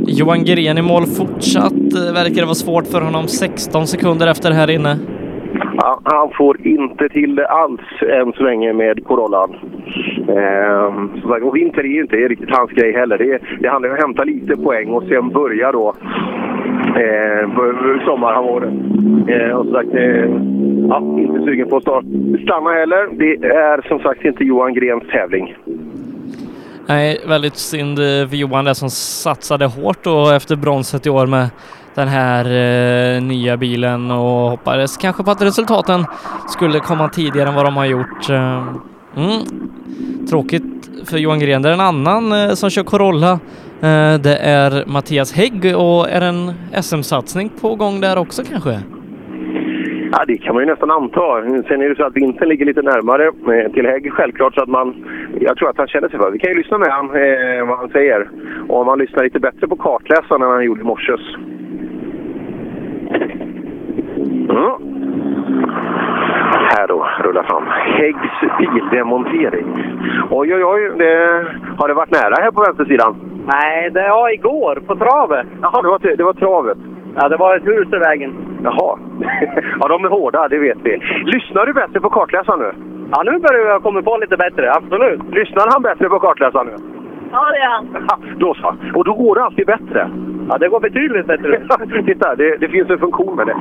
Johan 0.08 0.44
Gren 0.46 0.78
i 0.78 0.82
mål 0.82 1.06
fortsatt. 1.06 1.94
Eh, 1.94 2.14
verkar 2.14 2.36
det 2.36 2.46
vara 2.46 2.64
svårt 2.66 2.88
för 2.88 3.02
honom 3.02 3.28
16 3.28 3.88
sekunder 3.88 4.28
efter 4.28 4.52
här 4.52 4.70
inne. 4.70 4.98
Ja, 5.82 6.02
han 6.04 6.30
får 6.38 6.68
inte 6.68 7.10
till 7.10 7.36
det 7.36 7.48
alls 7.48 7.82
än 8.02 8.34
så 8.34 8.44
länge 8.44 8.74
med 8.74 9.04
Corollan. 9.06 9.56
Ehm, 10.38 11.44
och 11.44 11.56
vinter 11.56 11.80
är 11.80 11.88
ju 11.88 12.02
inte 12.02 12.16
riktigt 12.16 12.50
hans 12.52 12.72
grej 12.72 12.94
heller. 12.94 13.18
Det, 13.18 13.40
det 13.60 13.70
handlar 13.70 13.90
om 13.90 13.96
att 13.96 14.02
hämta 14.02 14.24
lite 14.24 14.56
poäng 14.56 14.90
och 14.90 15.04
sen 15.04 15.30
börja 15.30 15.72
då 15.72 15.94
eh, 16.96 17.50
sommarhalvåret. 18.06 18.74
Eh, 19.28 19.52
och 19.52 19.66
som 19.66 19.74
sagt, 19.74 19.94
eh, 19.94 20.30
ja, 20.90 21.20
inte 21.20 21.46
sugen 21.46 21.70
på 21.70 21.78
att 21.78 21.84
start, 21.84 22.06
stanna 22.44 22.70
heller. 22.70 23.08
Det 23.12 23.48
är 23.48 23.88
som 23.88 24.00
sagt 24.00 24.26
inte 24.26 24.44
Johan 24.44 24.74
Grens 24.74 25.04
tävling. 25.12 25.56
Nej, 26.90 27.22
väldigt 27.26 27.58
synd 27.58 28.00
eh, 28.00 28.28
för 28.28 28.36
Johan 28.36 28.66
där 28.66 28.74
som 28.74 28.90
satsade 28.90 29.66
hårt 29.66 30.04
då 30.04 30.30
efter 30.30 30.56
bronset 30.56 31.06
i 31.06 31.10
år 31.10 31.28
med 31.28 31.50
den 31.96 32.08
här 32.08 32.46
eh, 32.46 33.22
nya 33.22 33.58
bilen 33.58 34.12
och 34.12 34.50
hoppades 34.50 34.98
kanske 34.98 35.24
på 35.24 35.32
att 35.32 35.42
resultaten 35.42 36.06
skulle 36.50 36.80
komma 36.80 37.10
tidigare 37.10 37.50
än 37.50 37.56
vad 37.56 37.66
de 37.66 37.78
har 37.78 37.86
gjort. 37.86 38.30
Eh, 38.30 38.68
mm. 39.16 39.42
Tråkigt 40.30 40.90
för 41.06 41.18
Johan 41.18 41.40
Gren. 41.40 41.62
Det 41.62 41.70
är 41.70 41.74
en 41.74 41.80
annan 41.80 42.32
eh, 42.32 42.54
som 42.54 42.70
kör 42.70 42.84
Corolla. 42.84 43.32
Eh, 43.82 44.14
det 44.14 44.38
är 44.42 44.86
Mattias 44.86 45.34
Hägg 45.34 45.76
och 45.78 46.10
är 46.10 46.22
en 46.22 46.54
SM-satsning 46.82 47.50
på 47.62 47.76
gång 47.76 48.02
där 48.02 48.18
också 48.18 48.44
kanske? 48.44 48.82
Ja, 50.12 50.26
det 50.28 50.38
kan 50.38 50.56
man 50.56 50.64
ju 50.64 50.70
nästan 50.70 50.92
anta. 50.92 51.42
Sen 51.68 51.82
är 51.82 51.90
det 51.90 51.96
så 51.96 52.04
att 52.04 52.16
vintern 52.16 52.50
ligger 52.50 52.66
lite 52.66 52.82
närmare 52.82 53.26
eh, 53.26 53.72
till 53.72 53.86
Hägg 53.86 54.14
självklart 54.14 54.54
så 54.54 54.62
att 54.62 54.70
man... 54.70 55.06
Jag 55.40 55.58
tror 55.58 55.70
att 55.70 55.78
han 55.78 55.88
känner 55.88 56.10
sig 56.10 56.20
för. 56.20 56.32
Vi 56.32 56.40
kan 56.40 56.52
ju 56.52 56.58
lyssna 56.58 56.78
med 56.78 56.90
han, 56.92 57.06
eh, 57.06 57.68
vad 57.68 57.78
han 57.78 57.90
säger. 57.90 58.30
Och 58.68 58.82
om 58.82 58.88
han 58.88 59.00
lyssnar 59.00 59.24
lite 59.24 59.40
bättre 59.40 59.68
på 59.68 59.76
kartläsaren 59.76 60.42
än 60.42 60.50
han 60.50 60.66
gjorde 60.66 60.82
i 60.82 60.84
morses. 60.84 61.22
Mm. 64.50 64.72
Här 66.72 66.88
då, 66.88 67.08
rullar 67.24 67.44
fram. 67.44 67.64
Häggs 67.68 68.58
bildemontering. 68.60 69.68
Oj, 70.30 70.56
oj, 70.56 70.64
oj. 70.64 70.92
Det, 70.98 71.46
har 71.78 71.88
det 71.88 71.94
varit 71.94 72.12
nära 72.12 72.44
här 72.44 72.52
på 72.52 72.62
vänstersidan? 72.62 73.16
Nej, 73.46 73.90
det 73.90 74.10
var 74.10 74.34
igår 74.34 74.82
på 74.88 74.96
travet. 74.96 75.48
Jaha, 75.62 75.82
det 75.82 75.88
var, 75.88 76.18
det 76.18 76.24
var 76.24 76.34
travet. 76.34 76.78
Ja, 77.16 77.30
det 77.30 77.38
var 77.38 77.56
ett 77.56 77.68
hus 77.68 77.88
i 77.94 77.98
vägen. 77.98 78.32
Jaha. 78.64 79.00
ja, 79.80 79.88
de 79.88 80.06
är 80.06 80.10
hårda, 80.10 80.48
det 80.48 80.60
vet 80.60 80.78
vi. 80.84 80.98
Lyssnar 81.26 81.66
du 81.66 81.74
bättre 81.74 82.00
på 82.00 82.10
kartläsaren 82.10 82.60
nu? 82.60 82.72
Ja, 83.12 83.24
nu 83.24 83.40
börjar 83.40 83.68
jag 83.68 83.84
komma 83.84 84.02
på 84.02 84.18
lite 84.18 84.38
bättre. 84.38 84.72
Absolut. 84.74 85.22
Lyssnar 85.32 85.68
han 85.74 85.82
bättre 85.82 86.10
på 86.10 86.20
kartläsaren 86.20 86.68
nu? 86.68 86.76
Ja, 87.32 87.46
det 87.52 87.58
är 87.58 87.70
han. 87.70 87.88
Då 88.38 88.54
så. 88.54 88.76
Och 88.96 89.06
då 89.06 89.14
går 89.14 89.36
det 89.36 89.44
alltid 89.44 89.66
bättre. 89.68 90.10
Ja, 90.50 90.58
det 90.58 90.68
går 90.68 90.80
betydligt 90.80 91.28
bättre. 91.28 91.62
Titta, 92.06 92.36
det, 92.36 92.58
det 92.58 92.68
finns 92.68 92.90
en 92.90 93.00
funktion 93.00 93.36
med 93.36 93.48
det. 93.48 93.56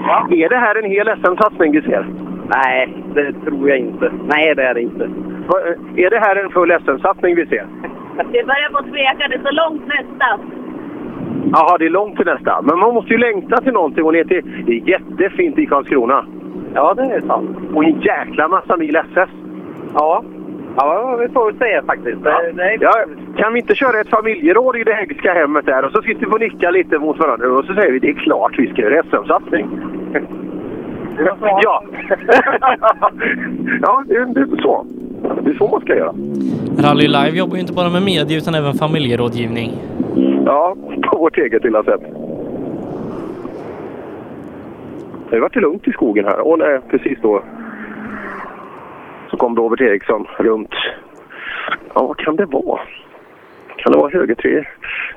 Är 0.44 0.48
det 0.48 0.56
här 0.56 0.74
en 0.74 0.90
hel 0.90 1.06
SM-satsning 1.06 1.72
vi 1.72 1.82
ser? 1.82 2.06
Nej, 2.54 3.04
det 3.14 3.32
tror 3.32 3.68
jag 3.68 3.78
inte. 3.78 4.12
Nej, 4.24 4.54
det 4.54 4.62
är 4.62 4.74
det 4.74 4.82
inte. 4.82 5.10
Va, 5.48 5.58
är 5.96 6.10
det 6.10 6.18
här 6.18 6.36
en 6.36 6.50
full 6.50 6.70
SM-satsning 6.70 7.34
vi 7.36 7.46
ser? 7.46 7.66
Det 8.32 8.46
börjar 8.46 8.70
på 8.72 8.82
tveka. 8.82 9.28
Det 9.28 9.34
är 9.34 9.42
så 9.42 9.50
långt 9.50 9.86
nästa. 9.86 10.38
Jaha, 11.52 11.78
det 11.78 11.86
är 11.86 11.90
långt 11.90 12.16
till 12.16 12.26
nästa. 12.26 12.62
Men 12.62 12.78
man 12.78 12.94
måste 12.94 13.12
ju 13.12 13.18
längta 13.18 13.60
till 13.60 13.72
någonting 13.72 14.04
och 14.04 14.12
ner 14.12 14.24
till... 14.24 14.64
Det 14.66 14.72
är 14.72 14.88
jättefint 14.88 15.58
i 15.58 15.66
Karlskrona. 15.66 16.26
Ja, 16.74 16.94
det 16.94 17.02
är 17.02 17.20
sant. 17.20 17.56
Och 17.74 17.84
en 17.84 18.00
jäkla 18.00 18.48
massa 18.48 18.76
mil 18.76 18.96
SS. 18.96 19.30
Ja. 19.94 20.24
Ja, 20.76 21.16
vi 21.20 21.28
får 21.28 21.44
väl 21.46 21.58
se 21.58 21.86
faktiskt. 21.86 22.18
Ja. 22.24 22.42
Är... 22.42 22.78
Ja, 22.80 23.04
kan 23.36 23.52
vi 23.52 23.60
inte 23.60 23.74
köra 23.74 24.00
ett 24.00 24.08
familjeråd 24.08 24.76
i 24.76 24.84
det 24.84 24.92
häggska 24.92 25.34
hemmet 25.34 25.66
där 25.66 25.84
och 25.84 25.92
så 25.92 26.02
sitter 26.02 26.26
vi 26.26 26.32
och 26.32 26.40
nickar 26.40 26.72
lite 26.72 26.98
mot 26.98 27.18
varandra 27.18 27.52
och 27.52 27.64
så 27.64 27.74
säger 27.74 27.92
vi 27.92 27.98
det 27.98 28.08
är 28.08 28.14
klart 28.14 28.58
vi 28.58 28.68
ska 28.68 28.82
göra 28.82 29.02
SM-satsning. 29.02 29.66
Ja. 31.62 31.82
ja, 33.82 34.04
det, 34.06 34.24
det 34.24 34.40
är 34.40 34.62
så. 34.62 34.86
Det 35.42 35.50
är 35.50 35.54
så 35.58 35.68
man 35.68 35.80
ska 35.80 35.96
göra. 35.96 36.14
Rally 36.78 37.08
Live 37.08 37.38
jobbar 37.38 37.54
ju 37.54 37.60
inte 37.60 37.72
bara 37.72 37.88
med 37.90 38.02
media 38.02 38.38
utan 38.38 38.54
även 38.54 38.74
familjerådgivning. 38.74 39.72
Ja, 40.46 40.76
på 41.02 41.18
vårt 41.18 41.38
eget 41.38 41.64
lilla 41.64 41.82
sätt. 41.82 42.00
Det 45.30 45.36
har 45.36 45.40
varit 45.40 45.56
lugnt 45.56 45.88
i 45.88 45.92
skogen 45.92 46.24
här. 46.24 46.40
Och 46.40 46.58
nej, 46.58 46.80
precis 46.90 47.18
då 47.22 47.42
så 49.30 49.36
kom 49.36 49.56
Robert 49.56 49.80
Eriksson 49.80 50.26
runt. 50.38 50.74
Ja, 51.94 52.06
vad 52.06 52.16
kan 52.16 52.36
det 52.36 52.46
vara? 52.46 52.80
Kan 53.76 53.92
det 53.92 53.98
vara 53.98 54.10
höger 54.10 54.34
tre? 54.34 54.64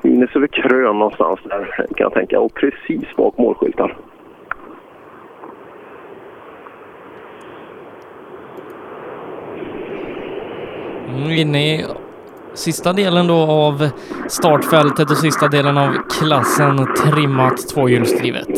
Minus 0.02 0.36
över 0.36 0.46
krön 0.46 0.98
någonstans 0.98 1.40
där 1.44 1.64
kan 1.76 1.86
jag 1.96 2.12
tänka. 2.12 2.40
Och 2.40 2.54
precis 2.54 3.16
bak 3.16 3.38
målskylten. 3.38 3.90
Mm, 11.16 11.30
Inne 11.30 11.58
i 11.58 11.84
sista 12.54 12.92
delen 12.92 13.26
då 13.26 13.34
av 13.34 13.74
startfältet 14.28 15.10
och 15.10 15.16
sista 15.16 15.48
delen 15.48 15.78
av 15.78 15.90
klassen 16.18 16.76
trimmat 17.04 17.56
tvåhjulsdrivet. 17.74 18.48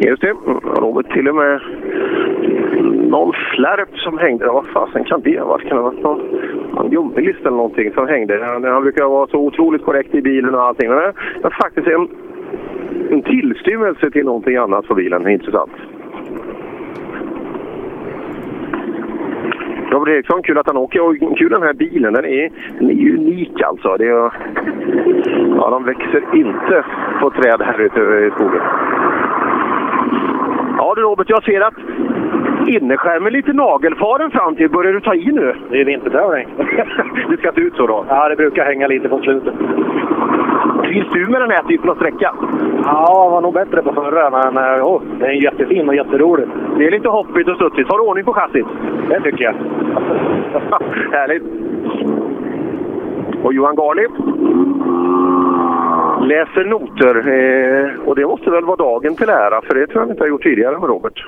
Just 0.00 0.22
det. 0.22 0.34
Robert 0.82 1.12
till 1.12 1.28
och 1.28 1.34
med 1.34 1.60
någon 3.10 3.32
flärp 3.54 3.98
som 3.98 4.18
hängde. 4.18 4.46
Vad 4.46 4.66
fasen 4.66 5.04
kan 5.04 5.20
det 5.20 5.38
ha 5.38 5.46
varit? 5.46 5.68
Kan 5.68 5.76
det 5.76 5.82
ha 5.82 5.90
varit 5.90 6.02
någon, 6.02 6.20
någon 6.74 6.90
gummilist 6.90 7.40
eller 7.40 7.56
någonting 7.56 7.92
som 7.92 8.08
hängde? 8.08 8.44
Han, 8.44 8.64
han 8.64 8.82
brukar 8.82 9.04
vara 9.04 9.26
så 9.26 9.38
otroligt 9.38 9.84
korrekt 9.84 10.14
i 10.14 10.22
bilen 10.22 10.54
och 10.54 10.62
allting. 10.62 10.88
Men 10.88 10.98
eh, 10.98 11.10
det 11.40 11.46
är 11.46 11.62
faktiskt 11.62 11.86
en, 11.86 12.08
en 13.10 13.22
tillstymmelse 13.22 14.10
till 14.10 14.24
någonting 14.24 14.56
annat 14.56 14.86
på 14.86 14.94
bilen. 14.94 15.28
Intressant. 15.28 15.72
Robert 20.04 20.16
Eriksson, 20.16 20.42
kul 20.42 20.58
att 20.58 20.66
han 20.66 20.76
åker 20.76 21.00
och 21.00 21.38
kul 21.38 21.50
den 21.50 21.62
här 21.62 21.72
bilen. 21.72 22.12
Den 22.12 22.24
är, 22.24 22.50
den 22.78 22.90
är 22.90 23.14
unik 23.14 23.62
alltså. 23.62 23.96
Det 23.96 24.04
är, 24.04 24.30
ja, 25.56 25.70
de 25.70 25.84
växer 25.84 26.22
inte 26.32 26.84
på 27.20 27.30
träd 27.30 27.62
här 27.62 27.80
ute 27.80 28.00
i 28.00 28.30
skogen. 28.30 28.62
Ja 30.78 30.94
du 30.96 31.02
Robert, 31.02 31.30
jag 31.30 31.44
ser 31.44 31.60
att 31.60 31.74
innerskärmen 32.68 33.26
är 33.26 33.30
lite 33.30 33.52
nagelfaren 33.52 34.30
fram 34.30 34.56
till. 34.56 34.70
Börjar 34.70 34.92
du 34.92 35.00
ta 35.00 35.14
i 35.14 35.32
nu? 35.32 35.54
Det 35.70 35.80
är 35.80 35.84
vintertävling. 35.84 36.48
det 37.28 37.36
ska 37.38 37.52
se 37.52 37.60
ut 37.60 37.76
så 37.76 37.86
då? 37.86 38.04
Ja, 38.08 38.28
det 38.28 38.36
brukar 38.36 38.64
hänga 38.64 38.86
lite 38.86 39.08
på 39.08 39.18
slutet. 39.18 39.54
Trivs 40.84 41.12
du 41.12 41.26
med 41.26 41.40
den 41.40 41.50
här 41.50 41.62
typen 41.62 41.90
av 41.90 41.94
sträcka? 41.94 42.34
Ja, 42.86 43.24
jag 43.24 43.30
var 43.30 43.40
nog 43.40 43.54
bättre 43.54 43.82
på 43.82 43.92
förra, 43.92 44.50
men 44.50 44.82
oh, 44.82 45.02
det 45.18 45.26
är 45.26 45.30
jättefin 45.30 45.88
och 45.88 45.94
jätterolig. 45.94 46.46
Det 46.78 46.86
är 46.86 46.90
lite 46.90 47.08
hoppigt 47.08 47.48
och 47.48 47.56
studsigt. 47.56 47.90
Har 47.90 47.98
du 47.98 48.04
ordning 48.04 48.24
på 48.24 48.32
chassit? 48.32 48.66
Det 49.08 49.20
tycker 49.20 49.44
jag. 49.44 49.54
Härligt. 51.12 51.42
Och 53.44 53.54
Johan 53.54 53.76
Garli 53.76 54.06
läser 56.26 56.64
noter. 56.64 57.16
Eh, 57.16 58.08
och 58.08 58.16
det 58.16 58.26
måste 58.26 58.50
väl 58.50 58.64
vara 58.64 58.76
dagen 58.76 59.16
till 59.16 59.28
ära, 59.28 59.62
för 59.62 59.74
det 59.74 59.86
tror 59.86 60.02
jag 60.02 60.10
inte 60.10 60.22
har 60.22 60.28
gjort 60.28 60.42
tidigare 60.42 60.78
med 60.78 60.88
Robert. 60.88 61.24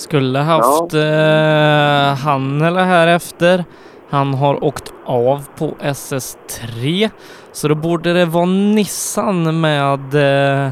Skulle 0.00 0.38
haft 0.38 0.94
eh, 0.94 2.24
han 2.26 2.62
eller 2.62 2.84
här 2.84 3.08
efter. 3.08 3.64
Han 4.10 4.34
har 4.34 4.64
åkt 4.64 4.94
av 5.04 5.48
på 5.58 5.74
SS3. 5.80 7.10
Så 7.52 7.68
då 7.68 7.74
borde 7.74 8.12
det 8.12 8.24
vara 8.24 8.44
Nissan 8.44 9.60
med 9.60 10.14
eh, 10.14 10.70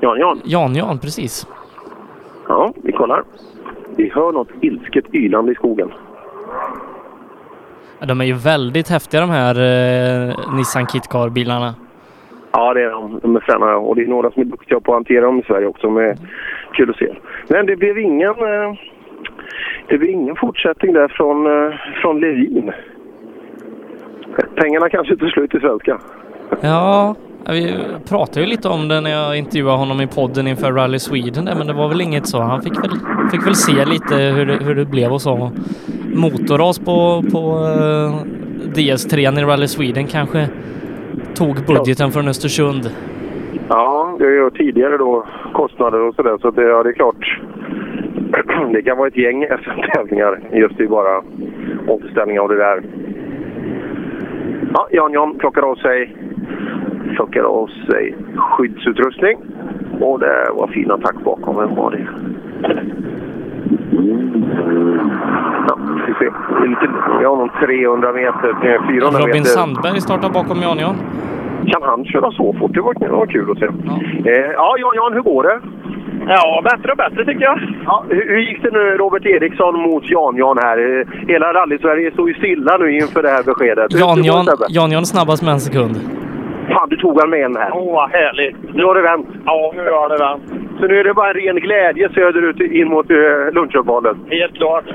Jan 0.00 0.18
Jan. 0.18 0.40
Jan 0.44 0.74
Jan, 0.74 0.98
precis. 0.98 1.46
Ja, 2.48 2.72
vi 2.82 2.92
kollar. 2.92 3.24
Vi 3.96 4.10
hör 4.14 4.32
något 4.32 4.48
ilsket 4.60 5.14
ylande 5.14 5.52
i 5.52 5.54
skogen. 5.54 5.90
Ja, 7.98 8.06
De 8.06 8.20
är 8.20 8.24
ju 8.24 8.34
väldigt 8.34 8.88
häftiga 8.88 9.20
de 9.20 9.30
här 9.30 9.54
eh, 9.54 10.54
Nissan 10.56 10.86
Kitcar-bilarna. 10.86 11.74
Ja, 12.52 12.74
det 12.74 12.82
är 12.82 12.90
de. 12.90 13.20
De 13.22 13.36
är 13.36 13.40
fräna 13.40 13.76
och 13.76 13.96
det 13.96 14.02
är 14.02 14.06
några 14.06 14.30
som 14.30 14.42
är 14.42 14.46
duktiga 14.46 14.80
på 14.80 14.92
att 14.92 14.96
hantera 14.96 15.26
dem 15.26 15.38
i 15.38 15.42
Sverige 15.42 15.66
också. 15.66 15.90
Med 15.90 16.18
kul 16.72 16.90
att 16.90 16.96
se. 16.96 17.14
Men 17.48 17.66
det 17.66 17.76
blev 17.76 17.98
ingen, 17.98 18.30
eh, 18.30 18.74
det 19.88 19.98
blev 19.98 20.10
ingen 20.10 20.36
fortsättning 20.36 20.92
där 20.92 21.08
från, 21.08 21.46
eh, 21.46 21.74
från 22.02 22.20
Levin. 22.20 22.72
Pengarna 24.54 24.88
kanske 24.88 25.16
till 25.16 25.30
slut 25.30 25.54
i 25.54 25.60
svenska. 25.60 26.00
Ja, 26.60 27.14
vi 27.48 27.74
pratade 28.08 28.40
ju 28.40 28.46
lite 28.46 28.68
om 28.68 28.88
det 28.88 29.00
när 29.00 29.10
jag 29.10 29.36
intervjuade 29.36 29.78
honom 29.78 30.00
i 30.00 30.06
podden 30.06 30.46
inför 30.46 30.72
Rally 30.72 30.98
Sweden 30.98 31.44
där, 31.44 31.54
men 31.54 31.66
det 31.66 31.72
var 31.72 31.88
väl 31.88 32.00
inget 32.00 32.26
så. 32.26 32.40
Han 32.40 32.62
fick 32.62 32.84
väl, 32.84 32.90
fick 33.30 33.46
väl 33.46 33.54
se 33.54 33.84
lite 33.84 34.14
hur 34.14 34.46
det, 34.46 34.64
hur 34.64 34.74
det 34.74 34.84
blev 34.84 35.12
och 35.12 35.22
så. 35.22 35.50
Motorras 36.14 36.78
på, 36.78 37.24
på 37.32 37.38
eh, 37.38 38.14
DS3 38.74 39.38
i 39.38 39.44
Rally 39.44 39.68
Sweden 39.68 40.06
kanske 40.06 40.48
tog 41.34 41.54
budgeten 41.66 42.10
från 42.10 42.28
Östersund. 42.28 42.90
Ja, 43.68 44.16
det 44.18 44.24
är 44.24 44.30
ju 44.30 44.50
tidigare 44.50 44.96
då 44.96 45.26
kostnader 45.52 46.00
och 46.00 46.14
sådär. 46.14 46.38
Så 46.40 46.50
det, 46.50 46.62
ja, 46.62 46.82
det 46.82 46.88
är 46.88 46.92
klart. 46.92 47.40
Det 48.72 48.82
kan 48.82 48.98
vara 48.98 49.08
ett 49.08 49.16
gäng 49.16 49.46
SM-tävlingar 49.62 50.40
just 50.52 50.80
i 50.80 50.86
bara 50.86 51.22
omställning 51.88 52.40
av 52.40 52.48
det 52.48 52.56
där. 52.56 52.82
Ja, 54.74 54.88
Jan 54.90 55.12
Jan 55.12 55.38
plockar 55.38 55.62
av 55.62 55.74
sig, 55.74 56.16
plockar 57.16 57.42
av 57.42 57.66
sig 57.90 58.14
skyddsutrustning. 58.36 59.38
Och 60.00 60.20
det 60.20 60.48
var 60.52 60.66
fin 60.66 60.90
attack 60.90 61.24
bakom. 61.24 61.56
Vem 61.56 61.74
var 61.74 61.90
det? 61.90 62.08
Ja, 65.68 65.78
vi 66.06 66.14
ser. 66.14 66.30
Det 66.60 66.64
är 66.64 66.68
lite, 66.68 66.88
vi 67.18 67.24
har 67.24 67.36
någon 67.36 67.50
300 67.60 68.12
meter, 68.12 68.48
eh, 68.48 68.88
400 68.88 69.18
Robin 69.20 69.26
meter. 69.28 69.44
Sandberg 69.44 70.00
startar 70.00 70.30
bakom 70.30 70.62
Jan 70.62 70.78
Jan. 70.78 70.96
Kan 71.66 71.82
han 71.82 72.04
köra 72.04 72.30
så 72.32 72.52
fort? 72.58 72.74
Det 72.74 72.80
var, 72.80 72.94
det 73.00 73.08
var 73.08 73.26
kul 73.26 73.50
att 73.50 73.58
se. 73.58 73.64
Ja, 73.64 74.30
eh, 74.30 74.50
ja 74.54 74.74
Jan, 74.78 74.92
Jan, 74.94 75.12
hur 75.12 75.20
går 75.22 75.42
det? 75.42 75.60
Ja, 76.28 76.60
bättre 76.64 76.90
och 76.92 76.96
bättre 76.96 77.24
tycker 77.24 77.44
jag. 77.44 77.58
Ja, 77.86 78.04
hur, 78.08 78.24
hur 78.28 78.38
gick 78.38 78.62
det 78.62 78.70
nu 78.72 78.96
Robert 78.96 79.26
Eriksson 79.26 79.80
mot 79.80 80.10
Jan 80.10 80.36
Jan 80.36 80.58
här? 80.62 80.78
Eh, 81.00 81.06
Hela 81.28 81.52
rally-Sverige 81.52 82.10
står 82.12 82.28
ju 82.28 82.34
stilla 82.34 82.76
nu 82.76 82.96
inför 82.96 83.22
det 83.22 83.28
här 83.30 83.42
beskedet. 83.42 83.94
Hur- 83.94 83.98
Jan 84.00 84.16
hur 84.16 84.22
går 84.24 84.26
Jan, 84.34 84.44
det, 84.44 84.50
Sebbe? 84.50 84.64
Jan, 84.68 84.90
Jan 84.92 85.06
snabbast 85.06 85.42
med 85.42 85.52
en 85.52 85.60
sekund. 85.60 85.96
Fan, 86.68 86.88
du 86.88 86.96
tog 86.96 87.20
han 87.20 87.30
med 87.30 87.44
en 87.44 87.56
här. 87.56 87.70
Åh, 87.74 87.94
vad 87.94 88.10
härligt. 88.10 88.74
Nu 88.74 88.84
har 88.84 88.94
det 88.94 89.02
vänt. 89.02 89.26
Ja, 89.44 89.72
nu 89.76 89.90
har 89.90 90.08
det 90.08 90.18
vänt. 90.18 90.42
Så 90.80 90.86
nu 90.86 91.00
är 91.00 91.04
det 91.04 91.14
bara 91.14 91.30
en 91.30 91.34
ren 91.34 91.56
glädje 91.56 92.08
söderut 92.14 92.60
in 92.60 92.88
mot 92.88 93.10
uh, 93.10 93.52
lunchuppehållet. 93.52 94.16
Helt 94.30 94.54
klart. 94.54 94.84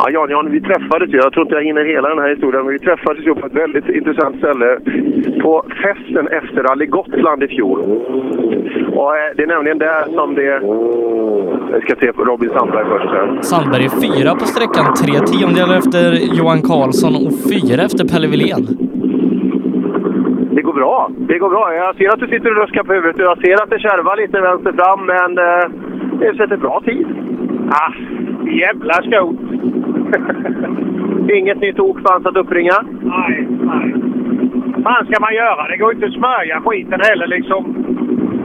Ja, 0.00 0.10
Jan, 0.10 0.30
Jan, 0.30 0.50
vi 0.50 0.60
träffades 0.60 1.10
ju. 1.10 1.16
Jag 1.16 1.32
tror 1.32 1.46
inte 1.46 1.54
jag 1.54 1.64
hinner 1.64 1.84
hela 1.84 2.08
den 2.08 2.18
här 2.18 2.28
historien, 2.28 2.64
men 2.64 2.72
vi 2.72 2.78
träffades 2.78 3.26
ju 3.26 3.34
på 3.34 3.46
ett 3.46 3.54
väldigt 3.64 3.88
intressant 3.88 4.36
ställe. 4.36 4.78
På 5.42 5.64
festen 5.82 6.28
efter 6.28 6.62
Rally 6.62 6.86
Gotland 6.86 7.42
i 7.42 7.48
fjol. 7.48 7.80
Och 8.92 9.16
eh, 9.16 9.30
det 9.36 9.42
är 9.42 9.46
nämligen 9.46 9.78
där 9.78 10.04
som 10.14 10.34
det... 10.34 10.50
Jag 11.72 11.82
ska 11.82 11.94
se 11.94 12.12
på 12.12 12.24
Robin 12.24 12.50
Sandberg 12.50 12.84
först. 12.84 13.10
Här. 13.10 13.38
Sandberg 13.42 13.84
är 13.84 13.94
fyra 14.06 14.30
på 14.34 14.44
sträckan, 14.54 14.84
tre 15.02 15.14
tiondelar 15.32 15.76
efter 15.82 16.04
Johan 16.38 16.62
Karlsson 16.62 17.12
och 17.26 17.32
fyra 17.52 17.82
efter 17.88 18.04
Pelle 18.12 18.28
Wilén. 18.32 18.64
Det 20.56 20.62
går 20.62 20.72
bra. 20.72 21.10
Det 21.30 21.38
går 21.38 21.50
bra. 21.50 21.74
Jag 21.74 21.96
ser 21.96 22.08
att 22.12 22.20
du 22.20 22.26
sitter 22.26 22.50
och 22.50 22.62
ruskar 22.62 22.82
på 22.82 22.92
huvudet 22.92 23.16
och 23.16 23.28
jag 23.32 23.38
ser 23.44 23.62
att 23.62 23.70
det 23.70 23.78
kärvar 23.78 24.16
lite 24.16 24.40
vänster 24.40 24.72
fram, 24.72 25.00
men 25.06 25.30
eh, 25.38 25.64
det 26.20 26.54
en 26.54 26.60
bra 26.60 26.82
tid. 26.84 27.06
Ah, 27.70 27.92
jävla 28.50 28.94
skot! 28.94 29.36
Inget 31.32 31.60
nytt 31.60 31.80
ok 31.80 31.98
fanns 32.08 32.26
att 32.26 32.36
uppringa? 32.36 32.74
Nej, 33.00 33.46
nej. 33.50 33.94
fan 34.84 35.06
ska 35.06 35.20
man 35.20 35.34
göra? 35.34 35.68
Det 35.68 35.76
går 35.76 35.92
inte 35.92 36.06
att 36.06 36.12
smörja 36.12 36.60
skiten 36.60 37.00
heller 37.00 37.26
liksom. 37.26 37.74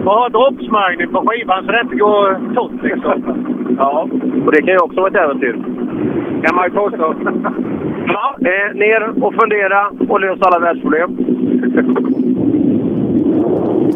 Man 0.05 0.17
har 0.17 0.29
droppsmörjning 0.29 1.07
på 1.07 1.25
skivan 1.27 1.65
så 1.65 1.71
det 1.71 1.81
inte 1.81 1.95
går 1.95 2.53
torrt 2.55 2.83
liksom. 2.83 3.45
Ja, 3.77 4.07
och 4.45 4.51
det 4.51 4.61
kan 4.61 4.73
ju 4.73 4.77
också 4.77 4.99
vara 4.99 5.09
ett 5.09 5.15
äventyr. 5.15 5.55
kan 6.43 6.55
man 6.55 6.65
ju 6.65 6.71
påstå. 6.71 7.15
Ja, 8.07 8.35
eh, 8.39 8.75
ner 8.75 9.23
och 9.23 9.33
fundera 9.33 9.91
och 10.09 10.21
lösa 10.21 10.45
alla 10.45 10.59
världsproblem. 10.59 11.17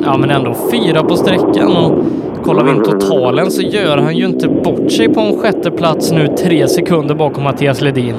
Ja, 0.01 0.17
men 0.17 0.29
ändå 0.29 0.55
fyra 0.71 1.03
på 1.03 1.15
sträckan 1.15 1.69
och 1.81 1.91
kollar 2.45 2.63
vi 2.63 2.71
in 2.71 2.83
totalen 2.83 3.51
så 3.51 3.61
gör 3.61 3.97
han 3.97 4.15
ju 4.15 4.25
inte 4.25 4.47
bort 4.47 4.91
sig 4.91 5.13
på 5.13 5.19
en 5.19 5.39
sjätte 5.39 5.71
plats 5.71 6.11
nu 6.11 6.27
tre 6.27 6.67
sekunder 6.67 7.15
bakom 7.15 7.43
Mattias 7.43 7.81
Ledin. 7.81 8.15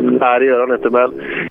Nej, 0.00 0.40
det 0.40 0.46
gör 0.46 0.60
han 0.60 0.76
inte, 0.76 0.90
men 0.90 1.10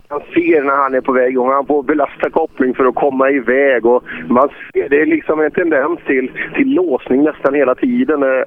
man 0.09 0.21
ser 0.33 0.63
när 0.63 0.75
han 0.75 0.93
är 0.93 1.01
på 1.01 1.11
väg 1.11 1.31
igång. 1.31 1.51
Han 1.51 1.65
får 1.65 1.83
belasta 1.83 2.29
koppling 2.29 2.73
för 2.73 2.85
att 2.85 2.95
komma 2.95 3.29
iväg. 3.29 3.85
Och 3.85 4.03
man 4.27 4.49
ser, 4.49 4.89
det 4.89 5.01
är 5.01 5.05
liksom 5.05 5.39
en 5.39 5.51
tendens 5.51 5.99
till, 6.07 6.31
till 6.55 6.73
låsning 6.73 7.23
nästan 7.23 7.53
hela 7.53 7.75
tiden 7.75 8.19
när, 8.19 8.45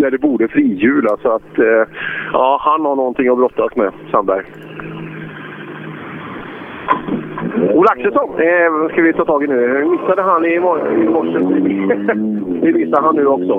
när 0.00 0.10
det 0.10 0.18
borde 0.18 0.48
frihjula. 0.48 1.16
Så 1.22 1.32
att, 1.32 1.58
eh, 1.58 1.84
ja, 2.32 2.58
han 2.60 2.84
har 2.84 2.96
någonting 2.96 3.28
att 3.28 3.36
brottas 3.36 3.76
med, 3.76 3.92
Sandberg. 4.10 4.44
Ola 7.74 7.90
Axelsson 7.92 8.30
eh, 8.30 8.88
ska 8.92 9.02
vi 9.02 9.12
ta 9.12 9.24
tag 9.24 9.44
i 9.44 9.46
nu. 9.46 9.84
Missade 9.84 10.22
han 10.22 10.44
i, 10.44 10.60
mor- 10.60 10.92
i 11.02 11.08
morse. 11.08 11.38
Det 12.62 12.72
missar 12.72 13.02
han 13.02 13.16
nu 13.16 13.26
också. 13.26 13.54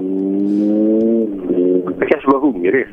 Han 1.86 2.08
kanske 2.10 2.30
var 2.32 2.40
hungrig. 2.40 2.86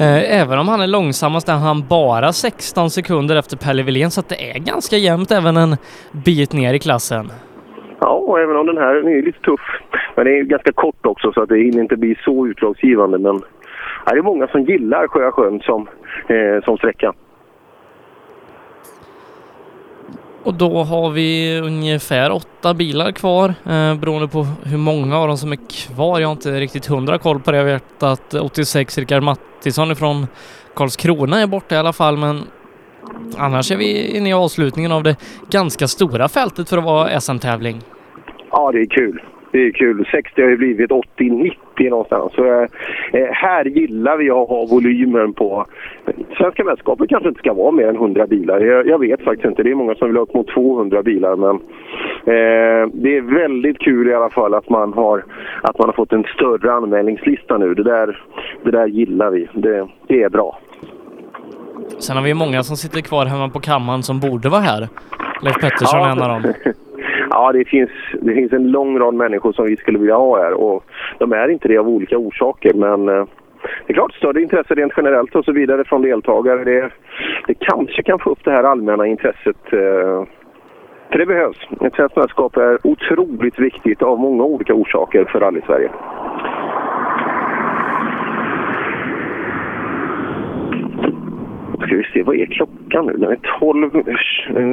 Eh, 0.00 0.40
Även 0.42 0.58
om 0.58 0.68
han 0.68 0.80
är 0.80 0.86
långsammast 0.86 1.48
är 1.48 1.52
han 1.52 1.84
bara 1.88 2.32
16 2.32 2.90
sekunder 2.90 3.36
efter 3.36 3.56
Pelle 3.56 3.82
Wilén 3.82 4.10
så 4.10 4.20
att 4.20 4.28
det 4.28 4.50
är 4.50 4.58
ganska 4.58 4.96
jämnt 4.96 5.30
även 5.30 5.56
en 5.56 5.76
bit 6.24 6.52
ner 6.52 6.74
i 6.74 6.78
klassen. 6.78 7.26
Ja, 8.00 8.08
och 8.10 8.40
även 8.40 8.56
om 8.56 8.66
den 8.66 8.76
här 8.78 8.94
den 8.94 9.08
är 9.12 9.22
lite 9.22 9.40
tuff. 9.40 9.60
Men 10.16 10.24
det 10.24 10.38
är 10.38 10.42
ganska 10.42 10.72
kort 10.72 11.06
också 11.06 11.32
så 11.32 11.42
att 11.42 11.48
det 11.48 11.56
hinner 11.58 11.80
inte 11.82 11.96
bli 11.96 12.16
så 12.24 12.46
utslagsgivande. 12.46 13.18
Men 13.18 13.40
ja, 14.06 14.12
det 14.12 14.18
är 14.18 14.22
många 14.22 14.46
som 14.48 14.62
gillar 14.62 15.06
Sjösjön 15.08 15.60
som, 15.60 15.88
eh, 16.28 16.64
som 16.64 16.76
sträcka. 16.76 17.12
Och 20.44 20.54
då 20.54 20.82
har 20.82 21.10
vi 21.10 21.60
ungefär 21.64 22.32
åtta 22.32 22.74
bilar 22.74 23.12
kvar 23.12 23.48
eh, 23.48 24.00
beroende 24.00 24.28
på 24.28 24.46
hur 24.64 24.78
många 24.78 25.18
av 25.18 25.28
dem 25.28 25.36
som 25.36 25.52
är 25.52 25.58
kvar. 25.70 26.20
Jag 26.20 26.28
har 26.28 26.32
inte 26.32 26.60
riktigt 26.60 26.86
hundra 26.86 27.18
koll 27.18 27.40
på 27.40 27.50
det. 27.50 27.56
Jag 27.56 27.64
vet 27.64 28.02
att 28.02 28.34
86 28.34 28.98
Rickard 28.98 29.22
Mattisson 29.22 29.96
från 29.96 30.26
Karlskrona 30.74 31.40
är 31.40 31.46
borta 31.46 31.74
i 31.74 31.78
alla 31.78 31.92
fall 31.92 32.16
men 32.16 32.40
annars 33.36 33.72
är 33.72 33.76
vi 33.76 34.16
inne 34.16 34.30
i 34.30 34.32
avslutningen 34.32 34.92
av 34.92 35.02
det 35.02 35.16
ganska 35.50 35.86
stora 35.86 36.28
fältet 36.28 36.68
för 36.68 36.78
att 36.78 36.84
vara 36.84 37.20
SM-tävling. 37.20 37.80
Ja, 38.50 38.72
det 38.72 38.80
är 38.80 38.86
kul. 38.86 39.22
Det 39.52 39.58
är 39.58 39.72
kul. 39.72 40.08
60 40.10 40.42
har 40.42 40.48
ju 40.48 40.56
blivit 40.56 40.90
80-90 40.90 41.52
någonstans. 41.88 42.32
Så, 42.34 42.44
eh, 42.44 43.32
här 43.32 43.64
gillar 43.64 44.16
vi 44.16 44.30
att 44.30 44.48
ha 44.48 44.66
volymen 44.70 45.32
på... 45.32 45.66
Svenska 46.38 46.64
mästerskapet 46.64 47.08
kanske 47.08 47.28
inte 47.28 47.38
ska 47.38 47.52
vara 47.54 47.70
mer 47.70 47.88
än 47.88 47.96
100 47.96 48.26
bilar. 48.26 48.60
Jag, 48.60 48.86
jag 48.86 48.98
vet 48.98 49.22
faktiskt 49.22 49.44
inte. 49.44 49.62
Det 49.62 49.70
är 49.70 49.74
många 49.74 49.94
som 49.94 50.08
vill 50.08 50.16
ha 50.16 50.22
upp 50.22 50.34
mot 50.34 50.48
200 50.54 51.02
bilar. 51.02 51.36
Men 51.36 51.56
eh, 52.24 52.88
det 52.92 53.16
är 53.16 53.34
väldigt 53.34 53.78
kul 53.78 54.08
i 54.08 54.14
alla 54.14 54.30
fall 54.30 54.54
att 54.54 54.68
man 54.68 54.92
har, 54.92 55.24
att 55.62 55.78
man 55.78 55.88
har 55.88 55.92
fått 55.92 56.12
en 56.12 56.24
större 56.24 56.72
anmälningslista 56.72 57.58
nu. 57.58 57.74
Det 57.74 57.82
där, 57.82 58.22
det 58.62 58.70
där 58.70 58.86
gillar 58.86 59.30
vi. 59.30 59.48
Det, 59.52 59.88
det 60.06 60.22
är 60.22 60.28
bra. 60.28 60.58
Sen 61.98 62.16
har 62.16 62.24
vi 62.24 62.34
många 62.34 62.62
som 62.62 62.76
sitter 62.76 63.00
kvar 63.00 63.26
hemma 63.26 63.48
på 63.48 63.60
kammaren 63.60 64.02
som 64.02 64.20
borde 64.20 64.48
vara 64.48 64.60
här. 64.60 64.88
Leif 65.42 65.60
Pettersson 65.60 66.00
är 66.00 66.10
en 66.10 66.22
av 66.22 66.28
dem. 66.28 66.52
Ja, 67.30 67.52
det 67.52 67.64
finns, 67.64 67.90
det 68.20 68.34
finns 68.34 68.52
en 68.52 68.70
lång 68.70 68.98
rad 68.98 69.14
människor 69.14 69.52
som 69.52 69.66
vi 69.66 69.76
skulle 69.76 69.98
vilja 69.98 70.16
ha 70.16 70.42
här 70.42 70.52
och 70.52 70.84
de 71.18 71.32
är 71.32 71.48
inte 71.48 71.68
det 71.68 71.78
av 71.78 71.88
olika 71.88 72.18
orsaker 72.18 72.74
men 72.74 73.08
eh, 73.08 73.24
det 73.86 73.92
är 73.92 73.94
klart 73.94 74.14
större 74.14 74.42
intresse 74.42 74.74
rent 74.74 74.92
generellt 74.96 75.34
och 75.34 75.44
så 75.44 75.52
vidare 75.52 75.84
från 75.84 76.02
deltagare. 76.02 76.64
Det, 76.64 76.90
det 77.46 77.54
kanske 77.54 78.02
kan 78.02 78.18
få 78.18 78.30
upp 78.30 78.44
det 78.44 78.50
här 78.50 78.64
allmänna 78.64 79.06
intresset 79.06 79.72
eh, 79.72 80.24
för 81.10 81.18
det 81.18 81.26
behövs. 81.26 81.58
Ett 81.80 81.94
svenskt 81.94 82.16
mästerskap 82.16 82.56
är 82.56 82.86
otroligt 82.86 83.58
viktigt 83.58 84.02
av 84.02 84.18
många 84.18 84.44
olika 84.44 84.74
orsaker 84.74 85.24
för 85.24 85.40
Rally-Sverige. 85.40 85.90
Ska 91.86 91.96
vi 91.96 92.04
se, 92.12 92.22
vad 92.22 92.36
är 92.36 92.46
klockan 92.46 93.06
nu? 93.06 93.12
Den 93.12 93.30
är 93.30 93.38
12, 93.58 93.90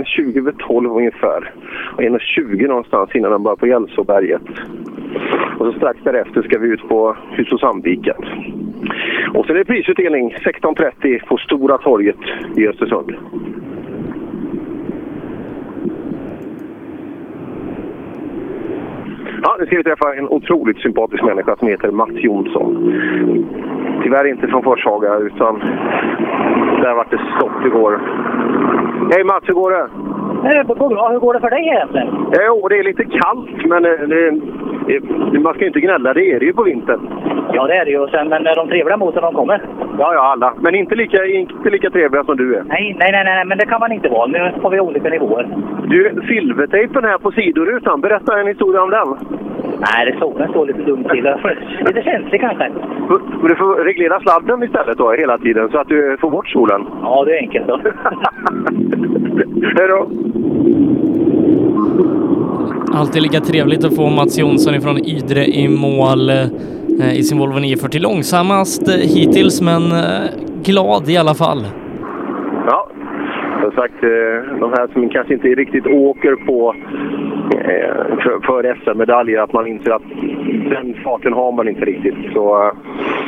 20 0.06 0.32
eh, 0.32 0.38
över 0.38 0.52
12 0.52 0.92
ungefär. 0.92 1.52
Och 1.94 2.02
1.20 2.02 2.68
någonstans 2.68 3.16
innan 3.16 3.32
den 3.32 3.44
börjar 3.44 3.56
på 3.56 3.68
Hjälsåberget. 3.68 4.42
Och 5.58 5.66
så 5.66 5.72
strax 5.72 6.00
därefter 6.04 6.42
ska 6.42 6.60
vi 6.60 6.68
ut 6.68 6.90
på 6.90 7.18
Hus 7.32 7.52
och 7.52 7.60
Sandviken. 7.60 8.16
Och 9.34 9.46
sen 9.46 9.56
är 9.56 9.60
det 9.60 9.66
prisutdelning 9.66 10.34
16.30 10.34 11.26
på 11.26 11.38
Stora 11.38 11.78
torget 11.78 12.18
i 12.58 12.68
Östersund. 12.68 13.16
Ja, 19.48 19.56
nu 19.60 19.66
ska 19.66 19.78
vi 19.78 19.84
träffa 19.84 20.16
en 20.16 20.30
otroligt 20.30 20.78
sympatisk 20.78 21.24
människa 21.24 21.56
som 21.56 21.68
heter 21.68 21.92
Mats 21.92 22.12
Jonsson. 22.14 22.94
Tyvärr 24.04 24.28
inte 24.28 24.48
från 24.48 24.64
Forshaga, 24.64 25.16
utan 25.16 25.60
där 26.82 26.94
vart 26.96 27.12
det 27.12 27.22
stopp 27.38 27.66
igår. 27.66 28.02
Hej 29.12 29.24
Mats, 29.24 29.50
hur 29.50 29.54
går 29.54 29.72
det? 29.72 29.88
Det 30.48 30.64
går 30.64 30.90
bra. 30.90 31.10
Hur 31.10 31.20
går 31.20 31.34
det 31.34 31.40
för 31.40 31.50
dig 31.50 31.68
egentligen? 31.68 32.08
Jo, 32.48 32.68
det 32.70 32.80
är 32.80 32.84
lite 32.84 33.04
kallt, 33.04 33.66
men 33.66 33.86
eh, 33.86 33.92
det, 33.92 34.32
det, 35.32 35.40
man 35.40 35.54
ska 35.54 35.62
ju 35.62 35.68
inte 35.68 35.80
gnälla. 35.80 36.14
Det 36.14 36.32
är 36.32 36.40
det 36.40 36.46
ju 36.46 36.54
på 36.54 36.64
vintern. 36.64 37.00
Ja, 37.54 37.68
det 37.68 37.76
är 37.78 37.86
det 37.86 37.92
ju. 37.92 38.08
Sen, 38.08 38.30
men 38.30 38.44
de 38.44 38.68
trevliga 38.68 38.98
motorn, 38.98 39.24
de 39.24 39.34
kommer. 39.34 39.62
Ja, 40.00 40.14
ja, 40.14 40.22
alla. 40.32 40.54
Men 40.58 40.76
inte 40.76 40.96
lika, 40.96 41.26
inte 41.26 41.70
lika 41.70 41.90
trevliga 41.90 42.24
som 42.24 42.38
du 42.38 42.56
är. 42.56 42.64
Nej, 42.64 42.96
nej, 43.00 43.12
nej, 43.12 43.24
nej, 43.24 43.46
men 43.46 43.58
det 43.58 43.66
kan 43.66 43.80
man 43.80 43.92
inte 43.92 44.10
vara. 44.10 44.28
Nu 44.28 44.52
har 44.62 44.70
vi 44.70 44.80
olika 44.80 45.10
nivåer. 45.10 45.48
Du, 45.88 46.22
silvertejpen 46.28 47.04
här 47.04 47.18
på 47.18 47.32
sidorutan. 47.32 48.02
Berätta 48.02 48.40
en 48.40 48.48
historia 48.48 48.82
om 48.84 48.90
den. 48.90 49.08
Nej, 49.80 50.06
det 50.06 50.38
den 50.38 50.50
står 50.50 50.66
lite 50.66 50.82
dumt 50.82 51.04
till. 51.04 51.24
Lite 51.88 52.02
känslig 52.02 52.42
kanske. 52.42 52.72
Du 53.48 53.56
får 53.56 53.84
reglera 53.84 54.20
sladden 54.20 54.64
istället 54.64 54.98
då, 54.98 55.12
hela 55.12 55.38
tiden, 55.38 55.70
så 55.70 55.78
att 55.78 55.88
du 55.88 56.18
får 56.22 56.32
bort 56.32 56.50
solen. 56.50 56.86
Ja, 57.02 57.24
det 57.26 57.38
är 57.38 57.42
enkelt 57.42 57.68
då. 57.68 57.80
Hej 59.78 59.88
då! 59.88 60.08
Alltid 62.94 63.22
lika 63.22 63.42
trevligt 63.42 63.84
att 63.84 63.96
få 63.96 64.10
Mats 64.10 64.38
Jonsson 64.38 64.76
ifrån 64.76 65.06
Ydre 65.06 65.46
i 65.46 65.68
mål 65.68 66.30
eh, 66.30 67.14
i 67.14 67.24
sin 67.24 67.38
Volvo 67.38 67.60
940. 67.60 68.02
Långsammast 68.02 68.88
eh, 68.88 68.96
hittills, 68.96 69.62
men 69.62 69.92
eh, 69.92 70.30
glad 70.64 71.10
i 71.10 71.18
alla 71.18 71.36
fall. 71.36 71.68
Ja, 72.66 72.90
som 73.72 73.76
sagt, 73.76 74.04
eh, 74.04 74.60
de 74.60 74.74
här 74.74 74.88
som 74.94 75.10
kanske 75.10 75.34
inte 75.34 75.48
riktigt 75.48 75.88
åker 75.88 76.36
på 76.36 76.76
eh, 77.52 78.18
för, 78.24 78.40
för 78.46 78.76
SM-medaljer, 78.84 79.42
att 79.42 79.54
man 79.54 79.68
inser 79.68 79.92
att 79.92 80.02
den 80.70 80.94
farten 81.04 81.34
har 81.34 81.52
man 81.52 81.68
inte 81.68 81.86
riktigt. 81.86 82.34
Så 82.34 82.64
eh, 82.64 82.72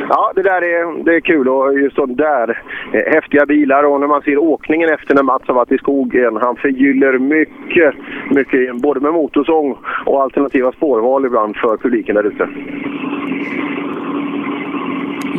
ja, 0.08 0.32
det 0.34 0.42
där 0.42 0.62
är, 0.62 1.04
det 1.04 1.14
är 1.16 1.20
kul 1.20 1.48
och 1.48 1.78
just 1.78 1.96
de 1.96 2.16
där 2.16 2.62
häftiga 2.92 3.46
bilar 3.46 3.84
och 3.84 4.00
när 4.00 4.06
man 4.06 4.22
ser 4.22 4.38
åkningen 4.38 4.88
efter 4.88 5.14
när 5.14 5.22
Mats 5.22 5.44
har 5.46 5.54
varit 5.54 5.72
i 5.72 5.78
skogen. 5.78 6.36
Han 6.36 6.56
förgyller 6.56 7.18
mycket, 7.18 7.94
mycket 8.30 8.82
både 8.82 9.00
med 9.00 9.12
motorsång 9.12 9.76
och 10.06 10.22
alternativa 10.22 10.72
spårval 10.72 11.26
ibland 11.26 11.56
för 11.56 11.76
publiken 11.76 12.14
där 12.14 12.26
ute. 12.26 12.48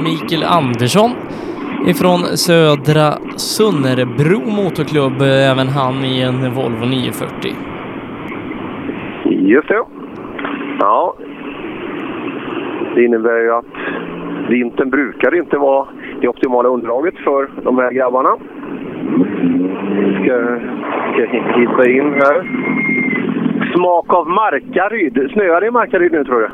Mikael 0.04 0.44
Andersson 0.44 1.12
ifrån 1.88 2.20
Södra 2.20 3.08
Sunnerbro 3.38 4.40
Motorklubb, 4.40 5.22
eh, 5.22 5.52
även 5.52 5.68
han 5.68 5.96
i 6.06 6.22
en 6.22 6.54
Volvo 6.54 6.86
940. 6.86 7.52
Just 9.26 9.68
det. 9.68 9.84
Ja. 10.80 11.16
Det 12.96 13.04
innebär 13.06 13.40
ju 13.40 13.52
att 13.52 13.76
vintern 14.50 14.90
brukar 14.90 15.36
inte 15.36 15.58
vara 15.58 15.88
det 16.22 16.28
optimala 16.28 16.70
underlaget 16.70 17.16
för 17.18 17.50
de 17.64 17.78
här 17.78 17.92
grabbarna. 17.92 18.38
Ska, 20.22 20.60
ska 21.14 21.26
hitta 21.60 21.90
in 21.90 22.14
här. 22.14 22.62
Smak 23.76 24.14
av 24.14 24.28
Markaryd. 24.28 25.30
Snöar 25.34 25.62
det 25.62 25.68
i 25.68 25.72
Markaryd 25.72 26.12
nu 26.12 26.24
tror 26.24 26.40
du? 26.40 26.50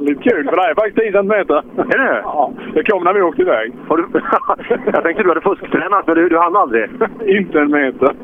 Lite 0.00 0.22
kul, 0.30 0.44
för 0.48 0.56
det 0.56 0.70
är 0.70 0.74
faktiskt 0.74 0.96
10 0.96 1.12
centimeter. 1.12 1.62
Är 1.76 1.98
det? 1.98 2.20
Ja, 2.24 2.52
det 2.74 2.90
kom 2.90 3.04
när 3.04 3.14
vi 3.14 3.22
åkte 3.22 3.42
iväg. 3.42 3.72
Har 3.88 3.96
du... 3.96 4.04
Jag 4.92 5.02
tänkte 5.02 5.22
du 5.22 5.28
hade 5.28 5.40
fusktränat, 5.40 6.06
men 6.06 6.16
du, 6.16 6.28
du 6.28 6.38
hann 6.38 6.56
aldrig. 6.56 6.90
inte 7.38 7.60
en 7.60 7.70
meter. 7.70 8.14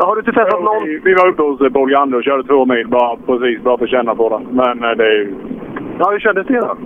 Har 0.00 0.16
du 0.16 0.20
inte 0.20 0.32
testat 0.32 0.62
någon? 0.62 0.84
Vi, 0.84 1.00
vi 1.04 1.14
var 1.14 1.28
uppe 1.28 1.42
hos 1.42 1.60
eh, 1.60 1.72
Paul 1.72 1.90
Grande 1.90 2.16
och 2.16 2.24
körde 2.24 2.44
två 2.44 2.66
mil 2.66 2.88
bara, 2.88 3.16
precis, 3.16 3.62
bara 3.62 3.78
för 3.78 3.84
att 3.84 3.90
känna 3.90 4.14
på 4.14 4.28
det. 4.28 4.40
Men 4.50 4.84
eh, 4.84 4.96
det 4.96 5.04
är 5.04 5.14
ju... 5.14 5.34
Ja, 5.98 6.10
hur 6.10 6.18
kändes 6.18 6.46
det 6.46 6.60
då? 6.60 6.76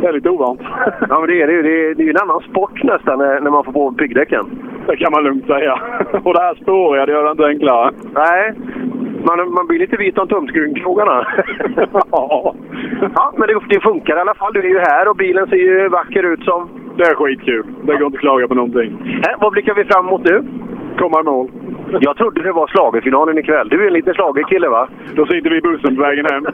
Det 0.00 0.06
är 0.06 0.12
lite 0.12 0.30
ovant. 0.30 0.60
Ja, 1.08 1.20
men 1.20 1.28
det 1.28 1.42
är 1.42 1.46
det 1.46 1.52
ju. 1.52 1.62
Det 1.62 1.68
är, 1.68 1.94
det 1.94 2.02
är 2.02 2.04
ju 2.04 2.10
en 2.10 2.22
annan 2.22 2.40
sport 2.40 2.82
nästan 2.84 3.18
när, 3.18 3.40
när 3.40 3.50
man 3.50 3.64
får 3.64 3.72
på 3.72 3.92
piggdäcken. 3.92 4.44
Det 4.86 4.96
kan 4.96 5.12
man 5.12 5.24
lugnt 5.24 5.46
säga. 5.46 5.74
Och 6.24 6.34
det 6.34 6.40
här 6.40 6.54
spåriga, 6.54 7.06
det 7.06 7.12
gör 7.12 7.24
det 7.24 7.30
inte 7.30 7.46
enklare. 7.46 7.90
Nej, 8.14 8.52
man, 9.26 9.52
man 9.52 9.66
blir 9.66 9.78
lite 9.78 9.96
vit 9.96 10.18
om 10.18 10.28
tumskrogarna. 10.28 11.26
ja. 12.12 12.54
ja, 13.14 13.32
men 13.36 13.48
det, 13.48 13.60
det 13.68 13.80
funkar 13.80 14.16
i 14.16 14.20
alla 14.20 14.34
fall. 14.34 14.52
Du 14.52 14.60
är 14.60 14.68
ju 14.68 14.78
här 14.78 15.08
och 15.08 15.16
bilen 15.16 15.46
ser 15.46 15.56
ju 15.56 15.88
vacker 15.88 16.22
ut 16.22 16.44
som... 16.44 16.68
Det 16.96 17.04
är 17.04 17.14
skitkul. 17.14 17.66
Det 17.82 17.96
går 17.96 18.06
inte 18.06 18.16
att 18.16 18.20
klaga 18.20 18.48
på 18.48 18.54
någonting. 18.54 18.90
Äh, 19.28 19.40
vad 19.40 19.52
blickar 19.52 19.74
vi 19.74 19.84
fram 19.84 20.06
emot 20.06 20.24
nu? 20.24 20.44
Komma 20.98 21.20
i 21.20 21.22
mål. 21.22 21.50
Jag 22.00 22.16
trodde 22.16 22.42
det 22.42 22.52
var 22.52 22.66
schlagerfinalen 22.66 23.38
ikväll. 23.38 23.68
Du 23.68 23.82
är 23.82 23.86
en 23.86 23.92
liten 23.92 24.14
schlagerkille 24.14 24.68
va? 24.68 24.88
Då 25.14 25.26
sitter 25.26 25.50
vi 25.50 25.56
i 25.56 25.60
bussen 25.60 25.96
på 25.96 26.02
vägen 26.02 26.26
hem. 26.30 26.46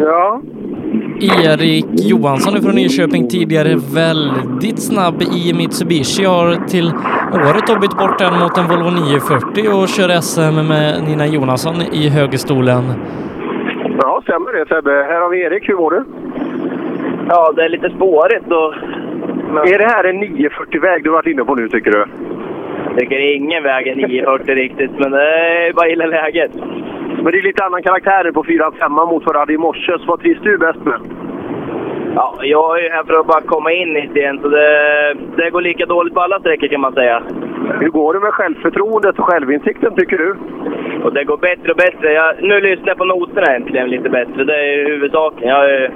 ja. 0.00 0.40
Erik 1.20 1.86
Johansson 2.10 2.62
från 2.62 2.74
Nyköping 2.74 3.28
tidigare 3.28 3.76
väldigt 3.94 4.82
snabb 4.82 5.22
i 5.22 5.54
Mitsubishi 5.54 6.24
har 6.24 6.68
till 6.68 6.92
året 7.34 7.66
då 7.66 7.78
bytt 7.78 7.98
bort 7.98 8.18
den 8.18 8.32
mot 8.40 8.58
en 8.58 8.68
Volvo 8.68 8.90
940 8.90 9.82
och 9.82 9.88
kör 9.88 10.20
SM 10.20 10.68
med 10.68 11.02
Nina 11.08 11.26
Jonasson 11.26 11.74
i 11.92 12.08
högerstolen. 12.08 12.84
Ja, 14.02 14.20
stämmer 14.22 14.52
det 14.52 14.66
Sebbe. 14.68 14.90
Här 14.90 15.20
har 15.20 15.28
vi 15.30 15.40
Erik. 15.40 15.68
Hur 15.68 15.76
mår 15.76 15.90
du? 15.90 16.04
Ja, 17.28 17.52
det 17.56 17.64
är 17.64 17.68
lite 17.68 17.90
spårigt 17.90 18.46
och... 18.46 18.74
Men... 19.54 19.74
Är 19.74 19.78
det 19.78 19.84
här 19.86 20.04
en 20.04 20.22
940-väg 20.22 21.04
du 21.04 21.10
varit 21.10 21.26
inne 21.26 21.44
på 21.44 21.54
nu 21.54 21.68
tycker 21.68 21.90
du? 21.90 22.04
Jag 22.86 22.98
tycker 22.98 23.34
ingen 23.34 23.62
väg 23.62 23.86
är 23.86 23.96
940 23.96 24.54
riktigt, 24.54 24.90
men 24.98 25.10
det 25.10 25.22
är 25.22 25.72
bara 25.72 25.88
gilla 25.88 26.06
läget. 26.06 26.50
Men 27.22 27.32
det 27.32 27.38
är 27.38 27.42
lite 27.42 27.64
annan 27.64 27.82
karaktär 27.82 28.32
på 28.32 28.44
4-5 28.44 29.06
mot 29.06 29.26
vad 29.26 29.34
du 29.34 29.38
hade 29.38 29.52
i 29.52 29.58
morse. 29.58 29.92
Så 29.98 30.04
vad 30.06 30.20
trivs 30.20 30.40
du 30.42 30.58
bäst 30.58 30.84
med? 30.84 31.00
Ja, 32.14 32.38
jag 32.42 32.78
är 32.78 32.82
ju 32.82 32.88
här 32.88 33.04
för 33.04 33.20
att 33.20 33.26
bara 33.26 33.40
komma 33.40 33.72
in 33.72 33.96
i 33.96 34.10
det 34.14 34.20
igen, 34.20 34.38
så 34.42 34.48
det, 34.48 35.14
det 35.36 35.50
går 35.50 35.60
lika 35.60 35.86
dåligt 35.86 36.14
på 36.14 36.20
alla 36.20 36.40
sträckor 36.40 36.66
kan 36.66 36.80
man 36.80 36.92
säga. 36.92 37.22
Hur 37.80 37.88
går 37.88 38.14
det 38.14 38.20
med 38.20 38.32
självförtroendet 38.32 39.18
och 39.18 39.24
självinsikten 39.24 39.94
tycker 39.96 40.18
du? 40.18 40.36
Och 41.04 41.12
det 41.14 41.24
går 41.24 41.36
bättre 41.36 41.70
och 41.70 41.76
bättre. 41.76 42.12
Jag, 42.12 42.42
nu 42.42 42.60
lyssnar 42.60 42.88
jag 42.88 42.98
på 42.98 43.04
noterna 43.04 43.54
äntligen 43.54 43.90
lite 43.90 44.08
bättre. 44.08 44.44
Det 44.44 44.56
är 44.56 44.86
huvudsaken. 44.88 45.48
Jag, 45.48 45.90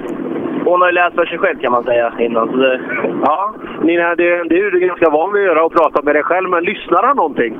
hon 0.65 0.81
har 0.81 0.87
ju 0.87 0.93
läst 0.93 1.15
för 1.15 1.25
sig 1.25 1.37
själv 1.37 1.59
kan 1.59 1.71
man 1.71 1.83
säga 1.83 2.13
innan. 2.19 2.47
Så 2.47 2.57
det... 2.57 2.81
Ja, 3.21 3.53
Nina, 3.81 4.15
det, 4.15 4.43
det 4.49 4.59
är 4.59 4.71
du 4.71 4.79
ganska 4.79 5.09
van 5.09 5.33
vid 5.33 5.41
att 5.41 5.47
göra 5.47 5.65
och 5.65 5.73
prata 5.73 6.01
med 6.01 6.15
dig 6.15 6.23
själv, 6.23 6.49
men 6.49 6.63
lyssnar 6.63 7.03
han 7.03 7.15
någonting? 7.15 7.59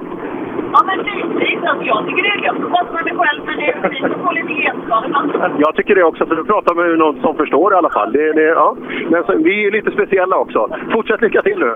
Ja, 0.72 0.80
men 0.86 1.06
precis. 1.06 1.64
Alltså, 1.64 1.86
jag 1.86 2.08
tycker 2.08 2.24
det 2.24 2.30
är 2.30 2.44
gött 2.46 2.64
att 2.66 2.72
prata 2.72 2.94
med 2.94 3.04
mig 3.04 3.14
själv, 3.16 3.42
men 3.46 3.58
det 3.58 3.66
är 3.72 3.90
fint 3.90 4.06
att 4.06 4.22
få 4.22 4.32
lite 4.32 4.54
genskap. 4.54 5.06
Jag 5.58 5.76
tycker 5.76 5.96
det 5.96 6.04
också, 6.04 6.26
för 6.26 6.36
du 6.36 6.44
pratar 6.46 6.76
med 6.76 6.98
någon 6.98 7.22
som 7.22 7.36
förstår 7.36 7.74
i 7.74 7.76
alla 7.76 7.90
fall. 7.90 8.12
Det, 8.12 8.34
det, 8.34 8.44
ja. 8.44 8.76
Men 9.10 9.24
så, 9.24 9.34
vi 9.38 9.68
är 9.68 9.72
lite 9.72 9.92
speciella 9.92 10.38
också. 10.38 10.70
Fortsätt 10.92 11.22
lycka 11.22 11.42
till 11.42 11.60
nu! 11.60 11.76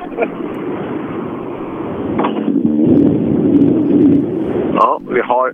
Ja, 4.73 5.01
vi 5.09 5.21
har 5.21 5.51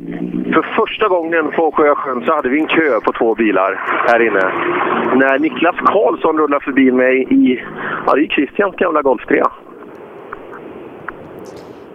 för 0.53 0.61
första 0.75 1.07
gången 1.07 1.51
på 1.51 1.71
Sjösjön 1.71 2.23
så 2.25 2.35
hade 2.35 2.49
vi 2.49 2.59
en 2.59 2.67
kö 2.67 2.99
på 2.99 3.11
två 3.11 3.35
bilar 3.35 3.83
här 4.07 4.19
inne. 4.27 4.51
När 5.15 5.39
Niklas 5.39 5.75
Karlsson 5.75 6.37
rullar 6.37 6.59
förbi 6.59 6.91
mig 6.91 7.27
i, 7.29 7.63
ja 8.05 8.13
det 8.15 8.21
är 8.21 8.27
Christians 8.27 8.75
gamla 8.75 9.01
Golf 9.01 9.25
3. 9.27 9.43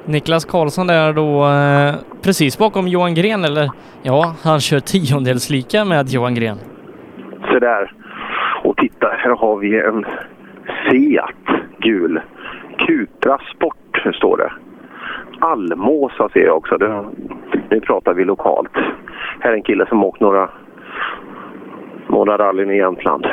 Niklas 0.05 0.45
Karlsson 0.45 0.87
där 0.87 1.13
då 1.13 1.47
eh, 1.47 1.95
precis 2.23 2.59
bakom 2.59 2.89
Johan 2.89 3.15
Gren, 3.15 3.45
eller 3.45 3.71
ja, 4.03 4.35
han 4.43 4.61
kör 4.61 4.81
tiondels 4.81 5.51
lika 5.51 5.85
med 5.85 6.09
Johan 6.09 6.35
Gren. 6.35 6.57
Så 7.53 7.59
där. 7.59 7.93
Och 8.65 8.77
titta, 8.77 9.09
här 9.09 9.31
har 9.31 9.57
vi 9.57 9.81
en 9.81 10.05
Seat 10.91 11.63
gul. 11.79 12.21
Cupra 12.79 13.39
Sport 13.55 14.15
står 14.15 14.37
det. 14.37 14.53
Almåsa 15.41 16.29
ser 16.29 16.45
jag 16.45 16.57
också. 16.57 16.77
Det, 16.77 17.05
nu 17.71 17.81
pratar 17.81 18.15
vi 18.15 18.25
lokalt. 18.25 18.77
Här 19.41 19.51
är 19.51 19.55
en 19.55 19.63
kille 19.63 19.87
som 19.87 20.05
åkt 20.05 20.21
några, 20.21 20.51
några 22.09 22.39
rallyn 22.39 22.71
i 22.71 22.77
Jämtland. 22.77 23.27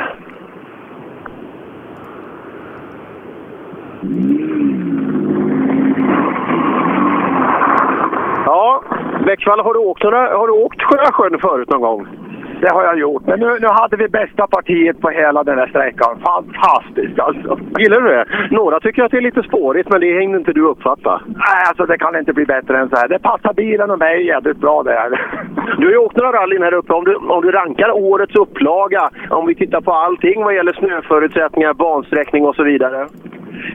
Ja, 8.44 8.82
Växvall, 9.26 9.60
har 9.60 9.74
du 9.74 9.80
åkt, 9.80 10.02
några, 10.02 10.38
har 10.38 10.46
du 10.46 10.52
åkt 10.52 10.82
Sjösjön 10.82 11.38
förut 11.40 11.70
någon 11.70 11.80
gång? 11.80 12.06
Det 12.60 12.72
har 12.72 12.84
jag 12.84 12.98
gjort. 12.98 13.26
Men 13.26 13.40
nu, 13.40 13.58
nu 13.60 13.68
hade 13.68 13.96
vi 13.96 14.08
bästa 14.08 14.46
partiet 14.46 15.00
på 15.00 15.08
hela 15.08 15.44
den 15.44 15.58
här 15.58 15.66
sträckan. 15.66 16.18
Fantastiskt 16.20 17.18
alltså. 17.18 17.58
Gillar 17.78 18.00
du 18.00 18.08
det? 18.08 18.26
Några 18.50 18.80
tycker 18.80 19.04
att 19.04 19.10
det 19.10 19.16
är 19.16 19.20
lite 19.30 19.42
spårigt, 19.42 19.88
men 19.90 20.00
det 20.00 20.20
hinner 20.20 20.38
inte 20.38 20.52
du 20.52 20.62
uppfatta. 20.62 21.20
Nej, 21.26 21.62
alltså 21.68 21.86
det 21.86 21.98
kan 21.98 22.18
inte 22.18 22.32
bli 22.32 22.46
bättre 22.46 22.78
än 22.78 22.88
så 22.88 22.96
här. 22.96 23.08
Det 23.08 23.18
passar 23.18 23.52
bilen 23.54 23.90
och 23.90 23.98
mig 23.98 24.26
jävligt 24.26 24.56
bra 24.58 24.82
det 24.82 24.92
här. 24.92 25.10
Du 25.78 25.84
har 25.84 25.92
ju 25.92 25.98
åkt 25.98 26.16
några 26.16 26.32
rallyn 26.32 26.62
här 26.62 26.74
uppe. 26.74 26.92
Om 26.92 27.04
du, 27.04 27.14
om 27.16 27.42
du 27.42 27.50
rankar 27.50 27.90
årets 27.90 28.34
upplaga, 28.34 29.10
om 29.30 29.46
vi 29.46 29.54
tittar 29.54 29.80
på 29.80 29.92
allting 29.92 30.44
vad 30.44 30.54
gäller 30.54 30.72
snöförutsättningar, 30.72 31.74
bansträckning 31.74 32.46
och 32.46 32.54
så 32.54 32.62
vidare. 32.62 33.06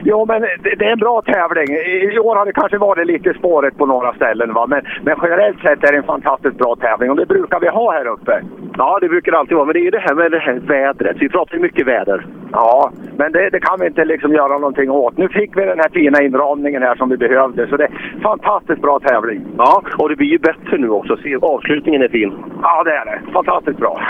Jo, 0.04 0.24
men 0.28 0.40
det, 0.42 0.74
det 0.78 0.84
är 0.84 0.92
en 0.92 0.98
bra 0.98 1.22
tävling. 1.22 1.68
I 2.14 2.18
år 2.18 2.36
har 2.36 2.46
det 2.46 2.52
kanske 2.52 2.78
varit 2.78 3.06
lite 3.06 3.34
spåret 3.34 3.78
på 3.78 3.86
några 3.86 4.14
ställen, 4.14 4.52
va? 4.52 4.66
Men, 4.66 4.82
men 5.02 5.16
generellt 5.22 5.60
sett 5.60 5.84
är 5.84 5.92
det 5.92 5.98
en 5.98 6.04
fantastiskt 6.04 6.58
bra 6.58 6.76
tävling 6.76 7.10
och 7.10 7.16
det 7.16 7.26
brukar 7.26 7.60
vi 7.60 7.68
ha 7.68 7.92
här 7.92 8.06
uppe. 8.06 8.42
Ja, 8.76 8.98
det 9.00 9.08
brukar 9.08 9.32
det 9.32 9.38
alltid 9.38 9.56
vara. 9.56 9.66
Men 9.66 9.72
det 9.72 9.80
är 9.80 9.84
ju 9.84 9.90
det 9.90 9.98
här 9.98 10.14
med 10.14 10.30
det 10.30 10.38
här 10.38 10.54
vädret. 10.54 11.16
Vi 11.20 11.28
pratar 11.28 11.54
ju 11.54 11.62
mycket 11.62 11.86
väder. 11.86 12.26
Ja, 12.52 12.90
men 13.16 13.32
det, 13.32 13.50
det, 13.50 13.60
kan 13.60 13.80
vi 13.80 13.86
inte 13.86 14.04
liksom 14.04 14.32
göra 14.32 14.58
någonting 14.58 14.90
åt. 14.90 15.16
Nu 15.16 15.28
fick 15.28 15.56
vi 15.56 15.64
den 15.64 15.78
här 15.78 15.88
fina 15.88 16.22
inramningen 16.22 16.82
här 16.82 16.94
som 16.94 17.08
vi 17.08 17.16
behövde. 17.16 17.66
Så 17.68 17.76
det 17.76 17.84
är 17.84 18.20
fantastiskt 18.22 18.82
bra 18.82 19.00
tävling. 19.00 19.46
Ja, 19.58 19.82
och 19.98 20.08
det 20.08 20.16
blir 20.16 20.28
ju 20.28 20.38
bättre 20.38 20.78
nu 20.78 20.88
också. 20.90 21.16
Avslutningen 21.42 22.02
är 22.02 22.08
fin. 22.08 22.32
Ja, 22.62 22.82
det 22.84 22.92
är 22.92 23.04
det. 23.04 23.32
Fantastiskt 23.32 23.78
bra. 23.78 24.00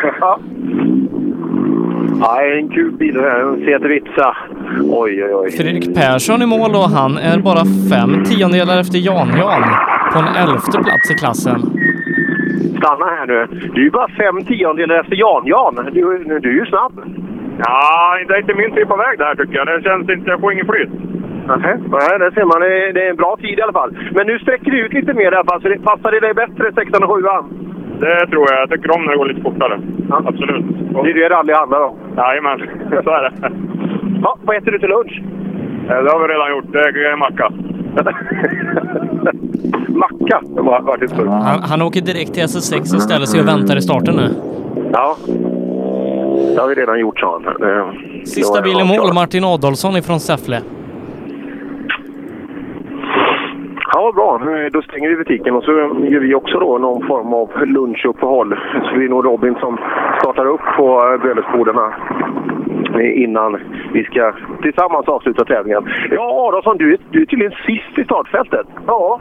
Ja. 2.21 2.35
Ja, 2.37 2.59
en 2.59 2.69
kul 2.69 2.93
bil 2.93 3.15
det 3.15 3.21
här. 3.21 3.41
En 3.75 3.89
Vitsa. 3.89 4.37
Oj, 4.81 5.25
oj, 5.25 5.35
oj. 5.35 5.51
Fredrik 5.51 5.95
Persson 5.95 6.43
i 6.43 6.47
mål 6.47 6.71
och 6.71 6.91
han 6.99 7.19
är 7.19 7.39
bara 7.39 7.65
fem 7.91 8.25
tiondelar 8.25 8.81
efter 8.81 8.99
Jan-Jan 8.99 9.63
på 10.13 10.19
en 10.19 10.31
elfte 10.43 10.79
plats 10.87 11.11
i 11.11 11.15
klassen. 11.15 11.61
Stanna 12.79 13.07
här 13.17 13.27
nu. 13.27 13.47
Du 13.75 13.81
är 13.81 13.85
ju 13.85 13.91
bara 13.91 14.09
fem 14.09 14.45
tiondelar 14.45 15.01
efter 15.01 15.17
Jan-Jan. 15.17 15.75
Du, 15.93 16.01
du 16.45 16.49
är 16.51 16.59
ju 16.61 16.67
snabb. 16.67 16.95
Ja, 17.59 18.19
det 18.29 18.35
är 18.35 18.39
inte 18.39 18.55
min 18.55 18.75
typ 18.75 18.91
av 18.91 18.99
väg 18.99 19.19
det 19.19 19.25
här 19.25 19.35
tycker 19.35 19.57
jag. 19.57 19.67
Det 19.67 19.83
känns 19.83 20.11
inte... 20.11 20.31
Jag 20.31 20.41
får 20.41 20.53
ingen 20.53 20.67
flyt. 20.67 20.91
Nej, 21.49 21.77
Nej, 21.91 22.19
det 22.19 22.31
ser 22.35 22.45
man. 22.45 22.61
Det 22.97 23.01
är, 23.05 23.11
en 23.11 23.17
bra 23.17 23.37
tid 23.37 23.59
i 23.59 23.63
alla 23.63 23.73
fall. 23.73 23.97
Men 24.17 24.27
nu 24.27 24.39
sträcker 24.39 24.71
vi 24.71 24.79
ut 24.79 24.93
lite 24.93 25.15
mer 25.15 25.33
i 25.33 25.37
alla 25.37 25.51
fall. 25.51 25.63
Så 25.63 25.69
det 25.69 25.79
passar 25.79 26.11
det 26.11 26.21
dig 26.21 26.35
bättre, 26.35 26.73
16 26.75 27.05
och 27.05 27.11
7 27.17 27.23
Det 28.01 28.27
tror 28.27 28.47
jag. 28.51 28.61
Jag 28.63 28.71
tycker 28.71 28.97
om 28.97 29.05
när 29.05 29.13
det 29.13 29.19
går 29.19 29.27
lite 29.27 29.41
fortare. 29.41 29.81
Ja. 30.09 30.23
Absolut. 30.27 30.65
Det 31.05 31.11
är 31.11 31.15
det 31.15 31.29
rally 31.35 31.53
handlar 31.53 31.81
om. 31.81 31.97
Jajamän, 32.17 32.59
så 33.05 33.11
är 33.11 33.23
det. 33.23 33.33
Ja, 34.23 34.39
vad 34.45 34.57
äter 34.57 34.71
du 34.73 34.79
till 34.79 34.89
lunch? 34.89 35.23
Det 35.89 36.11
har 36.13 36.29
vi 36.29 36.35
redan 36.35 36.51
gjort. 36.51 36.73
Det 36.73 36.79
är 36.79 37.17
macka. 37.17 37.51
macka? 39.89 40.41
Var, 40.43 40.81
var 40.81 40.97
det? 40.97 41.31
Han, 41.31 41.63
han 41.63 41.83
åker 41.83 42.01
direkt 42.01 42.35
till 42.35 42.43
SS6 42.43 42.95
och 42.95 43.03
ställer 43.03 43.27
sig 43.27 43.41
och 43.41 43.49
väntar 43.49 43.77
i 43.77 43.83
starten 43.83 44.17
nu. 44.17 44.29
Ja, 44.93 45.17
det 46.55 46.61
har 46.61 46.69
vi 46.69 46.75
redan 46.75 47.01
gjort, 47.01 47.21
sa 47.21 47.41
han. 47.45 48.27
Sista 48.27 48.63
bil 48.63 48.81
i 48.81 48.85
mål, 48.85 49.15
Martin 49.15 49.45
Adolfsson 49.45 49.97
ifrån 49.97 50.21
Säffle. 50.21 50.61
Ja, 54.05 54.13
bra. 54.13 54.41
Då 54.73 54.83
stänger 54.83 55.09
vi 55.09 55.17
butiken 55.17 55.55
och 55.55 55.65
så 55.65 55.73
gör 55.73 56.21
vi 56.21 56.35
också 56.35 56.59
då 56.59 56.79
någon 56.79 57.07
form 57.07 57.35
av 57.35 57.67
lunchuppehåll. 57.67 58.57
Så 58.85 58.97
det 58.97 59.05
är 59.05 59.09
nog 59.09 59.25
Robin 59.25 59.55
som 59.61 59.79
startar 60.19 60.47
upp 60.47 60.61
på 60.77 61.19
Bölesbodarna 61.23 61.95
innan 63.01 63.61
vi 63.93 64.05
ska 64.05 64.33
tillsammans 64.63 65.09
avsluta 65.09 65.45
tävlingen. 65.45 65.89
Ja, 66.11 66.49
Adolfsson, 66.49 66.77
du 66.77 66.93
är, 66.93 66.99
du 67.11 67.23
är 67.23 67.27
tydligen 67.27 67.53
sist 67.67 67.99
i 67.99 68.05
startfältet. 68.05 68.67
Ja, 68.87 69.21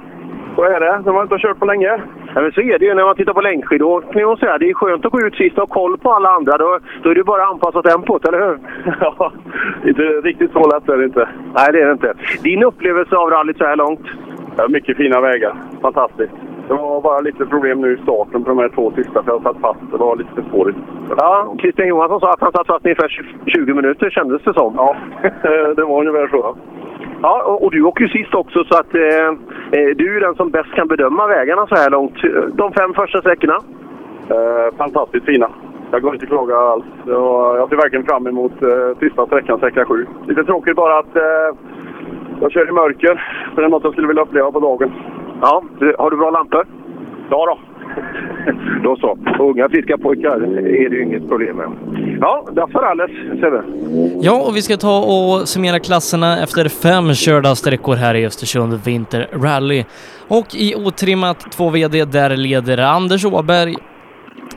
Så 0.55 0.63
är 0.63 0.79
det. 0.79 1.01
De 1.05 1.15
har 1.15 1.23
inte 1.23 1.37
kört 1.37 1.59
på 1.59 1.65
länge. 1.65 2.01
Ja, 2.35 2.41
men 2.41 2.51
så 2.51 2.61
är 2.61 2.79
det 2.79 2.85
ju 2.85 2.93
när 2.93 3.05
man 3.05 3.15
tittar 3.15 3.33
på 3.33 3.41
längdskidåkning 3.41 4.25
och 4.25 4.39
så 4.39 4.45
här. 4.45 4.59
Det 4.59 4.69
är 4.69 4.73
skönt 4.73 5.05
att 5.05 5.11
gå 5.11 5.21
ut 5.21 5.35
sist 5.35 5.57
och 5.57 5.69
ha 5.69 5.75
koll 5.75 5.97
på 5.97 6.11
alla 6.11 6.29
andra. 6.29 6.57
Då, 6.57 6.79
då 7.03 7.09
är 7.09 7.15
det 7.15 7.23
bara 7.23 7.43
att 7.43 7.51
anpassa 7.51 7.81
tempot, 7.81 8.27
eller 8.27 8.39
hur? 8.47 8.57
Ja, 8.99 9.31
inte 9.85 10.01
riktigt 10.01 10.51
så 10.51 10.67
lätt 10.67 10.89
är 10.89 10.97
det 10.97 11.05
inte. 11.05 11.29
Nej, 11.55 11.67
det 11.71 11.81
är 11.81 11.85
det 11.85 11.91
inte. 11.91 12.13
Din 12.43 12.63
upplevelse 12.63 13.15
av 13.15 13.29
rallyt 13.29 13.57
så 13.57 13.65
här 13.65 13.75
långt? 13.75 14.05
Ja, 14.57 14.67
mycket 14.67 14.97
fina 14.97 15.21
vägar. 15.21 15.55
Fantastiskt. 15.81 16.33
Det 16.67 16.73
var 16.73 17.01
bara 17.01 17.19
lite 17.19 17.45
problem 17.45 17.81
nu 17.81 17.93
i 17.93 17.97
starten 18.03 18.43
på 18.43 18.49
de 18.49 18.57
här 18.59 18.69
två 18.69 18.91
sista, 18.91 19.23
för 19.23 19.31
jag 19.31 19.41
satt 19.41 19.61
fast. 19.61 19.79
Det 19.91 19.97
var 19.97 20.15
lite 20.15 20.29
för 20.35 20.41
spårigt. 20.41 20.77
Ja, 21.17 21.55
Christian 21.59 21.87
Johansson 21.87 22.19
sa 22.19 22.33
att 22.33 22.41
han 22.41 22.51
satt 22.51 22.67
fast 22.67 22.85
ungefär 22.85 23.23
20 23.45 23.73
minuter 23.73 24.09
kändes 24.09 24.43
det 24.43 24.53
som. 24.53 24.73
Ja, 24.75 24.95
det 25.75 25.83
var 25.83 25.99
ungefär 25.99 26.27
så. 26.27 26.57
Ja, 27.21 27.43
och, 27.43 27.63
och 27.63 27.71
du 27.71 27.83
åker 27.83 28.03
ju 28.03 28.09
sist 28.09 28.33
också 28.33 28.63
så 28.63 28.77
att 28.77 28.95
eh, 28.95 29.27
eh, 29.79 29.89
du 29.95 30.17
är 30.17 30.21
den 30.21 30.35
som 30.35 30.49
bäst 30.49 30.73
kan 30.75 30.87
bedöma 30.87 31.27
vägarna 31.27 31.67
så 31.67 31.75
här 31.75 31.89
långt. 31.89 32.17
De 32.53 32.73
fem 32.73 32.93
första 32.93 33.19
sträckorna? 33.19 33.57
Eh, 34.29 34.77
fantastiskt 34.77 35.25
fina. 35.25 35.49
Jag 35.91 36.01
går 36.01 36.13
inte 36.13 36.25
klaga 36.25 36.57
alls. 36.57 36.85
Jag 37.05 37.69
ser 37.69 37.75
verkligen 37.75 38.05
fram 38.05 38.27
emot 38.27 38.63
eh, 38.63 38.97
sista 38.99 39.25
sträckan, 39.25 39.57
sträcka 39.57 39.85
7. 39.85 40.05
Lite 40.27 40.43
tråkigt 40.43 40.75
bara 40.75 40.99
att 40.99 41.15
eh, 41.15 41.55
jag 42.43 42.51
kör 42.51 42.69
i 42.69 42.71
mörker. 42.71 43.13
Det 43.55 43.63
är 43.63 43.69
något 43.69 43.83
jag 43.83 43.93
skulle 43.93 44.07
vilja 44.07 44.21
uppleva 44.23 44.51
på 44.51 44.59
dagen. 44.59 44.91
Ja, 45.41 45.63
har 45.97 46.11
du 46.11 46.17
bra 46.17 46.29
lampor? 46.29 46.65
Ja 47.29 47.45
då. 47.45 47.59
Då 48.83 48.95
så. 48.95 49.17
Unga 49.39 49.69
friska 49.69 49.97
pojkar 49.97 50.35
är 50.57 50.89
det 50.89 50.95
ju 50.95 51.03
inget 51.03 51.29
problem 51.29 51.57
med. 51.57 51.67
Ja, 52.21 52.47
dags 52.51 52.71
för 52.71 52.83
alles, 52.83 53.11
Sebbe. 53.41 53.63
Ja, 54.21 54.43
och 54.47 54.55
vi 54.55 54.61
ska 54.61 54.77
ta 54.77 54.99
och 54.99 55.47
summera 55.47 55.79
klasserna 55.79 56.43
efter 56.43 56.69
fem 56.69 57.13
körda 57.13 57.55
sträckor 57.55 57.95
här 57.95 58.15
i 58.15 58.25
Östersund 58.25 58.73
Vinter 58.85 59.27
Rally. 59.31 59.83
Och 60.27 60.47
i 60.55 60.75
otrimmat 60.75 61.39
2 61.51 61.69
VD, 61.69 62.05
där 62.05 62.37
leder 62.37 62.77
Anders 62.77 63.25
Åberg. 63.25 63.75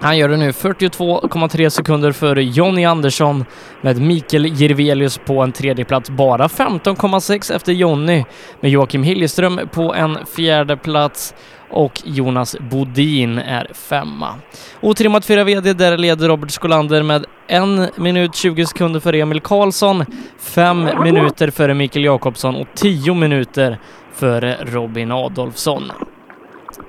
Han 0.01 0.18
gör 0.18 0.28
det 0.28 0.36
nu 0.36 0.51
42,3 0.51 1.68
sekunder 1.68 2.12
före 2.12 2.44
Jonny 2.44 2.85
Andersson 2.85 3.44
med 3.81 4.01
Mikael 4.01 4.47
Jirvelius 4.47 5.20
på 5.27 5.43
en 5.43 5.52
tredje 5.52 5.85
plats 5.85 6.10
bara 6.10 6.47
15,6 6.47 7.55
efter 7.56 7.73
Jonny 7.73 8.24
med 8.60 8.70
Joakim 8.70 9.02
Hilleström 9.02 9.60
på 9.73 9.94
en 9.94 10.18
fjärde 10.36 10.77
plats 10.77 11.35
och 11.70 12.02
Jonas 12.05 12.56
Bodin 12.70 13.39
är 13.39 13.70
femma. 13.74 14.35
Otrimmat 14.81 15.24
4 15.24 15.44
VD, 15.44 15.73
där 15.73 15.98
leder 15.98 16.28
Robert 16.28 16.51
Skolander 16.51 17.02
med 17.02 17.24
1 17.48 17.98
minut 17.98 18.35
20 18.35 18.66
sekunder 18.66 19.01
före 19.01 19.20
Emil 19.20 19.40
Karlsson, 19.40 20.05
fem 20.39 20.89
minuter 21.02 21.51
före 21.51 21.74
Mikael 21.74 22.05
Jakobsson 22.05 22.56
och 22.56 22.68
10 22.74 23.14
minuter 23.14 23.78
före 24.14 24.56
Robin 24.64 25.12
Adolfsson. 25.12 25.93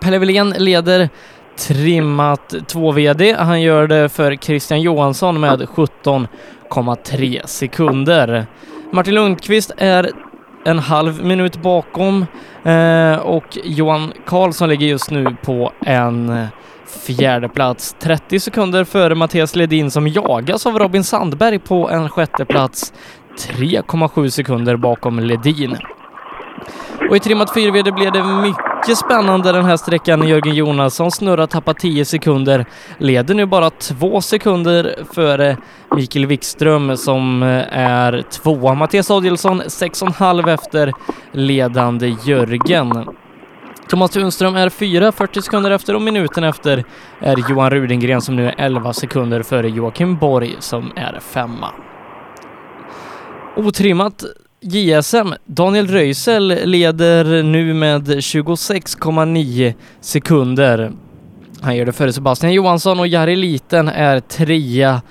Pelle 0.02 0.20
Wilén 0.20 0.50
leder 0.50 1.10
trimmat 1.58 2.56
2 2.68 2.92
VD. 2.92 3.36
Han 3.40 3.62
gör 3.62 3.88
det 3.88 4.10
för 4.10 4.36
Christian 4.36 4.82
Johansson 4.82 5.40
med 5.40 5.62
17,3 5.62 7.42
sekunder. 7.46 8.46
Martin 8.92 9.14
Lundqvist 9.14 9.72
är 9.78 10.12
en 10.66 10.80
halv 10.80 11.26
minut 11.26 11.58
bakom 11.58 12.26
eh, 12.64 13.16
och 13.16 13.58
Johan 13.64 14.14
Karlsson 14.26 14.70
ligger 14.70 14.88
just 14.88 15.12
nu 15.12 15.36
på 15.44 15.72
en 15.86 16.48
fjärde 17.06 17.50
plats 17.50 17.96
30 18.00 18.40
sekunder 18.40 18.84
före 18.84 19.16
Mattias 19.16 19.56
Ledin 19.56 19.92
som 19.92 20.08
jagas 20.08 20.66
av 20.66 20.80
Robin 20.80 21.04
Sandberg 21.04 21.60
på 21.60 21.90
en 21.90 22.10
sjätte 22.10 22.46
plats 22.46 22.94
3,7 23.40 24.30
sekunder 24.30 24.76
bakom 24.76 25.20
Ledin. 25.20 25.78
Och 27.10 27.16
i 27.16 27.20
trimmat 27.20 27.54
4 27.54 27.72
VD 27.72 27.92
blev 27.92 28.12
det 28.12 28.24
mycket 28.24 28.66
mycket 28.78 28.98
spännande 28.98 29.52
den 29.52 29.66
här 29.66 29.78
sträckan. 29.78 30.28
Jörgen 30.28 30.56
Jonasson 30.56 31.12
snurrar, 31.12 31.48
tappar 31.48 31.74
10 31.74 32.06
sekunder, 32.06 32.66
leder 32.98 33.36
nu 33.36 33.45
bara 33.45 33.70
2 33.70 34.22
sekunder 34.22 34.95
före 35.14 35.58
Mikael 35.95 36.26
Wikström 36.26 36.98
som 36.98 37.44
eh, 37.44 37.78
är 37.80 38.22
tvåa. 38.22 38.74
Mattias 38.74 39.12
Adielsson 39.12 39.62
6,5 39.62 40.54
efter 40.54 40.94
ledande 41.32 42.16
Jörgen. 42.26 43.08
Thomas 43.90 44.12
Tunström 44.12 44.56
är 44.56 44.70
fyra, 44.70 45.12
40 45.12 45.41
sekunder 45.41 45.72
efter 45.72 45.95
och 45.95 46.02
minuten 46.02 46.44
efter 46.44 46.84
är 47.20 47.49
Johan 47.49 47.70
Rudengren 47.70 48.22
som 48.22 48.36
nu 48.36 48.48
är 48.48 48.56
11 48.58 48.94
sekunder 48.94 49.44
före 49.44 49.70
Joakim 49.70 50.18
Borg 50.18 50.56
som 50.60 50.91
är 50.95 51.20
femma. 51.20 51.72
Otrimmat 53.56 54.24
JSM, 54.62 55.34
Daniel 55.46 55.88
Röisel 55.88 56.48
leder 56.48 57.44
nu 57.44 57.74
med 57.74 58.08
26,9 58.08 59.74
sekunder. 60.02 60.92
Han 61.62 61.76
gör 61.76 61.86
det 61.86 61.92
före 61.92 62.14
Sebastian 62.14 62.54
Johansson 62.54 63.00
och 63.00 63.08
Jari 63.08 63.36
Liten 63.36 63.88
är 63.88 64.20
trea. 64.20 65.02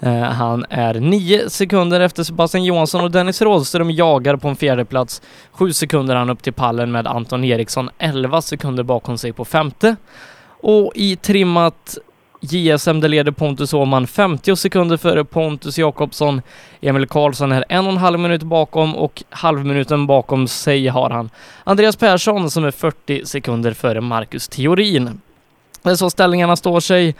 Eh, 0.00 0.22
han 0.22 0.64
är 0.70 0.94
nio 0.94 1.50
sekunder 1.50 2.00
efter 2.00 2.22
Sebastian 2.22 2.64
Johansson 2.64 3.04
och 3.04 3.10
Dennis 3.10 3.42
Rådström 3.42 3.90
jagar 3.90 4.36
på 4.36 4.48
en 4.48 4.56
fjärde 4.56 4.84
plats. 4.84 5.22
7 5.52 5.72
sekunder 5.72 6.16
han 6.16 6.30
upp 6.30 6.42
till 6.42 6.52
pallen 6.52 6.92
med 6.92 7.06
Anton 7.06 7.44
Eriksson, 7.44 7.90
11 7.98 8.42
sekunder 8.42 8.82
bakom 8.82 9.18
sig 9.18 9.32
på 9.32 9.44
femte. 9.44 9.96
Och 10.60 10.92
i 10.94 11.16
trimmat 11.16 11.98
JSM 12.52 13.00
där 13.00 13.08
leder 13.08 13.32
Pontus 13.32 13.74
Åhman 13.74 14.06
50 14.06 14.56
sekunder 14.56 14.96
före 14.96 15.24
Pontus 15.24 15.78
Jakobsson. 15.78 16.42
Emil 16.80 17.06
Karlsson 17.06 17.52
är 17.52 17.64
en 17.68 17.86
och 17.86 17.92
en 17.92 17.98
halv 17.98 18.18
minut 18.18 18.42
bakom 18.42 18.96
och 18.96 19.22
halvminuten 19.30 20.06
bakom 20.06 20.48
sig 20.48 20.86
har 20.86 21.10
han 21.10 21.30
Andreas 21.64 21.96
Persson 21.96 22.50
som 22.50 22.64
är 22.64 22.70
40 22.70 23.26
sekunder 23.26 23.72
före 23.72 24.00
Marcus 24.00 24.48
Theorin. 24.48 25.20
Det 25.82 25.90
är 25.90 25.94
så 25.94 26.10
ställningarna 26.10 26.56
står 26.56 26.80
sig 26.80 27.14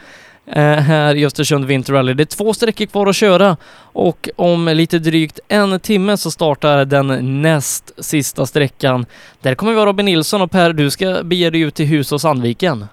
eh, 0.45 0.63
här 0.63 1.15
i 1.15 1.25
Östersund 1.25 1.65
Winter 1.65 1.93
Rally. 1.93 2.13
Det 2.13 2.23
är 2.23 2.25
två 2.25 2.53
sträckor 2.53 2.85
kvar 2.85 3.07
att 3.07 3.15
köra 3.15 3.57
och 3.77 4.29
om 4.35 4.67
lite 4.67 4.99
drygt 4.99 5.39
en 5.47 5.79
timme 5.79 6.17
så 6.17 6.31
startar 6.31 6.85
den 6.85 7.41
näst 7.41 7.91
sista 7.97 8.45
sträckan. 8.45 9.05
Där 9.41 9.55
kommer 9.55 9.71
vi 9.71 9.79
ha 9.79 9.85
Robin 9.85 10.05
Nilsson 10.05 10.41
och 10.41 10.51
Per, 10.51 10.73
du 10.73 10.89
ska 10.89 11.23
bege 11.23 11.49
dig 11.49 11.61
ut 11.61 11.75
till 11.75 11.85
Hus 11.85 12.11
och 12.11 12.21
Sandviken. 12.21 12.85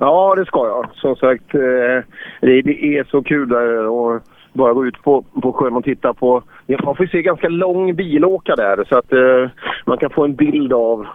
Ja, 0.00 0.34
det 0.36 0.46
ska 0.46 0.66
jag. 0.66 0.88
Som 0.94 1.16
sagt, 1.16 1.54
eh, 1.54 2.04
det, 2.40 2.98
är 2.98 3.10
så 3.10 3.22
kul 3.22 3.48
där 3.48 3.86
och 3.86 4.20
bara 4.52 4.72
gå 4.72 4.86
ut 4.86 5.02
på, 5.02 5.22
på 5.42 5.52
sjön 5.52 5.76
och 5.76 5.84
titta 5.84 6.14
på... 6.14 6.42
Man 6.84 6.96
får 6.96 7.06
se 7.06 7.22
ganska 7.22 7.48
lång 7.48 7.94
bilåka 7.94 8.56
där 8.56 8.84
så 8.88 8.98
att 8.98 9.12
eh, 9.12 9.50
man 9.86 9.98
kan 9.98 10.10
få 10.10 10.24
en 10.24 10.34
bild 10.34 10.72
av 10.72 11.06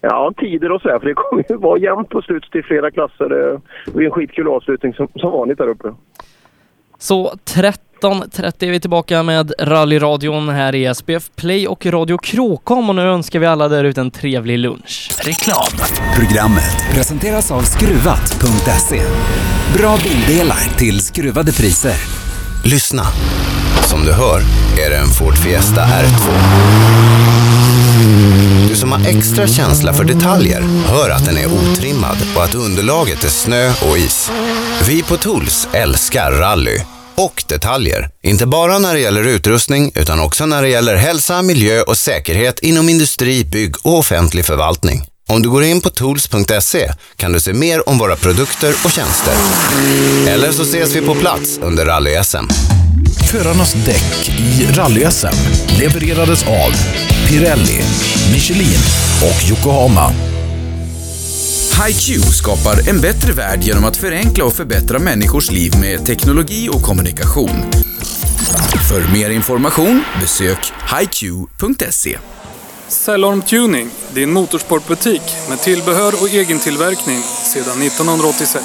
ja, 0.00 0.32
tider 0.36 0.72
och 0.72 0.82
så 0.82 0.88
här. 0.88 0.98
För 0.98 1.06
det 1.06 1.14
kommer 1.14 1.44
ju 1.48 1.56
vara 1.56 1.78
jämnt 1.78 2.08
på 2.08 2.22
slutet 2.22 2.56
i 2.56 2.62
flera 2.62 2.90
klasser. 2.90 3.24
Eh, 3.24 3.60
det 3.86 3.92
blir 3.92 4.06
en 4.06 4.12
skitkul 4.12 4.48
avslutning 4.48 4.94
som, 4.94 5.08
som 5.14 5.30
vanligt 5.30 5.58
där 5.58 5.68
uppe. 5.68 5.94
Så 6.98 7.32
13.30 8.02 8.52
är 8.58 8.70
vi 8.70 8.80
tillbaka 8.80 9.22
med 9.22 9.52
rallyradion 9.58 10.48
här 10.48 10.74
i 10.74 10.94
SPF 10.94 11.30
Play 11.36 11.68
och 11.68 11.86
Radio 11.86 12.18
Kråkom 12.18 12.88
och 12.88 12.94
nu 12.94 13.02
önskar 13.02 13.38
vi 13.38 13.46
alla 13.46 13.68
där 13.68 13.84
ute 13.84 14.00
en 14.00 14.10
trevlig 14.10 14.58
lunch. 14.58 15.10
Reklam. 15.18 15.88
Programmet 16.16 16.94
presenteras 16.94 17.50
av 17.50 17.62
Skruvat.se. 17.62 19.02
Bra 19.78 19.98
bildelar 20.04 20.78
till 20.78 21.00
skruvade 21.00 21.52
priser. 21.52 21.94
Lyssna. 22.64 23.02
Som 23.82 24.04
du 24.04 24.12
hör 24.12 24.40
är 24.86 24.90
det 24.90 24.96
en 24.96 25.08
Ford 25.08 25.36
Fiesta 25.36 25.80
R2. 25.80 26.30
Du 28.68 28.76
som 28.76 28.92
har 28.92 29.08
extra 29.08 29.46
känsla 29.46 29.92
för 29.92 30.04
detaljer 30.04 30.60
hör 30.86 31.10
att 31.10 31.24
den 31.24 31.36
är 31.36 31.46
otrimmad 31.46 32.16
och 32.36 32.44
att 32.44 32.54
underlaget 32.54 33.24
är 33.24 33.28
snö 33.28 33.68
och 33.90 33.98
is. 33.98 34.30
Vi 34.88 35.02
på 35.02 35.16
Tools 35.16 35.68
älskar 35.72 36.32
rally 36.32 36.80
och 37.16 37.44
detaljer. 37.48 38.10
Inte 38.22 38.46
bara 38.46 38.78
när 38.78 38.94
det 38.94 39.00
gäller 39.00 39.24
utrustning 39.24 39.92
utan 39.94 40.20
också 40.20 40.46
när 40.46 40.62
det 40.62 40.68
gäller 40.68 40.96
hälsa, 40.96 41.42
miljö 41.42 41.82
och 41.82 41.98
säkerhet 41.98 42.58
inom 42.58 42.88
industri, 42.88 43.44
bygg 43.44 43.74
och 43.82 43.98
offentlig 43.98 44.44
förvaltning. 44.44 45.06
Om 45.28 45.42
du 45.42 45.50
går 45.50 45.64
in 45.64 45.80
på 45.80 45.90
tools.se 45.90 46.92
kan 47.16 47.32
du 47.32 47.40
se 47.40 47.52
mer 47.52 47.88
om 47.88 47.98
våra 47.98 48.16
produkter 48.16 48.74
och 48.84 48.90
tjänster. 48.90 49.34
Eller 50.28 50.52
så 50.52 50.62
ses 50.62 50.96
vi 50.96 51.00
på 51.00 51.14
plats 51.14 51.58
under 51.62 51.86
rally-SM. 51.86 52.48
Förarnas 53.30 53.72
däck 53.72 54.28
i 54.28 54.66
rally-SM 54.72 55.34
levererades 55.80 56.46
av 56.46 56.72
Pirelli, 57.28 57.80
Michelin 58.32 58.80
och 59.22 59.50
Yokohama. 59.50 60.35
HiQ 61.84 62.22
skapar 62.24 62.88
en 62.88 63.00
bättre 63.00 63.32
värld 63.32 63.62
genom 63.62 63.84
att 63.84 63.96
förenkla 63.96 64.44
och 64.44 64.52
förbättra 64.52 64.98
människors 64.98 65.50
liv 65.50 65.72
med 65.80 66.06
teknologi 66.06 66.68
och 66.72 66.82
kommunikation. 66.82 67.70
För 68.90 69.12
mer 69.12 69.30
information 69.30 70.02
besök 70.20 70.72
hiq.se. 70.98 72.18
Cellorm 72.88 73.42
Tuning, 73.42 73.90
din 74.14 74.32
motorsportbutik 74.32 75.22
med 75.48 75.60
tillbehör 75.60 76.12
och 76.22 76.28
egentillverkning 76.28 77.22
sedan 77.22 77.82
1986. 77.82 78.64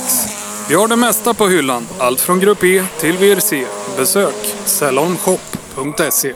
Vi 0.69 0.75
har 0.75 0.87
det 0.87 0.95
mesta 0.95 1.33
på 1.33 1.47
hyllan, 1.47 1.87
allt 1.99 2.21
från 2.21 2.39
Grupp 2.39 2.63
E 2.63 2.83
till 2.99 3.17
VRC. 3.17 3.65
Besök 3.97 4.35
cellormshop.se. 4.65 6.33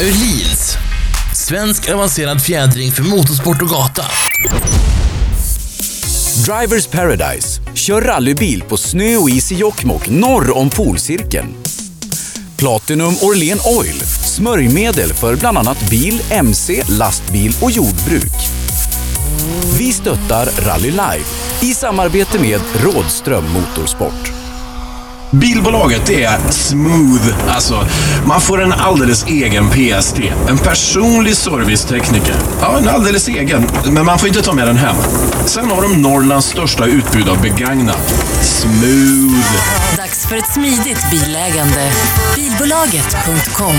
Öhlins. 0.00 0.76
Svensk 1.34 1.90
avancerad 1.90 2.42
fjädring 2.42 2.92
för 2.92 3.02
motorsport 3.02 3.62
och 3.62 3.68
gata. 3.68 4.04
Drivers 6.44 6.86
Paradise. 6.86 7.60
Kör 7.74 8.00
rallybil 8.00 8.62
på 8.62 8.76
snö 8.76 9.16
och 9.16 9.30
is 9.30 9.52
i 9.52 9.54
Jokkmokk 9.54 10.08
norr 10.08 10.56
om 10.56 10.70
polcirkeln. 10.70 11.54
Platinum 12.56 13.14
Orlen 13.22 13.58
Oil. 13.78 14.00
Smörjmedel 14.24 15.12
för 15.12 15.36
bland 15.36 15.58
annat 15.58 15.90
bil, 15.90 16.20
mc, 16.30 16.82
lastbil 16.88 17.52
och 17.62 17.70
jordbruk. 17.70 18.34
Vi 19.78 19.92
stöttar 19.92 20.46
Rally 20.66 20.90
Life 20.90 21.64
i 21.66 21.74
samarbete 21.74 22.40
med 22.40 22.60
Rådström 22.84 23.44
Motorsport. 23.52 24.45
Bilbolaget 25.30 26.10
är 26.10 26.38
smooth. 26.50 27.34
Alltså, 27.48 27.86
man 28.26 28.40
får 28.40 28.62
en 28.62 28.72
alldeles 28.72 29.26
egen 29.26 29.70
PST. 29.70 30.18
En 30.48 30.58
personlig 30.58 31.36
servicetekniker. 31.36 32.34
Ja, 32.60 32.78
en 32.78 32.88
alldeles 32.88 33.28
egen. 33.28 33.66
Men 33.86 34.06
man 34.06 34.18
får 34.18 34.28
inte 34.28 34.42
ta 34.42 34.52
med 34.52 34.66
den 34.66 34.76
hem. 34.76 34.96
Sen 35.46 35.70
har 35.70 35.82
de 35.82 36.02
Norrlands 36.02 36.46
största 36.46 36.84
utbud 36.84 37.28
av 37.28 37.42
begagnat. 37.42 38.14
Smooth. 38.42 39.96
Dags 39.96 40.26
för 40.26 40.36
ett 40.36 40.52
smidigt 40.52 41.10
bilägande. 41.10 41.92
Bilbolaget.com 42.34 43.76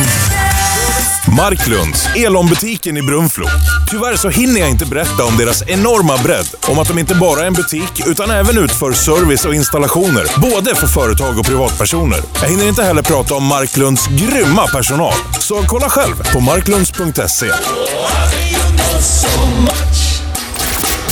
Marklunds, 1.36 2.08
Elon-butiken 2.16 2.98
i 2.98 3.02
Brunflo. 3.02 3.46
Tyvärr 3.90 4.16
så 4.16 4.30
hinner 4.30 4.60
jag 4.60 4.70
inte 4.70 4.86
berätta 4.86 5.26
om 5.26 5.38
deras 5.38 5.64
enorma 5.68 6.18
bredd. 6.18 6.48
Om 6.68 6.80
att 6.80 6.88
de 6.88 6.98
inte 7.00 7.16
bara 7.16 7.42
är 7.42 7.48
en 7.48 7.54
butik, 7.54 8.08
utan 8.08 8.32
även 8.32 8.58
utför 8.58 8.94
service 8.94 9.46
och 9.46 9.56
installationer. 9.56 10.26
Både 10.42 10.76
för 10.76 10.88
företag 10.88 11.37
och 11.38 11.46
privatpersoner. 11.46 12.20
Jag 12.42 12.50
hinner 12.50 12.68
inte 12.68 12.84
heller 12.84 13.02
prata 13.02 13.36
om 13.36 13.44
Marklunds 13.44 14.08
grymma 14.08 14.68
personal. 14.68 15.14
Så 15.40 15.64
kolla 15.68 15.90
själv 15.90 16.34
på 16.34 16.40
marklunds.se. 16.40 17.52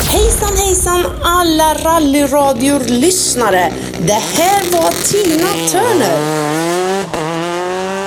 Hejsan 0.09 0.57
hejsan 0.57 1.05
alla 1.23 1.73
rallyradior-lyssnare. 1.73 3.73
Det 3.99 4.13
här 4.13 4.71
var 4.71 4.91
Tina 5.11 5.47
Turner. 5.71 6.19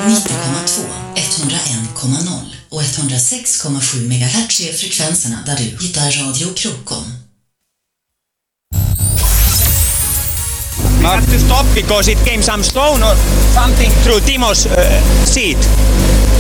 90,2, 0.09 0.81
101,0 1.15 2.29
och 2.69 2.83
106,7 2.83 4.09
MHz 4.09 4.61
är 4.61 4.73
frekvenserna 4.73 5.39
där 5.47 5.57
du 5.57 5.87
hittar 5.87 6.27
Radio 6.27 6.55
Krokom. 6.55 7.05
We 11.09 11.15
have 11.15 11.33
to 11.33 11.39
stop 11.39 11.65
because 11.75 12.07
it 12.09 12.19
came 12.19 12.43
some 12.43 12.63
stone 12.63 13.03
or 13.03 13.15
something 13.57 13.91
through 14.05 14.21
Timo's 14.29 14.67
uh, 14.67 15.01
seat. 15.25 15.57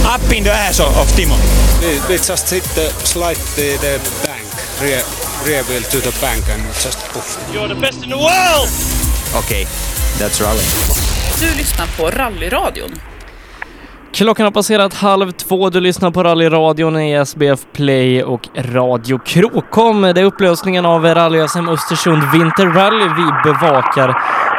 Up 0.04 0.20
in 0.30 0.44
the 0.44 0.52
ass 0.52 0.78
of, 0.78 1.08
Timo. 1.16 1.36
We, 1.80 2.18
just 2.18 2.50
hit 2.50 2.64
the 2.74 2.90
slide 3.02 3.38
the, 3.56 3.78
the 3.80 3.96
bank, 4.26 4.44
rear, 4.82 5.00
rear 5.46 5.62
wheel 5.64 5.80
to 5.80 5.98
the 6.04 6.14
bank 6.20 6.44
and 6.50 6.62
just 6.84 6.98
poof. 7.14 7.38
You're 7.50 7.68
the 7.68 7.80
best 7.80 8.04
in 8.04 8.10
the 8.10 8.18
world! 8.18 8.68
Okay, 9.40 9.64
that's 10.18 10.38
rally. 10.38 10.60
Du 11.40 11.58
lyssnar 11.58 11.86
på 11.96 12.10
Rallyradion. 12.10 12.90
Klockan 14.12 14.44
har 14.44 14.50
passerat 14.50 14.94
halv 14.94 15.32
två. 15.32 15.70
Du 15.70 15.80
lyssnar 15.80 16.10
på 16.10 16.22
rallyradion 16.22 17.00
i 17.00 17.12
SBF 17.12 17.60
Play 17.72 18.22
och 18.22 18.48
Radio 18.56 19.18
Krokom. 19.18 20.02
Det 20.02 20.20
är 20.20 20.24
upplösningen 20.24 20.86
av 20.86 21.04
rally-SM 21.04 21.68
Östersund 21.68 22.22
Vinterrally 22.32 23.04
vi 23.04 23.50
bevakar 23.50 24.14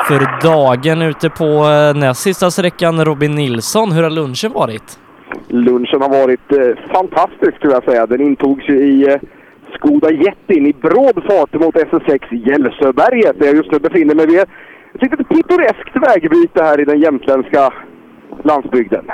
för 0.08 0.42
dagen 0.48 1.02
ute 1.02 1.30
på 1.30 1.46
eh, 1.46 1.96
näst 2.00 2.22
sista 2.22 2.52
sträckan. 2.52 3.06
Robin 3.06 3.32
Nilsson, 3.36 3.92
hur 3.92 4.04
har 4.04 4.10
lunchen 4.10 4.52
varit? 4.52 5.00
Lunchen 5.48 6.02
har 6.02 6.10
varit 6.10 6.52
eh, 6.52 6.92
fantastisk 6.94 7.56
skulle 7.58 7.74
jag 7.74 7.84
säga. 7.84 8.06
Den 8.06 8.22
intogs 8.22 8.70
ju 8.70 8.80
i 8.80 9.08
eh, 9.12 9.16
Skoda 9.76 10.12
Jettin 10.12 10.68
i 10.68 10.74
bråd 10.74 11.24
fart 11.28 11.54
mot 11.54 11.76
SS6 11.76 12.36
Gällsöberget 12.50 13.40
där 13.40 13.46
jag 13.46 13.56
just 13.56 13.72
nu 13.72 13.80
befinner 13.80 14.16
mig 14.16 14.26
vid 14.28 14.40
ett 14.40 14.50
litet 15.02 15.30
pittoreskt 15.30 15.96
vägbyte 16.08 16.64
här 16.64 16.82
i 16.82 16.86
den 16.86 17.00
jämtländska 17.00 17.74
landsbygden. 18.44 19.06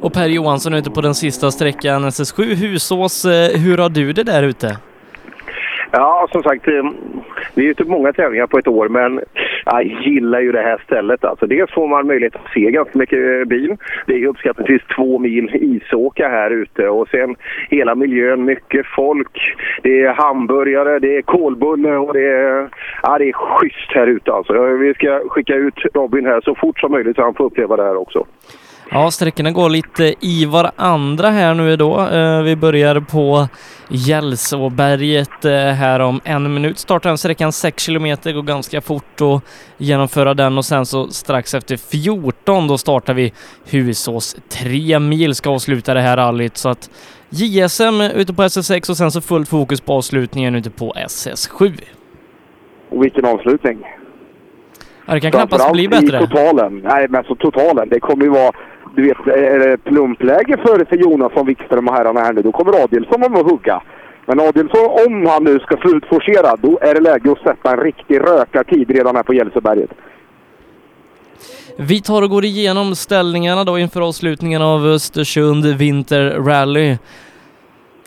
Och 0.00 0.12
Per 0.12 0.26
Johansson 0.28 0.74
ute 0.74 0.90
på 0.90 1.00
den 1.00 1.14
sista 1.14 1.50
sträckan 1.50 2.04
SS7 2.04 2.54
Husås. 2.54 3.24
Eh, 3.24 3.60
Hur 3.60 3.78
har 3.78 3.88
du 3.88 4.12
det 4.12 4.22
där 4.22 4.42
ute? 4.42 4.76
Ja, 5.90 6.28
som 6.32 6.42
sagt, 6.42 6.68
eh, 6.68 6.84
det 7.54 7.60
är 7.60 7.64
ju 7.64 7.74
typ 7.74 7.88
många 7.88 8.12
tävlingar 8.12 8.46
på 8.46 8.58
ett 8.58 8.68
år, 8.68 8.88
men 8.88 9.20
jag 9.64 9.84
gillar 9.84 10.40
ju 10.40 10.52
det 10.52 10.62
här 10.62 10.82
stället. 10.86 11.24
Alltså, 11.24 11.46
dels 11.46 11.70
får 11.70 11.88
man 11.88 12.06
möjlighet 12.06 12.36
att 12.36 12.52
se 12.54 12.70
ganska 12.70 12.98
mycket 12.98 13.18
eh, 13.18 13.44
bil. 13.44 13.76
Det 14.06 14.12
är 14.12 14.18
ju 14.18 14.26
uppskattningsvis 14.26 14.82
två 14.96 15.18
mil 15.18 15.50
isåka 15.52 16.28
här 16.28 16.50
ute 16.50 16.88
och 16.88 17.08
sen 17.08 17.36
hela 17.70 17.94
miljön, 17.94 18.44
mycket 18.44 18.86
folk. 18.86 19.56
Det 19.82 20.00
är 20.02 20.12
hamburgare, 20.12 20.98
det 20.98 21.16
är 21.16 21.22
kolbulle 21.22 21.96
och 21.96 22.12
det 22.12 22.28
är, 22.28 22.68
ja, 23.02 23.18
det 23.18 23.28
är 23.28 23.32
schysst 23.32 23.92
här 23.94 24.06
ute 24.06 24.32
alltså. 24.32 24.52
Vi 24.62 24.94
ska 24.94 25.20
skicka 25.28 25.54
ut 25.54 25.74
Robin 25.94 26.26
här 26.26 26.40
så 26.40 26.54
fort 26.54 26.80
som 26.80 26.92
möjligt 26.92 27.16
så 27.16 27.22
han 27.22 27.34
får 27.34 27.44
uppleva 27.44 27.76
det 27.76 27.82
här 27.82 27.96
också. 27.96 28.26
Ja, 28.90 29.10
sträckorna 29.10 29.50
går 29.50 29.70
lite 29.70 30.14
i 30.20 30.44
varandra 30.44 31.30
här 31.30 31.54
nu 31.54 31.76
då. 31.76 32.00
Eh, 32.00 32.42
Vi 32.42 32.56
börjar 32.56 33.00
på 33.00 33.48
Gällsåberget 33.88 35.44
eh, 35.44 35.52
här 35.52 36.00
om 36.00 36.20
en 36.24 36.54
minut. 36.54 36.78
Startar 36.78 37.10
den 37.10 37.18
sträckan 37.18 37.52
6 37.52 37.82
kilometer, 37.82 38.32
går 38.32 38.42
ganska 38.42 38.80
fort 38.80 39.20
att 39.20 39.42
genomföra 39.78 40.34
den 40.34 40.58
och 40.58 40.64
sen 40.64 40.86
så 40.86 41.08
strax 41.08 41.54
efter 41.54 41.76
14 41.76 42.68
då 42.68 42.78
startar 42.78 43.14
vi 43.14 43.32
Husås. 43.70 44.36
Tre 44.48 44.98
mil 44.98 45.34
ska 45.34 45.50
avsluta 45.50 45.94
det 45.94 46.00
här 46.00 46.16
rallyt 46.16 46.56
så 46.56 46.68
att 46.68 46.90
JSM 47.30 48.00
ute 48.00 48.34
på 48.34 48.42
SS6 48.42 48.90
och 48.90 48.96
sen 48.96 49.10
så 49.10 49.20
fullt 49.20 49.48
fokus 49.48 49.80
på 49.80 49.92
avslutningen 49.94 50.54
ute 50.54 50.70
på 50.70 50.92
SS7. 51.08 51.80
Och 52.90 53.04
vilken 53.04 53.24
avslutning! 53.24 53.78
Ja, 55.06 55.14
det 55.14 55.20
kan 55.20 55.30
knappast 55.32 55.72
bli 55.72 55.88
bättre. 55.88 56.16
i 56.16 56.26
totalen. 56.26 56.78
Nej, 56.84 57.06
men 57.08 57.16
alltså 57.18 57.34
totalen. 57.34 57.88
Det 57.88 58.00
kommer 58.00 58.24
ju 58.24 58.30
vara, 58.30 58.52
du 58.96 59.02
vet, 59.02 59.26
är 59.26 59.58
det 59.58 59.76
plumpläge 59.76 60.56
för, 60.66 60.84
för 60.84 60.96
Jonasson, 60.96 61.46
Wikström 61.46 61.88
och 61.88 61.94
herrarna 61.94 62.20
här 62.20 62.32
nu, 62.32 62.42
då 62.42 62.52
kommer 62.52 62.82
Adielsson 62.84 63.24
att 63.24 63.50
hugga. 63.50 63.82
Men 64.26 64.40
Adielsson, 64.40 64.86
om 65.06 65.26
han 65.26 65.44
nu 65.44 65.58
ska 65.58 65.76
slutforcera, 65.76 66.56
då 66.56 66.78
är 66.82 66.94
det 66.94 67.00
läge 67.00 67.32
att 67.32 67.38
sätta 67.38 67.70
en 67.70 67.80
riktig 67.80 68.20
rökartid 68.20 68.90
redan 68.90 69.16
här 69.16 69.22
på 69.22 69.34
Gällsöberget. 69.34 69.90
Vi 71.76 72.00
tar 72.00 72.22
och 72.22 72.30
går 72.30 72.44
igenom 72.44 72.94
ställningarna 72.94 73.64
då 73.64 73.78
inför 73.78 74.00
avslutningen 74.00 74.62
av 74.62 74.86
Östersund 74.86 75.64
Winter 75.64 76.30
Rally. 76.30 76.96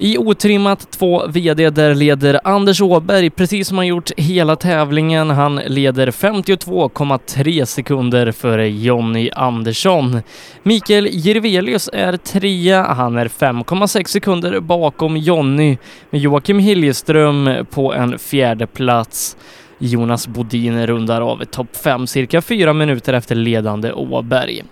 I 0.03 0.17
otrimmat 0.17 0.91
två 0.91 1.27
VD 1.27 1.69
där 1.69 1.95
leder 1.95 2.39
Anders 2.43 2.81
Åberg 2.81 3.29
precis 3.29 3.67
som 3.67 3.77
han 3.77 3.87
gjort 3.87 4.11
hela 4.17 4.55
tävlingen. 4.55 5.29
Han 5.29 5.55
leder 5.55 6.11
52,3 6.11 7.65
sekunder 7.65 8.31
före 8.31 8.69
Jonny 8.69 9.29
Andersson. 9.35 10.21
Mikael 10.63 11.07
Jirvelius 11.11 11.89
är 11.93 12.17
trea. 12.17 12.83
Han 12.83 13.17
är 13.17 13.27
5,6 13.27 14.07
sekunder 14.07 14.59
bakom 14.59 15.17
Jonny 15.17 15.77
med 16.09 16.21
Joakim 16.21 16.59
Hiljeström 16.59 17.65
på 17.71 17.93
en 17.93 18.19
fjärde 18.19 18.67
plats. 18.67 19.37
Jonas 19.81 20.27
Bodin 20.27 20.87
rundar 20.87 21.21
av 21.21 21.45
topp 21.45 21.75
5 21.83 22.07
cirka 22.07 22.41
fyra 22.41 22.73
minuter 22.73 23.13
efter 23.13 23.35
ledande 23.35 23.91
Åberg. 23.91 24.63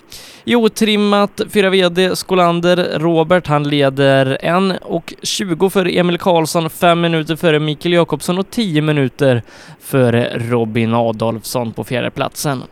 I 0.44 0.56
otrimmat 0.56 1.42
fyra 1.50 1.70
VD 1.70 2.16
Skolander 2.16 3.00
Robert, 3.00 3.48
han 3.48 3.70
leder 3.70 4.38
1 4.72 4.82
och 4.82 5.14
20 5.24 5.70
för 5.70 5.98
Emil 5.98 6.18
Karlsson, 6.18 6.70
5 6.70 7.02
minuter 7.02 7.36
före 7.36 7.60
Mikael 7.60 7.94
Jakobsson 7.94 8.40
och 8.40 8.50
10 8.50 8.82
minuter 8.82 9.44
före 9.80 10.38
Robin 10.38 10.94
Adolfsson 10.94 11.74
på 11.74 11.84
fjärde 11.84 12.12
platsen. 12.12 12.64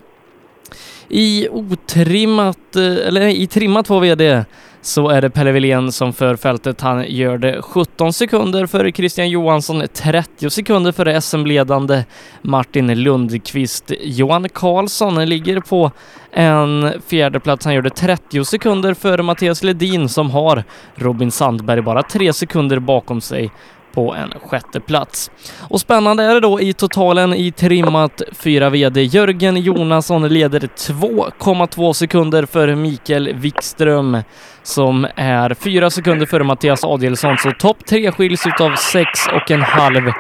I 1.09 1.47
otrimmat, 1.49 2.76
eh, 2.76 2.84
eller 2.84 3.22
nej, 3.22 3.41
i 3.41 3.47
trimmat 3.47 3.85
2 3.85 3.99
VD 3.99 4.45
så 4.82 5.10
är 5.10 5.22
det 5.22 5.30
Pelle 5.30 5.52
Wilén 5.52 5.91
som 5.91 6.14
för 6.14 6.36
fältet. 6.36 6.82
Han 6.82 7.06
gör 7.08 7.38
det 7.38 7.62
17 7.62 8.14
sekunder 8.14 8.66
före 8.66 8.91
Christian 8.91 9.30
Johansson, 9.30 9.84
30 9.94 10.49
sekunder 10.49 10.91
före 10.91 11.22
SM-ledande 11.22 12.04
Martin 12.41 13.04
Lundqvist. 13.04 13.91
Johan 14.02 14.49
Karlsson 14.49 15.26
ligger 15.30 15.60
på 15.60 15.91
en 16.32 16.91
fjärde 17.08 17.40
plats. 17.40 17.66
Han 17.66 17.74
gör 17.74 17.82
det 17.82 17.90
30 17.90 18.45
sekunder 18.45 18.94
före 18.94 19.24
Mattias 19.24 19.64
Ledin 19.64 20.10
som 20.10 20.32
har 20.32 20.64
Robin 20.95 21.32
Sandberg 21.32 21.82
bara 21.82 22.04
tre 22.04 22.34
sekunder 22.34 22.80
bakom 22.80 23.22
sig 23.22 23.52
på 23.93 24.14
en 24.14 24.34
sjätte 24.41 24.80
plats. 24.80 25.31
Och 25.69 25.81
spännande 25.81 26.23
är 26.23 26.34
det 26.34 26.39
då 26.39 26.61
i 26.61 26.73
totalen 26.73 27.34
i 27.34 27.51
trimmat 27.51 28.22
4 28.31 28.69
VD. 28.69 29.03
Jörgen 29.03 29.57
Jonasson 29.57 30.27
leder 30.27 30.59
2,2 30.59 31.93
sekunder 31.93 32.45
före 32.45 32.76
Mikael 32.76 33.34
Wikström 33.34 34.18
som 34.64 35.07
är 35.15 35.53
4 35.53 35.89
sekunder 35.89 36.26
före 36.26 36.43
Mattias 36.43 36.84
Adielsson. 36.84 37.38
Så 37.38 37.51
topp 37.51 37.85
tre 37.85 38.11
skiljs 38.11 38.47
utav 38.47 38.76
6 38.76 39.07
och 39.34 39.51
en 39.51 39.61
halv 39.61 40.11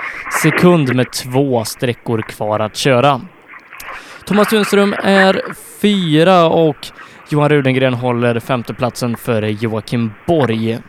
sekund 0.41 0.95
med 0.95 1.11
två 1.11 1.65
sträckor 1.65 2.21
kvar 2.21 2.59
att 2.59 2.75
köra. 2.75 3.21
Thomas 4.25 4.47
Tunström 4.47 4.95
är 5.03 5.41
fyra 5.81 6.45
och 6.45 6.87
Johan 7.29 7.49
Rudengren 7.49 7.93
håller 7.93 8.39
femteplatsen 8.39 9.17
före 9.17 9.51
Joakim 9.51 10.11
Borg. 10.27 10.79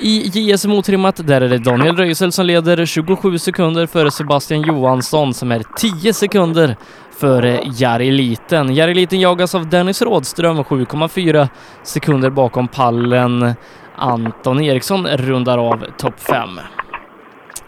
I 0.00 0.30
JSM 0.34 0.72
otrimmat, 0.72 1.26
där 1.26 1.40
är 1.40 1.48
det 1.48 1.58
Daniel 1.58 1.96
Röisel 1.96 2.32
som 2.32 2.46
leder 2.46 2.86
27 2.86 3.38
sekunder 3.38 3.86
före 3.86 4.10
Sebastian 4.10 4.62
Johansson 4.62 5.34
som 5.34 5.52
är 5.52 5.62
10 5.76 6.12
sekunder 6.12 6.76
före 7.18 7.60
Jari 7.78 8.10
Liten. 8.10 8.74
Jari 8.74 8.94
Liten 8.94 9.20
jagas 9.20 9.54
av 9.54 9.68
Dennis 9.68 10.02
Rådström 10.02 10.56
7,4 10.56 11.48
sekunder 11.82 12.30
bakom 12.30 12.68
pallen. 12.68 13.54
Anton 13.96 14.60
Eriksson 14.60 15.06
rundar 15.06 15.58
av 15.58 15.84
topp 15.98 16.20
5. 16.20 16.48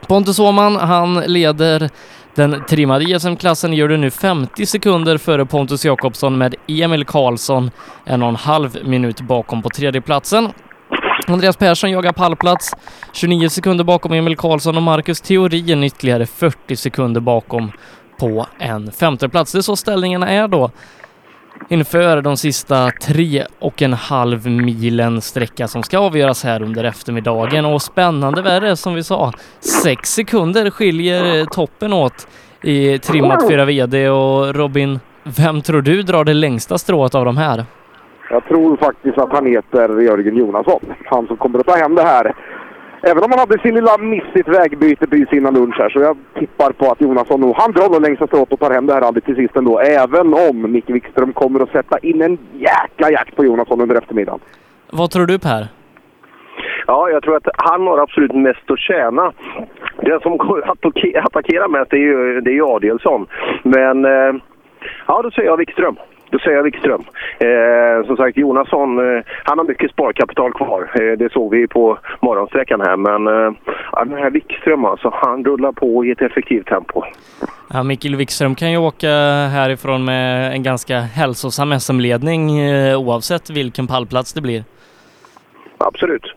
Pontus 0.07 0.39
Åhman, 0.39 0.77
han 0.77 1.15
leder 1.15 1.91
den 2.35 2.65
trimmade 2.69 3.05
JSM-klassen 3.05 3.73
gör 3.73 3.89
det 3.89 3.97
nu 3.97 4.11
50 4.11 4.67
sekunder 4.67 5.19
före 5.19 5.47
Pontus 5.47 5.85
Jakobsson 5.85 6.39
med 6.39 6.55
Emil 6.67 7.05
Karlsson 7.05 7.71
en 8.05 8.23
och 8.23 8.29
en 8.29 8.37
halv 8.37 8.79
minut 8.85 9.21
bakom 9.21 9.63
på 9.63 9.69
tredjeplatsen. 9.69 10.49
Andreas 11.33 11.57
Persson 11.57 11.91
jagar 11.91 12.13
pallplats 12.13 12.77
29 13.13 13.49
sekunder 13.49 13.85
bakom 13.85 14.13
Emil 14.13 14.37
Karlsson 14.37 14.77
och 14.77 14.83
Marcus 14.83 15.21
Theorin 15.21 15.85
ytterligare 15.85 16.27
40 16.27 16.77
sekunder 16.77 17.21
bakom 17.21 17.73
på 18.19 18.47
en 18.59 18.93
femteplats. 18.93 19.53
Det 19.53 19.59
är 19.59 19.63
så 19.63 19.77
ställningarna 19.77 20.29
är 20.29 20.49
då 20.49 20.71
inför 21.69 22.23
de 22.23 22.37
sista 22.37 22.91
tre 23.03 23.47
och 23.59 23.83
en 23.83 23.93
halv 23.93 24.47
milen 24.47 25.21
sträcka 25.21 25.69
som 25.69 25.83
ska 25.83 25.99
avgöras 25.99 26.45
här 26.45 26.63
under 26.63 26.85
eftermiddagen. 26.85 27.65
Och 27.65 27.83
spännande 27.83 28.43
värre 28.43 28.77
som 28.77 28.95
vi 28.95 29.03
sa, 29.03 29.33
sex 29.83 30.15
sekunder 30.15 30.71
skiljer 30.71 31.45
toppen 31.45 31.93
åt 31.93 32.27
i 32.63 32.99
trimmat 32.99 33.49
4 33.49 33.65
VD 33.65 34.09
och 34.09 34.55
Robin, 34.55 35.01
vem 35.25 35.63
tror 35.63 35.83
du 35.83 36.03
drar 36.03 36.25
det 36.25 36.35
längsta 36.35 36.79
strået 36.79 37.15
av 37.15 37.25
de 37.25 37.37
här? 37.37 37.65
Jag 38.31 38.45
tror 38.45 38.77
faktiskt 38.77 39.19
att 39.19 39.33
han 39.33 39.47
heter 39.47 40.01
Jörgen 40.01 40.37
Jonasson. 40.37 40.81
Han 41.05 41.27
som 41.27 41.37
kommer 41.37 41.59
att 41.59 41.67
ta 41.67 41.77
hem 41.77 41.95
det 41.95 42.03
här. 42.03 42.35
Även 43.03 43.25
om 43.25 43.31
han 43.31 43.39
hade 43.39 43.59
sin 43.59 43.75
lilla 43.75 43.99
miss 43.99 44.25
i 44.35 44.41
ett 44.41 44.49
vägbyte 44.49 45.07
precis 45.07 45.33
innan 45.33 45.55
lunch 45.55 45.77
här. 45.79 45.89
Så 45.89 46.01
jag 46.01 46.17
tippar 46.39 46.73
på 46.73 46.91
att 46.91 47.01
Jonasson 47.01 47.41
nog, 47.41 47.55
han 47.57 47.73
drar 47.73 47.89
nog 47.89 48.03
längsta 48.03 48.27
strået 48.27 48.53
och 48.53 48.61
tar 48.61 48.71
hem 48.71 48.87
det 48.87 48.95
här 48.95 49.01
aldrig 49.01 49.25
till 49.25 49.37
sist 49.37 49.57
ändå. 49.57 49.79
Även 49.79 50.35
om 50.35 50.73
Micke 50.73 50.91
Wikström 50.91 51.33
kommer 51.33 51.61
att 51.61 51.71
sätta 51.71 51.99
in 51.99 52.23
en 52.23 52.39
jäkla 52.53 53.11
jakt 53.11 53.37
på 53.37 53.45
Jonasson 53.45 53.81
under 53.81 53.95
eftermiddagen. 53.95 54.41
Vad 54.93 55.11
tror 55.11 55.27
du 55.27 55.39
Per? 55.39 55.67
Ja, 56.87 57.11
jag 57.11 57.23
tror 57.23 57.37
att 57.37 57.49
han 57.57 57.87
har 57.87 57.99
absolut 57.99 58.35
mest 58.35 58.71
att 58.71 58.79
tjäna. 58.79 59.33
Den 60.03 60.21
som 60.21 60.33
attackerar 61.25 61.69
mest 61.69 61.91
det 61.91 61.97
är 61.97 62.01
ju, 62.01 62.41
det 62.41 62.51
är 62.51 62.55
ju 62.55 62.65
Adielsson. 62.65 63.27
Men 63.63 64.05
eh, 64.05 64.35
ja, 65.07 65.23
då 65.23 65.31
säger 65.31 65.49
jag 65.49 65.57
Wikström. 65.57 65.97
Då 66.31 66.39
säger 66.39 66.57
jag 66.57 66.65
Wikström. 66.65 67.05
Eh, 67.39 68.07
som 68.07 68.17
sagt, 68.17 68.37
Jonasson, 68.37 68.99
eh, 68.99 69.23
han 69.45 69.59
har 69.59 69.65
mycket 69.65 69.91
sparkapital 69.91 70.53
kvar. 70.53 70.91
Eh, 70.95 71.19
det 71.19 71.33
såg 71.33 71.51
vi 71.51 71.67
på 71.67 71.99
morgonsträckan 72.21 72.81
här. 72.81 72.97
Men 72.97 73.27
eh, 73.27 73.53
den 74.07 74.19
här 74.19 74.31
Wikström 74.31 74.85
alltså, 74.85 75.11
han 75.15 75.45
rullar 75.45 75.73
på 75.73 76.05
i 76.05 76.11
ett 76.11 76.23
effektivt 76.23 76.67
tempo. 76.67 77.03
Ja, 77.73 77.83
Mikael 77.83 78.17
Wikström 78.17 78.55
kan 78.55 78.71
ju 78.73 78.79
åka 78.79 79.09
härifrån 79.53 80.05
med 80.05 80.53
en 80.53 80.63
ganska 80.63 80.99
hälsosam 80.99 81.81
SM-ledning 81.81 82.59
eh, 82.59 83.01
oavsett 83.01 83.51
vilken 83.51 83.87
pallplats 83.87 84.33
det 84.33 84.41
blir. 84.41 84.65
Absolut. 85.79 86.35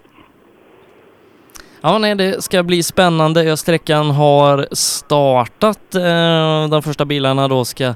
Ja, 1.82 1.98
nej, 1.98 2.16
det 2.16 2.44
ska 2.44 2.64
bli 2.64 2.84
spännande. 2.84 3.58
Sträckan 3.58 4.12
har 4.12 4.76
startat. 4.76 5.96
Eh, 5.96 6.70
de 6.70 6.82
första 6.84 7.06
bilarna 7.06 7.48
då 7.48 7.66
ska 7.66 7.94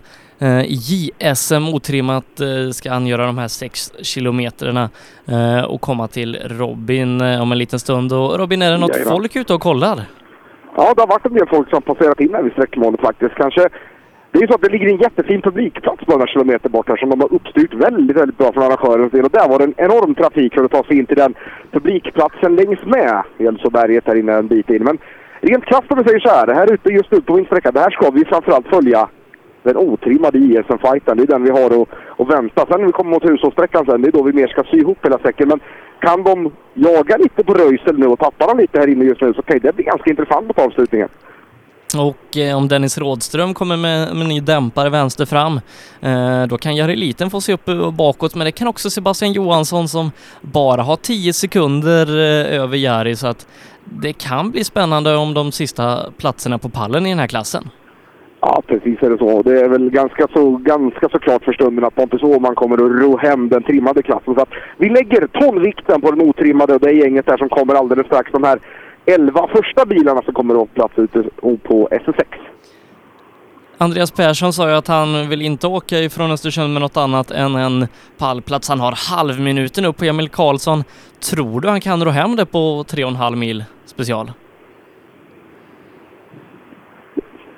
JSM 0.67 1.67
otrimmat 1.73 2.39
eh, 2.39 2.71
ska 2.71 2.91
angöra 2.91 3.25
de 3.25 3.37
här 3.37 3.47
sex 3.47 3.91
kilometrarna 4.01 4.89
eh, 5.27 5.63
och 5.63 5.81
komma 5.81 6.07
till 6.07 6.37
Robin 6.45 7.21
eh, 7.21 7.41
om 7.41 7.51
en 7.51 7.57
liten 7.57 7.79
stund. 7.79 8.13
Och 8.13 8.39
Robin, 8.39 8.61
är 8.61 8.71
det 8.71 8.77
något 8.77 8.89
Jajamän. 8.89 9.13
folk 9.13 9.35
ute 9.35 9.53
och 9.53 9.61
kollar? 9.61 10.01
Ja, 10.75 10.93
det 10.95 11.01
har 11.01 11.07
varit 11.07 11.25
en 11.25 11.33
del 11.33 11.47
folk 11.47 11.69
som 11.69 11.81
passerat 11.81 12.19
in 12.19 12.33
här 12.33 12.43
vid 12.43 12.51
sträckmålet 12.51 13.01
faktiskt. 13.01 13.35
Kanske, 13.35 13.69
det 14.31 14.37
är 14.39 14.41
ju 14.41 14.47
så 14.47 14.53
att 14.53 14.61
det 14.61 14.69
ligger 14.69 14.87
en 14.87 14.97
jättefin 14.97 15.41
publikplats 15.41 16.05
på 16.05 16.11
några 16.11 16.27
kilometer 16.27 16.69
bort 16.69 16.89
här 16.89 16.97
som 16.97 17.09
de 17.09 17.21
har 17.21 17.33
uppstyrt 17.33 17.73
väldigt, 17.73 18.17
väldigt 18.17 18.37
bra 18.37 18.53
från 18.53 18.63
arrangörens 18.63 19.11
del. 19.11 19.25
Och 19.25 19.31
där 19.31 19.49
var 19.49 19.57
det 19.59 19.63
en 19.63 19.73
enorm 19.77 20.15
trafik 20.15 20.53
för 20.53 20.63
att 20.63 20.71
ta 20.71 20.83
sig 20.83 20.97
in 20.97 21.05
till 21.05 21.17
den 21.17 21.33
publikplatsen 21.71 22.55
längs 22.55 22.79
med 22.85 23.23
Elsoberget 23.39 24.07
här 24.07 24.15
inne 24.15 24.33
en 24.33 24.47
bit 24.47 24.69
in. 24.69 24.83
Men 24.83 24.97
rent 25.41 25.65
krasst 25.65 25.91
om 25.91 25.97
vi 25.97 26.03
säger 26.03 26.19
så 26.19 26.29
här, 26.29 26.47
här 26.47 26.73
ute 26.73 26.89
just 26.89 27.11
nu 27.11 27.21
på 27.21 27.35
min 27.35 27.45
sträcka, 27.45 27.71
det 27.71 27.79
här 27.79 27.91
ska 27.91 28.09
vi 28.09 28.25
framförallt 28.25 28.67
följa 28.67 29.09
den 29.67 29.77
otrimmade 29.77 30.37
ISM-fighten. 30.37 31.17
Det 31.17 31.23
är 31.23 31.27
den 31.27 31.43
vi 31.43 31.49
har 31.49 31.81
att, 31.81 31.87
att 32.17 32.33
vänta. 32.35 32.65
Sen 32.69 32.79
när 32.79 32.85
vi 32.85 32.91
kommer 32.91 33.11
mot 33.11 33.29
Husåssträckan 33.29 33.85
sen, 33.85 34.01
det 34.01 34.07
är 34.07 34.11
då 34.11 34.23
vi 34.23 34.33
mer 34.33 34.47
ska 34.47 34.63
sy 34.63 34.77
ihop 34.77 35.05
hela 35.05 35.19
säcken. 35.19 35.47
Men 35.47 35.59
kan 35.99 36.23
de 36.23 36.51
jaga 36.73 37.17
lite 37.17 37.43
på 37.43 37.53
Röisel 37.53 37.99
nu 37.99 38.07
och 38.07 38.19
tappa 38.19 38.47
dem 38.47 38.57
lite 38.57 38.79
här 38.79 38.87
inne 38.87 39.05
just 39.05 39.21
nu 39.21 39.33
så 39.33 39.41
kan 39.41 39.59
det 39.59 39.75
bli 39.75 39.83
ganska 39.83 40.09
intressant 40.09 40.55
på 40.55 40.61
avslutningen. 40.61 41.09
Och 41.95 42.37
eh, 42.37 42.57
om 42.57 42.67
Dennis 42.67 42.97
Rådström 42.97 43.53
kommer 43.53 43.77
med, 43.77 44.15
med 44.15 44.27
ny 44.27 44.39
dämpare 44.39 44.89
vänster 44.89 45.25
fram, 45.25 45.59
eh, 46.01 46.43
då 46.43 46.57
kan 46.57 46.75
Jari 46.75 46.95
Liten 46.95 47.29
få 47.29 47.41
se 47.41 47.53
upp 47.53 47.69
och 47.69 47.93
bakåt, 47.93 48.35
men 48.35 48.45
det 48.45 48.51
kan 48.51 48.67
också 48.67 48.89
Sebastian 48.89 49.33
Johansson 49.33 49.87
som 49.87 50.11
bara 50.41 50.81
har 50.81 50.95
10 50.95 51.33
sekunder 51.33 52.07
eh, 52.07 52.61
över 52.61 52.77
Jari, 52.77 53.15
så 53.15 53.27
att 53.27 53.47
det 53.83 54.13
kan 54.13 54.51
bli 54.51 54.63
spännande 54.63 55.15
om 55.15 55.33
de 55.33 55.51
sista 55.51 56.11
platserna 56.17 56.57
på 56.57 56.69
pallen 56.69 57.05
i 57.05 57.09
den 57.09 57.19
här 57.19 57.27
klassen. 57.27 57.69
Ja, 58.41 58.61
precis 58.67 59.03
är 59.03 59.09
det 59.09 59.17
så. 59.17 59.41
Det 59.41 59.59
är 59.59 59.69
väl 59.69 59.89
ganska 59.89 60.27
så, 60.33 60.57
ganska 60.57 61.09
så 61.09 61.19
klart 61.19 61.43
för 61.43 61.53
stunden 61.53 61.85
att 61.85 61.95
Pontus 61.95 62.23
Åhman 62.23 62.55
kommer 62.55 62.75
att 62.75 63.01
ro 63.01 63.17
hem 63.17 63.49
den 63.49 63.63
trimmade 63.63 64.03
klassen. 64.03 64.35
Så 64.35 64.41
att 64.41 64.49
vi 64.77 64.89
lägger 64.89 65.27
tonvikten 65.27 66.01
på 66.01 66.11
den 66.11 66.21
otrimmade 66.21 66.73
och 66.73 66.79
det 66.79 66.89
är 66.89 66.93
gänget 66.93 67.25
där 67.25 67.37
som 67.37 67.49
kommer 67.49 67.75
alldeles 67.75 68.05
strax. 68.05 68.31
De 68.31 68.43
här 68.43 68.59
11 69.05 69.47
första 69.55 69.85
bilarna 69.85 70.21
som 70.21 70.33
kommer 70.33 70.63
att 70.63 70.73
plats 70.73 70.93
ute 70.97 71.23
på 71.41 71.89
SS6. 71.91 72.23
Andreas 73.77 74.11
Persson 74.11 74.53
sa 74.53 74.69
ju 74.69 74.75
att 74.75 74.87
han 74.87 75.29
vill 75.29 75.41
inte 75.41 75.67
åka 75.67 75.99
ifrån 75.99 76.31
Östersund 76.31 76.73
med 76.73 76.81
något 76.81 76.97
annat 76.97 77.31
än 77.31 77.55
en 77.55 77.87
pallplats. 78.17 78.69
Han 78.69 78.79
har 78.79 78.93
halvminuten 79.15 79.85
upp 79.85 79.97
på 79.97 80.05
Emil 80.05 80.29
Karlsson. 80.29 80.83
Tror 81.31 81.61
du 81.61 81.69
han 81.69 81.81
kan 81.81 82.05
ro 82.05 82.11
hem 82.11 82.35
det 82.35 82.45
på 82.45 82.85
tre 82.87 83.03
och 83.03 83.09
en 83.09 83.15
halv 83.15 83.37
mil 83.37 83.63
special? 83.85 84.31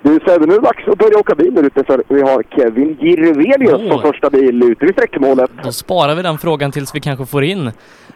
Du 0.01 0.19
Sebbe, 0.25 0.45
nu 0.45 0.53
är 0.53 0.59
det 0.61 0.65
dags 0.67 0.87
att 0.87 0.97
börja 0.97 1.17
åka 1.19 1.35
bil 1.35 1.55
där 1.55 1.63
ute 1.63 1.83
för 1.83 2.03
vi 2.07 2.21
har 2.21 2.43
Kevin 2.43 2.97
Jirvelius 3.01 3.73
Åh. 3.73 3.91
som 3.91 4.01
första 4.01 4.29
bil 4.29 4.63
ute 4.63 4.85
vid 4.85 4.93
sträckmålet. 4.95 5.51
Då 5.63 5.71
sparar 5.71 6.15
vi 6.15 6.21
den 6.21 6.37
frågan 6.37 6.71
tills 6.71 6.95
vi 6.95 6.99
kanske 6.99 7.25
får 7.25 7.43
in 7.43 7.67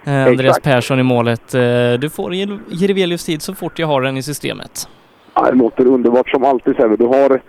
eh, 0.03 0.26
Andreas. 0.27 0.60
Persson 0.60 0.99
i 0.99 1.03
målet. 1.03 1.53
Eh, 1.53 1.61
du 1.99 2.10
får 2.10 2.34
Jir- 2.34 2.60
Jirvelius 2.69 3.26
tid 3.26 3.41
så 3.41 3.53
fort 3.53 3.80
jag 3.80 3.88
har 3.88 4.01
den 4.01 4.18
i 4.18 4.23
systemet. 4.23 4.88
Ja, 5.35 5.41
det 5.51 5.57
låter 5.57 5.85
underbart 5.88 6.30
som 6.30 6.43
alltid 6.43 6.76
Sebbe. 6.76 6.95
Du 6.95 7.05
har 7.05 7.41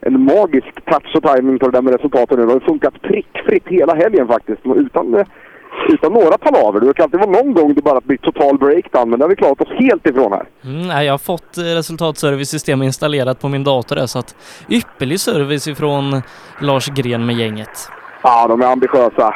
en 0.00 0.24
magisk 0.24 0.74
touch 0.84 1.16
och 1.16 1.22
timing 1.22 1.58
på 1.58 1.66
det 1.68 1.72
där 1.78 1.82
med 1.82 1.94
resultaten 1.94 2.38
nu. 2.40 2.46
Det 2.46 2.52
har 2.52 2.60
funkat 2.60 3.02
prickfritt 3.02 3.64
hela 3.68 3.94
helgen 3.94 4.26
faktiskt. 4.28 4.60
Utan, 4.76 5.14
eh, 5.14 5.26
utan 5.88 6.12
några 6.12 6.38
palaver. 6.38 6.80
Det 6.80 6.94
kan 6.94 7.04
alltid 7.04 7.20
vara 7.20 7.30
någon 7.30 7.54
gång 7.54 7.74
det 7.74 7.82
bara 7.82 8.00
blir 8.00 8.16
total 8.16 8.58
breakdown, 8.58 9.10
men 9.10 9.18
det 9.18 9.24
har 9.24 9.30
vi 9.30 9.36
klarat 9.36 9.60
oss 9.60 9.72
helt 9.78 10.06
ifrån 10.06 10.32
här. 10.32 10.44
Mm, 10.64 10.88
nej, 10.88 11.06
jag 11.06 11.12
har 11.12 11.18
fått 11.18 11.58
eh, 11.58 11.62
resultatservice-system 11.62 12.82
installerat 12.82 13.40
på 13.40 13.48
min 13.48 13.64
dator 13.64 13.96
där, 13.96 14.06
så 14.06 14.18
att 14.18 14.34
ypperlig 14.68 15.20
service 15.20 15.68
ifrån 15.68 16.22
Lars 16.60 16.86
Gren 16.88 17.26
med 17.26 17.36
gänget. 17.36 17.90
Ja, 18.22 18.46
de 18.48 18.62
är 18.62 18.66
ambitiösa. 18.66 19.34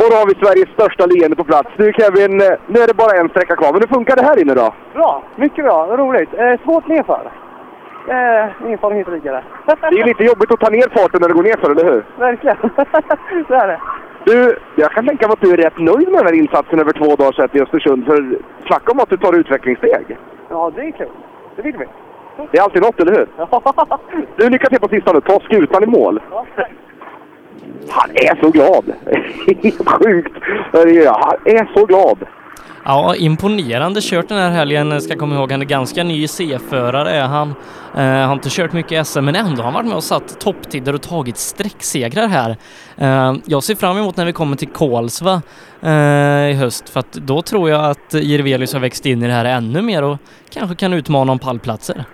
Och 0.00 0.06
då 0.10 0.16
har 0.16 0.26
vi 0.26 0.34
Sveriges 0.34 0.68
största 0.68 1.06
leende 1.06 1.36
på 1.36 1.44
plats. 1.44 1.68
Du 1.76 1.92
Kevin, 1.92 2.40
eh, 2.40 2.46
nu 2.66 2.80
är 2.80 2.86
det 2.86 2.94
bara 2.94 3.20
en 3.20 3.28
sträcka 3.28 3.56
kvar. 3.56 3.72
Men 3.72 3.80
hur 3.80 3.88
funkar 3.88 4.16
det 4.16 4.22
här 4.22 4.40
inne 4.42 4.54
då? 4.54 4.74
Bra, 4.94 5.22
mycket 5.36 5.64
bra, 5.64 5.96
roligt. 5.96 6.34
Eh, 6.34 6.54
svårt 6.64 6.86
nerför. 6.88 7.30
Eh, 8.08 8.66
ingen 8.66 8.78
att 8.84 9.12
ligga 9.12 9.32
där. 9.32 9.44
Det 9.66 10.00
är 10.00 10.06
lite 10.06 10.24
jobbigt 10.24 10.52
att 10.52 10.60
ta 10.60 10.70
ner 10.70 10.88
farten 10.98 11.20
när 11.20 11.28
det 11.28 11.34
går 11.34 11.42
ner 11.42 11.56
för, 11.56 11.70
eller 11.70 11.84
hur? 11.84 12.04
Verkligen. 12.18 12.56
det 13.48 13.54
är 13.54 13.66
det. 13.68 13.80
Du, 14.24 14.58
jag 14.76 14.92
kan 14.92 15.06
tänka 15.06 15.26
mig 15.26 15.32
att 15.32 15.40
du 15.40 15.52
är 15.52 15.56
rätt 15.56 15.78
nöjd 15.78 16.08
med 16.08 16.18
den 16.18 16.26
här 16.26 16.34
insatsen 16.34 16.80
över 16.80 16.92
två 16.92 17.16
dagar 17.16 17.32
sedan 17.32 17.48
i 17.52 17.60
Östersund. 17.60 18.04
För 18.06 18.38
snacka 18.66 18.92
om 18.92 19.00
att 19.00 19.10
du 19.10 19.16
tar 19.16 19.32
utvecklingssteg. 19.38 20.16
Ja, 20.48 20.72
det 20.74 20.80
är 20.80 20.90
kul. 20.90 21.08
Det 21.56 21.62
vill 21.62 21.76
vi. 21.78 21.86
Det 22.50 22.58
är 22.58 22.62
alltid 22.62 22.82
något, 22.82 23.00
eller 23.00 23.12
hur? 23.12 23.28
Du, 24.36 24.50
lycka 24.50 24.68
till 24.68 24.80
på 24.80 24.88
sista 24.88 25.12
nu. 25.12 25.20
Ta 25.20 25.40
skutan 25.40 25.82
i 25.82 25.86
mål. 25.86 26.20
Han 27.88 28.10
är 28.10 28.42
så 28.42 28.50
glad! 28.50 28.92
Helt 29.62 29.88
sjukt! 29.88 30.32
Han 30.72 30.88
är 31.44 31.74
så 31.78 31.86
glad! 31.86 32.18
Ja, 32.84 33.14
imponerande 33.16 34.00
kört 34.02 34.28
den 34.28 34.38
här 34.38 34.50
helgen. 34.50 34.90
Jag 34.90 35.02
Ska 35.02 35.16
komma 35.16 35.34
ihåg, 35.34 35.52
han 35.52 35.60
är 35.60 35.66
ganska 35.66 36.04
ny 36.04 36.28
C-förare 36.28 37.10
är 37.10 37.26
han. 37.26 37.54
Eh, 37.96 38.26
har 38.26 38.32
inte 38.32 38.48
kört 38.50 38.72
mycket 38.72 39.06
SM, 39.06 39.24
men 39.24 39.36
ändå 39.36 39.56
har 39.56 39.64
han 39.64 39.74
varit 39.74 39.86
med 39.86 39.96
och 39.96 40.02
satt 40.02 40.40
topptider 40.40 40.94
och 40.94 41.02
tagit 41.02 41.36
sträcksegrar 41.36 42.26
här. 42.26 42.56
Eh, 42.96 43.34
jag 43.44 43.62
ser 43.62 43.74
fram 43.74 43.96
emot 43.96 44.16
när 44.16 44.26
vi 44.26 44.32
kommer 44.32 44.56
till 44.56 44.68
Kolsva 44.68 45.42
eh, 45.80 46.50
i 46.50 46.52
höst, 46.52 46.88
för 46.88 47.00
att 47.00 47.12
då 47.12 47.42
tror 47.42 47.70
jag 47.70 47.90
att 47.90 48.14
Jirvelius 48.14 48.72
har 48.72 48.80
växt 48.80 49.06
in 49.06 49.22
i 49.22 49.26
det 49.26 49.32
här 49.32 49.44
ännu 49.44 49.82
mer 49.82 50.02
och 50.02 50.18
kanske 50.50 50.76
kan 50.76 50.92
utmana 50.92 51.32
om 51.32 51.38
pallplatser. 51.38 52.04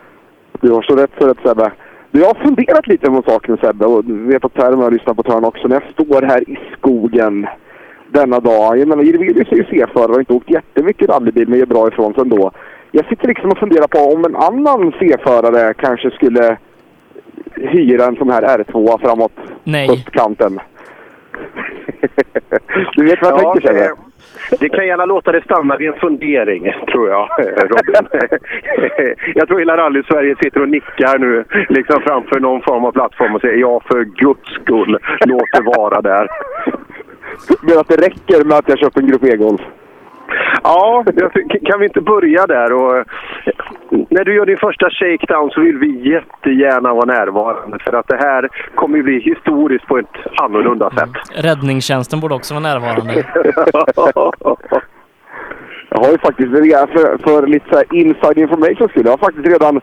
Du 0.60 0.72
har 0.72 0.82
så 0.82 0.97
rätt 0.97 1.10
för 1.18 1.28
rätt 1.28 1.38
Sebbe. 1.43 1.72
Du, 2.10 2.20
jag 2.20 2.26
har 2.26 2.44
funderat 2.44 2.86
lite 2.86 3.06
på 3.06 3.22
saken 3.26 3.56
Sebbe 3.56 3.86
och 3.86 4.05
du 4.05 4.26
vet 4.26 4.44
att 4.44 4.55
Terma 4.55 4.82
har 4.82 4.90
lyssnat 4.90 5.16
på 5.16 5.22
Törn 5.22 5.44
också. 5.44 5.68
När 5.68 5.80
jag 5.80 5.93
står 5.93 6.22
här 6.22 6.51
i 6.51 6.59
skogen 6.78 7.47
denna 8.08 8.40
dag. 8.40 8.78
Jag 8.78 8.88
menar, 8.88 9.02
Jirvelius 9.02 9.52
är 9.52 9.56
ju 9.56 9.64
C-förare 9.64 10.06
och 10.06 10.12
har 10.12 10.20
inte 10.20 10.32
åkt 10.32 10.50
jättemycket 10.50 11.08
rallybil 11.08 11.48
men 11.48 11.58
gör 11.58 11.66
bra 11.66 11.88
ifrån 11.88 12.14
sig 12.14 12.22
ändå. 12.22 12.50
Jag 12.90 13.06
sitter 13.08 13.28
liksom 13.28 13.50
och 13.50 13.58
funderar 13.58 13.86
på 13.86 13.98
om 13.98 14.24
en 14.24 14.36
annan 14.36 14.92
C-förare 14.98 15.74
kanske 15.74 16.10
skulle 16.10 16.56
hyra 17.54 18.04
en 18.04 18.16
sån 18.16 18.30
här 18.30 18.42
R2 18.42 19.00
framåt 19.00 19.32
Nej. 19.64 19.90
östkanten. 19.90 20.60
du 22.96 23.04
vet 23.04 23.22
vad 23.22 23.32
jag 23.32 23.40
Ja, 23.42 23.52
tänker 23.52 23.82
eh, 23.84 23.90
Det 24.60 24.68
kan 24.68 24.86
gärna 24.86 25.04
låta 25.04 25.32
det 25.32 25.44
stanna 25.44 25.76
vid 25.76 25.88
en 25.88 26.00
fundering, 26.00 26.72
tror 26.92 27.08
jag, 27.08 27.28
Robin. 27.56 28.08
jag 29.34 29.48
tror 29.48 29.58
hela 29.58 29.76
rally-Sverige 29.76 30.36
sitter 30.42 30.62
och 30.62 30.68
nickar 30.68 31.18
nu, 31.18 31.44
liksom 31.68 32.00
framför 32.00 32.40
någon 32.40 32.62
form 32.62 32.84
av 32.84 32.92
plattform 32.92 33.34
och 33.34 33.40
säger 33.40 33.56
ja, 33.56 33.80
för 33.86 34.04
guds 34.04 34.50
skull, 34.62 34.98
låt 35.26 35.52
det 35.52 35.62
vara 35.78 36.00
där. 36.00 36.28
Men 37.60 37.78
att 37.78 37.88
det 37.88 37.96
räcker 37.96 38.44
med 38.44 38.58
att 38.58 38.68
jag 38.68 38.78
köper 38.78 39.00
en 39.00 39.06
Grupp 39.06 39.24
E-Golf. 39.24 39.60
Ja, 40.62 41.04
kan 41.66 41.80
vi 41.80 41.86
inte 41.86 42.00
börja 42.00 42.46
där? 42.46 42.72
Och, 42.72 43.04
när 44.10 44.24
du 44.24 44.34
gör 44.34 44.46
din 44.46 44.56
första 44.56 44.90
shakedown 44.90 45.50
så 45.50 45.60
vill 45.60 45.78
vi 45.78 46.10
jättegärna 46.10 46.94
vara 46.94 47.04
närvarande 47.04 47.78
för 47.78 47.92
att 47.92 48.08
det 48.08 48.16
här 48.16 48.48
kommer 48.74 48.96
ju 48.96 49.02
bli 49.02 49.20
historiskt 49.20 49.86
på 49.86 49.98
ett 49.98 50.16
annorlunda 50.42 50.90
sätt. 50.90 51.44
Räddningstjänsten 51.44 52.20
borde 52.20 52.34
också 52.34 52.54
vara 52.54 52.62
närvarande. 52.62 53.24
Jag 55.88 55.98
har 55.98 56.10
ju 56.10 56.18
faktiskt, 56.18 56.52
redan 56.52 56.88
för, 56.88 57.18
för 57.18 57.46
lite 57.46 57.66
så 57.70 57.76
här 57.76 57.86
inside 57.90 58.38
information 58.38 58.88
skulle 58.88 59.04
jag 59.04 59.12
har 59.12 59.18
faktiskt 59.18 59.46
redan 59.46 59.80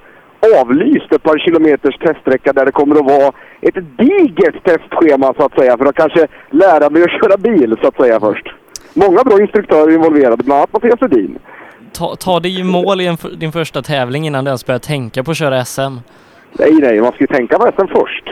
avlyst 0.59 1.13
ett 1.13 1.23
par 1.23 1.37
kilometers 1.37 1.97
teststräcka 1.97 2.53
där 2.53 2.65
det 2.65 2.71
kommer 2.71 2.95
att 2.95 3.05
vara 3.05 3.33
ett 3.61 3.75
digert 3.97 4.63
testschema 4.63 5.33
så 5.37 5.45
att 5.45 5.59
säga 5.59 5.77
för 5.77 5.85
att 5.85 5.95
kanske 5.95 6.27
lära 6.49 6.89
mig 6.89 7.03
att 7.03 7.11
köra 7.11 7.37
bil 7.37 7.77
så 7.81 7.87
att 7.87 7.97
säga 7.97 8.19
först. 8.19 8.47
Många 8.93 9.23
bra 9.23 9.41
instruktörer 9.41 9.93
involverade, 9.93 10.43
bland 10.43 10.57
annat 10.57 10.73
Mattias 10.73 11.01
Hedin. 11.01 11.39
Ta, 11.91 12.15
ta 12.15 12.39
dig 12.39 12.59
i 12.59 12.63
mål 12.63 13.01
i 13.01 13.07
en, 13.07 13.17
din 13.37 13.51
första 13.51 13.81
tävling 13.81 14.27
innan 14.27 14.45
du 14.45 14.49
ens 14.49 14.65
börjar 14.65 14.79
tänka 14.79 15.23
på 15.23 15.31
att 15.31 15.37
köra 15.37 15.65
SM. 15.65 15.81
Nej, 16.51 16.71
nej, 16.71 17.01
man 17.01 17.11
ska 17.11 17.21
ju 17.23 17.27
tänka 17.27 17.59
på 17.59 17.71
SM 17.77 17.87
först. 17.87 18.29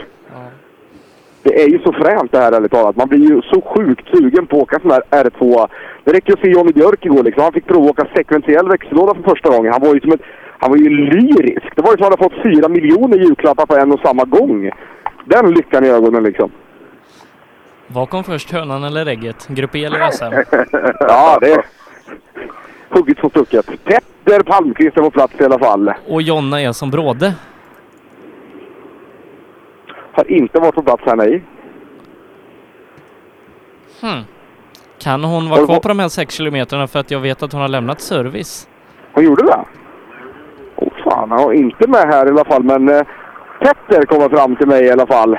Det 1.44 1.64
är 1.64 1.68
ju 1.68 1.80
så 1.80 1.94
fränt 1.94 2.32
det 2.32 2.38
här 2.38 2.52
ärligt 2.52 2.72
talat. 2.72 2.96
Man 2.96 3.08
blir 3.08 3.20
ju 3.20 3.42
så 3.42 3.62
sjukt 3.62 4.08
sugen 4.14 4.48
på 4.48 4.58
att 4.58 4.64
åka 4.64 4.80
sån 4.80 4.92
här 4.92 5.04
R2. 5.24 5.68
Det 6.04 6.14
räcker 6.14 6.34
att 6.34 6.40
se 6.40 6.50
Johnny 6.50 6.72
Björk 6.72 7.06
igår 7.06 7.24
liksom. 7.24 7.44
Han 7.44 7.54
fick 7.54 7.66
prova 7.66 7.86
att 7.86 8.00
åka 8.00 8.08
sekventiell 8.16 8.68
växellåda 8.68 9.14
för 9.14 9.24
första 9.24 9.50
gången. 9.50 9.72
Han 9.72 9.82
var 9.82 9.94
ju 9.94 10.00
som 10.00 10.12
ett, 10.12 10.22
han 10.62 10.70
var 10.72 10.78
ju 10.78 10.90
lyrisk. 10.90 11.76
Det 11.76 11.82
var 11.82 11.92
ju 11.92 11.98
som 11.98 12.08
att 12.08 12.20
han 12.20 12.20
hade 12.20 12.24
fått 12.24 12.44
fyra 12.44 12.70
miljoner 12.70 13.18
julklappar 13.18 13.66
på 13.66 13.76
en 13.76 13.92
och 13.92 14.00
samma 14.00 14.24
gång. 14.24 14.72
Den 15.26 15.52
lyckan 15.52 15.86
i 15.86 15.90
ögonen 15.90 16.24
liksom. 16.24 16.52
Vad 17.88 18.10
kom 18.10 18.24
först, 18.24 18.52
hönan 18.52 18.84
eller 18.84 19.06
ägget? 19.06 19.48
Grupp 19.48 19.76
E 19.76 19.86
eller 19.86 20.12
SM? 20.12 20.24
ja, 21.00 21.38
det 21.42 21.52
är 21.52 21.66
hugget 22.90 23.20
som 23.20 23.30
stucket. 23.30 23.66
Petter 23.84 24.44
Palmqvist 24.44 24.98
är 24.98 25.02
på 25.02 25.12
plats 25.12 25.34
i 25.40 25.44
alla 25.44 25.60
fall. 25.60 25.94
Och 26.08 26.22
Jonna 26.22 26.62
är 26.62 26.72
som 26.72 26.92
bråde. 26.92 27.34
Har 30.12 30.32
inte 30.32 30.60
varit 30.60 30.76
på 30.76 30.84
plats 30.84 31.04
här, 31.06 31.16
nej. 31.16 31.44
Hmm. 34.02 34.24
Kan 35.00 35.24
hon 35.24 35.50
vara 35.50 35.66
kvar 35.66 35.80
på 35.80 35.88
de 35.88 36.00
här 36.00 36.10
sex 36.10 36.36
kilometerna 36.36 36.88
för 36.88 37.00
att 37.00 37.12
jag 37.12 37.20
vet 37.20 37.44
att 37.44 37.52
hon 37.52 37.62
har 37.62 37.68
lämnat 37.68 38.02
service? 38.02 38.68
Hon 39.14 39.24
gjorde 39.24 39.44
det? 39.44 39.66
Han 41.30 41.43
var 41.43 41.53
inte 41.53 41.89
med 41.89 42.14
här 42.14 42.26
i 42.26 42.30
alla 42.30 42.45
fall, 42.52 42.64
men 42.64 42.89
eh, 42.89 43.02
Petter 43.64 44.02
kommer 44.11 44.30
fram 44.35 44.56
till 44.56 44.68
mig 44.68 44.81
i 44.85 44.91
alla 44.91 45.07
fall. 45.07 45.38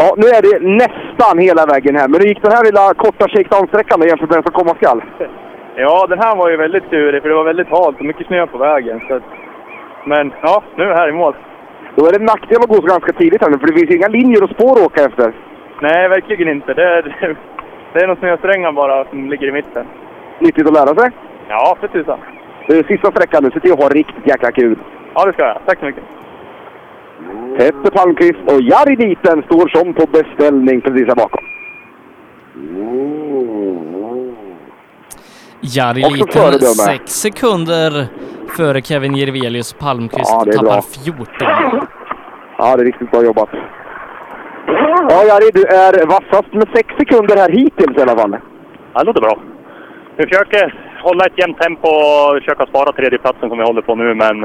Ja, 0.00 0.14
nu 0.16 0.26
är 0.36 0.42
det 0.46 0.56
nästan 0.84 1.38
hela 1.38 1.66
vägen 1.66 1.96
här, 1.96 2.08
men 2.08 2.20
hur 2.20 2.28
gick 2.28 2.42
den 2.42 2.52
här 2.52 2.64
lilla 2.64 2.94
korta 2.94 3.28
shakedown-sträckan 3.28 4.08
jämfört 4.08 4.30
med 4.30 4.38
den 4.38 4.46
som 4.46 4.52
komma 4.52 4.74
skall? 4.74 5.02
Ja, 5.80 6.06
den 6.06 6.18
här 6.18 6.36
var 6.36 6.50
ju 6.50 6.56
väldigt 6.56 6.90
turig 6.90 7.22
för 7.22 7.28
det 7.28 7.34
var 7.34 7.44
väldigt 7.44 7.68
halt 7.68 7.98
och 7.98 8.04
mycket 8.04 8.26
snö 8.26 8.46
på 8.46 8.58
vägen. 8.58 9.00
Så 9.08 9.20
men 10.04 10.32
ja, 10.42 10.62
nu 10.76 10.84
är 10.84 10.88
vi 10.88 10.94
här 10.94 11.08
i 11.08 11.12
mål. 11.12 11.34
Då 11.96 12.06
är 12.06 12.12
det 12.12 12.18
en 12.18 12.24
nackdel 12.24 12.62
att 12.62 12.68
gå 12.68 12.74
så 12.74 12.86
ganska 12.86 13.12
tidigt 13.12 13.42
här 13.42 13.50
nu, 13.50 13.58
för 13.58 13.66
det 13.66 13.78
finns 13.78 13.96
inga 13.96 14.08
linjer 14.08 14.42
och 14.44 14.50
spår 14.50 14.72
att 14.72 14.86
åka 14.86 15.04
efter. 15.04 15.32
Nej, 15.80 16.08
verkligen 16.08 16.48
inte. 16.48 16.74
Det 16.74 16.82
är, 16.82 17.02
det 17.92 18.02
är 18.02 18.06
någon 18.06 18.16
snösträngar 18.16 18.72
bara 18.72 19.04
som 19.04 19.30
ligger 19.30 19.48
i 19.48 19.52
mitten. 19.52 19.86
Nyttigt 20.38 20.66
att 20.66 20.72
lära 20.72 20.94
sig. 21.00 21.10
Ja, 21.48 21.76
för 21.80 21.88
tusan. 21.88 22.18
Sista 22.68 23.10
sträckan 23.10 23.44
nu, 23.44 23.50
se 23.50 23.60
till 23.60 23.72
att 23.72 23.82
ha 23.82 23.88
riktigt 23.88 24.26
jäkla 24.26 24.52
kul. 24.52 24.78
Ja, 25.14 25.24
det 25.26 25.32
ska 25.32 25.42
jag. 25.42 25.58
Tack 25.66 25.78
så 25.78 25.84
mycket. 25.84 26.02
Petter 27.58 27.90
Palmqvist 27.90 28.38
och 28.46 28.62
Jari 28.62 28.96
Diten 28.96 29.42
står 29.42 29.68
som 29.68 29.94
på 29.94 30.06
beställning 30.06 30.80
precis 30.80 31.06
här 31.08 31.14
bakom. 31.14 31.44
Jari 35.60 36.04
Också 36.04 36.50
Liten 36.50 36.60
sex 36.60 37.12
sekunder 37.12 38.06
före 38.56 38.82
Kevin 38.82 39.16
Jirvelius. 39.16 39.72
Palmqvist 39.72 40.30
Ja, 40.32 40.52
tappar 40.52 40.64
bra. 40.64 40.82
14. 41.04 41.26
Ja, 42.58 42.76
det 42.76 42.82
är 42.82 42.84
riktigt 42.84 43.10
bra 43.10 43.22
jobbat. 43.24 43.48
Ja, 45.10 45.24
Jari, 45.24 45.50
du 45.54 45.62
är 45.64 46.06
vassast 46.06 46.52
med 46.54 46.68
sex 46.74 46.94
sekunder 46.98 47.36
här 47.36 47.50
hittills 47.50 47.98
i 47.98 48.02
alla 48.02 48.16
fall. 48.18 48.36
Ja, 48.94 49.00
det 49.00 49.06
låter 49.06 49.20
bra. 49.20 49.38
Vi 50.16 50.24
försöker 50.26 50.87
hålla 51.02 51.24
ett 51.26 51.38
jämnt 51.40 51.60
tempo 51.60 51.88
och 51.88 52.38
försöka 52.38 52.66
spara 52.66 52.92
tredjeplatsen 52.92 53.48
som 53.48 53.58
vi 53.58 53.64
håller 53.64 53.82
på 53.82 53.94
nu, 53.94 54.14
men 54.14 54.36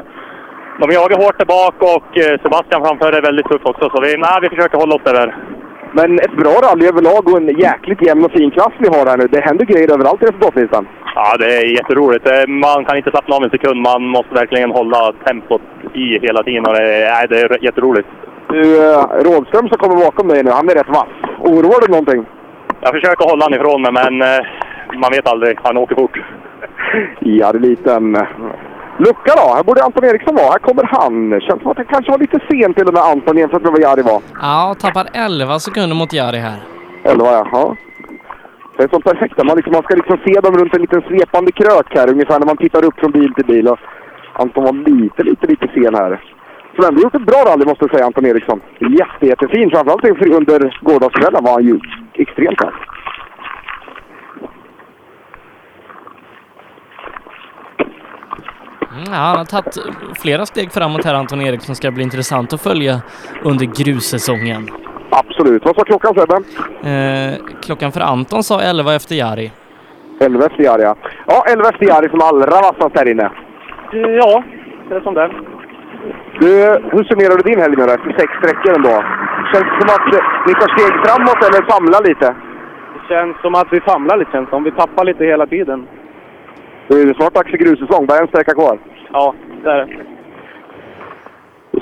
de 0.81 0.85
jagar 0.91 1.17
hårt 1.23 1.39
där 1.39 1.45
bak 1.57 1.75
och 1.95 2.17
eh, 2.17 2.39
Sebastian 2.43 2.85
framför 2.85 3.13
är 3.13 3.21
väldigt 3.29 3.49
tuff 3.49 3.65
också, 3.65 3.89
så 3.89 4.01
vi, 4.01 4.17
nej, 4.17 4.37
vi 4.41 4.49
försöker 4.49 4.77
hålla 4.77 4.95
oss 4.95 5.03
där. 5.05 5.35
Men 5.99 6.19
ett 6.19 6.37
bra 6.43 6.55
rally 6.65 6.85
överlag 6.87 7.23
och 7.29 7.37
en 7.41 7.59
jäkligt 7.67 8.01
jämn 8.07 8.25
och 8.25 8.31
fin 8.31 8.51
klass 8.51 8.73
vi 8.79 8.87
har 8.87 9.05
här 9.05 9.17
nu. 9.17 9.27
Det 9.27 9.41
händer 9.41 9.65
grejer 9.65 9.93
överallt 9.93 10.21
i 10.21 10.25
resultatlistan. 10.25 10.87
Ja, 11.15 11.37
det 11.39 11.45
är 11.57 11.65
jätteroligt. 11.79 12.27
Eh, 12.31 12.47
Man 12.47 12.85
kan 12.85 12.97
inte 12.97 13.11
slappna 13.11 13.35
av 13.35 13.43
en 13.43 13.49
sekund. 13.49 13.81
Man 13.81 14.01
måste 14.15 14.33
verkligen 14.33 14.71
hålla 14.71 15.11
tempot 15.25 15.61
i 15.93 16.19
hela 16.25 16.43
tiden. 16.43 16.65
Och 16.67 16.73
det, 16.73 17.09
nej, 17.13 17.25
det 17.29 17.37
är 17.41 17.63
jätteroligt. 17.63 18.07
Du, 18.49 18.61
eh, 18.83 19.03
Rådström 19.25 19.67
som 19.69 19.77
kommer 19.77 20.05
bakom 20.05 20.27
dig 20.27 20.43
nu, 20.43 20.51
han 20.51 20.69
är 20.69 20.75
rätt 20.75 20.95
vass. 20.99 21.13
Oroar 21.39 21.81
du 21.81 21.91
någonting? 21.91 22.25
Jag 22.81 22.93
försöker 22.93 23.29
hålla 23.29 23.45
han 23.45 23.53
ifrån 23.53 23.81
mig, 23.81 23.91
men 23.91 24.13
man 25.01 25.11
vet 25.11 25.27
aldrig. 25.27 25.57
Han 25.63 25.77
åker 25.77 25.95
fort. 25.95 26.17
Är 27.21 27.59
liten 27.59 28.17
lucka 28.97 29.33
då. 29.35 29.53
Här 29.55 29.63
borde 29.63 29.83
Anton 29.83 30.03
Eriksson 30.03 30.35
vara. 30.35 30.51
Här 30.51 30.59
kommer 30.59 30.83
han. 30.83 31.41
Känns 31.41 31.61
som 31.61 31.71
att 31.71 31.77
det 31.77 31.85
kanske 31.85 32.11
var 32.11 32.19
lite 32.19 32.39
sent 32.49 32.77
till 32.77 32.87
och 32.87 32.93
med 32.93 33.03
Anton 33.03 33.37
jämfört 33.37 33.63
med 33.63 33.71
vad 33.71 33.81
Jari 33.81 34.01
var. 34.01 34.21
Ja, 34.41 34.75
tappar 34.79 35.05
11 35.13 35.59
sekunder 35.59 35.95
mot 35.95 36.13
Jari 36.13 36.37
här. 36.37 36.59
Eller 37.03 37.23
vad 37.23 37.33
ja. 37.33 37.75
Det 38.77 38.83
är 38.83 38.87
så 38.87 38.99
perfekt. 38.99 39.43
Man, 39.43 39.55
liksom, 39.57 39.73
man 39.73 39.83
ska 39.83 39.95
liksom 39.95 40.17
se 40.25 40.39
dem 40.39 40.57
runt 40.57 40.75
en 40.75 40.81
liten 40.81 41.01
svepande 41.01 41.51
krök 41.51 41.87
här, 41.89 42.09
ungefär 42.09 42.39
när 42.39 42.45
man 42.45 42.57
tittar 42.57 42.85
upp 42.85 42.99
från 42.99 43.11
bil 43.11 43.33
till 43.33 43.45
bil. 43.45 43.67
Och 43.67 43.79
Anton 44.33 44.63
var 44.63 44.73
lite, 44.73 45.23
lite, 45.23 45.47
lite 45.47 45.67
sen 45.73 45.95
här. 45.95 46.21
Så 46.75 46.87
ändå 46.87 47.01
gjort 47.01 47.15
ett 47.15 47.25
bra 47.25 47.43
rally 47.45 47.65
måste 47.65 47.83
jag 47.83 47.91
säga, 47.91 48.05
Anton 48.05 48.25
Eriksson. 48.25 48.61
Jätte, 48.79 49.27
jättefin. 49.27 49.69
Framförallt 49.69 50.05
under 50.39 50.79
gårdagskvällen 50.81 51.43
var 51.43 51.51
han 51.51 51.63
ju 51.63 51.79
extremt 52.13 52.57
bra. 52.57 52.71
Mm, 58.95 59.03
ja, 59.11 59.17
han 59.17 59.37
har 59.37 59.45
tagit 59.45 59.77
flera 60.21 60.45
steg 60.45 60.71
framåt 60.71 61.05
här, 61.05 61.13
Anton 61.13 61.41
Eriksson. 61.41 61.75
Ska 61.75 61.91
bli 61.91 62.03
intressant 62.03 62.53
att 62.53 62.61
följa 62.61 63.01
under 63.43 63.65
grussäsongen. 63.65 64.69
Absolut. 65.09 65.65
Vad 65.65 65.75
sa 65.75 65.83
klockan 65.83 66.13
Sebbe? 66.15 66.35
Eh, 66.89 67.33
klockan 67.61 67.91
för 67.91 68.01
Anton 68.01 68.43
sa 68.43 68.61
11 68.61 68.95
efter 68.95 69.15
Jari. 69.15 69.51
11 70.19 70.45
efter 70.45 70.63
Jari, 70.63 70.83
ja. 70.83 70.95
Ja, 71.27 71.43
11 71.47 71.69
efter 71.69 71.85
Jari 71.85 72.09
som 72.09 72.21
allra 72.21 72.61
vassast 72.67 72.95
här 72.97 73.11
inne. 73.11 73.31
Ja, 73.91 74.43
det 74.89 74.95
är 74.95 75.01
som 75.01 75.13
det. 75.13 75.31
Du, 76.39 76.49
hur 76.91 77.03
summerar 77.03 77.37
du 77.37 77.43
din 77.51 77.61
helg 77.61 77.75
nu 77.77 77.85
då? 77.85 77.93
Efter 77.93 78.11
sex 78.19 78.29
sträckor 78.39 78.75
ändå. 78.75 78.95
Känns 79.51 79.67
det 79.69 79.77
som 79.81 79.89
att 79.95 80.07
ni 80.47 80.53
tar 80.53 80.69
steg 80.75 80.93
framåt 81.05 81.39
eller 81.47 81.69
samlar 81.71 82.01
lite? 82.09 82.35
Det 82.93 83.03
känns 83.13 83.41
som 83.41 83.55
att 83.55 83.67
vi 83.71 83.79
famlar 83.81 84.17
lite 84.17 84.31
känns 84.31 84.49
som. 84.49 84.63
Vi 84.63 84.71
tappar 84.71 85.05
lite 85.05 85.23
hela 85.25 85.45
tiden. 85.47 85.87
Det 86.87 86.93
är 87.01 87.13
snart 87.13 87.33
dags 87.33 87.51
för 87.51 87.57
grussäsong. 87.57 88.05
Bara 88.05 88.17
en 88.19 88.27
sträcka 88.27 88.53
kvar. 88.53 88.79
Ja, 89.11 89.33
det 89.63 89.69
är 89.69 89.85
det. 89.85 89.89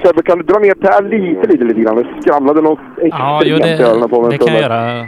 Sebbe, 0.03 0.21
kan 0.23 0.37
du 0.37 0.43
dra 0.43 0.59
ner 0.59 0.73
Per 0.73 1.01
lite, 1.03 1.47
lite, 1.47 1.63
lite 1.63 1.81
grann? 1.81 1.95
Det 1.95 2.21
skramlade 2.21 2.61
något 2.61 2.79
Ja, 3.01 3.41
jo, 3.45 3.57
i 3.57 3.83
öronen 3.83 4.09
på 4.09 4.15
det, 4.15 4.27
mig 4.27 4.37
det 4.37 4.45
kan 4.45 4.53
jag 4.55 4.61
göra. 4.63 5.05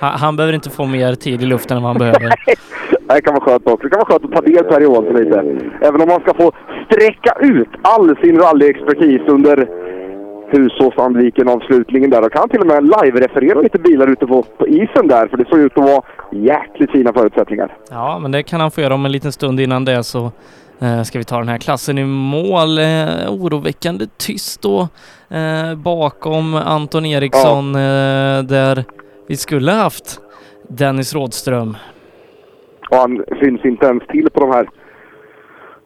Han, 0.00 0.18
han 0.18 0.36
behöver 0.36 0.54
inte 0.54 0.70
få 0.70 0.86
mer 0.86 1.14
tid 1.14 1.42
i 1.42 1.46
luften 1.46 1.76
än 1.76 1.82
vad 1.82 1.92
han 1.92 1.98
behöver. 2.04 2.32
Det 3.08 3.20
kan 3.20 3.34
vara 3.34 3.44
skönt 3.44 3.66
också. 3.68 3.86
Det 3.86 3.90
kan 3.90 3.98
vara 3.98 4.06
skönt 4.08 4.24
att 4.24 4.32
ta 4.32 4.40
del 4.40 4.64
på 4.64 4.80
Johansson 4.82 5.14
lite. 5.16 5.38
Även 5.80 6.00
om 6.00 6.08
man 6.08 6.20
ska 6.20 6.34
få 6.34 6.52
sträcka 6.90 7.32
ut 7.40 7.68
all 7.82 8.16
sin 8.16 8.38
rallyexpertis 8.38 9.20
under 9.26 9.68
Husås-Sandviken-avslutningen 10.50 12.10
där. 12.10 12.22
Och 12.26 12.32
kan 12.32 12.48
till 12.48 12.60
och 12.60 12.66
med 12.66 12.82
live-referera 12.82 13.60
lite 13.60 13.78
bilar 13.78 14.06
ute 14.06 14.26
på, 14.26 14.42
på 14.42 14.66
isen 14.68 15.08
där. 15.08 15.28
För 15.28 15.36
det 15.36 15.48
såg 15.48 15.58
ut 15.58 15.78
att 15.78 15.84
vara 15.84 16.02
jäkligt 16.32 16.90
fina 16.90 17.12
förutsättningar. 17.12 17.76
Ja, 17.90 18.18
men 18.18 18.30
det 18.30 18.42
kan 18.42 18.60
han 18.60 18.70
få 18.70 18.80
göra 18.80 18.94
om 18.94 19.06
en 19.06 19.12
liten 19.12 19.32
stund 19.32 19.60
innan 19.60 19.84
det 19.84 20.04
så 20.04 20.30
eh, 20.80 21.02
ska 21.02 21.18
vi 21.18 21.24
ta 21.24 21.38
den 21.38 21.48
här 21.48 21.58
klassen 21.58 21.98
i 21.98 22.04
mål. 22.04 22.78
Eh, 22.78 22.84
oroväckande 23.28 24.06
tyst 24.16 24.62
då 24.62 24.88
eh, 25.36 25.74
bakom 25.76 26.54
Anton 26.54 27.06
Eriksson 27.06 27.74
eh, 27.74 28.42
där 28.42 28.84
vi 29.28 29.36
skulle 29.36 29.72
haft 29.72 30.20
Dennis 30.68 31.14
Rådström. 31.14 31.76
Och 32.90 32.96
han 32.96 33.24
syns 33.40 33.64
inte 33.64 33.86
ens 33.86 34.06
till 34.06 34.30
på 34.30 34.40
de 34.40 34.50
här 34.50 34.68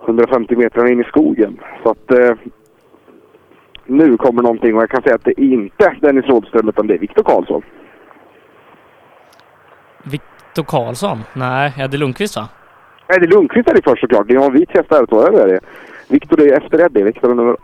150 0.04 0.56
metrarna 0.56 0.90
in 0.90 1.00
i 1.00 1.04
skogen. 1.04 1.60
Så 1.82 1.90
att 1.90 2.10
eh, 2.10 2.36
nu 3.88 4.16
kommer 4.16 4.42
någonting 4.42 4.76
och 4.76 4.82
jag 4.82 4.90
kan 4.90 5.02
säga 5.02 5.14
att 5.14 5.24
det 5.24 5.40
är 5.40 5.44
inte 5.44 5.94
Dennis 6.00 6.24
Rådström 6.26 6.68
utan 6.68 6.86
det 6.86 6.94
är 6.94 6.98
Viktor 6.98 7.22
Karlsson. 7.22 7.62
Viktor 10.02 10.62
Karlsson? 10.62 11.18
Nej, 11.32 11.72
Eddie 11.78 11.96
Lundqvist 11.98 12.36
va? 12.36 12.48
Eddie 13.08 13.26
Lundqvist 13.26 13.68
är 13.68 13.74
det 13.74 13.82
först 13.84 14.00
såklart. 14.00 14.28
Ni 14.28 14.34
har 14.34 14.50
Fiesta 14.72 15.00
R2, 15.02 15.28
eller 15.28 15.38
är 15.38 15.46
det? 15.48 15.60
Viktor 16.08 16.40
är 16.40 16.56
efter 16.56 16.84
Eddie. 16.84 17.02
Viktor 17.02 17.30
är 17.30 17.34
nummer... 17.34 17.56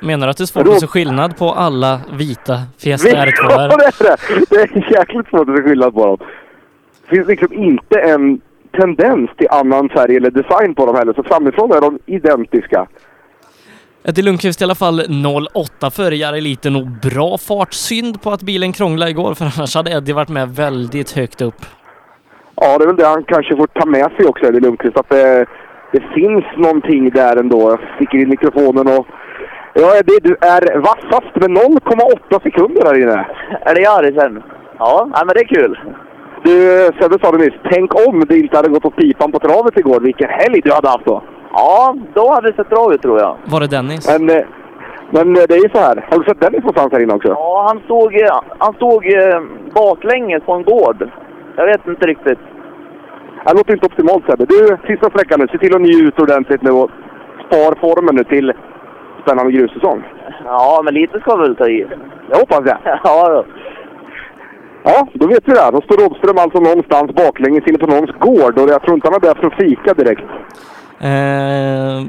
Menar 0.00 0.26
du 0.26 0.30
att 0.30 0.36
det 0.36 0.44
är 0.44 0.46
svårt 0.46 0.68
att 0.68 0.80
se 0.80 0.86
skillnad 0.86 1.36
på 1.38 1.50
alla 1.50 2.00
vita 2.12 2.54
Fiesta 2.78 3.08
Ja, 3.08 3.24
R2? 3.26 3.48
det 3.68 3.84
är 3.84 4.04
det! 4.04 4.46
Det 4.50 4.56
är 4.56 4.92
jäkligt 4.98 5.28
svårt 5.28 5.48
att 5.48 5.56
se 5.56 5.62
skillnad 5.62 5.94
på 5.94 6.06
dem. 6.06 6.18
Det 7.08 7.16
finns 7.16 7.28
liksom 7.28 7.52
inte 7.52 8.00
en 8.00 8.40
tendens 8.72 9.30
till 9.36 9.48
annan 9.50 9.88
färg 9.88 10.16
eller 10.16 10.30
design 10.30 10.74
på 10.74 10.86
dem 10.86 10.94
heller, 10.96 11.12
så 11.12 11.22
framifrån 11.22 11.72
är 11.72 11.80
de 11.80 11.98
identiska. 12.06 12.86
Eddie 14.08 14.22
Lundqvist 14.22 14.60
i 14.60 14.64
alla 14.64 14.74
fall 14.74 15.00
08 15.54 15.90
före 15.90 16.16
Jari 16.16 16.40
Liten 16.40 16.76
och 16.76 16.86
bra 16.86 17.38
fartsynd 17.38 18.22
på 18.22 18.30
att 18.30 18.42
bilen 18.42 18.72
krånglade 18.72 19.10
igår 19.10 19.34
för 19.34 19.44
annars 19.44 19.74
hade 19.74 19.90
Eddie 19.90 20.12
varit 20.12 20.28
med 20.28 20.48
väldigt 20.48 21.10
högt 21.10 21.40
upp. 21.42 21.60
Ja, 22.54 22.78
det 22.78 22.84
är 22.84 22.86
väl 22.86 22.96
det 22.96 23.06
han 23.06 23.24
kanske 23.24 23.56
får 23.56 23.66
ta 23.66 23.86
med 23.86 24.10
sig 24.16 24.26
också, 24.26 24.46
Eddie 24.46 24.60
Lundqvist. 24.60 24.96
Att 24.96 25.08
det, 25.08 25.46
det 25.92 26.02
finns 26.14 26.44
någonting 26.56 27.10
där 27.10 27.36
ändå. 27.36 27.70
Jag 27.70 27.80
sticker 27.96 28.18
in 28.18 28.28
mikrofonen 28.28 28.86
och... 28.98 29.06
Ja, 29.74 29.96
Eddie, 29.98 30.18
du 30.22 30.36
är 30.40 30.78
vassast 30.78 31.32
med 31.34 31.50
0,8 31.50 32.42
sekunder 32.42 32.82
här 32.84 33.02
inne. 33.02 33.26
Är 33.60 33.74
det 33.74 33.80
Jari 33.80 34.20
sen? 34.20 34.42
Ja, 34.78 35.08
nej, 35.12 35.22
men 35.26 35.34
det 35.34 35.40
är 35.40 35.54
kul. 35.56 35.78
Du, 36.44 36.54
Sebbe 37.00 37.16
sa 37.20 37.32
det 37.32 37.38
nyss. 37.38 37.60
Tänk 37.72 38.08
om 38.08 38.24
det 38.28 38.38
inte 38.38 38.56
hade 38.56 38.68
gått 38.68 38.84
åt 38.84 38.96
pipan 38.96 39.32
på 39.32 39.38
travet 39.38 39.78
igår. 39.78 40.00
Vilken 40.00 40.28
helg 40.28 40.60
du 40.64 40.72
hade 40.72 40.88
haft 40.88 41.06
då! 41.06 41.22
Ja, 41.52 41.96
då 42.14 42.32
hade 42.32 42.50
det 42.50 42.56
sett 42.56 42.68
bra 42.68 42.94
ut 42.94 43.02
tror 43.02 43.18
jag. 43.20 43.36
Var 43.44 43.60
det 43.60 43.66
Dennis? 43.66 44.18
Men, 44.18 44.30
eh, 44.30 44.44
men 45.10 45.36
eh, 45.36 45.42
det 45.48 45.54
är 45.54 45.62
ju 45.62 45.70
så 45.74 45.78
här. 45.78 46.06
Har 46.10 46.18
du 46.18 46.24
sett 46.24 46.40
Dennis 46.40 46.60
någonstans 46.60 46.92
här 46.92 47.02
inne 47.02 47.14
också? 47.14 47.28
Ja, 47.28 47.64
han 47.68 47.80
stod, 47.84 48.14
eh, 48.22 48.40
han 48.58 48.74
stod 48.74 49.04
baklänges 49.74 50.42
på 50.44 50.52
en 50.52 50.62
gård. 50.62 51.10
Jag 51.56 51.66
vet 51.66 51.86
inte 51.86 52.06
riktigt. 52.06 52.38
Det 53.46 53.54
låter 53.54 53.72
inte 53.72 53.86
optimalt 53.86 54.24
Sebbe. 54.26 54.44
Du, 54.44 54.76
sista 54.86 55.10
sträckan 55.10 55.40
nu. 55.40 55.46
Se 55.48 55.58
till 55.58 55.74
att 55.74 55.80
njuta 55.80 56.22
ordentligt 56.22 56.62
nu 56.62 56.70
och 56.70 56.90
spar 57.46 57.80
formen 57.80 58.14
nu 58.14 58.24
till 58.24 58.52
spännande 59.22 59.52
grussäsong. 59.52 60.02
Ja, 60.44 60.80
men 60.84 60.94
lite 60.94 61.20
ska 61.20 61.36
vi 61.36 61.42
väl 61.42 61.56
ta 61.56 61.68
i. 61.68 61.86
Jag 62.30 62.38
hoppas 62.38 62.60
det. 62.64 62.78
ja, 63.04 63.28
då. 63.28 63.44
Ja, 64.82 65.06
då 65.12 65.26
vet 65.26 65.48
vi 65.48 65.52
det. 65.52 65.70
Då 65.72 65.80
står 65.80 65.96
Rådström 66.04 66.38
alltså 66.38 66.58
någonstans 66.60 67.12
baklänges 67.14 67.66
inne 67.66 67.78
på 67.78 67.86
någons 67.86 68.10
gård 68.18 68.58
och 68.58 68.68
jag 68.68 68.82
tror 68.82 68.94
inte 68.94 69.08
han 69.08 69.14
är 69.14 69.20
där 69.20 69.34
för 69.40 69.46
att 69.46 69.54
fika 69.62 69.94
direkt. 69.94 70.24
Eh, 71.00 72.02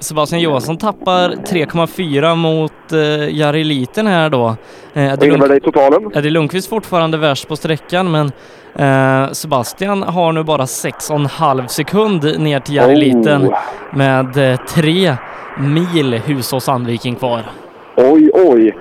Sebastian 0.00 0.40
Johansson 0.42 0.76
tappar 0.78 1.28
3,4 1.30 2.34
mot 2.36 2.92
eh, 2.92 3.38
Jari 3.38 3.64
Liten 3.64 4.06
här 4.06 4.30
då. 4.30 4.56
Eh, 4.94 5.08
Vad 5.10 5.22
innebär 5.24 5.48
det 5.48 5.56
i 5.56 5.60
totalen? 5.60 6.10
Eddie 6.14 6.30
Lundqvist 6.30 6.70
fortfarande 6.70 7.18
värst 7.18 7.48
på 7.48 7.56
sträckan 7.56 8.10
men 8.10 8.26
eh, 8.74 9.32
Sebastian 9.32 10.02
har 10.02 10.32
nu 10.32 10.42
bara 10.44 10.62
6,5 10.64 11.66
sekund 11.66 12.40
ner 12.40 12.60
till 12.60 12.74
Jari 12.74 12.94
Oh. 12.94 12.98
Liten 12.98 13.52
med 13.90 14.52
eh, 14.52 14.56
tre 14.56 15.14
mil 15.58 16.14
Husås 16.26 16.64
Sandviken 16.64 17.14
kvar. 17.14 17.40
Oj, 17.96 18.30
oj. 18.34 18.76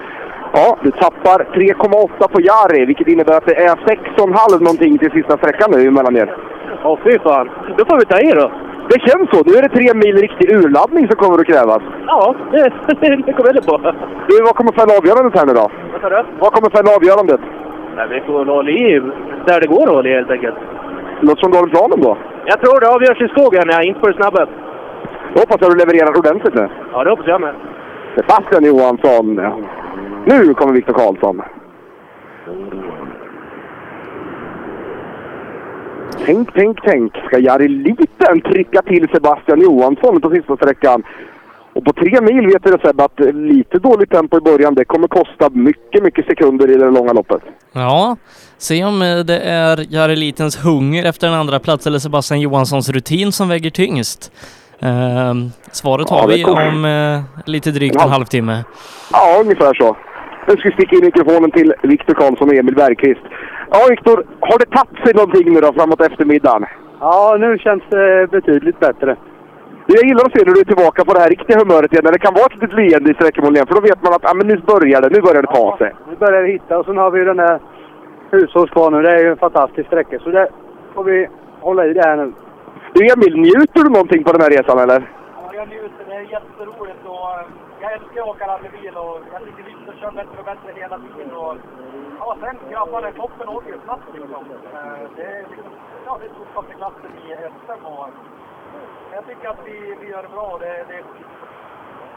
Ja, 0.54 0.78
du 0.84 0.92
tappar 0.92 1.40
3,8 1.56 2.28
på 2.28 2.42
Jari, 2.42 2.86
vilket 2.86 3.08
innebär 3.08 3.38
att 3.38 3.46
det 3.46 3.56
är 3.56 3.76
6,5 3.76 4.60
någonting 4.64 4.98
till 4.98 5.12
sista 5.12 5.38
sträckan 5.38 5.72
nu 5.72 5.92
mellan 5.92 6.16
er. 6.18 6.36
Åh 6.84 7.00
fy 7.04 7.20
fan. 7.20 7.50
Då 7.78 7.86
får 7.86 8.00
vi 8.00 8.06
ta 8.06 8.20
i 8.20 8.32
då. 8.32 8.52
Det 8.92 9.00
känns 9.08 9.28
så. 9.34 9.40
Nu 9.48 9.54
är 9.58 9.62
det 9.66 9.74
tre 9.78 9.88
mil 10.04 10.16
riktig 10.26 10.48
urladdning 10.58 11.04
som 11.10 11.18
kommer 11.22 11.38
att 11.42 11.52
krävas. 11.52 11.84
Ja, 12.08 12.36
det, 12.52 12.64
det 13.28 13.34
kommer 13.34 13.54
väl 13.54 13.64
på. 13.70 13.76
Du, 14.28 14.36
vad 14.48 14.56
kommer 14.56 14.72
fälla 14.80 14.94
avgörandet 15.00 15.40
här 15.40 15.46
nu 15.50 15.54
då? 15.62 15.66
Vad 15.94 16.02
sa 16.02 16.10
du? 16.16 16.22
Vad 16.44 16.52
kommer 16.54 16.70
fälla 16.78 16.90
avgörandet? 16.98 17.42
Nej, 17.96 18.08
vi 18.14 18.20
får 18.28 18.46
hålla 18.46 18.72
i 18.72 19.02
där 19.48 19.60
det 19.62 19.68
går 19.68 19.84
att 19.84 19.96
hålla 19.96 20.10
i 20.10 20.14
helt 20.14 20.32
enkelt. 20.32 20.56
Låter 21.22 21.42
som 21.42 21.52
du 21.52 21.58
har 21.58 21.64
en 21.64 21.70
plan 21.76 22.02
då. 22.08 22.18
Jag 22.52 22.58
tror 22.62 22.80
det 22.82 22.90
avgörs 22.96 23.22
i 23.22 23.28
skogen, 23.28 23.66
ja, 23.74 23.82
inte 23.84 24.00
på 24.00 24.08
det 24.08 24.18
snabba. 24.22 24.46
Då 25.34 25.38
hoppas 25.42 25.58
jag 25.62 25.72
du 25.72 25.78
levererar 25.78 26.20
ordentligt 26.20 26.56
nu. 26.56 26.68
Ja, 26.94 27.04
det 27.04 27.10
hoppas 27.10 27.28
jag 27.28 27.42
med. 27.42 27.56
Sebastian 28.16 28.64
Johansson. 28.70 29.28
Nu 30.26 30.54
kommer 30.54 30.74
Viktor 30.74 30.94
Karlsson. 30.94 31.42
Tänk, 36.26 36.50
tänk, 36.56 36.78
tänk. 36.84 37.12
Ska 37.28 37.40
Jari 37.40 37.68
Liten 37.68 38.42
trycka 38.42 38.82
till 38.82 39.08
Sebastian 39.14 39.62
Johansson 39.62 40.22
på 40.22 40.30
sista 40.30 40.56
sträckan? 40.56 41.04
Och 41.74 41.86
på 41.86 41.94
tre 41.94 42.22
mil 42.22 42.48
vet 42.48 42.64
du 42.64 42.78
Sebbe 42.86 43.04
att 43.04 43.20
lite 43.36 43.80
dåligt 43.80 44.12
tempo 44.12 44.38
i 44.38 44.42
början, 44.42 44.76
det 44.76 44.86
kommer 44.86 45.08
kosta 45.08 45.50
mycket, 45.50 46.04
mycket 46.04 46.26
sekunder 46.26 46.72
i 46.72 46.74
det 46.78 46.90
långa 46.92 47.14
loppet. 47.14 47.42
Ja, 47.74 48.18
se 48.58 48.84
om 48.86 49.02
eh, 49.02 49.18
det 49.20 49.40
är 49.40 49.86
Jari 49.90 50.16
Litens 50.16 50.66
hunger 50.66 51.06
efter 51.06 51.28
en 51.28 51.34
andra 51.34 51.60
plats 51.60 51.88
eller 51.88 52.00
Sebastian 52.00 52.42
Johanssons 52.42 52.90
rutin 52.90 53.32
som 53.32 53.50
väger 53.50 53.70
tyngst. 53.70 54.32
Eh, 54.80 55.34
svaret 55.72 56.08
Ja, 56.10 56.16
har 56.16 56.28
det 56.28 56.34
vi 56.36 56.46
om 56.46 56.86
eh, 56.86 57.22
lite 57.46 57.72
drygt 57.72 57.96
en 57.96 58.02
Ja. 58.02 58.08
halvtimme. 58.08 58.64
Ja, 59.12 59.38
ungefär 59.42 59.74
så. 59.74 59.98
Nu 60.48 60.58
ska 60.58 60.70
vi 60.70 60.74
sticka 60.76 60.96
in 60.96 61.06
mikrofonen 61.06 61.52
till 61.52 61.74
Viktor 61.84 62.14
Karlsson 62.14 62.50
och 62.50 62.56
Emil 62.56 62.76
Bergqvist. 62.76 63.22
Ja, 63.72 63.80
Viktor, 63.90 64.18
har 64.40 64.58
det 64.60 64.70
tagit 64.78 65.00
sig 65.06 65.14
någonting 65.14 65.54
nu 65.54 65.60
då 65.60 65.74
framåt 65.74 66.02
eftermiddagen? 66.02 66.66
Ja, 67.00 67.38
nu 67.40 67.58
känns 67.58 67.84
det 67.90 68.32
betydligt 68.32 68.80
bättre. 68.80 69.18
Jag 69.88 70.04
gillar 70.08 70.26
att 70.26 70.32
se 70.32 70.46
när 70.46 70.54
du 70.54 70.60
är 70.60 70.72
tillbaka 70.74 71.06
på 71.06 71.14
det 71.14 71.20
här 71.20 71.30
riktiga 71.30 71.60
humöret 71.60 71.92
igen, 71.92 72.06
när 72.06 72.12
det 72.12 72.26
kan 72.26 72.34
vara 72.34 72.46
ett 72.46 72.62
litet 72.62 72.78
leende 72.80 73.12
i 73.12 73.14
sträckemål 73.14 73.56
igen, 73.56 73.68
för 73.68 73.76
då 73.76 73.82
vet 73.82 74.04
man 74.04 74.14
att 74.14 74.26
ah, 74.30 74.34
men 74.34 74.48
nu 74.48 74.58
börjar 74.72 75.02
det, 75.02 75.10
nu 75.16 75.22
börjar 75.22 75.42
det 75.42 75.54
ta 75.60 75.78
sig. 75.78 75.92
Nu 76.10 76.16
börjar 76.16 76.42
vi 76.44 76.52
hitta 76.52 76.80
och 76.80 76.86
sen 76.86 76.98
har 76.98 77.12
vi 77.12 77.20
ju 77.20 77.26
den 77.26 77.40
här 77.40 77.60
Husås 78.32 78.70
kvar 78.70 78.92
nu. 78.92 79.02
Det 79.02 79.12
är 79.12 79.24
ju 79.24 79.32
en 79.32 79.38
fantastisk 79.38 79.88
sträcka. 79.88 80.20
Så 80.20 80.30
det 80.30 80.48
får 80.94 81.04
vi 81.04 81.28
hålla 81.62 81.86
i 81.86 81.94
det 81.94 82.04
här 82.08 82.18
nu. 82.18 82.34
Du 82.94 83.00
Emil, 83.14 83.36
njuter 83.48 83.82
du 83.84 83.90
någonting 83.90 84.24
på 84.24 84.32
den 84.32 84.42
här 84.42 84.50
resan 84.50 84.80
eller? 84.80 85.00
Ja, 85.36 85.50
jag 85.54 85.68
njuter. 85.68 86.04
Det 86.10 86.16
är 86.16 86.22
jätteroligt 86.22 87.04
och 87.14 87.28
eh, 87.32 87.46
jag 87.82 87.94
älskar 87.94 88.22
att 88.22 88.28
åka 88.28 88.48
rallybil 88.48 88.96
och 89.04 89.16
jag 89.34 89.42
tycker 89.46 89.64
Viktor 89.72 89.94
kör 90.02 90.12
bättre 90.12 90.38
och 90.42 90.46
bättre 90.52 90.70
ja, 92.78 92.86
grabbarna, 92.86 93.08
toppen 93.22 93.48
åker 93.58 93.70
ju 93.76 93.80
snabbt 93.86 94.08
liksom. 94.14 94.44
Eh, 94.78 95.04
Det 95.18 95.24
är 95.38 95.42
liksom, 95.52 95.72
ja, 96.06 96.12
det 96.22 96.26
är 96.30 96.34
tuffaste 96.40 96.74
klassen 96.80 97.12
i 97.24 97.26
SM 97.66 97.82
och 97.86 98.08
jag 99.16 99.24
tycker 99.28 99.48
att 99.54 99.62
vi, 99.66 99.78
vi 100.02 100.08
gör 100.12 100.22
det 100.26 100.32
bra. 100.36 100.46
och 100.54 100.60
Det, 100.60 100.66
det, 100.90 101.00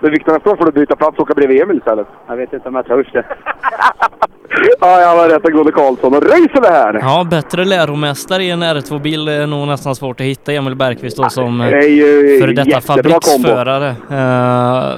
Men 0.00 0.10
Viktor, 0.10 0.32
nästa 0.32 0.48
gång 0.50 0.58
får 0.58 0.64
du 0.64 0.72
byta 0.72 0.96
plats 0.96 1.16
och 1.18 1.22
åka 1.22 1.34
bredvid 1.34 1.62
Emil 1.62 1.76
istället. 1.78 2.06
jag 2.28 2.36
vet 2.36 2.52
inte 2.52 2.68
om 2.68 2.74
jag 2.74 2.86
törs 2.86 3.12
det. 3.12 3.24
ja, 4.80 5.00
jag 5.00 5.16
var 5.16 5.28
rätt, 5.28 5.52
Gode 5.52 5.72
Karlsson. 5.72 6.14
Och 6.16 6.22
Röisel 6.22 6.64
är 6.64 6.70
här! 6.72 6.98
Ja, 7.02 7.26
bättre 7.30 7.64
läromästare 7.64 8.42
i 8.42 8.50
en 8.50 8.62
R2-bil 8.62 9.28
är 9.28 9.46
nog 9.46 9.66
nästan 9.68 9.94
svårt 9.94 10.20
att 10.20 10.26
hitta. 10.26 10.52
Emil 10.52 10.76
Bergqvist 10.76 11.16
då 11.16 11.28
som 11.28 11.60
eh, 11.60 11.70
Det 11.70 11.76
är 11.76 11.88
ju 11.88 12.40
före 12.40 12.52
detta 12.52 12.80
fabriksförare. 12.80 13.88
Eh, 13.88 14.96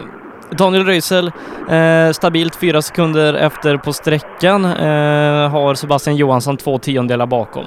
Daniel 0.59 0.85
Röisel, 0.85 1.27
eh, 1.69 2.13
stabilt 2.13 2.57
fyra 2.57 2.83
sekunder 2.83 3.35
efter 3.35 3.77
på 3.77 3.93
sträckan, 3.93 4.65
eh, 4.65 5.51
har 5.51 5.75
Sebastian 5.75 6.17
Johansson 6.17 6.57
två 6.57 6.79
tiondelar 6.79 7.27
bakom. 7.27 7.65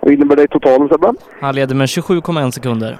Vad 0.00 0.12
innebär 0.12 0.36
det 0.36 0.42
i 0.42 0.48
totalen 0.48 0.88
Sebbe? 0.88 1.12
Han 1.40 1.54
leder 1.54 1.74
med 1.74 1.88
27,1 1.88 2.54
sekunder. 2.54 2.98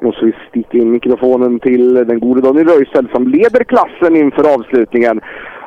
måste 0.00 0.24
vi 0.24 0.34
sticka 0.48 0.78
in 0.78 0.90
mikrofonen 0.92 1.60
till 1.60 1.94
den 1.94 2.20
gode 2.20 2.40
Daniel 2.40 2.68
Röisel 2.68 3.08
som 3.12 3.28
leder 3.28 3.64
klassen 3.64 4.16
inför 4.16 4.54
avslutningen. 4.54 5.20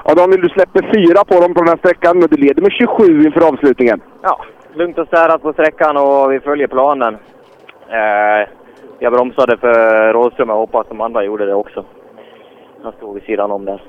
Ja 0.06 0.14
Daniel, 0.14 0.42
du 0.42 0.50
släpper 0.50 0.82
fyra 0.94 1.24
på 1.26 1.42
dem 1.42 1.54
på 1.54 1.60
den 1.60 1.68
här 1.68 1.78
sträckan, 1.78 2.20
men 2.20 2.28
du 2.30 2.38
leder 2.38 2.62
med 2.62 2.72
27 2.72 3.26
inför 3.26 3.48
avslutningen. 3.48 4.02
Ja, 4.22 4.46
lugnt 4.74 4.98
och 4.98 5.08
städat 5.08 5.42
på 5.42 5.54
sträckan 5.54 5.98
och 5.98 6.32
vi 6.32 6.40
följer 6.40 6.68
planen. 6.68 7.14
Eh, 8.00 8.50
jag 9.04 9.14
bromsade 9.14 9.58
för 9.58 10.14
Rådström 10.14 10.50
och 10.50 10.58
hoppas 10.58 10.88
de 10.90 11.02
andra 11.02 11.24
gjorde 11.24 11.46
det 11.46 11.54
också. 11.54 11.86
Han 12.84 12.94
stod 12.94 13.14
vid 13.14 13.24
sidan 13.24 13.52
om 13.52 13.66
där. 13.66 13.84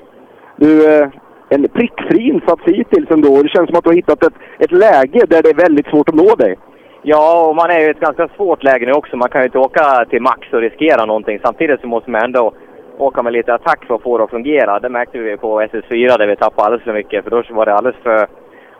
Du, 0.55 0.99
eh, 0.99 1.09
en 1.49 1.67
prickfri 1.69 2.29
insats 2.29 2.61
hittills 2.65 3.11
ändå. 3.11 3.41
Det 3.43 3.49
känns 3.49 3.69
som 3.69 3.77
att 3.77 3.83
du 3.83 3.89
har 3.89 3.95
hittat 3.95 4.23
ett, 4.23 4.33
ett 4.59 4.71
läge 4.71 5.19
där 5.27 5.41
det 5.43 5.49
är 5.49 5.63
väldigt 5.67 5.87
svårt 5.87 6.09
att 6.09 6.15
nå 6.15 6.35
dig. 6.35 6.57
Ja, 7.01 7.47
och 7.47 7.55
man 7.55 7.69
är 7.71 7.79
ju 7.79 7.87
i 7.87 7.89
ett 7.89 7.99
ganska 7.99 8.27
svårt 8.35 8.63
läge 8.63 8.85
nu 8.85 8.91
också. 8.91 9.17
Man 9.17 9.29
kan 9.29 9.41
ju 9.41 9.45
inte 9.45 9.57
åka 9.57 10.05
till 10.09 10.21
max 10.21 10.53
och 10.53 10.61
riskera 10.61 11.05
någonting. 11.05 11.39
Samtidigt 11.43 11.81
så 11.81 11.87
måste 11.87 12.11
man 12.11 12.23
ändå 12.23 12.53
åka 12.97 13.23
med 13.23 13.33
lite 13.33 13.53
attack 13.53 13.85
för 13.85 13.95
att 13.95 14.01
få 14.01 14.17
det 14.17 14.23
att 14.23 14.29
fungera. 14.29 14.79
Det 14.79 14.89
märkte 14.89 15.19
vi 15.19 15.37
på 15.37 15.61
SS4 15.61 16.17
där 16.17 16.27
vi 16.27 16.35
tappade 16.35 16.65
alldeles 16.65 16.83
för 16.83 16.93
mycket. 16.93 17.23
För 17.23 17.31
då 17.31 17.43
var 17.49 17.65
det 17.65 17.73
alldeles 17.73 18.03
för 18.03 18.27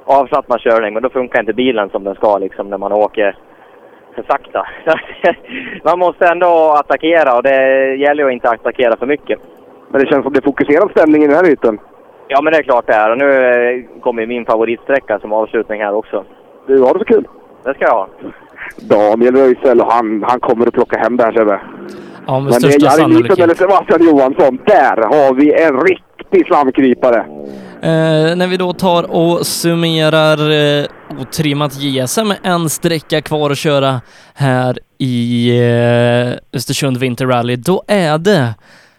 avslappnad 0.06 0.60
körning. 0.60 0.94
Men 0.94 1.04
då 1.04 1.10
funkar 1.10 1.40
inte 1.40 1.54
bilen 1.54 1.90
som 1.90 2.04
den 2.04 2.16
ska 2.16 2.38
liksom 2.38 2.70
när 2.70 2.78
man 2.78 2.94
åker 2.94 3.36
för 4.14 4.24
sakta. 4.24 4.68
man 5.84 6.00
måste 6.00 6.28
ändå 6.28 6.72
attackera 6.80 7.36
och 7.38 7.44
det 7.44 7.60
gäller 7.96 8.24
ju 8.24 8.30
att 8.30 8.34
inte 8.34 8.50
attackera 8.50 8.98
för 8.98 9.06
mycket. 9.06 9.40
Men 9.90 10.02
det 10.02 10.08
känns 10.08 10.24
som 10.24 10.34
det 10.34 10.40
är 10.40 10.50
fokuserad 10.52 10.92
stämning 10.92 11.24
i 11.24 11.28
den 11.28 11.36
här 11.36 11.46
hytten. 11.46 11.80
Ja, 12.28 12.42
men 12.42 12.54
det 12.54 12.60
är 12.60 12.64
klart 12.64 12.88
det 12.88 12.94
är. 12.94 13.12
Och 13.12 13.18
nu 13.18 13.30
eh, 13.32 14.02
kommer 14.02 14.26
min 14.26 14.46
favoritsträcka 14.46 15.20
som 15.20 15.34
avslutning 15.34 15.82
här 15.82 15.94
också. 15.94 16.26
Du, 16.68 16.80
har 16.82 16.94
det 16.94 17.00
så 17.00 17.06
kul! 17.06 17.28
Det 17.64 17.74
ska 17.74 17.86
jag 17.86 17.92
ha. 17.92 18.08
Daniel 18.78 19.36
Röisel, 19.36 19.82
han, 19.82 20.24
han 20.28 20.40
kommer 20.40 20.68
att 20.68 20.74
plocka 20.74 20.98
hem 20.98 21.18
det 21.18 21.24
här 21.24 21.32
Sebbe. 21.32 21.60
Ja, 22.28 22.40
med 22.40 22.52
Men 22.52 22.62
det 22.62 22.68
är 22.68 22.72
största 22.72 22.86
Jari 22.86 23.14
Nilsson 23.14 23.36
sannolikhet. 23.36 23.40
eller 23.40 23.56
Sebastian 23.56 24.04
Johansson. 24.04 24.60
Där 24.66 24.98
har 24.98 25.34
vi 25.34 25.64
en 25.64 25.82
riktig 25.82 26.48
slamkrypare. 26.48 27.26
Eh, 27.84 28.36
när 28.36 28.48
vi 28.48 28.58
då 28.58 28.74
tar 28.74 29.04
och 29.04 29.48
summerar 29.48 30.52
eh, 30.52 30.86
otrimmat 31.20 31.82
JSM, 31.82 32.28
med 32.28 32.38
en 32.44 32.70
sträcka 32.70 33.22
kvar 33.22 33.50
att 33.52 33.58
köra 33.58 34.02
här 34.34 34.80
i 34.98 35.50
eh, 35.60 36.58
Östersund 36.58 36.98
Winter 36.98 37.26
Rally, 37.26 37.56
då 37.56 37.84
är 37.88 38.18
det 38.18 38.54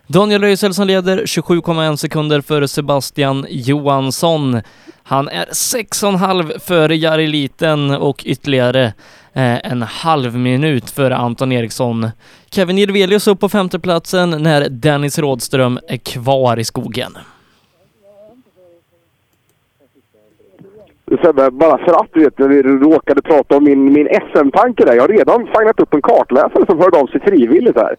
Daniel 0.07 0.41
Röisel 0.41 0.75
som 0.75 0.87
leder 0.87 1.23
27,1 1.23 1.97
sekunder 1.97 2.41
före 2.41 2.69
Sebastian 2.69 3.47
Johansson. 3.49 4.61
Han 5.03 5.29
är 5.29 5.47
6,5 5.47 6.59
före 6.59 6.97
Jari 6.97 7.27
Liten 7.27 7.91
och 7.91 8.23
ytterligare 8.25 8.85
eh, 9.33 9.67
en 9.67 9.83
halv 9.83 10.39
minut 10.39 10.91
före 10.91 11.17
Anton 11.17 11.53
Eriksson. 11.53 12.11
Kevin 12.51 12.79
Jirvelius 12.79 13.27
upp 13.27 13.41
på 13.41 13.49
femteplatsen 13.49 14.31
när 14.31 14.69
Dennis 14.69 15.19
Rådström 15.19 15.79
är 15.89 15.97
kvar 15.97 16.59
i 16.59 16.65
skogen. 16.65 17.19
Sebbe, 21.23 21.51
bara 21.51 21.79
för 21.79 21.93
att 22.01 22.09
du 22.13 22.21
vet, 22.25 22.41
vi 22.41 22.63
råkade 22.63 23.23
prata 23.23 23.57
om 23.57 23.65
min, 23.65 23.93
min 23.93 24.09
SM-tanke 24.33 24.85
där. 24.85 24.95
Jag 24.95 25.03
har 25.03 25.09
redan 25.09 25.47
signat 25.57 25.81
upp 25.81 25.95
en 25.95 26.03
kartläsare 26.03 26.67
som 26.67 26.79
hörde 26.79 26.99
av 27.01 27.07
sig 27.07 27.21
frivilligt 27.21 27.77
här. 27.77 27.97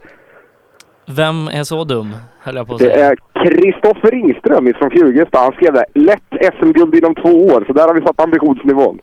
Vem 1.08 1.48
är 1.48 1.64
så 1.64 1.84
dum, 1.84 2.16
höll 2.40 2.56
jag 2.56 2.68
på 2.68 2.74
att 2.74 2.80
Det 2.80 2.86
säga. 2.86 3.06
är 3.12 3.16
Kristoffer 3.46 4.12
Ringström 4.12 4.74
från 4.74 4.92
Fjugesta. 4.92 5.40
Han 5.40 5.52
skrev 5.52 5.74
det. 5.74 5.86
Lätt 5.94 6.54
SM-guld 6.60 6.96
inom 6.96 7.16
två 7.16 7.30
år. 7.46 7.64
Så 7.68 7.74
där 7.74 7.88
har 7.88 7.94
vi 7.94 8.02
satt 8.02 8.22
ambitionsnivån. 8.22 9.00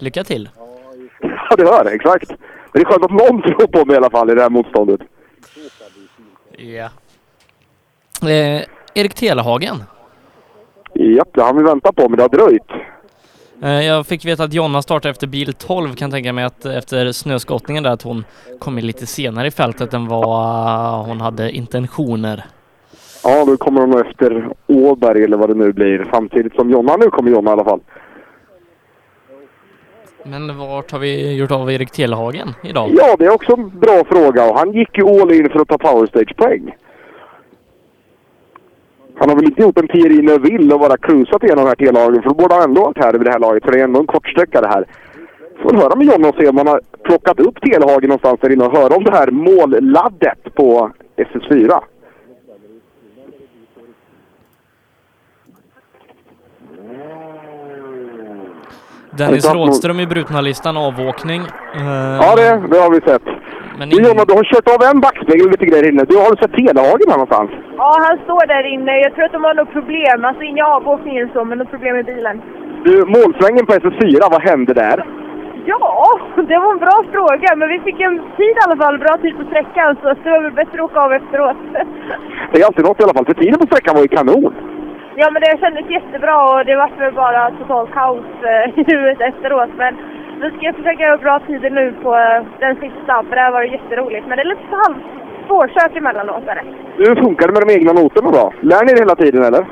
Lycka 0.00 0.24
till! 0.24 0.48
Ja, 1.50 1.56
det 1.56 1.64
hör. 1.64 1.94
Exakt. 1.94 2.28
Men 2.28 2.38
det 2.72 2.80
är 2.80 2.84
skönt 2.84 3.04
att 3.04 3.10
någon 3.10 3.42
tror 3.42 3.66
på 3.66 3.84
mig 3.84 3.94
i 3.94 3.96
alla 3.96 4.10
fall 4.10 4.30
i 4.30 4.34
det 4.34 4.42
här 4.42 4.50
motståndet. 4.50 5.00
Ja. 6.58 6.88
Eh, 8.30 8.62
Erik 8.94 9.14
Telehagen. 9.14 9.76
Japp, 10.94 11.28
det 11.34 11.42
har 11.42 11.54
vi 11.54 11.62
väntat 11.62 11.96
på, 11.96 12.08
men 12.08 12.16
det 12.16 12.22
har 12.22 12.28
dröjt. 12.28 12.70
Eh, 13.62 13.86
jag 13.86 14.06
fick 14.06 14.24
veta 14.24 14.44
att 14.44 14.52
Jonna 14.52 14.82
startade 14.82 15.10
efter 15.10 15.26
bil 15.26 15.52
12, 15.54 15.94
kan 15.94 16.10
tänka 16.10 16.32
mig 16.32 16.44
att 16.44 16.64
efter 16.64 17.12
snöskottningen 17.12 17.82
där 17.82 17.90
att 17.90 18.02
hon 18.02 18.24
kom 18.58 18.78
in 18.78 18.86
lite 18.86 19.06
senare 19.06 19.46
i 19.46 19.50
fältet 19.50 19.94
än 19.94 20.08
vad 20.08 21.06
hon 21.06 21.20
hade 21.20 21.50
intentioner. 21.50 22.44
Ja, 23.24 23.44
då 23.44 23.56
kommer 23.56 23.80
de 23.80 24.00
efter 24.00 24.48
Åberg 24.66 25.24
eller 25.24 25.36
vad 25.36 25.48
det 25.50 25.54
nu 25.54 25.72
blir. 25.72 26.08
Samtidigt 26.12 26.54
som 26.54 26.70
Jonna. 26.70 26.96
Nu 26.96 27.10
kommer 27.10 27.30
Jonna 27.30 27.50
i 27.50 27.52
alla 27.52 27.64
fall. 27.64 27.80
Men 30.24 30.58
vart 30.58 30.92
har 30.92 30.98
vi 30.98 31.34
gjort 31.36 31.50
av 31.50 31.72
Erik 31.72 31.90
Telehagen 31.90 32.54
idag? 32.62 32.90
Ja, 32.92 33.16
det 33.18 33.24
är 33.24 33.34
också 33.34 33.52
en 33.52 33.78
bra 33.78 34.04
fråga. 34.08 34.50
Och 34.50 34.58
han 34.58 34.72
gick 34.72 34.98
ju 34.98 35.04
all 35.04 35.32
in 35.32 35.50
för 35.50 35.60
att 35.60 35.68
ta 35.68 35.78
power 35.78 36.06
stage-poäng. 36.06 36.74
Han 39.18 39.28
har 39.28 39.36
väl 39.36 39.44
inte 39.44 39.62
gjort 39.62 39.78
en 39.78 39.88
Thierry 39.88 40.22
Neuville 40.22 40.74
och 40.74 40.80
bara 40.80 40.96
cruisat 40.96 41.42
igenom 41.44 41.66
här 41.66 41.74
T-lagen, 41.74 42.22
för 42.22 42.28
då 42.28 42.34
borde 42.34 42.54
han 42.54 42.64
ändå 42.64 42.80
varit 42.82 42.98
här 43.04 43.12
vid 43.12 43.20
det 43.24 43.30
här 43.30 43.38
laget, 43.38 43.64
för 43.64 43.72
det 43.72 43.80
är 43.80 43.84
ändå 43.84 44.00
en 44.00 44.06
kortsträcka 44.06 44.60
det 44.60 44.68
här. 44.68 44.84
Får 45.62 45.70
väl 45.70 45.80
höra 45.82 45.96
med 45.96 46.06
John 46.06 46.24
och 46.24 46.34
se 46.38 46.48
om 46.48 46.56
han 46.56 46.66
har 46.66 46.80
plockat 47.04 47.40
upp 47.40 47.60
Telehagen 47.60 48.08
någonstans 48.08 48.40
där 48.40 48.52
inne 48.52 48.64
och 48.64 48.76
höra 48.76 48.96
om 48.96 49.04
det 49.04 49.12
här 49.12 49.30
målladdet 49.30 50.54
på 50.54 50.90
SS4. 51.16 51.80
Dennis 59.10 59.52
Rådström 59.54 60.00
i 60.00 60.06
brutna 60.06 60.40
listan 60.40 60.76
avåkning. 60.76 61.40
Eh, 61.74 61.86
Ja, 62.20 62.36
det, 62.36 62.62
det 62.70 62.78
har 62.78 62.90
vi 62.90 63.00
sett. 63.00 63.22
Men 63.78 63.88
du 63.90 63.96
Jonna, 64.04 64.24
du 64.28 64.34
har 64.38 64.46
kört 64.52 64.68
av 64.74 64.80
en 64.88 65.00
backspegel 65.06 65.46
och 65.46 65.54
lite 65.56 65.68
grejer 65.70 65.86
inne. 65.90 66.02
Du 66.10 66.16
har 66.22 66.28
du 66.32 66.36
sett 66.38 66.56
Telehagen 66.58 67.08
här 67.10 67.18
någonstans? 67.22 67.50
Ja, 67.80 67.90
han 68.06 68.16
står 68.26 68.44
där 68.54 68.64
inne. 68.74 68.92
Jag 69.04 69.10
tror 69.14 69.24
att 69.26 69.36
de 69.38 69.44
har 69.48 69.54
något 69.60 69.76
problem. 69.78 70.18
Alltså 70.28 70.42
inga 70.50 70.64
avåkningar 70.76 71.24
så, 71.34 71.40
men 71.44 71.58
något 71.58 71.72
problem 71.74 71.94
med 71.98 72.06
bilen. 72.12 72.36
Du, 72.86 72.92
målsvängen 73.16 73.64
på 73.66 73.72
SS4, 73.82 74.20
vad 74.34 74.42
hände 74.50 74.72
där? 74.84 74.98
Ja, 75.72 75.86
det 76.50 76.58
var 76.62 76.70
en 76.76 76.84
bra 76.86 76.98
fråga. 77.14 77.48
Men 77.60 77.68
vi 77.74 77.78
fick 77.86 78.00
en 78.08 78.16
tid 78.38 78.54
i 78.60 78.64
alla 78.66 78.78
fall. 78.82 78.98
Bra 79.06 79.14
tid 79.22 79.34
på 79.40 79.44
sträckan. 79.50 79.90
Så 80.00 80.04
det 80.22 80.30
var 80.34 80.42
väl 80.46 80.60
bättre 80.62 80.78
att 80.78 80.88
åka 80.90 81.00
av 81.06 81.12
efteråt. 81.20 81.60
Det 82.52 82.60
är 82.60 82.66
alltid 82.66 82.84
något 82.84 83.00
i 83.00 83.04
alla 83.04 83.16
fall, 83.18 83.26
för 83.30 83.38
tiden 83.42 83.58
på 83.62 83.66
sträckan 83.66 83.94
var 83.96 84.02
ju 84.06 84.08
kanon. 84.18 84.52
ja, 85.20 85.26
men 85.32 85.42
det 85.42 85.60
kändes 85.62 85.90
jättebra 85.98 86.36
och 86.52 86.64
det 86.68 86.76
var 86.76 86.90
väl 86.98 87.14
bara 87.24 87.50
totalt 87.60 87.90
kaos 87.98 88.28
eh, 88.50 88.78
i 88.80 88.82
huvudet 88.90 89.20
efteråt. 89.20 89.70
Men 89.82 89.92
nu 90.40 90.50
ska 90.50 90.72
försöka 90.72 91.02
göra 91.02 91.16
bra 91.16 91.40
tider 91.46 91.70
nu 91.70 91.94
på 92.02 92.10
eh, 92.14 92.38
den 92.64 92.74
sista. 92.82 93.14
För 93.28 93.34
det 93.36 93.42
här 93.44 93.52
var 93.52 93.62
jätteroligt. 93.62 94.26
Men 94.26 94.36
det 94.36 94.42
är 94.42 94.52
lite 94.54 94.68
så 94.70 94.76
halv 94.84 94.96
svårkört 95.46 95.96
emellanåt. 95.96 96.48
Är 96.50 96.54
det. 96.54 96.64
Hur 97.04 97.14
funkar 97.22 97.46
det 97.46 97.52
med 97.52 97.62
de 97.66 97.74
egna 97.78 97.92
noterna 97.92 98.30
då? 98.30 98.44
Lär 98.60 98.82
ni 98.84 98.92
det 98.92 99.02
hela 99.04 99.16
tiden 99.16 99.42
eller? 99.48 99.64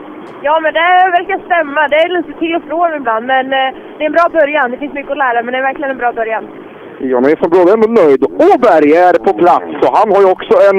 Ja, 0.47 0.61
men 0.62 0.73
det 0.74 0.89
verkar 1.19 1.39
stämma. 1.49 1.89
Det 1.89 1.97
är 1.97 2.09
lite 2.16 2.32
till 2.39 2.55
och 2.57 2.62
från 2.69 2.95
ibland, 2.95 3.27
men 3.27 3.47
eh, 3.53 3.70
det 3.97 4.03
är 4.05 4.11
en 4.11 4.19
bra 4.19 4.28
början. 4.39 4.70
Det 4.70 4.78
finns 4.82 4.95
mycket 4.99 5.12
att 5.12 5.24
lära, 5.24 5.43
men 5.43 5.53
det 5.53 5.59
är 5.59 5.69
verkligen 5.70 5.91
en 5.91 6.03
bra 6.05 6.12
början. 6.12 6.45
Jan 7.01 7.24
är 7.24 7.36
som 7.43 7.51
bråd 7.51 7.69
ändå 7.74 7.89
nöjd. 8.03 8.23
Åberg 8.51 8.91
är 9.09 9.15
på 9.27 9.32
plats 9.43 9.74
och 9.85 9.97
han 9.99 10.09
har 10.15 10.20
ju 10.24 10.28
också 10.36 10.55
en 10.69 10.78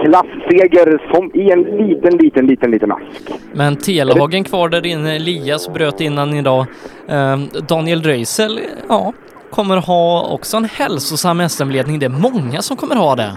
klasseger 0.00 1.12
som 1.14 1.30
i 1.34 1.50
en 1.50 1.62
liten, 1.62 2.16
liten, 2.16 2.46
liten, 2.46 2.70
liten 2.70 2.92
ask. 2.92 3.30
Men 3.52 3.76
Telehagen 3.76 4.44
kvar 4.44 4.68
där 4.68 4.86
inne, 4.86 5.16
Elias 5.16 5.68
bröt 5.68 6.00
innan 6.00 6.34
idag. 6.34 6.66
Eh, 7.08 7.38
Daniel 7.68 8.02
Röisel, 8.02 8.60
ja, 8.88 9.12
kommer 9.50 9.76
ha 9.76 10.28
också 10.32 10.56
en 10.56 10.64
hälsosam 10.64 11.48
SM-ledning. 11.48 11.98
Det 11.98 12.06
är 12.06 12.10
många 12.10 12.62
som 12.62 12.76
kommer 12.76 12.96
ha 12.96 13.16
det. 13.16 13.36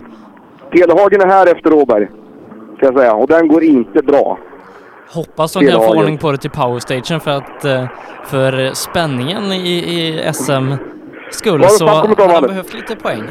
Telehagen 0.71 1.21
är 1.21 1.27
här 1.27 1.47
efter 1.55 1.73
Åberg, 1.73 2.07
ska 2.77 2.85
jag 2.85 2.97
säga. 2.97 3.13
Och 3.13 3.27
den 3.27 3.47
går 3.47 3.63
inte 3.63 4.01
bra. 4.03 4.39
Hoppas 5.13 5.53
de 5.53 5.65
kan 5.65 5.79
få 5.79 5.95
ordning 5.97 6.17
på 6.17 6.31
det 6.31 6.37
till 6.37 6.49
powerstation 6.49 7.19
för 7.19 7.31
att 7.31 7.65
eh, 7.65 7.85
för 8.25 8.73
spänningen 8.73 9.43
i, 9.43 9.69
i 9.69 10.33
SM 10.33 10.73
skull 11.31 11.63
så 11.69 11.87
har 11.87 12.27
Valle? 12.27 12.47
behövt 12.47 12.73
lite 12.73 12.95
poäng. 12.95 13.23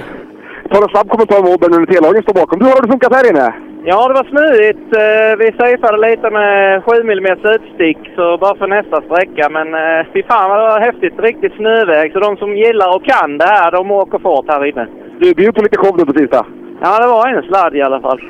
Ta 0.73 0.78
en 0.82 0.89
snabb 0.94 1.09
kommentar 1.12 1.39
om 1.40 1.47
nu 1.73 1.78
när 1.78 1.86
Telehagen 1.93 2.23
står 2.23 2.40
bakom. 2.43 2.59
Du, 2.59 2.65
har 2.66 2.82
det 2.82 2.93
funkat 2.94 3.16
här 3.16 3.31
inne? 3.31 3.47
Ja, 3.90 3.99
det 4.09 4.15
var 4.20 4.27
smidigt. 4.32 4.86
Eh, 5.03 5.32
Vi 5.43 5.49
safeade 5.59 5.99
lite 6.09 6.27
med 6.39 6.53
7 6.85 6.90
mm 7.03 7.27
utstick 7.57 7.99
så 8.16 8.24
bara 8.43 8.57
för 8.61 8.69
nästa 8.77 8.97
sträcka. 9.07 9.44
Men 9.57 9.69
eh, 9.82 10.01
fy 10.12 10.20
fan 10.31 10.51
vad 10.51 10.59
det 10.59 10.69
var 10.73 10.81
häftigt. 10.89 11.15
Riktigt 11.28 11.55
snöväg. 11.61 12.07
Så 12.12 12.19
de 12.27 12.31
som 12.36 12.51
gillar 12.65 12.89
och 12.97 13.05
kan 13.12 13.31
det 13.39 13.49
här, 13.57 13.70
de 13.77 13.90
åker 14.03 14.19
fort 14.27 14.47
här 14.53 14.65
inne. 14.70 14.86
Du 15.20 15.35
bjöd 15.35 15.55
på 15.55 15.62
lite 15.62 15.78
show 15.82 15.94
nu 15.99 16.05
på 16.07 16.12
tisdag. 16.12 16.47
Ja, 16.85 16.90
det 17.03 17.09
var 17.15 17.23
en 17.28 17.43
sladd 17.49 17.74
i 17.77 17.82
alla 17.82 18.01
fall. 18.07 18.20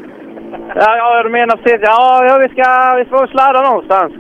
Ja, 0.83 0.91
ja 1.01 1.23
du 1.23 1.31
menar 1.39 1.57
precis. 1.57 1.81
Ja, 1.91 2.03
ja 2.29 2.35
vi, 2.45 2.49
ska, 2.55 2.67
vi 3.01 3.05
får 3.13 3.27
sladda 3.35 3.61
någonstans. 3.71 4.13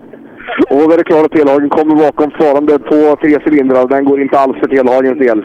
Och 0.74 0.92
är 0.92 0.96
det 0.98 1.04
klart 1.10 1.24
att 1.26 1.32
Telehagen 1.38 1.68
kommer 1.78 1.94
bakom 2.06 2.30
svarande 2.38 2.78
på 2.90 2.98
tre 3.22 3.32
cylindrar. 3.44 3.86
Den 3.94 4.04
går 4.04 4.20
inte 4.20 4.38
alls 4.38 4.56
för 4.60 4.66
Telehagens 4.66 5.18
del. 5.26 5.40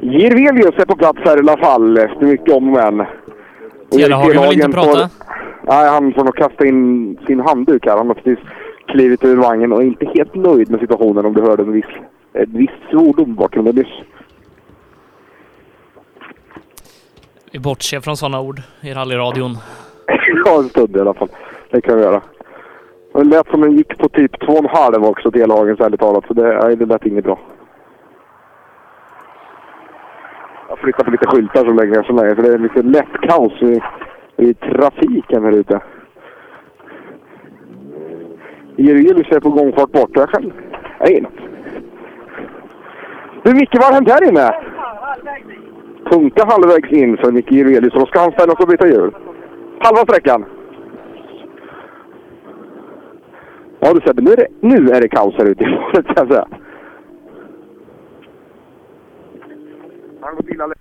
Jirvelius 0.00 0.78
är 0.78 0.86
på 0.86 0.96
plats 0.96 1.18
här 1.24 1.36
i 1.36 1.40
alla 1.40 1.56
fall, 1.56 1.98
efter 1.98 2.26
mycket 2.26 2.54
om 2.54 2.68
och 2.76 2.94
men. 2.96 3.06
Telehagen 3.90 4.42
vill 4.48 4.52
inte 4.52 4.68
prata. 4.68 5.10
Nej, 5.62 5.88
han 5.88 6.12
får 6.12 6.24
nog 6.24 6.36
kasta 6.36 6.66
in 6.66 7.18
sin 7.26 7.40
handduk 7.40 7.86
här. 7.86 7.96
Han 7.96 8.06
har 8.06 8.14
precis 8.14 8.38
klivit 8.86 9.24
ur 9.24 9.36
vagnen 9.36 9.72
och 9.72 9.82
är 9.82 9.86
inte 9.86 10.06
helt 10.14 10.34
nöjd 10.34 10.70
med 10.70 10.80
situationen 10.80 11.26
om 11.26 11.34
du 11.34 11.42
hörde 11.42 11.62
en 11.62 11.72
viss, 11.72 11.84
ett 12.32 12.48
visst 12.48 12.90
svordom 12.90 13.34
bakom 13.34 13.64
det 13.64 13.72
nyss. 13.72 14.02
Vi 17.52 17.58
bortser 17.58 18.00
från 18.00 18.16
sådana 18.16 18.40
ord 18.40 18.60
i 18.80 18.92
rallyradion. 18.92 19.56
Ja, 20.44 20.58
en 20.58 20.68
stund 20.68 20.96
i 20.96 21.00
alla 21.00 21.14
fall. 21.14 21.28
Det 21.70 21.80
kan 21.80 21.96
vi 21.96 22.02
göra. 22.02 22.20
Det 23.22 23.28
lät 23.28 23.48
som 23.48 23.60
den 23.60 23.76
gick 23.76 23.98
på 23.98 24.08
typ 24.08 24.40
två 24.40 24.52
och 24.52 24.58
en 24.58 24.70
halv 24.70 25.04
också, 25.04 25.30
Telehagens 25.30 25.80
ärligt 25.80 26.00
talat. 26.00 26.24
Så 26.26 26.34
det, 26.34 26.58
nej, 26.62 26.76
det 26.76 26.86
lät 26.86 27.06
inget 27.06 27.24
bra. 27.24 27.38
Jag 30.68 30.78
flyttar 30.78 31.04
på 31.04 31.10
lite 31.10 31.26
skyltar 31.26 31.64
så 31.64 31.72
länge 31.72 32.04
som 32.04 32.16
länge 32.16 32.34
för 32.34 32.42
det 32.42 32.54
är 32.54 32.58
lite 32.58 32.82
lätt 32.82 33.12
kaos 33.22 33.62
i, 33.62 33.80
i 34.36 34.54
trafiken 34.54 35.44
här 35.44 35.52
ute. 35.52 35.80
Jirelius 38.76 39.32
är 39.32 39.40
på 39.40 39.50
gångfart 39.50 39.92
bort. 39.92 40.10
Jag 40.12 40.28
själv 40.28 40.52
Nej, 41.00 41.18
inget. 41.18 41.32
Du 43.42 43.54
Micke, 43.54 43.74
vad 43.74 43.84
har 43.84 43.92
hänt 43.92 44.10
här 44.10 44.28
inne? 44.28 44.54
Punka 46.10 46.44
halvvägs 46.44 46.92
in 46.92 47.16
för 47.16 47.32
Micke 47.32 47.52
Jirelius. 47.52 47.94
Då 47.94 48.06
ska 48.06 48.20
han 48.20 48.32
ställa 48.32 48.56
sig 48.56 48.62
och 48.62 48.68
byta 48.68 48.86
hjul. 48.86 49.14
Halva 49.78 50.02
sträckan. 50.02 50.44
Ja 53.84 53.94
du 53.94 54.00
Sebbe, 54.00 54.22
nu 54.22 54.32
är 54.32 54.36
det, 54.36 54.46
nu 54.60 54.90
är 54.90 55.00
det 55.00 55.08
kaos 55.08 55.34
här 55.38 55.44
ute 55.44 55.64
i 55.64 55.66
målet 55.66 56.06
kan 56.06 56.14
jag 56.16 56.28
säga. 56.28 56.48
Han 60.20 60.36
går 60.36 60.42
bilar 60.42 60.72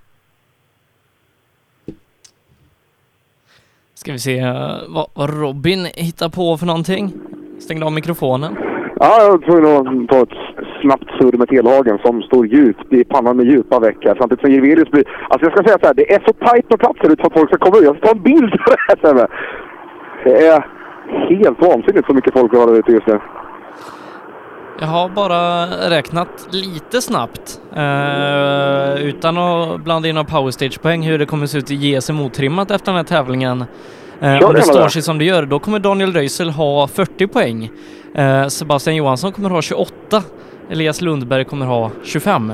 Ska 3.93 4.11
vi 4.11 4.19
se 4.19 4.39
eh, 4.39 4.77
vad, 4.87 5.07
vad 5.13 5.41
Robin 5.41 5.85
hittar 5.85 6.29
på 6.29 6.57
för 6.57 6.65
någonting. 6.65 7.13
Stängde 7.59 7.85
av 7.85 7.91
mikrofonen. 7.91 8.55
Ja, 8.95 9.21
jag 9.21 9.31
var 9.31 9.37
tvungen 9.37 10.03
att 10.03 10.09
ta 10.09 10.21
ett 10.21 10.59
snabbt 10.81 11.09
surr 11.19 11.37
med 11.37 11.47
Telhagen 11.47 11.99
som 12.05 12.21
står 12.21 12.47
djupt 12.47 12.93
i 12.93 13.03
pannan 13.03 13.37
med 13.37 13.45
djupa 13.45 13.79
veck 13.79 13.97
här. 14.05 14.15
Samtidigt 14.19 14.41
som 14.41 14.51
Jevelius 14.51 14.91
blir... 14.91 15.03
Alltså 15.29 15.45
jag 15.45 15.51
ska 15.51 15.63
säga 15.63 15.77
så 15.81 15.87
här, 15.87 15.93
det 15.93 16.13
är 16.13 16.23
så 16.27 16.33
tajt 16.33 16.69
på 16.69 16.77
plats 16.77 16.99
här 17.01 17.09
ute 17.09 17.21
för 17.21 17.27
att 17.27 17.33
folk 17.33 17.49
ska 17.49 17.57
komma 17.57 17.77
ut. 17.77 17.83
Jag 17.83 17.97
ska 17.97 18.07
ta 18.07 18.15
en 18.15 18.23
bild 18.23 18.51
på 18.51 18.71
det 18.71 18.81
här 18.87 18.97
sen. 19.01 19.27
Det 20.23 20.47
är 20.47 20.80
helt 21.29 21.61
vansinnigt 21.61 22.07
så 22.07 22.13
mycket 22.13 22.33
folk 22.33 22.53
vi 22.53 22.57
har 22.57 22.67
där 22.67 22.79
ute 22.79 22.91
just 22.91 23.07
nu. 23.07 23.19
Jag 24.79 24.87
har 24.87 25.09
bara 25.09 25.65
räknat 25.89 26.47
lite 26.51 27.01
snabbt 27.01 27.61
eh, 27.75 29.03
utan 29.05 29.37
att 29.37 29.83
blanda 29.83 30.09
in 30.09 30.15
några 30.15 30.27
powerstage-poäng 30.27 31.01
hur 31.01 31.19
det 31.19 31.25
kommer 31.25 31.45
se 31.45 31.57
ut 31.57 31.71
i 31.71 31.75
GSM 31.75 32.19
otrimmat 32.19 32.71
efter 32.71 32.91
den 32.91 32.95
här 32.95 33.03
tävlingen. 33.03 33.65
Eh, 34.21 34.43
om 34.43 34.53
det 34.53 34.61
står 34.61 34.87
sig 34.87 35.01
som 35.01 35.17
det 35.17 35.25
gör, 35.25 35.45
då 35.45 35.59
kommer 35.59 35.79
Daniel 35.79 36.13
Röisel 36.13 36.49
ha 36.49 36.87
40 36.87 37.27
poäng. 37.27 37.71
Eh, 38.15 38.47
Sebastian 38.47 38.95
Johansson 38.95 39.31
kommer 39.31 39.49
ha 39.49 39.61
28. 39.61 40.23
Elias 40.69 41.01
Lundberg 41.01 41.45
kommer 41.45 41.65
ha 41.65 41.91
25. 42.03 42.53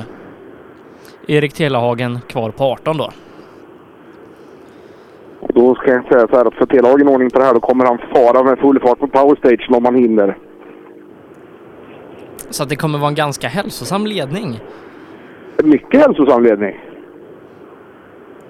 Erik 1.28 1.54
Telehagen 1.54 2.20
kvar 2.28 2.52
på 2.52 2.64
18 2.64 2.98
då. 2.98 3.12
Då 5.40 5.76
ska 5.76 5.92
jag 5.92 6.08
säga 6.08 6.28
så 6.28 6.36
här 6.38 6.46
att 6.46 6.54
för 6.54 6.66
Telhagen 6.66 7.08
ordning 7.08 7.30
på 7.30 7.40
det 7.40 7.46
här 7.46 7.54
då 7.54 7.60
kommer 7.60 7.86
han 7.86 7.98
fara 8.14 8.44
med 8.44 8.60
full 8.60 8.80
fart 8.80 9.00
på 9.00 9.08
powerstage 9.08 9.68
om 9.70 9.86
han 9.86 9.96
hinner. 9.96 10.38
Så 12.50 12.64
att 12.64 12.70
det 12.70 12.76
kommer 12.76 13.00
vara 13.00 13.10
en 13.10 13.16
ganska 13.16 13.48
hälsosam 13.48 14.06
ledning. 14.06 14.60
Mycket 15.64 16.02
hälsosam 16.02 16.44
ledning. 16.44 16.80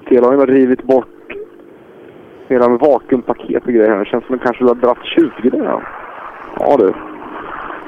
Telhagen 0.10 0.40
har 0.40 0.48
rivit 0.48 0.84
bort 0.84 1.08
hela 2.48 2.70
med 2.70 2.80
vakuumpaket 2.80 3.66
och 3.66 3.74
grejer. 3.74 3.90
här. 3.90 4.00
Det 4.00 4.06
känns 4.06 4.26
som 4.26 4.36
att 4.36 4.42
den 4.42 4.48
kanske 4.48 4.64
har 4.64 4.76
dratt 4.76 5.06
20 5.42 5.50
där. 5.50 5.66
Ja. 5.66 5.82
ja 6.60 6.78
du. 6.78 6.94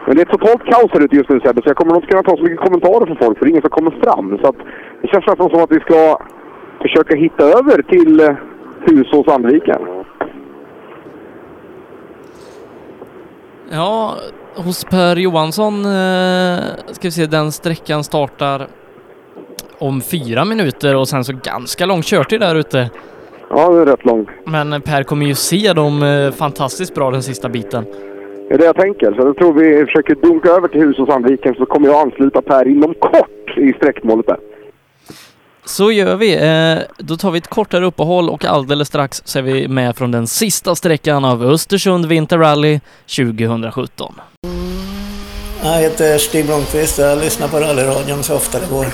Men 0.06 0.16
det 0.16 0.22
är 0.22 0.26
totalt 0.26 0.64
kaos 0.64 0.92
här 0.94 1.04
ute 1.04 1.16
just 1.16 1.30
nu 1.30 1.40
Sebbe, 1.40 1.62
så 1.62 1.70
jag 1.70 1.78
kommer 1.78 1.92
nog 1.94 2.04
inte 2.04 2.12
kunna 2.12 2.24
ta 2.24 2.38
så 2.38 2.44
mycket 2.44 2.60
kommentarer 2.60 3.06
från 3.06 3.18
folk 3.18 3.38
för 3.38 3.46
det 3.46 3.50
är 3.50 3.52
ingen 3.52 3.62
som 3.62 3.70
kommer 3.70 3.92
fram. 4.04 4.38
Så 4.42 4.48
att 4.50 4.56
det 5.02 5.08
känns 5.08 5.28
nästan 5.28 5.50
som 5.50 5.64
att 5.64 5.72
vi 5.72 5.80
ska 5.80 6.18
försöka 6.82 7.16
hitta 7.16 7.44
över 7.44 7.82
till 7.82 8.36
eh, 8.88 8.94
Husås 8.94 9.26
Sandviken. 9.26 9.82
Ja, 13.72 14.16
hos 14.56 14.86
Per 14.86 15.16
Johansson 15.16 15.74
eh, 15.86 16.60
ska 16.92 17.08
vi 17.08 17.12
se, 17.12 17.26
den 17.26 17.52
sträckan 17.52 18.04
startar 18.04 18.68
om 19.78 20.02
fyra 20.02 20.46
minuter 20.46 20.96
och 20.96 21.08
sen 21.08 21.24
så 21.24 21.34
ganska 21.44 21.86
lång 21.86 22.02
körtid 22.02 22.40
där 22.40 22.56
ute. 22.56 22.90
Ja, 23.50 23.70
det 23.70 23.82
är 23.82 23.86
rätt 23.86 24.06
lång. 24.06 24.30
Men 24.46 24.82
Per 24.82 25.04
kommer 25.04 25.26
ju 25.26 25.36
se 25.36 25.74
dem 25.74 26.04
eh, 26.04 26.32
fantastiskt 26.32 26.96
bra 26.96 27.12
den 27.12 27.24
sista 27.24 27.50
biten. 27.50 27.86
Det 28.48 28.54
är 28.54 28.58
det 28.58 28.66
jag 28.66 28.76
tänker. 28.76 29.12
Så 29.12 29.28
jag 29.28 29.38
tror 29.38 29.54
vi 29.54 29.86
försöker 29.86 30.16
dunka 30.16 30.50
över 30.50 30.68
till 30.68 30.82
Husås 30.82 31.10
Sandviken 31.10 31.56
så 31.56 31.66
kommer 31.66 31.88
jag 31.88 32.02
ansluta 32.02 32.42
Per 32.42 32.68
inom 32.68 32.94
kort 32.94 33.58
i 33.58 33.74
sträckmålet 33.74 34.28
där. 34.28 34.38
Så 35.70 35.92
gör 35.92 36.16
vi. 36.16 36.36
Eh, 36.36 36.78
då 36.98 37.18
tar 37.18 37.32
vi 37.32 37.38
ett 37.38 37.48
kortare 37.48 37.86
uppehåll 37.86 38.30
och 38.30 38.46
alldeles 38.46 38.88
strax 38.88 39.22
så 39.26 39.40
är 39.40 39.44
vi 39.44 39.68
med 39.68 39.98
från 39.98 40.12
den 40.12 40.28
sista 40.28 40.76
sträckan 40.76 41.26
av 41.26 41.44
Östersund 41.44 42.06
Winter 42.06 42.38
Rally 42.38 42.80
2017. 43.16 44.16
Jag 45.64 45.78
heter 45.78 46.18
Stig 46.18 46.46
Blomqvist 46.46 47.00
och 47.00 47.06
jag 47.06 47.18
lyssnar 47.18 47.48
på 47.48 47.60
rallyradion 47.60 48.24
så 48.24 48.36
ofta 48.36 48.60
det 48.60 48.66
går. 48.70 48.86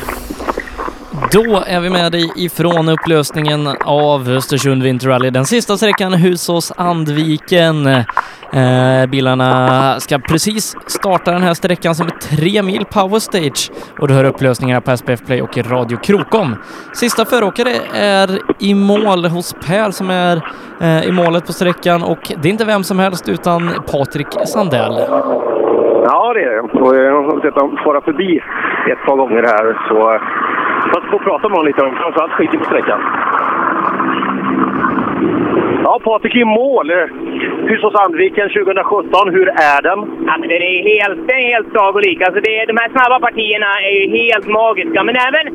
Då 1.32 1.64
är 1.68 1.80
vi 1.80 1.90
med 1.90 2.12
dig 2.12 2.32
ifrån 2.36 2.90
upplösningen 2.90 3.68
av 3.86 4.30
Östersund 4.30 4.84
Winter 4.84 5.08
Rally. 5.08 5.30
Den 5.30 5.46
sista 5.46 5.78
sträckan 5.78 6.14
Husås-Andviken. 6.14 7.88
Eh, 8.54 9.10
bilarna 9.10 10.00
ska 10.00 10.20
precis 10.20 10.76
starta 10.88 11.32
den 11.32 11.42
här 11.42 11.54
sträckan 11.54 11.96
som 11.96 12.08
är 12.08 12.12
tre 12.12 12.62
mil 12.62 12.86
power 12.86 13.20
stage 13.20 13.72
och 14.00 14.08
du 14.08 14.14
hör 14.14 14.24
upplösningarna 14.24 14.82
på 14.82 14.98
SPF 14.98 15.26
Play 15.26 15.42
och 15.42 15.58
Radio 15.58 15.98
Krokom. 15.98 16.56
Sista 16.94 17.26
föråkare 17.26 17.70
är 17.94 18.30
i 18.60 18.74
mål 18.76 19.26
hos 19.26 19.54
Per 19.68 19.92
som 19.92 20.10
är 20.10 20.42
eh, 20.82 21.08
i 21.08 21.12
målet 21.12 21.46
på 21.46 21.54
sträckan 21.54 22.04
och 22.04 22.32
det 22.42 22.48
är 22.48 22.52
inte 22.52 22.66
vem 22.66 22.84
som 22.84 23.00
helst 23.00 23.30
utan 23.30 23.70
Patrik 23.92 24.28
Sandell. 24.46 24.96
Ja, 26.08 26.34
det 26.34 26.44
är 26.44 26.50
det. 26.50 26.80
Och 26.82 26.96
jag 26.96 27.24
har 27.24 27.42
sett 27.42 27.54
honom 27.54 27.78
fara 27.84 28.02
förbi 28.02 28.42
ett 28.92 29.06
par 29.06 29.16
gånger 29.16 29.44
här. 29.44 29.88
Så 29.88 30.20
fast 30.94 31.06
få 31.12 31.20
prata 31.20 31.50
med 31.50 31.58
honom 31.58 31.68
lite 31.68 31.82
om 31.82 31.96
framförallt 31.96 32.32
skiten 32.32 32.60
på 32.60 32.66
sträckan. 32.66 33.02
Ja, 35.86 36.00
Patrik 36.04 36.36
i 36.36 36.46
mål. 36.46 36.88
Husås 37.70 37.94
Sandviken 37.94 38.50
2017. 38.50 39.34
Hur 39.36 39.48
är 39.74 39.82
den? 39.90 40.00
Alltså 40.32 40.48
det 40.48 40.58
är 40.76 40.84
helt, 40.94 41.32
är 41.32 41.48
helt 41.54 41.70
sagolik. 41.78 42.22
Alltså 42.22 42.40
det, 42.46 42.66
de 42.72 42.78
här 42.82 42.90
snabba 42.90 43.18
partierna 43.28 43.70
är 43.88 43.94
ju 44.00 44.06
helt 44.20 44.48
magiska. 44.48 45.00
Men 45.08 45.16
även, 45.28 45.46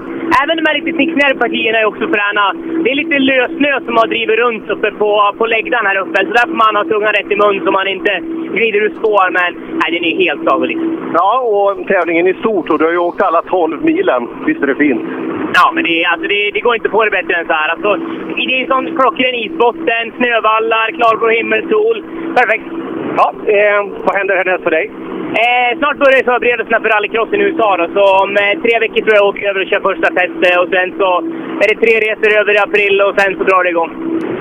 även 0.41 0.55
de 0.59 0.63
här 0.67 0.77
lite 0.79 0.97
snicknare 0.97 1.35
partierna 1.35 1.79
är 1.79 1.85
också 1.93 2.05
fräna. 2.15 2.45
Det 2.83 2.91
är 2.91 3.01
lite 3.03 3.19
lössnö 3.19 3.73
som 3.87 3.95
har 4.01 4.07
drivit 4.07 4.39
runt 4.39 4.71
uppe 4.75 4.91
på, 4.91 5.11
på 5.39 5.47
läggdan 5.47 5.87
här 5.87 5.99
uppe. 6.05 6.19
Så 6.27 6.33
där 6.39 6.47
får 6.51 6.59
man 6.65 6.77
ha 6.77 6.85
tungan 6.85 7.13
rätt 7.13 7.31
i 7.35 7.37
mun 7.43 7.65
så 7.65 7.71
man 7.73 7.89
inte 7.89 8.13
glider 8.57 8.81
ur 8.87 8.93
spår. 8.99 9.27
Men 9.39 9.51
nej, 9.81 9.89
den 9.95 10.05
är 10.11 10.17
helt 10.25 10.43
sagolik. 10.49 10.81
Ja, 11.19 11.33
och 11.55 11.87
tävlingen 11.93 12.27
i 12.27 12.35
stort. 12.35 12.71
Och 12.71 12.79
du 12.79 12.85
har 12.85 12.93
ju 12.93 13.07
åkt 13.09 13.23
alla 13.23 13.43
12 13.43 13.85
milen. 13.85 14.23
Visst 14.47 14.63
är 14.63 14.67
det 14.67 14.75
fint? 14.85 15.03
Ja, 15.55 15.73
men 15.75 15.85
det, 15.85 16.05
alltså 16.05 16.27
det, 16.29 16.51
det 16.55 16.61
går 16.61 16.75
inte 16.75 16.89
på 16.89 17.05
det 17.05 17.11
bättre 17.11 17.35
än 17.35 17.47
så 17.47 17.53
här. 17.53 17.69
Alltså, 17.69 17.91
det 18.37 18.61
är 18.61 18.67
sån 18.67 18.97
klockren 18.99 19.35
isbotten, 19.35 20.05
snövallar, 20.21 20.87
klarblå 20.97 21.29
himmelsol. 21.29 21.97
Perfekt! 22.39 22.69
Ja, 23.19 23.27
eh, 23.57 23.81
vad 24.07 24.15
händer 24.17 24.37
härnäst 24.37 24.65
för 24.65 24.71
dig? 24.79 24.87
Eh, 25.45 25.71
snart 25.79 25.99
börjar 26.05 26.23
förberedelserna 26.31 26.81
för 26.81 26.89
rallycrossen 26.95 27.41
i 27.41 27.45
USA. 27.49 27.69
Då. 27.77 27.87
Så 27.97 28.03
om 28.23 28.31
eh, 28.43 28.55
tre 28.65 28.75
veckor 28.85 29.01
tror 29.03 29.17
jag 29.17 29.29
åker 29.31 29.49
över 29.51 29.61
och 29.63 29.71
kör 29.71 29.89
första 29.91 30.09
testet. 30.19 30.61
Och 30.63 30.69
sen 30.75 30.89
så 31.01 31.09
är 31.63 31.67
det 31.71 31.79
tre 31.85 31.95
resor 32.05 32.31
över 32.41 32.53
i 32.55 32.65
april 32.67 32.95
och 33.07 33.15
sen 33.19 33.31
så 33.39 33.43
drar 33.49 33.63
det 33.65 33.71
igång. 33.75 33.93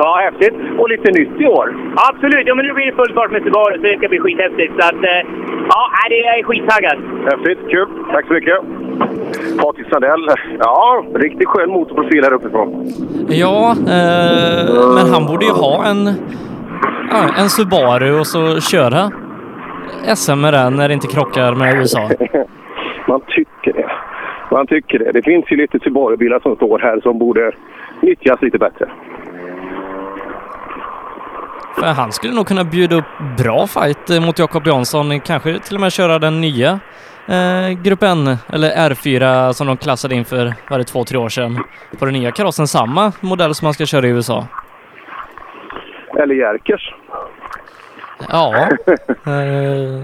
Ja, 0.01 0.09
häftigt. 0.27 0.55
Och 0.79 0.89
lite 0.89 1.09
nytt 1.19 1.35
i 1.43 1.47
år. 1.57 1.67
Absolut! 2.09 2.47
Ja, 2.47 2.55
men 2.55 2.65
nu 2.65 2.73
blir 2.73 2.85
det 2.85 2.99
full 3.01 3.13
fart 3.13 3.31
med 3.31 3.43
Subaru 3.43 3.75
så 3.77 3.83
det 3.83 3.97
ska 3.97 4.07
bli 4.13 4.19
skithäftigt. 4.19 4.73
Så 4.79 4.83
att, 4.89 5.01
eh, 5.11 5.21
ja, 5.73 5.81
det 6.09 6.19
är 6.19 6.37
jag 6.37 6.45
skittaggad. 6.45 6.97
Häftigt, 7.29 7.61
kul. 7.71 7.87
Tack 8.13 8.25
så 8.27 8.33
mycket. 8.33 8.59
Patrik 9.57 9.87
Sandell. 9.91 10.29
Ja, 10.59 11.05
riktigt 11.13 11.47
skön 11.47 11.69
motorprofil 11.69 12.23
här 12.23 12.33
uppifrån. 12.33 12.93
Ja, 13.29 13.71
eh, 13.71 14.95
men 14.95 15.13
han 15.13 15.25
borde 15.25 15.45
ju 15.45 15.51
ha 15.51 15.85
en, 15.85 16.07
en 17.37 17.49
Subaru 17.49 18.19
och 18.19 18.27
så 18.27 18.59
köra 18.59 19.11
SM 20.15 20.39
med 20.41 20.53
den 20.53 20.75
när 20.75 20.87
det 20.87 20.93
inte 20.93 21.07
krockar 21.07 21.55
med 21.55 21.75
USA. 21.75 21.99
Man 23.07 23.21
tycker 23.27 23.73
det. 23.73 23.91
Man 24.51 24.67
tycker 24.67 24.99
det. 24.99 25.11
Det 25.11 25.21
finns 25.21 25.45
ju 25.51 25.55
lite 25.55 25.79
Subaru-bilar 25.79 26.39
som 26.39 26.55
står 26.55 26.79
här 26.79 26.99
som 27.01 27.19
borde 27.19 27.51
nyttjas 28.01 28.41
lite 28.41 28.57
bättre. 28.57 28.89
För 31.75 31.87
han 31.87 32.11
skulle 32.11 32.33
nog 32.33 32.47
kunna 32.47 32.63
bjuda 32.63 32.95
upp 32.95 33.37
bra 33.37 33.67
fight 33.67 34.23
mot 34.25 34.39
Jakob 34.39 34.67
Jansson, 34.67 35.19
kanske 35.19 35.59
till 35.59 35.75
och 35.75 35.81
med 35.81 35.91
köra 35.91 36.19
den 36.19 36.41
nya 36.41 36.79
eh, 37.29 37.69
Grupp 37.83 38.03
N, 38.03 38.37
eller 38.53 38.69
R4 38.89 39.51
som 39.51 39.67
de 39.67 39.77
klassade 39.77 40.15
in 40.15 40.25
för, 40.25 40.53
var 40.69 40.77
det 40.77 40.83
två, 40.83 41.03
tre 41.03 41.17
år 41.17 41.29
sedan, 41.29 41.63
på 41.99 42.05
den 42.05 42.13
nya 42.13 42.31
karossen. 42.31 42.67
Samma 42.67 43.11
modell 43.21 43.55
som 43.55 43.65
man 43.65 43.73
ska 43.73 43.85
köra 43.85 44.07
i 44.07 44.09
USA. 44.09 44.47
Eller 46.19 46.35
Jerkers. 46.35 46.93
Ja, 48.29 48.55
eh, 49.25 50.03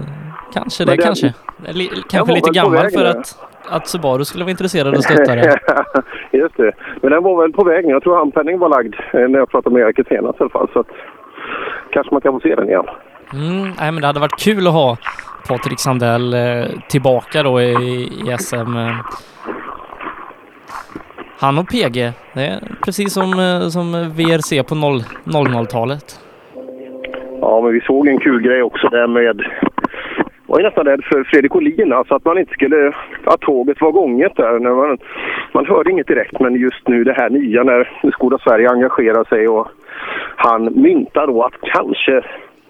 kanske 0.54 0.84
det, 0.84 0.90
den- 0.90 0.98
kanske. 1.04 1.34
Den 1.56 1.88
kanske 2.10 2.34
lite 2.34 2.50
gammal 2.50 2.90
för 2.90 3.04
att, 3.04 3.38
att 3.68 3.88
Subaru 3.88 4.24
skulle 4.24 4.44
vara 4.44 4.50
intresserad 4.50 4.94
och 4.96 5.04
stötta 5.04 5.34
det. 5.34 5.58
Just 6.32 6.56
det. 6.56 6.72
Men 7.02 7.10
den 7.12 7.22
var 7.22 7.42
väl 7.42 7.52
på 7.52 7.64
väg 7.64 7.84
nu. 7.84 7.90
Jag 7.92 8.02
tror 8.02 8.16
handpenning 8.16 8.58
var 8.58 8.68
lagd 8.68 8.94
eh, 9.12 9.28
när 9.28 9.38
jag 9.38 9.50
pratade 9.50 9.74
med 9.74 9.80
Jerker 9.80 10.04
senast 10.08 10.40
i 10.40 10.42
alla 10.42 10.50
fall. 10.50 10.68
Så 10.72 10.80
att, 10.80 10.86
kanske 11.90 12.14
man 12.14 12.20
kan 12.20 12.32
få 12.32 12.40
se 12.40 12.54
den 12.54 12.68
igen. 12.68 12.84
Mm, 13.32 13.62
nej, 13.80 13.92
men 13.92 14.00
det 14.00 14.06
hade 14.06 14.20
varit 14.20 14.38
kul 14.40 14.66
att 14.66 14.72
ha 14.72 14.96
Patrik 15.48 15.80
Sandell 15.80 16.34
eh, 16.34 16.64
tillbaka 16.88 17.42
då 17.42 17.60
i, 17.60 17.72
i 18.26 18.36
SM. 18.38 18.76
Eh. 18.76 18.96
Han 21.40 21.58
och 21.58 21.68
PG, 21.68 22.12
det 22.34 22.46
är 22.46 22.60
precis 22.84 23.12
som, 23.12 23.32
eh, 23.32 23.68
som 23.68 23.92
VRC 23.92 24.62
på 24.62 24.74
00-talet. 24.74 26.20
Ja, 27.40 27.60
men 27.60 27.72
vi 27.72 27.80
såg 27.80 28.08
en 28.08 28.20
kul 28.20 28.42
grej 28.42 28.62
också 28.62 28.88
där 28.88 29.06
med... 29.06 29.42
Jag 30.46 30.52
var 30.52 30.58
ju 30.58 30.64
nästan 30.64 30.84
rädd 30.84 31.04
för 31.04 31.24
Fredrik 31.24 31.56
Olin, 31.56 31.92
alltså 31.92 32.14
att 32.14 32.24
man 32.24 32.38
inte 32.38 32.52
skulle... 32.52 32.92
Att 33.24 33.40
tåget 33.40 33.80
var 33.80 33.92
gånget 33.92 34.36
där. 34.36 34.58
När 34.58 34.70
man, 34.70 34.98
man 35.52 35.66
hörde 35.66 35.90
inget 35.90 36.06
direkt, 36.06 36.40
men 36.40 36.54
just 36.54 36.88
nu 36.88 37.04
det 37.04 37.12
här 37.12 37.30
nya 37.30 37.62
när 37.62 38.10
Skoda 38.12 38.38
Sverige 38.38 38.70
engagerar 38.70 39.24
sig 39.24 39.48
och 39.48 39.68
han 40.36 40.64
myntar 40.82 41.26
då 41.26 41.42
att 41.42 41.54
kanske 41.60 42.22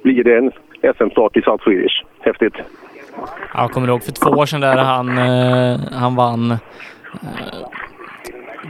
blir 0.03 0.25
det 0.25 0.37
en 0.37 0.51
SM-start 0.95 1.37
i 1.37 1.43
South 1.43 1.65
Swedish. 1.65 2.05
Häftigt. 2.21 2.55
Jag 3.55 3.71
kommer 3.71 3.89
ihåg 3.89 4.03
för 4.03 4.13
två 4.13 4.31
år 4.31 4.47
sedan 4.47 4.61
där 4.61 4.77
han, 4.77 5.19
eh, 5.19 5.81
han 5.93 6.17
vann 6.17 6.51
eh, 6.51 6.59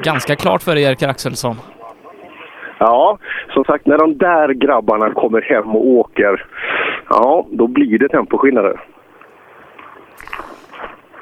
ganska 0.02 0.36
klart 0.36 0.62
före 0.62 0.80
Jerker 0.80 1.08
Axelsson. 1.08 1.56
Ja, 2.78 3.18
som 3.54 3.64
sagt, 3.64 3.86
när 3.86 3.98
de 3.98 4.18
där 4.18 4.48
grabbarna 4.48 5.10
kommer 5.10 5.42
hem 5.42 5.76
och 5.76 5.86
åker, 5.86 6.46
ja, 7.08 7.46
då 7.50 7.66
blir 7.66 7.98
det 7.98 8.08
temposkillnader. 8.08 8.80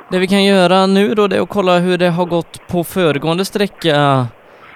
Det 0.08 0.18
vi 0.18 0.26
kan 0.26 0.44
göra 0.44 0.86
nu 0.86 1.14
då 1.14 1.26
det 1.26 1.36
är 1.36 1.42
att 1.42 1.48
kolla 1.48 1.78
hur 1.78 1.98
det 1.98 2.08
har 2.08 2.26
gått 2.26 2.68
på 2.68 2.84
föregående 2.84 3.44
sträcka. 3.44 4.26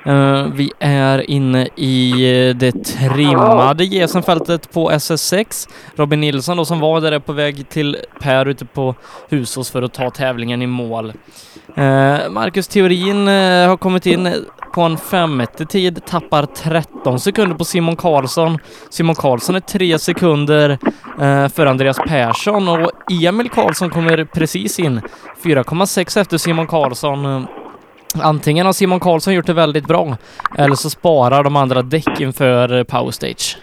Eh, 0.08 0.46
vi 0.54 0.72
är 0.78 1.30
inne 1.30 1.68
i 1.76 2.10
eh, 2.48 2.56
det 2.56 2.72
trimmade 2.84 3.86
GSM-fältet 3.86 4.72
på 4.72 4.90
SS6. 4.90 5.68
Robin 5.96 6.20
Nilsson 6.20 6.56
då 6.56 6.64
som 6.64 6.80
var 6.80 7.00
där 7.00 7.12
är 7.12 7.18
på 7.18 7.32
väg 7.32 7.68
till 7.68 7.96
Per 8.20 8.46
ute 8.46 8.64
på 8.64 8.94
Husås 9.28 9.70
för 9.70 9.82
att 9.82 9.92
ta 9.92 10.10
tävlingen 10.10 10.62
i 10.62 10.66
mål. 10.66 11.12
Eh, 11.76 12.30
Marcus 12.30 12.68
Theorin 12.68 13.26
har 13.68 13.76
kommit 13.76 14.06
in 14.06 14.34
på 14.74 14.82
en 14.82 14.96
femte 14.96 15.66
tid, 15.66 16.04
tappar 16.04 16.46
13 16.46 17.20
sekunder 17.20 17.56
på 17.56 17.64
Simon 17.64 17.96
Karlsson. 17.96 18.58
Simon 18.90 19.14
Karlsson 19.14 19.54
är 19.54 19.60
tre 19.60 19.98
sekunder 19.98 20.78
för 21.48 21.66
Andreas 21.66 21.98
Persson 22.06 22.68
och 22.68 22.90
Emil 23.22 23.50
Karlsson 23.50 23.90
kommer 23.90 24.24
precis 24.24 24.78
in 24.78 25.00
4,6 25.42 26.20
efter 26.20 26.38
Simon 26.38 26.66
Karlsson. 26.66 27.46
Antingen 28.22 28.66
har 28.66 28.72
Simon 28.72 29.00
Karlsson 29.00 29.34
gjort 29.34 29.46
det 29.46 29.52
väldigt 29.52 29.86
bra 29.86 30.16
eller 30.58 30.74
så 30.74 30.90
sparar 30.90 31.44
de 31.44 31.56
andra 31.56 31.82
däck 31.82 32.20
inför 32.20 32.84
Powerstage. 32.84 33.56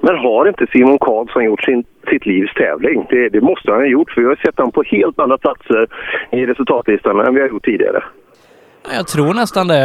Men 0.00 0.16
har 0.16 0.48
inte 0.48 0.66
Simon 0.72 0.98
Karlsson 0.98 1.44
gjort 1.44 1.64
sin, 1.64 1.84
sitt 2.10 2.26
livs 2.26 2.54
tävling? 2.54 3.06
Det, 3.10 3.28
det 3.28 3.40
måste 3.40 3.70
han 3.70 3.80
ha 3.80 3.86
gjort, 3.86 4.10
för 4.10 4.20
vi 4.20 4.26
har 4.26 4.36
sett 4.36 4.56
honom 4.56 4.72
på 4.72 4.82
helt 4.86 5.18
andra 5.18 5.38
platser 5.38 5.86
i 6.30 6.46
resultatlistan 6.46 7.20
än 7.20 7.34
vi 7.34 7.40
har 7.40 7.48
gjort 7.48 7.64
tidigare. 7.64 8.04
Jag 8.96 9.06
tror 9.06 9.34
nästan 9.34 9.68
det. 9.68 9.84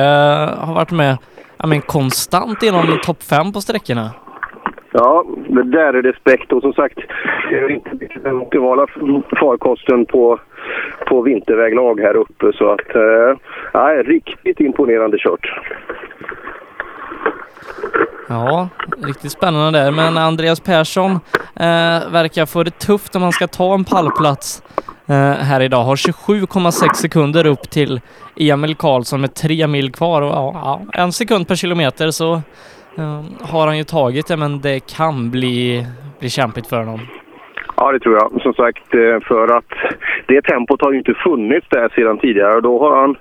Har 0.60 0.74
varit 0.74 0.92
med 0.92 1.18
jag 1.58 1.70
men, 1.70 1.82
konstant 1.82 2.64
inom 2.64 3.00
topp 3.04 3.24
fem 3.24 3.52
på 3.54 3.62
sträckorna. 3.62 4.10
Ja, 4.92 5.26
det 5.50 5.64
där 5.64 5.94
är 5.94 6.02
respekt 6.02 6.52
och 6.52 6.62
som 6.62 6.74
sagt, 6.74 7.00
det 7.50 7.56
är 7.60 7.72
inte 7.72 7.90
den 8.24 8.36
optimala 8.36 8.88
farkosten 9.40 10.06
på, 10.06 10.40
på 11.08 11.22
vinterväglag 11.22 12.00
här 12.00 12.16
uppe 12.16 12.52
så 12.54 12.72
att, 12.72 12.96
eh, 12.96 14.04
riktigt 14.04 14.60
imponerande 14.60 15.18
kört. 15.18 15.62
Ja, 18.28 18.70
riktigt 19.08 19.32
spännande 19.32 19.80
där. 19.80 19.92
Men 19.92 20.18
Andreas 20.18 20.60
Persson 20.60 21.12
eh, 21.56 22.12
verkar 22.12 22.46
få 22.46 22.64
det 22.64 22.80
tufft 22.80 23.16
om 23.16 23.22
han 23.22 23.32
ska 23.32 23.48
ta 23.48 23.74
en 23.74 23.84
pallplats 23.84 24.64
eh, 25.08 25.16
här 25.16 25.62
idag. 25.62 25.84
Har 25.84 25.96
27,6 25.96 26.94
sekunder 26.94 27.46
upp 27.46 27.70
till 27.70 28.02
Emil 28.36 28.76
Karlsson 28.76 29.22
med 29.22 29.34
tre 29.34 29.68
mil 29.68 29.92
kvar 29.92 30.22
och 30.22 30.32
ja, 30.32 30.82
en 30.94 31.12
sekund 31.12 31.48
per 31.48 31.56
kilometer 31.56 32.12
så 32.12 32.42
Ehm, 32.98 33.26
har 33.42 33.68
han 33.68 33.78
ju 33.78 33.84
tagit 33.84 34.28
det, 34.28 34.38
men 34.38 34.62
det 34.62 34.80
kan 34.80 35.32
bli, 35.32 35.86
bli 36.20 36.30
kämpigt 36.30 36.68
för 36.68 36.78
honom. 36.78 37.00
Ja, 37.78 37.92
det 37.92 38.00
tror 38.00 38.16
jag. 38.16 38.42
Som 38.42 38.54
sagt, 38.54 38.94
eh, 38.94 39.20
för 39.28 39.58
att 39.58 39.74
det 40.28 40.42
tempot 40.42 40.82
har 40.82 40.92
ju 40.92 40.98
inte 40.98 41.14
funnits 41.14 41.68
där 41.70 41.90
sedan 41.96 42.18
tidigare. 42.18 42.62
Då 42.62 42.80
har 42.80 43.02
han, 43.02 43.16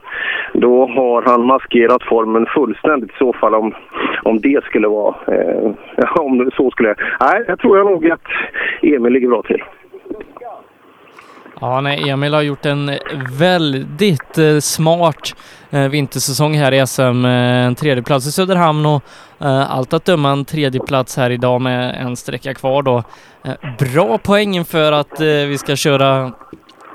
då 0.53 0.87
har 0.87 1.23
han 1.23 1.47
maskerat 1.47 2.03
formen 2.03 2.47
fullständigt 2.47 3.11
i 3.11 3.19
så 3.19 3.33
fall 3.33 3.55
om, 3.55 3.75
om 4.23 4.41
det 4.41 4.65
skulle 4.65 4.89
vara... 4.89 5.15
Eh, 5.27 5.73
om 6.21 6.39
det 6.39 6.51
så 6.57 6.71
skulle... 6.71 6.95
Nej, 7.21 7.45
jag 7.47 7.59
tror 7.59 7.77
jag 7.77 7.87
nog 7.87 8.11
att 8.11 8.29
Emil 8.83 9.13
ligger 9.13 9.29
bra 9.29 9.43
till. 9.43 9.63
Ja, 11.61 11.81
nej, 11.81 12.11
Emil 12.11 12.35
har 12.35 12.43
gjort 12.43 12.67
en 12.67 12.99
väldigt 13.31 14.39
eh, 14.39 14.59
smart 14.59 15.35
eh, 15.71 15.89
vintersäsong 15.89 16.55
här 16.59 16.75
i 16.75 16.87
SM. 16.87 17.25
Eh, 17.25 17.67
en 17.67 17.75
tredjeplats 17.75 18.27
i 18.27 18.33
Söderhamn 18.33 18.87
och 18.87 19.03
eh, 19.41 19.71
allt 19.77 19.93
att 19.93 20.05
döma 20.05 20.31
en 20.33 20.45
tredjeplats 20.45 21.17
här 21.17 21.31
idag 21.31 21.61
med 21.61 21.95
en 22.01 22.17
sträcka 22.17 22.55
kvar 22.55 22.83
då. 22.83 23.03
Eh, 23.45 23.55
bra 23.79 24.19
poäng 24.19 24.57
inför 24.57 24.93
att 24.93 25.21
eh, 25.21 25.27
vi 25.27 25.59
ska 25.59 25.77
köra 25.77 26.33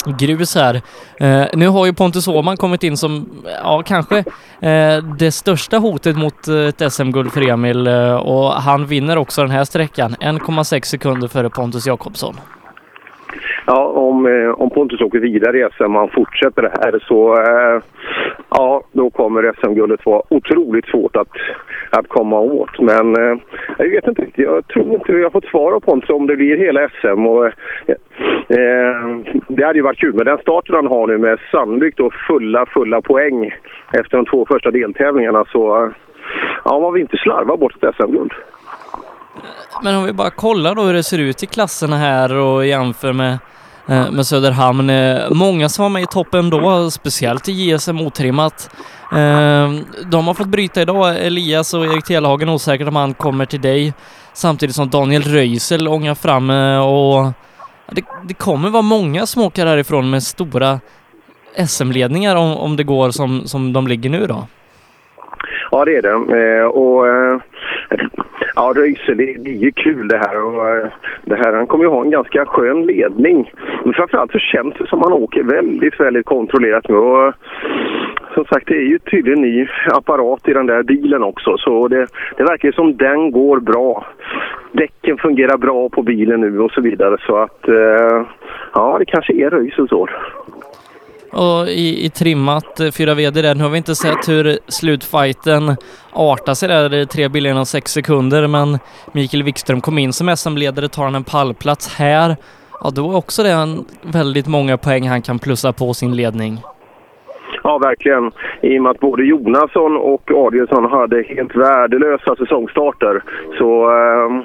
grus 0.05 0.55
här. 0.55 0.81
Eh, 1.19 1.45
nu 1.53 1.67
har 1.67 1.85
ju 1.85 1.93
Pontus 1.93 2.27
Åhman 2.27 2.57
kommit 2.57 2.83
in 2.83 2.97
som, 2.97 3.43
ja 3.63 3.83
kanske 3.85 4.17
eh, 4.59 4.97
det 5.17 5.31
största 5.31 5.77
hotet 5.77 6.17
mot 6.17 6.47
eh, 6.47 6.55
ett 6.55 6.93
SM-guld 6.93 7.31
för 7.33 7.41
Emil 7.49 7.87
eh, 7.87 8.13
och 8.15 8.53
han 8.53 8.85
vinner 8.85 9.17
också 9.17 9.41
den 9.41 9.51
här 9.51 9.63
sträckan. 9.63 10.15
1,6 10.15 10.83
sekunder 10.83 11.27
före 11.27 11.49
Pontus 11.49 11.87
Jakobsson. 11.87 12.35
Ja, 13.65 13.85
om, 13.85 14.25
eh, 14.25 14.49
om 14.49 14.69
Pontus 14.69 15.01
åker 15.01 15.19
vidare 15.19 15.57
i 15.57 15.67
SM 15.77 15.95
och 15.95 15.99
han 15.99 16.09
fortsätter 16.09 16.61
det 16.61 16.73
här 16.81 17.03
så 17.07 17.35
eh, 17.41 17.81
ja, 18.49 18.83
då 18.91 19.09
kommer 19.09 19.53
SM-guldet 19.61 20.05
vara 20.05 20.21
otroligt 20.29 20.85
svårt 20.85 21.15
att, 21.15 21.27
att 21.89 22.07
komma 22.07 22.39
åt. 22.39 22.79
Men 22.79 23.15
eh, 23.15 23.37
jag 23.77 23.89
vet 23.89 24.07
inte 24.07 24.21
riktigt. 24.21 24.45
Jag 24.45 24.67
tror 24.67 24.93
inte 24.93 25.13
vi 25.13 25.23
har 25.23 25.29
fått 25.29 25.45
svar 25.45 25.71
av 25.71 25.79
Pontus 25.79 26.09
om 26.09 26.27
det 26.27 26.35
blir 26.35 26.57
hela 26.57 26.89
SM. 26.89 27.27
Och, 27.27 27.45
eh, 27.45 27.95
eh, 28.47 29.17
det 29.47 29.65
hade 29.65 29.79
ju 29.79 29.83
varit 29.83 29.99
kul 29.99 30.13
men 30.13 30.25
den 30.25 30.37
starten 30.37 30.75
han 30.75 30.87
har 30.87 31.07
nu 31.07 31.17
med 31.17 31.39
sannolikt 31.51 31.97
då 31.97 32.11
fulla, 32.27 32.65
fulla 32.65 33.01
poäng 33.01 33.55
efter 33.91 34.17
de 34.17 34.25
två 34.25 34.45
första 34.45 34.71
deltävlingarna 34.71 35.45
så 35.51 35.83
eh, 35.83 35.91
ja, 36.65 36.79
man 36.79 36.93
vill 36.93 37.01
inte 37.01 37.17
slarva 37.17 37.57
bort 37.57 37.83
ett 37.83 37.95
SM-guld. 37.95 38.31
Men 39.83 39.95
om 39.95 40.03
vi 40.05 40.13
bara 40.13 40.29
kollar 40.29 40.75
då 40.75 40.81
hur 40.81 40.93
det 40.93 41.03
ser 41.03 41.19
ut 41.19 41.43
i 41.43 41.45
klasserna 41.45 41.95
här 41.95 42.37
och 42.39 42.65
jämför 42.65 43.13
med, 43.13 43.37
Eh, 43.89 44.11
med 44.11 44.25
Söderhamn. 44.25 44.89
Eh, 44.89 45.31
många 45.31 45.69
som 45.69 45.83
var 45.83 45.89
med 45.89 46.03
i 46.03 46.05
toppen 46.05 46.49
då, 46.49 46.89
speciellt 46.91 47.49
i 47.49 47.51
JSM 47.51 48.01
otrimmat. 48.01 48.69
Eh, 49.11 49.71
de 50.11 50.27
har 50.27 50.33
fått 50.33 50.47
bryta 50.47 50.81
idag. 50.81 51.25
Elias 51.25 51.73
och 51.73 51.85
Erik 51.85 52.05
Telhagen 52.05 52.49
osäkert 52.49 52.87
om 52.87 52.95
han 52.95 53.13
kommer 53.13 53.45
till 53.45 53.61
dig. 53.61 53.93
Samtidigt 54.33 54.75
som 54.75 54.89
Daniel 54.89 55.21
Röisel 55.21 55.87
ångar 55.87 56.15
fram 56.15 56.49
och 56.79 57.31
det, 57.95 58.05
det 58.23 58.33
kommer 58.33 58.69
vara 58.69 58.81
många 58.81 59.25
som 59.25 59.41
åker 59.41 59.65
härifrån 59.65 60.09
med 60.09 60.23
stora 60.23 60.79
SM-ledningar 61.67 62.35
om, 62.35 62.57
om 62.57 62.75
det 62.75 62.83
går 62.83 63.11
som, 63.11 63.47
som 63.47 63.73
de 63.73 63.87
ligger 63.87 64.09
nu 64.09 64.27
då. 64.27 64.47
Ja, 65.71 65.85
det 65.85 65.95
är 65.95 66.01
det. 66.01 66.65
och 66.65 67.05
Ja, 68.55 68.73
Röise, 68.75 69.13
det, 69.13 69.33
det 69.33 69.49
är 69.49 69.57
ju 69.57 69.71
kul 69.71 70.07
det 70.07 70.17
här. 70.17 70.43
Och, 70.43 70.69
eh, 70.69 70.87
det 71.25 71.35
här. 71.35 71.53
Han 71.53 71.67
kommer 71.67 71.83
ju 71.83 71.89
ha 71.89 72.01
en 72.01 72.09
ganska 72.09 72.45
skön 72.45 72.85
ledning. 72.85 73.51
Men 73.83 73.93
framförallt 73.93 74.31
så 74.31 74.39
känns 74.39 74.73
det 74.79 74.87
som 74.87 74.99
att 74.99 75.05
han 75.05 75.23
åker 75.23 75.43
väldigt, 75.43 75.99
väldigt 75.99 76.25
kontrollerat 76.25 76.89
nu. 76.89 76.95
Och, 76.95 77.33
som 78.33 78.45
sagt, 78.45 78.67
det 78.67 78.75
är 78.75 78.87
ju 78.87 78.99
tydligen 78.99 79.41
ny 79.41 79.67
apparat 79.85 80.47
i 80.47 80.53
den 80.53 80.65
där 80.65 80.83
bilen 80.83 81.23
också. 81.23 81.57
Så 81.57 81.87
det, 81.87 82.07
det 82.37 82.43
verkar 82.43 82.71
som 82.71 82.97
den 82.97 83.31
går 83.31 83.59
bra. 83.59 84.05
Däcken 84.71 85.17
fungerar 85.17 85.57
bra 85.57 85.89
på 85.89 86.01
bilen 86.01 86.41
nu 86.41 86.59
och 86.59 86.71
så 86.71 86.81
vidare. 86.81 87.17
Så 87.27 87.37
att, 87.37 87.67
eh, 87.67 88.25
ja, 88.73 88.95
det 88.99 89.05
kanske 89.05 89.33
är 89.33 89.49
Röisels 89.49 89.91
år 89.91 90.11
och 91.33 91.67
i, 91.67 92.05
i 92.05 92.09
trimmat 92.09 92.79
eh, 92.79 92.91
fyra 92.91 93.13
VD 93.13 93.41
där. 93.41 93.55
Nu 93.55 93.63
har 93.63 93.69
vi 93.69 93.77
inte 93.77 93.95
sett 93.95 94.29
hur 94.29 94.59
slutfighten 94.67 95.75
artar 96.13 96.53
sig 96.53 96.69
där, 96.69 97.05
tre 97.05 97.27
biljoner 97.27 97.61
och 97.61 97.67
sex 97.67 97.91
sekunder, 97.91 98.47
men 98.47 98.79
Mikael 99.11 99.43
Wikström 99.43 99.81
kom 99.81 99.97
in 99.97 100.13
som 100.13 100.37
SM-ledare, 100.37 100.89
tar 100.89 101.03
han 101.03 101.15
en 101.15 101.23
pallplats 101.23 101.87
här, 101.87 102.37
ja 102.81 102.89
då 102.89 103.11
är 103.11 103.15
också 103.15 103.43
det 103.43 103.51
en 103.51 103.85
väldigt 104.01 104.47
många 104.47 104.77
poäng 104.77 105.07
han 105.07 105.21
kan 105.21 105.39
plussa 105.39 105.73
på 105.73 105.93
sin 105.93 106.15
ledning. 106.15 106.61
Ja, 107.63 107.77
verkligen. 107.77 108.31
I 108.61 108.79
och 108.79 108.83
med 108.83 108.91
att 108.91 108.99
både 108.99 109.23
Jonasson 109.23 109.97
och 109.97 110.31
Adielsson 110.31 110.85
hade 110.85 111.23
helt 111.23 111.55
värdelösa 111.55 112.35
säsongstarter. 112.35 113.23
Så 113.57 113.89
ehm, 113.89 114.43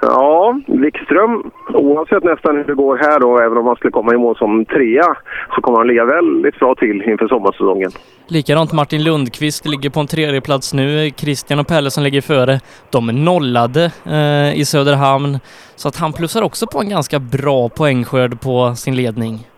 ja, 0.00 0.60
Wikström, 0.66 1.50
oavsett 1.74 2.24
nästan 2.24 2.56
hur 2.56 2.64
det 2.64 2.74
går 2.74 2.96
här 2.96 3.20
då, 3.20 3.38
även 3.38 3.58
om 3.58 3.66
han 3.66 3.76
skulle 3.76 3.90
komma 3.90 4.14
i 4.14 4.18
mål 4.18 4.36
som 4.36 4.64
trea, 4.64 5.16
så 5.54 5.60
kommer 5.60 5.78
han 5.78 5.86
ligga 5.86 6.04
väldigt 6.04 6.58
bra 6.58 6.74
till 6.74 7.02
inför 7.02 7.28
sommarsäsongen. 7.28 7.90
Likadant 8.28 8.72
Martin 8.72 9.04
Lundqvist 9.04 9.66
ligger 9.66 9.90
på 9.90 10.00
en 10.00 10.06
tredjeplats 10.06 10.74
nu. 10.74 11.10
Christian 11.16 11.58
och 11.58 11.66
Pelle 11.66 11.90
som 11.90 12.04
ligger 12.04 12.20
före, 12.20 12.60
de 12.90 13.08
är 13.08 13.12
nollade 13.12 13.84
eh, 14.06 14.60
i 14.60 14.64
Söderhamn. 14.64 15.38
Så 15.76 15.88
att 15.88 15.96
han 15.96 16.12
plussar 16.12 16.42
också 16.42 16.66
på 16.66 16.80
en 16.80 16.88
ganska 16.88 17.18
bra 17.18 17.68
poängskörd 17.68 18.40
på 18.40 18.74
sin 18.74 18.96
ledning 18.96 19.49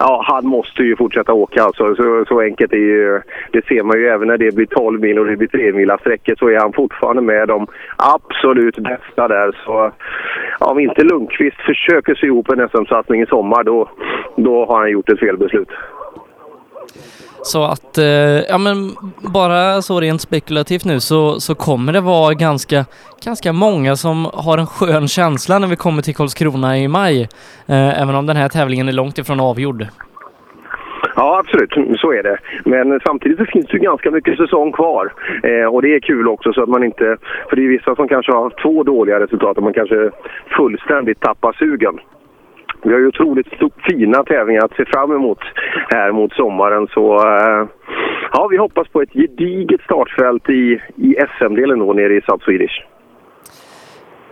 ja, 0.00 0.24
han 0.26 0.46
måste 0.46 0.82
ju 0.82 0.96
fortsätta 0.96 1.32
åka. 1.32 1.62
Alltså. 1.62 1.94
Så, 1.94 2.24
så 2.28 2.40
enkelt 2.40 2.72
är 2.72 2.76
ju, 2.76 3.20
det 3.50 3.64
ser 3.66 3.82
man 3.82 3.98
ju 3.98 4.08
även 4.08 4.28
när 4.28 4.38
det 4.38 4.54
blir 4.54 4.66
12 4.66 5.00
mil 5.00 5.18
och 5.18 5.26
det 5.26 5.36
blir 5.36 5.48
3 5.48 5.72
mila 5.72 5.98
sträckor 5.98 6.34
så 6.38 6.48
är 6.48 6.58
han 6.58 6.72
fortfarande 6.72 7.22
med 7.22 7.48
de 7.48 7.66
absolut 7.96 8.78
bästa 8.78 9.28
där. 9.28 9.56
Så 9.64 9.92
om 10.58 10.78
inte 10.78 11.04
Lundqvist 11.04 11.60
försöker 11.60 12.14
sy 12.14 12.26
ihop 12.26 12.50
en 12.50 12.68
SM-satsning 12.68 13.22
i 13.22 13.26
sommar 13.26 13.64
då, 13.64 13.88
då 14.36 14.66
har 14.66 14.78
han 14.78 14.90
gjort 14.90 15.08
ett 15.08 15.20
felbeslut. 15.20 15.68
Så 17.42 17.64
att, 17.64 17.98
eh, 17.98 18.04
ja 18.48 18.58
men 18.58 18.90
bara 19.32 19.82
så 19.82 20.00
rent 20.00 20.20
spekulativt 20.20 20.84
nu 20.84 21.00
så, 21.00 21.40
så 21.40 21.54
kommer 21.54 21.92
det 21.92 22.00
vara 22.00 22.34
ganska, 22.34 22.84
ganska 23.24 23.52
många 23.52 23.96
som 23.96 24.24
har 24.34 24.58
en 24.58 24.66
skön 24.66 25.08
känsla 25.08 25.58
när 25.58 25.68
vi 25.68 25.76
kommer 25.76 26.02
till 26.02 26.14
Karlskrona 26.14 26.78
i 26.78 26.88
maj. 26.88 27.28
Eh, 27.66 28.02
även 28.02 28.14
om 28.14 28.26
den 28.26 28.36
här 28.36 28.48
tävlingen 28.48 28.88
är 28.88 28.92
långt 28.92 29.18
ifrån 29.18 29.40
avgjord. 29.40 29.86
Ja, 31.16 31.38
absolut. 31.38 31.98
Så 32.00 32.12
är 32.12 32.22
det. 32.22 32.38
Men 32.64 33.00
samtidigt 33.06 33.38
så 33.38 33.44
finns 33.44 33.66
det 33.66 33.72
ju 33.72 33.78
ganska 33.78 34.10
mycket 34.10 34.36
säsong 34.36 34.72
kvar. 34.72 35.12
Eh, 35.42 35.74
och 35.74 35.82
det 35.82 35.94
är 35.94 36.00
kul 36.00 36.28
också 36.28 36.52
så 36.52 36.62
att 36.62 36.68
man 36.68 36.84
inte... 36.84 37.16
För 37.48 37.56
det 37.56 37.64
är 37.64 37.68
vissa 37.68 37.96
som 37.96 38.08
kanske 38.08 38.32
har 38.32 38.42
haft 38.42 38.62
två 38.62 38.82
dåliga 38.82 39.20
resultat 39.20 39.56
och 39.56 39.62
man 39.62 39.72
kanske 39.72 40.10
fullständigt 40.56 41.20
tappar 41.20 41.52
sugen. 41.52 41.98
Vi 42.82 42.92
har 42.92 43.00
ju 43.00 43.06
otroligt 43.06 43.48
fina 43.88 44.24
tävlingar 44.24 44.64
att 44.64 44.76
se 44.76 44.84
fram 44.84 45.12
emot 45.12 45.38
här 45.88 46.12
mot 46.12 46.32
sommaren. 46.32 46.86
Så 46.94 47.14
eh, 47.14 47.68
ja, 48.32 48.48
vi 48.50 48.56
hoppas 48.56 48.88
på 48.88 49.02
ett 49.02 49.12
gediget 49.12 49.80
startfält 49.80 50.50
i, 50.50 50.80
i 50.96 51.16
SM-delen 51.38 51.78
då 51.78 51.92
nere 51.92 52.14
i 52.14 52.20
South 52.20 52.44
Swedish. 52.44 52.84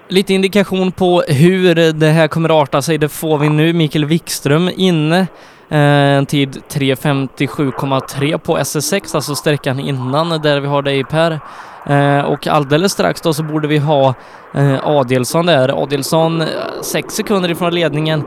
Lite 0.08 0.34
indikation 0.34 0.92
på 0.92 1.22
hur 1.28 1.92
det 1.92 2.06
här 2.06 2.28
kommer 2.28 2.48
att 2.48 2.62
arta 2.62 2.82
sig, 2.82 2.98
det 2.98 3.08
får 3.08 3.38
vi 3.38 3.48
nu. 3.48 3.72
Mikael 3.72 4.04
Wikström 4.04 4.70
inne. 4.76 5.26
Eh, 5.68 5.78
en 5.78 6.26
tid 6.26 6.62
3.57,3 6.68 8.38
på 8.38 8.58
SS6, 8.58 9.14
alltså 9.14 9.34
sträckan 9.34 9.80
innan 9.80 10.28
där 10.42 10.60
vi 10.60 10.66
har 10.66 10.82
dig 10.82 11.04
Per. 11.04 11.40
Eh, 11.88 12.20
och 12.20 12.46
alldeles 12.46 12.92
strax 12.92 13.20
då 13.20 13.32
så 13.32 13.42
borde 13.42 13.68
vi 13.68 13.78
ha 13.78 14.14
eh, 14.54 14.88
Adelsson 14.88 15.46
där. 15.46 15.82
Adelsson, 15.82 16.40
eh, 16.40 16.46
sex 16.82 17.14
sekunder 17.14 17.50
ifrån 17.50 17.74
ledningen, 17.74 18.24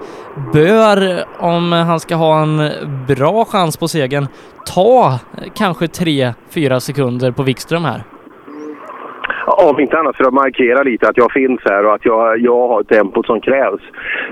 bör, 0.54 1.26
om 1.40 1.72
han 1.72 2.00
ska 2.00 2.16
ha 2.16 2.42
en 2.42 2.72
bra 3.08 3.46
chans 3.46 3.78
på 3.78 3.88
segern, 3.88 4.28
ta 4.66 5.20
kanske 5.56 5.86
3-4 5.86 6.80
sekunder 6.80 7.32
på 7.32 7.44
Wikström 7.44 7.86
här. 7.86 8.04
Om 9.58 9.80
inte 9.80 9.98
annat 9.98 10.16
för 10.16 10.24
att 10.24 10.34
markera 10.34 10.84
lite 10.84 11.10
att 11.10 11.18
jag 11.18 11.32
finns 11.32 11.62
här 11.66 11.86
och 11.86 11.94
att 11.94 12.06
jag, 12.06 12.40
jag 12.40 12.68
har 12.68 12.84
tempot 12.84 13.26
som 13.26 13.42
krävs. 13.42 13.82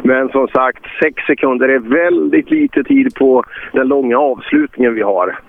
Men 0.04 0.30
som 0.30 0.48
sagt, 0.48 0.86
sex 1.04 1.24
sekunder 1.24 1.70
är 1.70 1.80
väldigt 1.80 2.52
lite 2.52 2.84
tid 2.84 3.16
på 3.16 3.44
den 3.72 3.88
långa 3.88 4.18
avslutningen 4.18 4.94
vi 4.94 5.02
har. 5.02 5.40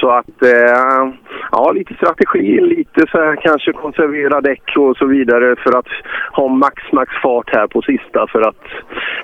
Så 0.00 0.10
att, 0.10 0.42
eh, 0.42 1.12
ja, 1.52 1.72
lite 1.72 1.94
strategi, 1.94 2.60
lite 2.60 3.06
så 3.10 3.18
här 3.18 3.36
kanske 3.36 3.72
konservera 3.72 4.40
däck 4.40 4.76
och 4.76 4.96
så 4.96 5.06
vidare 5.06 5.56
för 5.56 5.78
att 5.78 5.88
ha 6.32 6.48
max, 6.48 6.92
max 6.92 7.12
fart 7.22 7.50
här 7.54 7.66
på 7.66 7.82
sista. 7.82 8.26
För 8.26 8.40
att 8.40 8.64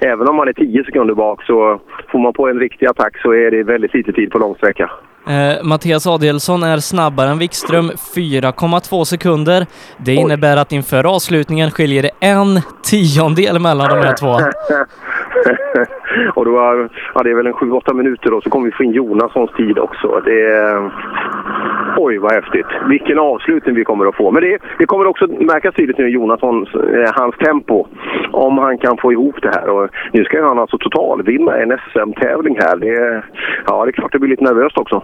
även 0.00 0.28
om 0.28 0.36
man 0.36 0.48
är 0.48 0.52
10 0.52 0.84
sekunder 0.84 1.14
bak 1.14 1.42
så 1.42 1.80
får 2.08 2.18
man 2.18 2.32
på 2.32 2.48
en 2.48 2.60
riktig 2.60 2.86
attack 2.86 3.18
så 3.22 3.34
är 3.34 3.50
det 3.50 3.62
väldigt 3.62 3.94
lite 3.94 4.12
tid 4.12 4.30
på 4.30 4.38
långsträcka. 4.38 4.90
Eh, 5.28 5.64
Mattias 5.64 6.06
Adelsson 6.06 6.62
är 6.62 6.76
snabbare 6.76 7.28
än 7.28 7.38
Wikström, 7.38 7.90
4,2 7.90 9.04
sekunder. 9.04 9.66
Det 9.96 10.14
innebär 10.14 10.56
att 10.56 10.72
inför 10.72 11.14
avslutningen 11.14 11.70
skiljer 11.70 12.02
det 12.02 12.10
en 12.20 12.60
tiondel 12.82 13.58
mellan 13.58 13.88
de 13.88 14.06
här 14.06 14.14
två. 14.20 14.32
och 16.34 16.44
då 16.44 16.50
var, 16.50 16.88
ja, 17.14 17.22
det 17.22 17.30
är 17.30 17.34
väl 17.34 17.46
en 17.46 17.54
7-8 17.54 17.94
minuter 17.94 18.30
då 18.30 18.40
så 18.40 18.50
kommer 18.50 18.66
vi 18.66 18.72
få 18.72 18.84
in 18.84 18.92
Jonassons 18.92 19.50
tid 19.50 19.78
också. 19.78 20.20
Det 20.24 20.40
är, 20.40 20.90
oj 21.96 22.18
vad 22.18 22.32
häftigt. 22.32 22.66
Vilken 22.88 23.18
avslutning 23.18 23.74
vi 23.74 23.84
kommer 23.84 24.06
att 24.06 24.16
få. 24.16 24.30
Men 24.30 24.42
det, 24.42 24.58
det 24.78 24.86
kommer 24.86 25.06
också 25.06 25.26
märkas 25.26 25.74
tydligt 25.74 25.98
nu 25.98 26.08
Jonassons, 26.08 26.74
eh, 26.74 27.10
hans 27.14 27.36
tempo. 27.36 27.86
Om 28.32 28.58
han 28.58 28.78
kan 28.78 28.96
få 28.96 29.12
ihop 29.12 29.42
det 29.42 29.50
här. 29.54 29.68
Och 29.68 29.90
nu 30.12 30.24
ska 30.24 30.48
han 30.48 30.58
alltså 30.58 30.78
totalvinna 30.78 31.56
en 31.56 31.78
SM-tävling 31.92 32.56
här. 32.60 32.76
Det, 32.76 33.22
ja, 33.66 33.84
det 33.84 33.90
är 33.90 33.92
klart 33.92 34.12
det 34.12 34.18
blir 34.18 34.30
lite 34.30 34.44
nervöst 34.44 34.78
också. 34.78 35.02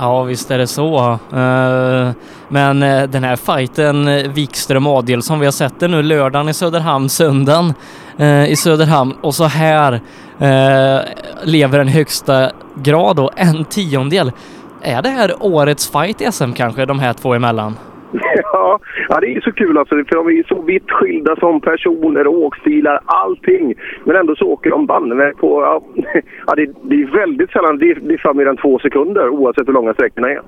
Ja, 0.00 0.22
visst 0.22 0.50
är 0.50 0.58
det 0.58 0.66
så. 0.66 1.18
Eh, 1.32 2.10
men 2.48 2.82
eh, 2.82 3.02
den 3.02 3.24
här 3.24 3.36
fighten 3.36 4.08
eh, 4.08 4.30
Wikström 4.30 4.86
Adielsson, 4.86 5.40
vi 5.40 5.46
har 5.46 5.52
sett 5.52 5.80
det 5.80 5.88
nu 5.88 6.02
lördagen 6.02 6.48
i 6.48 6.54
Söderhamn, 6.54 7.08
söndagen 7.08 7.74
i 8.48 8.56
Söderhamn 8.56 9.14
och 9.20 9.34
så 9.34 9.44
här 9.44 10.00
lever 11.42 11.78
den 11.78 11.88
högsta 11.88 12.50
grad 12.74 13.16
då, 13.16 13.30
en 13.36 13.64
tiondel. 13.64 14.32
Är 14.82 15.02
det 15.02 15.08
här 15.08 15.34
årets 15.40 15.90
fight 15.90 16.20
i 16.20 16.32
SM 16.32 16.52
kanske, 16.52 16.86
de 16.86 16.98
här 16.98 17.12
två 17.12 17.34
emellan? 17.34 17.76
Ja, 18.52 18.78
ja, 19.08 19.20
det 19.20 19.36
är 19.36 19.40
så 19.40 19.52
kul 19.52 19.78
alltså, 19.78 19.94
för 19.94 20.14
de 20.16 20.26
är 20.26 20.30
ju 20.30 20.44
så 20.44 20.62
vitt 20.62 20.90
skilda 20.90 21.36
som 21.36 21.60
personer, 21.60 22.26
åkstilar, 22.26 23.00
allting. 23.04 23.74
Men 24.04 24.16
ändå 24.16 24.36
så 24.36 24.44
åker 24.44 24.70
de 24.70 24.86
banne 24.86 25.14
mig 25.14 25.34
på... 25.34 25.62
Ja, 25.62 25.82
ja, 26.46 26.54
det, 26.54 26.66
det 26.82 27.02
är 27.02 27.18
väldigt 27.18 27.50
sällan 27.50 27.78
det, 27.78 27.94
det 27.94 28.14
är 28.14 28.34
mer 28.34 28.46
än 28.46 28.56
två 28.56 28.78
sekunder 28.78 29.28
oavsett 29.28 29.68
hur 29.68 29.72
långa 29.72 29.94
sträckorna 29.94 30.28
är. 30.28 30.40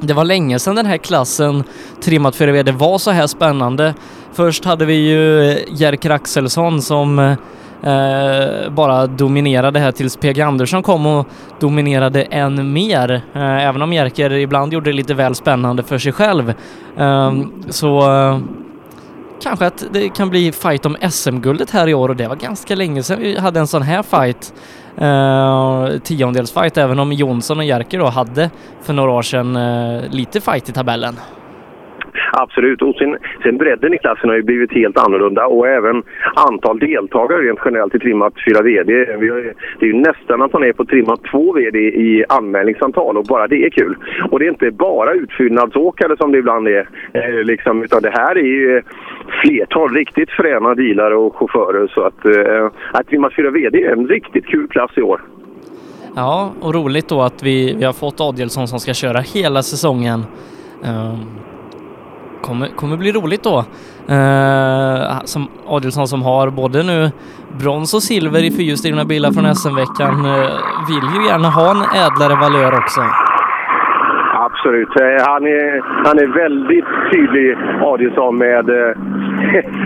Det 0.00 0.14
var 0.14 0.24
länge 0.24 0.58
sedan 0.58 0.76
den 0.76 0.86
här 0.86 0.96
klassen 0.96 1.64
trimmat 2.04 2.36
för 2.36 2.48
VD 2.48 2.72
var 2.72 2.98
så 2.98 3.10
här 3.10 3.26
spännande. 3.26 3.94
Först 4.32 4.64
hade 4.64 4.86
vi 4.86 4.94
ju 4.94 5.54
Jerker 5.68 6.10
Axelsson 6.10 6.80
som 6.80 7.18
eh, 7.18 7.32
eh, 7.82 8.70
bara 8.70 9.06
dominerade 9.06 9.78
här 9.78 9.92
tills 9.92 10.16
PG 10.16 10.40
Andersson 10.40 10.82
kom 10.82 11.06
och 11.06 11.26
dominerade 11.60 12.22
än 12.22 12.72
mer. 12.72 13.22
Eh, 13.34 13.66
även 13.66 13.82
om 13.82 13.92
Jerker 13.92 14.32
ibland 14.32 14.72
gjorde 14.72 14.90
det 14.90 14.96
lite 14.96 15.14
väl 15.14 15.34
spännande 15.34 15.82
för 15.82 15.98
sig 15.98 16.12
själv. 16.12 16.54
Eh, 16.96 17.32
så 17.70 18.12
eh, 18.12 18.38
kanske 19.42 19.66
att 19.66 19.84
det 19.92 20.08
kan 20.08 20.30
bli 20.30 20.52
fight 20.52 20.86
om 20.86 20.96
SM-guldet 21.10 21.70
här 21.70 21.88
i 21.88 21.94
år 21.94 22.08
och 22.08 22.16
det 22.16 22.28
var 22.28 22.36
ganska 22.36 22.74
länge 22.74 23.02
sedan 23.02 23.20
vi 23.20 23.38
hade 23.38 23.60
en 23.60 23.66
sån 23.66 23.82
här 23.82 24.02
fight. 24.02 24.54
Uh, 25.02 25.98
tiondelsfight 25.98 26.76
även 26.76 26.98
om 26.98 27.12
Jonsson 27.12 27.58
och 27.58 27.64
Jerker 27.64 27.98
då 27.98 28.06
hade 28.06 28.50
för 28.82 28.92
några 28.92 29.10
år 29.10 29.22
sedan 29.22 29.56
eh, 29.56 30.10
lite 30.10 30.40
fight 30.40 30.68
i 30.68 30.72
tabellen. 30.72 31.16
Absolut. 32.32 32.82
Och 32.82 32.94
sen, 32.94 33.16
sen 33.42 33.56
bredden 33.56 33.94
i 33.94 33.98
klassen 33.98 34.28
har 34.28 34.36
ju 34.36 34.42
blivit 34.42 34.72
helt 34.72 34.98
annorlunda 34.98 35.46
och 35.46 35.68
även 35.68 36.02
antal 36.34 36.78
deltagare 36.78 37.42
rent 37.42 37.60
generellt 37.64 37.94
i 37.94 37.98
trimmat 37.98 38.34
4 38.48 38.62
VD. 38.62 38.92
Vi 39.18 39.28
har, 39.28 39.54
det 39.78 39.86
är 39.86 39.92
ju 39.92 40.00
nästan 40.00 40.42
att 40.42 40.52
man 40.52 40.64
är 40.64 40.72
på 40.72 40.84
trimmat 40.84 41.20
2 41.30 41.52
VD 41.52 41.78
i 41.78 42.24
anmälningsantal 42.28 43.16
och 43.16 43.24
bara 43.24 43.46
det 43.46 43.64
är 43.64 43.70
kul. 43.70 43.96
Och 44.30 44.38
det 44.38 44.46
är 44.46 44.50
inte 44.50 44.70
bara 44.70 45.12
utfyllnadsåkare 45.12 46.16
som 46.16 46.32
det 46.32 46.38
ibland 46.38 46.68
är, 46.68 46.88
eh, 47.12 47.44
liksom, 47.44 47.82
utan 47.84 48.02
det 48.02 48.10
här 48.10 48.38
är 48.38 48.42
ju 48.42 48.82
flertal 49.42 49.94
riktigt 49.94 50.30
fräna 50.30 50.74
dealare 50.74 51.16
och 51.16 51.36
chaufförer. 51.36 51.86
Så 51.86 52.00
att, 52.00 52.24
eh, 52.24 52.70
att 52.92 53.06
trimmat 53.06 53.34
4 53.34 53.50
VD 53.50 53.84
är 53.84 53.92
en 53.92 54.08
riktigt 54.08 54.46
kul 54.46 54.68
klass 54.68 54.90
i 54.96 55.02
år. 55.02 55.20
Ja, 56.16 56.52
och 56.60 56.74
roligt 56.74 57.08
då 57.08 57.22
att 57.22 57.42
vi, 57.42 57.74
vi 57.78 57.84
har 57.84 57.92
fått 57.92 58.20
Adielsson 58.20 58.68
som 58.68 58.80
ska 58.80 58.94
köra 58.94 59.20
hela 59.20 59.62
säsongen. 59.62 60.24
Ehm, 60.84 61.18
Kommer, 62.46 62.68
kommer 62.68 62.96
bli 62.96 63.12
roligt 63.12 63.42
då. 63.42 63.58
Eh, 64.14 65.24
som 65.24 65.48
Adielsson 65.66 66.08
som 66.08 66.22
har 66.22 66.50
både 66.50 66.82
nu 66.82 67.10
brons 67.60 67.94
och 67.94 68.02
silver 68.02 68.44
i 68.44 68.50
fyrhjulsdrivna 68.50 69.04
bilar 69.04 69.30
från 69.32 69.54
SM-veckan 69.54 70.24
eh, 70.24 70.50
vill 70.88 71.06
ju 71.16 71.26
gärna 71.28 71.48
ha 71.48 71.70
en 71.70 71.82
ädlare 72.04 72.34
valör 72.40 72.78
också. 72.78 73.00
Absolut. 74.46 75.00
Eh, 75.00 75.26
han 75.26 75.46
är, 75.46 75.80
han 76.06 76.18
är 76.18 76.26
väldigt 76.26 76.84
tydlig, 77.12 77.56
Adielsson, 77.82 78.38
med, 78.38 78.68
eh, 78.68 78.96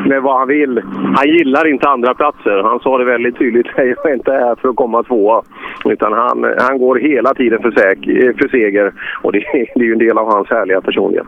med 0.06 0.22
vad 0.22 0.38
han 0.38 0.48
vill. 0.48 0.82
Han 1.16 1.28
gillar 1.28 1.66
inte 1.66 1.88
andra 1.88 2.14
platser. 2.14 2.62
Han 2.62 2.80
sa 2.80 2.98
det 2.98 3.04
väldigt 3.04 3.38
tydligt. 3.38 3.66
Jag 3.76 4.10
är 4.10 4.14
inte 4.14 4.32
här 4.32 4.54
för 4.54 4.68
att 4.68 4.76
komma 4.76 5.02
tvåa. 5.02 5.42
Utan 5.84 6.12
han, 6.12 6.54
han 6.58 6.78
går 6.78 6.96
hela 6.96 7.34
tiden 7.34 7.62
för, 7.62 7.70
säk, 7.70 8.06
eh, 8.06 8.36
för 8.36 8.48
seger. 8.48 8.92
Och 9.22 9.32
det, 9.32 9.38
det 9.74 9.80
är 9.80 9.84
ju 9.84 9.92
en 9.92 9.98
del 9.98 10.18
av 10.18 10.32
hans 10.32 10.50
härliga 10.50 10.80
personlighet. 10.80 11.26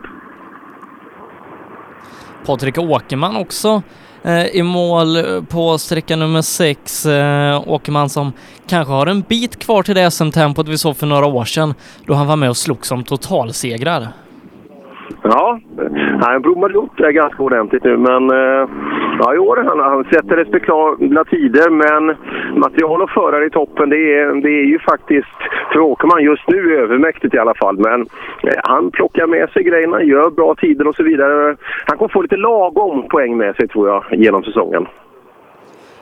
Patrik 2.45 2.77
Åkerman 2.77 3.35
också 3.35 3.81
eh, 4.23 4.45
i 4.45 4.63
mål 4.63 5.15
eh, 5.15 5.43
på 5.43 5.77
sträcka 5.77 6.15
nummer 6.15 6.41
sex. 6.41 7.05
Eh, 7.05 7.63
Åkerman 7.67 8.09
som 8.09 8.33
kanske 8.67 8.93
har 8.93 9.07
en 9.07 9.21
bit 9.21 9.59
kvar 9.59 9.83
till 9.83 9.95
det 9.95 10.11
SM-tempot 10.11 10.67
vi 10.67 10.77
såg 10.77 10.97
för 10.97 11.07
några 11.07 11.25
år 11.25 11.45
sedan 11.45 11.73
då 12.05 12.13
han 12.13 12.27
var 12.27 12.35
med 12.35 12.49
och 12.49 12.57
slogs 12.57 12.87
som 12.87 13.03
totalsegrar. 13.03 14.22
Ja, 15.21 15.59
han 16.21 16.41
blommade 16.41 16.77
upp 16.77 16.97
där 16.97 17.11
ganska 17.11 17.43
ordentligt 17.43 17.83
nu. 17.83 17.97
Men 17.97 18.31
eh, 18.31 18.69
ja, 19.19 19.35
i 19.35 19.37
år 19.37 19.63
han, 19.67 19.79
han 19.79 20.03
sätter 20.03 20.35
respektabla 20.35 21.23
tider. 21.23 21.69
Men 21.69 22.15
material 22.59 23.01
och 23.01 23.09
förare 23.09 23.45
i 23.45 23.49
toppen, 23.49 23.89
det 23.89 24.13
är, 24.13 24.41
det 24.41 24.49
är 24.49 24.65
ju 24.65 24.79
faktiskt 24.79 25.37
för 25.71 25.79
Åkerman 25.79 26.23
just 26.23 26.47
nu 26.47 26.77
övermäktigt 26.77 27.33
i 27.33 27.39
alla 27.39 27.53
fall. 27.53 27.77
Men 27.77 28.01
eh, 28.01 28.59
han 28.63 28.91
plockar 28.91 29.27
med 29.27 29.49
sig 29.49 29.63
grejerna, 29.63 30.03
gör 30.03 30.29
bra 30.29 30.55
tider 30.55 30.87
och 30.87 30.95
så 30.95 31.03
vidare. 31.03 31.55
Han 31.85 31.97
kommer 31.97 32.09
få 32.09 32.21
lite 32.21 32.37
lagom 32.37 33.07
poäng 33.07 33.37
med 33.37 33.55
sig 33.55 33.67
tror 33.67 33.89
jag 33.89 34.03
genom 34.11 34.43
säsongen. 34.43 34.87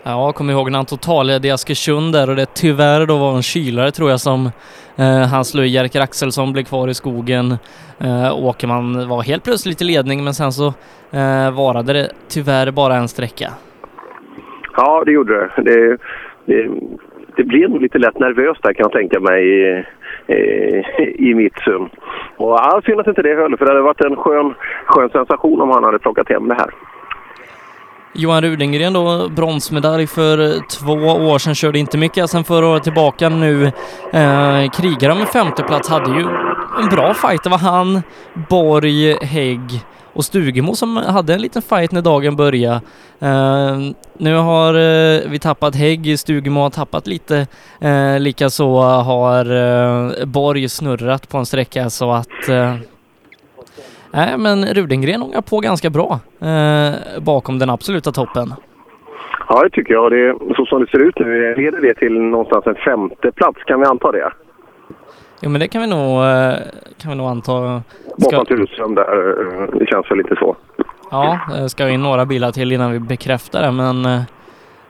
Ja, 0.03 0.25
jag 0.25 0.35
kommer 0.35 0.53
ihåg 0.53 0.71
när 0.71 0.79
han 0.79 0.85
totalledde 0.85 1.47
i 1.47 1.51
Askersund 1.51 2.13
där 2.13 2.29
och 2.29 2.35
det 2.35 2.53
tyvärr 2.53 3.05
då 3.05 3.17
var 3.17 3.35
en 3.35 3.41
kylare 3.41 3.91
tror 3.91 4.09
jag 4.09 4.19
som 4.19 4.45
eh, 4.97 5.27
han 5.33 5.45
slog 5.45 5.65
i. 5.65 5.67
Jerker 5.67 6.01
Axelsson 6.01 6.53
blev 6.53 6.63
kvar 6.63 6.87
i 6.87 6.93
skogen. 6.93 7.51
Eh, 7.99 8.45
Åkerman 8.45 9.09
var 9.09 9.23
helt 9.23 9.43
plötsligt 9.43 9.81
i 9.81 9.85
ledning 9.85 10.23
men 10.23 10.33
sen 10.33 10.51
så 10.51 10.67
eh, 11.11 11.51
varade 11.57 11.93
det 11.93 12.07
tyvärr 12.29 12.71
bara 12.71 12.95
en 12.95 13.07
sträcka. 13.07 13.49
Ja, 14.77 15.03
det 15.05 15.11
gjorde 15.11 15.33
det. 15.33 15.61
Det, 15.61 15.97
det, 16.45 16.69
det 17.37 17.43
blev 17.43 17.69
nog 17.69 17.81
lite 17.81 17.97
lätt 17.97 18.19
nervöst 18.19 18.63
där 18.63 18.73
kan 18.73 18.83
jag 18.83 18.91
tänka 18.91 19.19
mig 19.19 19.41
i, 19.59 19.83
i, 20.27 21.29
i 21.29 21.33
mitt 21.33 21.57
sum. 21.59 21.89
Och 22.37 22.51
ja, 22.51 22.81
synd 22.85 22.99
att 22.99 23.07
inte 23.07 23.21
det 23.21 23.35
höll 23.35 23.57
för 23.57 23.65
det 23.65 23.71
hade 23.71 23.81
varit 23.81 24.05
en 24.05 24.15
skön, 24.15 24.53
skön 24.85 25.09
sensation 25.09 25.61
om 25.61 25.69
han 25.69 25.83
hade 25.83 25.99
plockat 25.99 26.29
hem 26.29 26.47
det 26.47 26.53
här. 26.55 26.71
Johan 28.13 28.41
Rudengren 28.41 28.93
då, 28.93 29.29
bronsmedalj 29.29 30.07
för 30.07 30.59
två 30.69 30.93
år 30.93 31.39
sedan, 31.39 31.55
körde 31.55 31.79
inte 31.79 31.97
mycket 31.97 32.29
sen 32.29 32.43
förra 32.43 32.67
året 32.67 32.83
tillbaka 32.83 33.29
nu. 33.29 33.65
Eh, 34.13 34.69
krigar 34.69 35.09
om 35.09 35.21
en 35.21 35.27
femteplats, 35.27 35.89
hade 35.89 36.09
ju 36.09 36.21
en 36.83 36.89
bra 36.89 37.13
fight. 37.13 37.43
Det 37.43 37.49
var 37.49 37.57
han, 37.57 38.01
Borg, 38.49 39.25
Hägg 39.25 39.81
och 40.13 40.25
Stugemo 40.25 40.75
som 40.75 40.97
hade 40.97 41.33
en 41.33 41.41
liten 41.41 41.61
fight 41.61 41.91
när 41.91 42.01
dagen 42.01 42.35
började. 42.35 42.81
Eh, 43.19 43.79
nu 44.17 44.35
har 44.35 44.73
eh, 44.73 45.21
vi 45.29 45.39
tappat 45.39 45.75
Hägg, 45.75 46.19
Stugemo 46.19 46.59
har 46.59 46.69
tappat 46.69 47.07
lite. 47.07 47.47
Eh, 47.81 48.19
Likaså 48.19 48.81
har 48.81 49.45
eh, 49.51 50.25
Borg 50.25 50.69
snurrat 50.69 51.29
på 51.29 51.37
en 51.37 51.45
sträcka 51.45 51.89
så 51.89 52.11
att 52.11 52.49
eh, 52.49 52.75
Nej, 54.13 54.37
men 54.37 54.65
Rudengren 54.65 55.21
ångar 55.23 55.41
på 55.41 55.59
ganska 55.59 55.89
bra 55.89 56.19
eh, 56.41 56.91
bakom 57.21 57.59
den 57.59 57.69
absoluta 57.69 58.11
toppen. 58.11 58.53
Ja, 59.49 59.63
det 59.63 59.69
tycker 59.69 59.93
jag. 59.93 60.11
Det, 60.11 60.35
så 60.55 60.65
som 60.65 60.81
det 60.81 60.89
ser 60.91 61.03
ut 61.07 61.19
nu, 61.19 61.55
leder 61.55 61.81
det 61.81 61.93
till 61.93 62.13
någonstans 62.21 62.67
en 62.67 62.75
femte 62.75 63.31
plats 63.31 63.63
Kan 63.65 63.79
vi 63.79 63.85
anta 63.85 64.11
det? 64.11 64.31
Jo, 65.41 65.49
men 65.49 65.61
det 65.61 65.67
kan 65.67 65.81
vi 65.81 65.87
nog, 65.87 66.23
eh, 66.23 66.53
kan 67.01 67.11
vi 67.11 67.15
nog 67.15 67.27
anta. 67.27 67.81
Bakom 68.17 68.45
Tureström 68.45 68.95
där. 68.95 69.01
eh, 69.61 69.79
Det 69.79 69.85
känns 69.85 70.11
väl 70.11 70.17
lite 70.17 70.35
så. 70.35 70.55
Ja, 71.11 71.39
det 71.55 71.69
ska 71.69 71.89
in 71.89 72.01
några 72.03 72.25
bilar 72.25 72.51
till 72.51 72.71
innan 72.71 72.91
vi 72.91 72.99
bekräftar 72.99 73.61
det, 73.61 73.71
men 73.71 74.05
eh, 74.05 74.21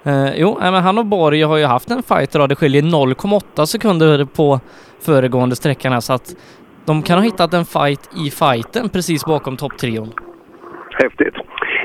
eh, 0.03 0.35
jo, 0.35 0.57
men 0.61 0.73
han 0.73 0.97
och 0.97 1.05
Borg 1.05 1.41
har 1.41 1.57
ju 1.57 1.65
haft 1.65 1.91
en 1.91 2.03
fight 2.03 2.35
idag. 2.35 2.49
Det 2.49 2.55
skiljer 2.55 2.81
0,8 2.81 3.65
sekunder 3.65 4.25
på 4.25 4.59
föregående 5.01 5.55
sträckan 5.55 5.93
här, 5.93 5.99
så 5.99 6.13
att 6.13 6.35
de 6.91 7.03
kan 7.03 7.17
ha 7.17 7.23
hittat 7.23 7.53
en 7.53 7.65
fight 7.65 8.03
i 8.25 8.25
fighten 8.41 8.89
precis 8.89 9.25
bakom 9.25 9.57
topptrion. 9.57 10.09
Häftigt. 11.03 11.35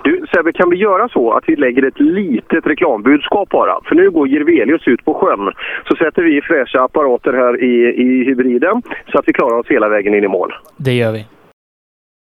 Du 0.05 0.27
Sebbe, 0.33 0.53
kan 0.53 0.70
vi 0.70 0.77
göra 0.77 1.09
så 1.09 1.33
att 1.33 1.45
vi 1.47 1.57
lägger 1.57 1.83
ett 1.83 2.01
litet 2.01 2.66
reklambudskap 2.66 3.49
bara? 3.49 3.74
För 3.85 3.95
nu 3.95 4.11
går 4.11 4.28
Jirvelius 4.28 4.89
ut 4.89 5.05
på 5.05 5.15
sjön. 5.15 5.53
Så 5.89 5.97
sätter 5.97 6.23
vi 6.23 6.41
fräscha 6.43 6.85
apparater 6.85 7.33
här 7.33 7.65
i, 7.65 7.74
i 8.07 8.24
hybriden 8.24 8.83
så 9.12 9.19
att 9.19 9.28
vi 9.28 9.33
klarar 9.33 9.59
oss 9.59 9.66
hela 9.69 9.89
vägen 9.89 10.15
in 10.15 10.24
i 10.24 10.28
mål. 10.28 10.53
Det 10.77 10.93
gör 10.93 11.12
vi. 11.12 11.27